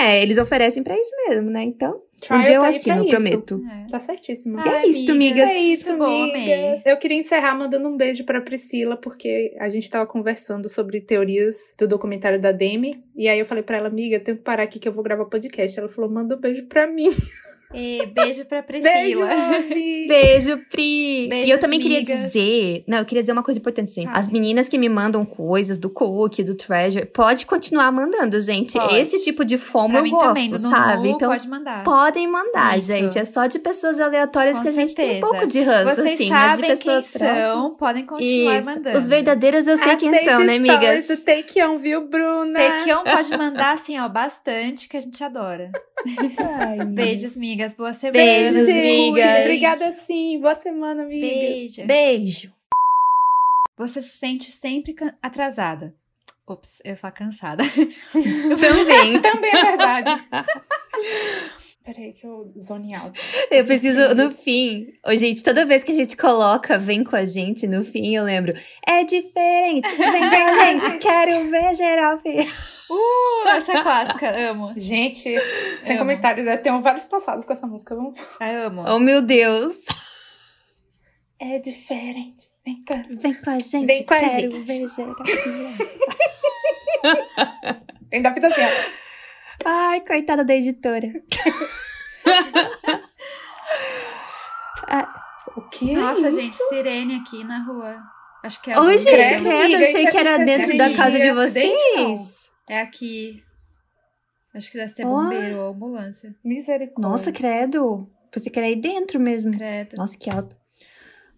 É, 0.00 0.20
eles 0.22 0.38
oferecem 0.38 0.82
para 0.82 0.98
isso 0.98 1.10
mesmo, 1.28 1.50
né? 1.50 1.62
Então. 1.62 2.00
Trial 2.26 2.40
um 2.40 2.42
dia 2.42 2.54
eu 2.54 2.60
tá 2.60 2.68
assino, 2.68 3.08
prometo. 3.08 3.64
É. 3.70 3.88
Tá 3.88 4.00
certíssimo. 4.00 4.58
E 4.58 4.68
é 4.68 4.86
isso, 4.88 5.12
amigas. 5.12 5.48
É 5.48 5.58
isso, 5.58 5.90
amigas. 5.90 6.82
Eu 6.84 6.96
queria 6.96 7.18
encerrar 7.18 7.54
mandando 7.54 7.88
um 7.88 7.96
beijo 7.96 8.24
pra 8.24 8.40
Priscila, 8.40 8.96
porque 8.96 9.54
a 9.58 9.68
gente 9.68 9.88
tava 9.88 10.06
conversando 10.06 10.68
sobre 10.68 11.00
teorias 11.00 11.74
do 11.78 11.86
documentário 11.86 12.40
da 12.40 12.50
Demi. 12.50 13.02
E 13.14 13.28
aí 13.28 13.38
eu 13.38 13.46
falei 13.46 13.62
pra 13.62 13.76
ela, 13.76 13.88
amiga, 13.88 14.16
eu 14.16 14.22
tenho 14.22 14.36
que 14.36 14.42
parar 14.42 14.64
aqui 14.64 14.78
que 14.78 14.88
eu 14.88 14.92
vou 14.92 15.04
gravar 15.04 15.24
podcast. 15.26 15.78
Ela 15.78 15.88
falou, 15.88 16.10
manda 16.10 16.36
um 16.36 16.40
beijo 16.40 16.64
pra 16.66 16.86
mim. 16.86 17.08
E 17.74 18.06
beijo 18.06 18.44
pra 18.44 18.62
Priscila. 18.62 19.26
Beijo, 19.26 20.08
beijo 20.08 20.58
Pri. 20.70 21.26
Beijos, 21.28 21.48
e 21.48 21.50
eu 21.50 21.58
também 21.58 21.80
amigas. 21.80 21.82
queria 21.82 22.02
dizer. 22.02 22.84
Não, 22.86 22.98
eu 22.98 23.04
queria 23.04 23.22
dizer 23.22 23.32
uma 23.32 23.42
coisa 23.42 23.58
importante, 23.58 23.90
gente. 23.90 24.08
Ah. 24.08 24.18
As 24.18 24.28
meninas 24.28 24.68
que 24.68 24.78
me 24.78 24.88
mandam 24.88 25.24
coisas 25.24 25.78
do 25.78 25.90
Cook, 25.90 26.38
do 26.42 26.54
Treasure, 26.54 27.06
pode 27.06 27.44
continuar 27.46 27.90
mandando, 27.90 28.40
gente. 28.40 28.72
Pode. 28.74 28.96
Esse 28.96 29.22
tipo 29.24 29.44
de 29.44 29.58
fomo 29.58 29.96
eu 29.98 30.08
gosto, 30.08 30.28
também, 30.28 30.48
sabe? 30.48 31.08
então, 31.10 31.28
pode 31.28 31.48
mandar. 31.48 31.82
podem 31.84 32.28
mandar, 32.28 32.78
Isso. 32.78 32.86
gente. 32.88 33.18
É 33.18 33.24
só 33.24 33.46
de 33.46 33.58
pessoas 33.58 33.98
aleatórias 33.98 34.56
Com 34.58 34.62
que 34.62 34.68
a 34.68 34.72
gente 34.72 34.94
tem 34.94 35.18
um 35.18 35.20
pouco 35.20 35.46
de 35.46 35.60
ranço, 35.60 35.94
Vocês 35.94 36.14
assim, 36.14 36.30
mas 36.30 36.56
de 36.56 36.66
pessoas 36.66 37.10
quem 37.10 37.20
são, 37.20 37.76
podem 37.76 38.06
continuar 38.06 38.58
Isso. 38.58 38.70
mandando. 38.70 38.98
Os 38.98 39.08
verdadeiros 39.08 39.66
eu 39.66 39.76
sei 39.76 39.92
Aceite 39.94 40.00
quem 40.00 40.24
são, 40.24 40.44
né, 40.44 40.56
amigas? 40.56 41.06
Do 41.06 41.16
Take 41.16 41.62
On, 41.62 41.76
viu, 41.78 42.06
Bruna? 42.06 42.58
Take 42.58 42.92
On 42.92 43.04
pode 43.04 43.36
mandar, 43.36 43.74
assim, 43.74 43.98
ó, 43.98 44.08
bastante, 44.08 44.88
que 44.88 44.96
a 44.96 45.00
gente 45.00 45.22
adora. 45.22 45.70
Ai, 46.58 46.84
Beijos, 46.84 47.36
amigas. 47.36 47.55
Boa 47.76 47.94
semana. 47.94 48.24
Beijos, 48.24 48.68
amigas. 48.68 49.40
Obrigada, 49.40 49.92
sim. 49.92 50.38
Boa 50.40 50.54
semana, 50.54 51.02
amigas. 51.02 51.30
Beijo. 51.30 51.86
Beijo. 51.86 52.52
Você 53.78 54.00
se 54.00 54.16
sente 54.16 54.50
sempre 54.52 54.94
atrasada. 55.22 55.94
Ops, 56.48 56.80
eu 56.84 56.90
ia 56.90 56.96
falar 56.96 57.12
cansada. 57.12 57.64
também. 58.12 59.20
também 59.20 59.50
é 59.50 59.62
verdade. 59.64 60.28
Peraí 61.84 62.12
que 62.14 62.26
eu 62.26 62.52
zone 62.60 62.94
alto. 62.94 63.20
Eu 63.48 63.64
preciso, 63.64 64.12
no 64.14 64.28
fim... 64.28 64.88
Oh, 65.06 65.14
gente, 65.14 65.40
toda 65.40 65.64
vez 65.64 65.84
que 65.84 65.92
a 65.92 65.94
gente 65.94 66.16
coloca 66.16 66.76
Vem 66.76 67.04
com 67.04 67.14
a 67.14 67.24
gente, 67.24 67.64
no 67.68 67.84
fim 67.84 68.16
eu 68.16 68.24
lembro. 68.24 68.52
É 68.84 69.04
diferente, 69.04 69.88
vem 69.94 70.28
com 70.28 70.36
a 70.36 70.54
gente, 70.74 70.98
quero 70.98 71.48
ver 71.48 71.74
geral. 71.76 72.18
Uh, 72.18 73.48
essa 73.48 73.78
é 73.78 73.82
clássica, 73.82 74.50
amo. 74.50 74.72
Gente, 74.76 75.22
sem 75.82 75.92
amo. 75.92 75.98
comentários, 75.98 76.44
eu 76.44 76.60
tenho 76.60 76.80
vários 76.80 77.04
passados 77.04 77.44
com 77.44 77.52
essa 77.52 77.68
música. 77.68 77.94
Vamos... 77.94 78.18
Eu 78.40 78.66
amo. 78.66 78.84
Oh, 78.88 78.98
meu 78.98 79.22
Deus. 79.22 79.84
É 81.38 81.60
diferente. 81.60 82.55
Vem 82.66 82.82
cá. 82.82 83.06
Vem 83.08 83.32
com 83.32 83.50
a 83.50 83.58
gente. 83.60 83.86
Vem 83.86 84.04
com 84.04 84.14
a 84.14 84.18
quero 84.18 84.50
gente. 84.50 84.64
ver 84.64 84.88
geral 84.88 85.14
Tem 88.10 88.20
da 88.20 88.30
assim, 88.30 88.42
ó. 88.42 88.46
Ai, 89.64 90.00
coitada 90.00 90.44
da 90.44 90.52
editora. 90.52 91.06
ah, 94.88 95.22
o 95.56 95.62
que 95.62 95.92
é 95.92 95.94
Nossa, 95.94 96.28
isso? 96.28 96.40
gente, 96.40 96.56
sirene 96.68 97.14
aqui 97.14 97.44
na 97.44 97.64
rua. 97.64 98.02
Acho 98.42 98.60
que 98.60 98.72
é 98.72 98.80
Oi, 98.80 98.98
gente, 98.98 99.10
credo, 99.10 99.44
credo 99.44 99.84
achei 99.84 100.06
que 100.06 100.16
era 100.16 100.38
dentro 100.38 100.76
da 100.76 100.92
casa 100.96 101.20
de 101.20 101.30
vocês. 101.32 102.50
É 102.68 102.80
aqui. 102.80 103.44
Acho 104.52 104.72
que 104.72 104.76
deve 104.76 104.92
ser 104.92 105.04
bombeiro 105.04 105.56
oh. 105.56 105.66
ou 105.66 105.72
ambulância. 105.72 106.34
Misericórdia. 106.42 107.08
Nossa, 107.08 107.30
credo. 107.30 108.10
Pensei 108.32 108.50
que 108.50 108.58
era 108.58 108.66
aí 108.66 108.74
dentro 108.74 109.20
mesmo. 109.20 109.56
Credo. 109.56 109.96
Nossa, 109.96 110.18
que 110.18 110.28
alto. 110.28 110.56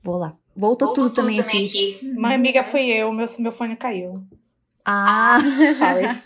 Vou 0.03 0.17
lá. 0.17 0.35
Voltou, 0.59 0.89
Voltou 0.89 1.05
tudo, 1.05 1.15
tudo, 1.15 1.27
também, 1.27 1.39
aqui. 1.39 1.67
aqui. 1.67 2.01
Uma 2.17 2.35
amiga 2.35 2.65
fui 2.65 2.91
eu, 2.91 3.13
meu, 3.13 3.27
meu 3.39 3.53
fone 3.53 3.77
caiu. 3.77 4.15
Ah, 4.85 5.39
sorry. 5.79 6.21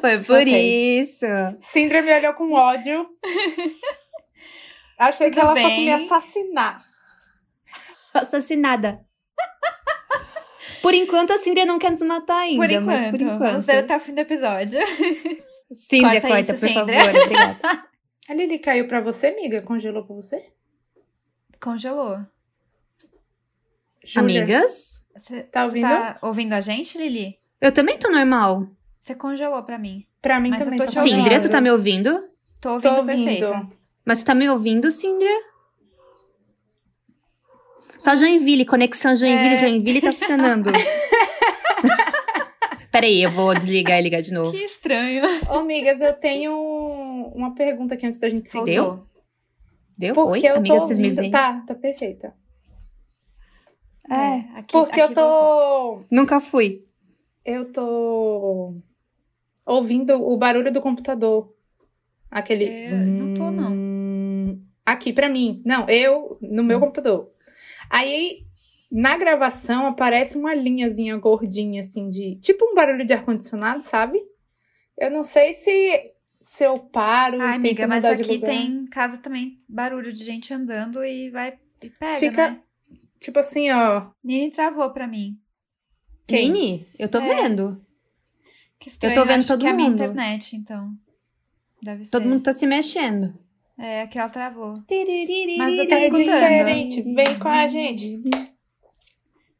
Foi 0.00 0.18
por 0.24 0.40
okay. 0.40 1.00
isso. 1.00 1.26
Sindra 1.60 2.00
me 2.00 2.16
olhou 2.16 2.32
com 2.32 2.50
ódio. 2.54 3.06
Achei 4.98 5.30
Tudo 5.30 5.34
que 5.34 5.40
ela 5.40 5.52
bem. 5.52 5.64
fosse 5.64 5.80
me 5.80 5.92
assassinar. 5.92 6.84
Assassinada. 8.14 9.04
Por 10.80 10.94
enquanto, 10.94 11.32
a 11.32 11.38
Cindy 11.38 11.66
não 11.66 11.78
quer 11.78 11.90
nos 11.90 12.00
matar 12.02 12.38
ainda. 12.38 12.56
Por 12.62 12.70
enquanto. 12.70 13.10
por 13.10 13.20
enquanto. 13.20 13.38
Vamos 13.38 13.66
ver 13.66 13.78
até 13.78 13.96
o 13.96 14.00
fim 14.00 14.14
do 14.14 14.20
episódio. 14.20 14.80
Cindy, 15.74 16.20
corta, 16.20 16.28
corta 16.28 16.52
isso, 16.52 16.60
por 16.60 16.68
Cindra. 16.68 17.04
favor. 17.04 17.22
Obrigada. 17.22 17.88
A 18.30 18.34
Lili 18.34 18.58
caiu 18.58 18.88
pra 18.88 19.00
você, 19.00 19.28
amiga? 19.28 19.60
Congelou 19.60 20.04
pra 20.04 20.14
você? 20.14 20.52
Congelou. 21.60 22.20
Júlia, 24.04 24.42
Amigas? 24.42 25.02
Você 25.16 25.42
tá 25.42 25.64
ouvindo? 25.64 25.88
tá 25.88 26.18
ouvindo 26.22 26.52
a 26.52 26.60
gente, 26.60 26.96
Lili? 26.96 27.38
Eu 27.60 27.72
também 27.72 27.98
tô 27.98 28.10
normal. 28.10 28.68
Você 29.00 29.14
congelou 29.14 29.62
pra 29.62 29.78
mim. 29.78 30.06
Pra 30.20 30.38
mim 30.38 30.50
Mas 30.50 30.62
também. 30.62 30.78
Eu 30.78 30.86
tô 30.86 30.92
tá 30.92 31.02
Cindra, 31.02 31.40
tu 31.40 31.48
tá 31.48 31.60
me 31.60 31.70
ouvindo? 31.70 32.28
Tô 32.60 32.74
ouvindo, 32.74 32.90
tô 32.90 33.00
ouvindo. 33.00 33.24
perfeito. 33.24 33.78
Mas 34.04 34.20
tu 34.20 34.26
tá 34.26 34.34
me 34.34 34.48
ouvindo, 34.48 34.90
Cindra? 34.90 35.28
Só 37.98 38.14
Joinville, 38.14 38.64
conexão 38.64 39.16
Joinville, 39.16 39.56
é... 39.56 39.58
Joinville 39.58 40.00
tá 40.00 40.12
funcionando. 40.12 40.70
Peraí, 42.92 43.22
eu 43.22 43.30
vou 43.30 43.54
desligar 43.54 43.98
e 43.98 44.02
ligar 44.02 44.22
de 44.22 44.32
novo. 44.32 44.52
Que 44.52 44.64
estranho. 44.64 45.24
Ô, 45.48 45.58
amigas, 45.58 46.00
eu 46.00 46.14
tenho 46.14 46.52
uma 47.34 47.54
pergunta 47.54 47.94
aqui 47.94 48.06
antes 48.06 48.18
da 48.18 48.28
gente 48.28 48.48
seguir. 48.48 48.72
Deu? 48.72 49.02
Deu? 49.96 50.14
Porque 50.14 50.46
Oi, 50.46 50.52
eu 50.52 50.56
amigas, 50.56 50.84
vocês 50.84 50.98
me 50.98 51.10
veem? 51.10 51.30
Tá, 51.30 51.62
tá 51.66 51.74
perfeita. 51.74 52.34
É, 54.10 54.14
é 54.14 54.58
aqui, 54.58 54.72
Porque 54.72 55.00
aqui 55.00 55.12
eu 55.12 55.14
tô... 55.14 56.00
Nunca 56.10 56.40
fui. 56.40 56.84
Eu 57.44 57.72
tô 57.72 58.74
ouvindo 59.66 60.14
o 60.14 60.36
barulho 60.36 60.72
do 60.72 60.80
computador. 60.80 61.54
Aquele... 62.30 62.64
Eu 62.64 62.98
não 62.98 63.34
tô, 63.34 63.50
não. 63.50 64.58
Aqui, 64.84 65.12
pra 65.12 65.28
mim. 65.28 65.62
Não, 65.64 65.88
eu, 65.88 66.38
no 66.40 66.62
meu 66.62 66.78
hum. 66.78 66.80
computador. 66.80 67.30
Aí, 67.90 68.46
na 68.90 69.16
gravação, 69.16 69.86
aparece 69.86 70.36
uma 70.36 70.54
linhazinha 70.54 71.16
gordinha, 71.16 71.80
assim, 71.80 72.08
de. 72.08 72.36
Tipo 72.36 72.70
um 72.70 72.74
barulho 72.74 73.04
de 73.04 73.12
ar-condicionado, 73.12 73.82
sabe? 73.82 74.18
Eu 74.96 75.10
não 75.10 75.22
sei 75.22 75.52
se, 75.52 76.12
se 76.40 76.64
eu 76.64 76.78
paro. 76.78 77.40
Ai, 77.40 77.56
amiga, 77.56 77.86
mas 77.86 78.04
aqui 78.04 78.38
tem 78.38 78.86
casa 78.86 79.18
também 79.18 79.62
barulho 79.68 80.12
de 80.12 80.24
gente 80.24 80.52
andando 80.52 81.04
e 81.04 81.30
vai 81.30 81.58
e 81.82 81.90
pega. 81.90 82.18
Fica. 82.18 82.50
Né? 82.50 82.60
Tipo 83.20 83.38
assim, 83.38 83.70
ó. 83.70 84.10
Nini 84.22 84.50
travou 84.50 84.90
pra 84.90 85.06
mim. 85.06 85.38
Quem? 86.26 86.50
Nini? 86.50 86.88
Eu 86.98 87.08
tô 87.08 87.18
é. 87.18 87.34
vendo. 87.34 87.84
Que 88.78 88.88
estranho, 88.88 89.12
eu 89.12 89.22
tô 89.22 89.26
vendo 89.26 89.46
todo 89.46 89.60
que 89.60 89.72
mundo. 89.72 89.80
É 89.80 89.84
a 89.84 89.90
minha 89.90 89.94
internet, 89.94 90.56
então. 90.56 90.92
Deve 91.82 92.04
ser. 92.04 92.10
Todo 92.10 92.28
mundo 92.28 92.42
tá 92.42 92.52
se 92.52 92.66
mexendo. 92.66 93.34
É, 93.78 94.02
aqui 94.02 94.18
ela 94.18 94.28
travou. 94.28 94.74
Mas 95.58 95.78
eu 95.78 95.88
tô 95.88 95.94
é 95.94 96.06
escutando. 96.06 96.24
Diferente. 96.24 97.02
Vem 97.02 97.38
com 97.38 97.48
a 97.48 97.66
gente. 97.66 98.22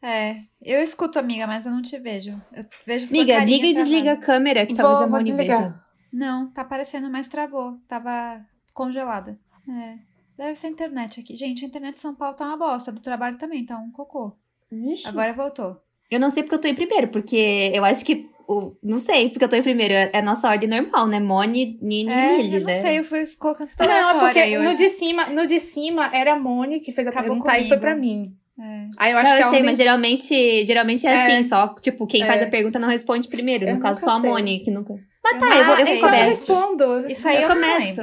É, 0.03 0.37
eu 0.63 0.81
escuto, 0.81 1.19
amiga, 1.19 1.47
mas 1.47 1.67
eu 1.67 1.73
não 1.73 1.83
te 1.83 1.99
vejo. 1.99 2.41
Eu 2.53 2.65
vejo 2.87 3.09
Amiga, 3.09 3.45
liga 3.45 3.67
e 3.67 3.75
desliga 3.75 4.13
a 4.13 4.17
câmera, 4.17 4.67
que 4.67 4.75
vou, 4.75 4.83
talvez 4.83 5.03
a 5.03 5.07
Moni 5.09 5.33
veja. 5.33 5.81
Não, 6.13 6.51
tá 6.53 6.63
aparecendo, 6.63 7.11
mas 7.11 7.29
travou. 7.29 7.79
Tava 7.89 8.45
congelada. 8.73 9.39
É. 9.69 10.08
Deve 10.39 10.55
ser 10.55 10.68
a 10.68 10.70
internet 10.70 11.18
aqui. 11.18 11.34
Gente, 11.34 11.64
a 11.64 11.68
internet 11.68 11.95
de 11.95 12.01
São 12.01 12.14
Paulo 12.14 12.36
tá 12.36 12.47
uma 12.47 12.57
bosta. 12.57 12.93
Do 12.93 13.01
trabalho 13.01 13.36
também, 13.36 13.66
tá 13.66 13.76
um 13.76 13.91
cocô. 13.91 14.32
Ixi. 14.70 15.09
Agora 15.09 15.32
voltou. 15.32 15.82
Eu 16.09 16.20
não 16.20 16.30
sei 16.30 16.45
porque 16.45 16.55
eu 16.55 16.61
tô 16.61 16.68
em 16.68 16.74
primeiro, 16.74 17.09
porque 17.09 17.72
eu 17.74 17.84
acho 17.84 18.05
que 18.05 18.30
o, 18.49 18.72
não 18.82 18.99
sei, 18.99 19.28
porque 19.28 19.45
eu 19.45 19.49
tô 19.49 19.57
em 19.57 19.62
primeiro. 19.62 19.93
É 19.93 20.11
a 20.14 20.22
nossa 20.22 20.49
ordem 20.49 20.68
normal, 20.68 21.09
né? 21.09 21.18
Moni, 21.18 21.76
Nini 21.82 22.11
é, 22.11 22.39
e 22.39 22.43
Lili, 22.43 22.55
eu 22.55 22.61
não 22.61 22.80
sei, 22.80 22.99
eu 23.01 23.05
fui 23.05 23.26
colocando 23.36 23.68
Não, 23.80 24.11
é 24.11 24.20
porque 24.20 24.59
no 24.59 24.76
de, 24.76 24.89
cima, 24.91 25.26
no 25.26 25.47
de 25.47 25.59
cima 25.59 26.09
era 26.14 26.34
a 26.34 26.39
Moni 26.39 26.80
que 26.80 26.93
fez 26.93 27.09
a 27.09 27.11
Acabou 27.11 27.30
pergunta 27.30 27.51
comigo. 27.51 27.66
e 27.66 27.68
foi 27.68 27.78
pra 27.78 27.97
mim. 27.97 28.34
É. 28.61 28.89
Aí 28.97 29.12
eu 29.12 29.18
acho 29.18 29.30
não, 29.30 29.36
que 29.36 29.43
eu 29.43 29.49
sei, 29.49 29.59
ordem... 29.59 29.62
mas 29.64 29.76
geralmente, 29.76 30.64
geralmente 30.64 31.07
é, 31.07 31.11
é, 31.11 31.22
assim, 31.36 31.49
só, 31.49 31.74
tipo, 31.74 32.07
quem 32.07 32.22
é. 32.22 32.24
faz 32.24 32.43
a 32.43 32.47
pergunta 32.47 32.78
não 32.78 32.89
responde 32.89 33.28
primeiro. 33.28 33.66
Eu 33.66 33.74
no 33.74 33.80
caso, 33.80 34.01
só 34.01 34.12
a 34.12 34.18
Moni, 34.18 34.61
que 34.61 34.70
nunca... 34.70 34.95
Mas 35.22 35.39
tá, 35.39 35.57
eu, 35.57 35.64
vou, 35.64 35.78
eu, 35.78 35.86
eu 35.86 36.01
começo. 36.01 36.53
respondo. 36.53 37.07
Isso 37.07 37.28
aí 37.28 37.36
eu, 37.36 37.43
eu 37.43 37.49
começo. 37.49 38.01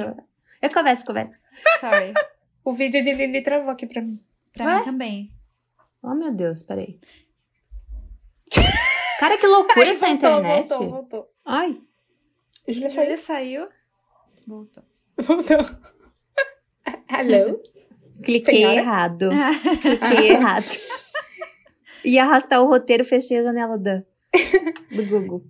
Eu 0.62 0.70
começo, 0.72 1.04
começo. 1.04 1.45
Sorry. 1.80 2.12
o 2.64 2.72
vídeo 2.72 3.02
de 3.02 3.12
Lili 3.14 3.42
travou 3.42 3.70
aqui 3.70 3.86
pra 3.86 4.02
mim. 4.02 4.20
Pra 4.52 4.64
Ué? 4.66 4.78
mim 4.78 4.84
também. 4.84 5.32
Oh, 6.02 6.14
meu 6.14 6.32
Deus, 6.32 6.62
peraí. 6.62 6.98
Cara, 9.18 9.38
que 9.38 9.46
loucura 9.46 9.86
Ai, 9.86 9.90
essa 9.90 10.06
voltou, 10.06 10.28
internet. 10.30 10.68
Voltou, 10.68 10.90
voltou. 10.90 11.30
Ai. 11.44 11.80
Júlia 12.68 12.90
saiu. 12.90 13.16
saiu. 13.18 13.68
Voltou. 14.46 14.84
Voltou. 15.18 15.58
Hello? 17.10 17.60
Cliquei 18.22 18.56
Senhora? 18.58 18.74
errado. 18.80 19.28
Cliquei 19.82 20.30
errado. 20.30 20.66
E 22.04 22.18
arrastar 22.18 22.62
o 22.62 22.66
roteiro, 22.68 23.04
fechei 23.04 23.38
a 23.38 23.42
janela 23.42 23.76
da, 23.78 24.02
do 24.92 25.06
Google. 25.06 25.44